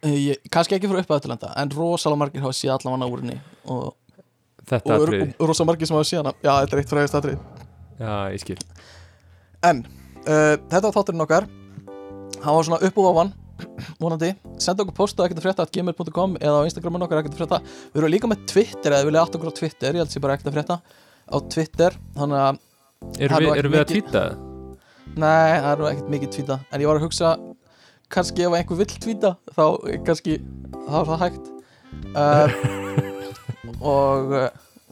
Uh, 0.00 0.14
ég, 0.16 0.38
kannski 0.48 0.72
ekki 0.78 0.88
fyrir 0.88 1.04
uppæðatilenda 1.04 1.50
en 1.60 1.70
rosalega 1.76 2.22
margir 2.22 2.40
hafa 2.40 2.56
séð 2.56 2.70
allavega 2.72 3.08
úr 3.12 3.20
henni 3.20 3.34
og, 3.68 3.90
og, 3.90 4.78
og, 4.80 5.10
rosalega 5.44 5.66
margir 5.68 5.90
sem 5.90 5.98
hafa 5.98 6.06
séð 6.08 6.22
hana. 6.22 6.32
Já, 6.40 6.54
þetta 6.62 6.72
er 6.72 6.80
eitt 6.80 6.92
fræðist 6.94 7.16
atrið 7.18 7.34
já, 8.00 8.14
ég 8.32 8.40
skil. 8.40 8.56
En 9.68 9.82
uh, 10.26 10.56
þetta 10.70 10.84
var 10.86 10.96
þátturinn 10.96 11.24
okkar. 11.26 11.48
Hann 12.40 12.56
var 12.56 12.66
svona 12.66 12.80
upp 12.88 13.00
og 13.00 13.08
ofan 13.10 13.32
vonandi, 14.02 14.30
senda 14.62 14.84
okkur 14.84 14.96
posta 14.96 15.26
ekkert 15.26 15.42
að 15.42 15.48
frétta 15.48 15.66
at 15.66 15.74
gmail.com 15.74 16.38
eða 16.40 16.62
á 16.64 16.66
Instagramin 16.68 17.04
okkar 17.04 17.20
ekkert 17.20 17.36
að 17.36 17.42
frétta. 17.42 17.62
Við 17.92 18.02
erum 18.02 18.14
líka 18.14 18.30
með 18.30 18.44
Twitter 18.52 18.94
eða 18.94 19.02
við 19.02 19.10
vilja 19.10 19.24
átt 19.26 19.36
okkur 19.38 19.52
á 19.52 19.58
Twitter 19.60 19.96
ég 19.96 20.04
held 20.04 20.14
sér 20.14 20.24
bara 20.24 20.36
ekkert 20.38 20.52
að 20.52 20.58
frétta 20.58 20.78
á 20.80 21.36
Twitter. 21.56 21.98
Þannig 22.16 22.44
að, 22.46 22.62
erum 23.18 23.36
er 23.36 23.44
við, 23.44 23.58
erum 23.60 23.76
við 23.76 23.84
að 23.84 23.92
tvíta 23.92 24.24
nei, 25.18 25.58
það 25.58 25.70
er 25.72 25.86
ekkert 25.90 26.10
mikið 26.12 26.32
tvíta 26.36 26.58
en 26.70 26.82
ég 26.82 26.90
var 26.90 27.00
að 27.00 27.06
hugsa, 27.06 27.30
kannski 28.12 28.46
ef 28.46 28.56
einhver 28.58 28.80
vill 28.80 28.92
tvíta, 29.04 29.32
þá 29.56 29.64
kannski 30.06 30.36
þá 30.86 30.96
er 31.00 31.08
það 31.10 31.24
hægt. 31.24 31.50
Uh, 32.14 32.46
og 33.94 34.34
uh, 34.34 34.46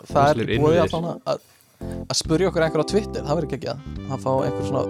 það 0.09 0.25
er 0.25 0.41
Rosalegir 0.41 0.65
búið 0.65 0.81
að, 0.83 1.09
að, 1.33 1.45
að 1.81 2.17
spurja 2.19 2.51
okkur 2.51 2.65
einhver 2.67 2.85
á 2.85 2.91
Twitter 2.93 3.25
það 3.25 3.39
verður 3.39 3.59
ekki 3.59 3.73
að 3.73 3.83
að 4.09 4.23
fá 4.25 4.31
einhver 4.45 4.69
svona 4.69 4.85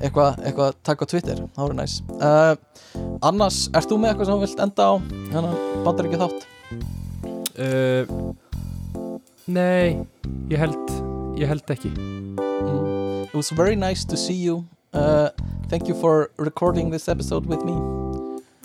eitthvað 0.00 0.42
eitthva 0.46 0.68
að 0.70 0.76
taka 0.86 1.06
á 1.06 1.10
Twitter 1.12 1.40
það 1.40 1.62
verður 1.62 1.78
næs. 1.80 1.96
Uh, 2.18 2.52
annars, 3.26 3.62
ert 3.74 3.90
þú 3.90 4.00
með 4.02 4.12
eitthvað 4.12 4.30
sem 4.30 4.36
þú 4.36 4.44
vilt 4.46 4.62
enda 4.66 4.90
á? 4.90 4.94
Hérna 5.32 5.56
bandar 5.86 6.10
ekki 6.10 6.22
þátt 6.24 6.52
Uh, 7.56 8.04
nei, 9.48 9.96
ég 10.52 10.60
held 10.60 10.90
ég 11.40 11.48
held 11.48 11.70
ekki. 11.72 11.88
Mm. 11.88 13.24
it 13.24 13.34
was 13.34 13.50
very 13.50 13.76
nice 13.76 14.04
to 14.04 14.16
see 14.16 14.34
you. 14.34 14.66
Uh, 14.92 15.30
thank 15.68 15.88
you 15.88 15.94
for 15.94 16.30
recording 16.36 16.90
this 16.90 17.08
episode 17.08 17.46
with 17.46 17.64
me. 17.64 17.74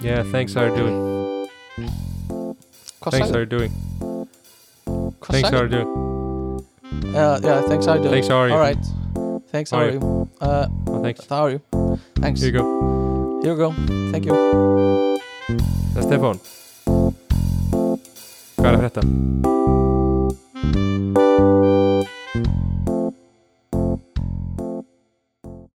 Yeah, 0.02 0.24
thanks 0.24 0.54
how 0.54 0.62
are 0.62 0.70
you 0.70 0.76
doing? 0.76 1.48
Hvað 3.02 3.12
thanks 3.12 3.30
how 3.30 3.34
sagði, 3.34 3.36
are 3.36 3.40
you 3.40 3.46
doing? 3.46 3.72
Hvað 4.86 5.32
thanks 5.32 5.50
how 5.50 5.58
sagði 5.58 5.60
are 5.60 5.70
you 5.70 5.84
doing 5.84 6.11
yeah, 7.14 7.40
yeah, 7.42 7.62
thanks 7.64 7.86
how 7.86 7.94
are 7.94 7.98
you 7.98 8.04
doing? 8.04 8.14
Thanks 8.14 8.28
how 8.28 8.36
are 8.38 8.48
you? 8.48 8.54
Alright. 8.54 8.86
Thanks 9.52 9.72
how 9.72 9.78
How 9.78 9.84
are 9.84 9.88
are 9.90 9.94
you? 9.94 10.30
uh, 10.42 10.68
oh, 10.88 11.02
thanks. 11.04 11.26
how 11.28 11.44
are 11.46 11.52
you? 11.52 11.62
Thanks. 12.16 12.40
Here 12.42 12.52
you 12.52 12.58
go. 12.60 13.42
Here 13.44 13.52
you 13.52 13.58
go. 13.58 13.72
Thank 14.12 14.26
you. 14.26 14.34
Það 15.92 15.98
er 15.98 16.04
Stefán 16.08 16.38
hvað 18.62 18.70
er 18.70 18.76
að 18.78 18.82
frétta 18.86 19.02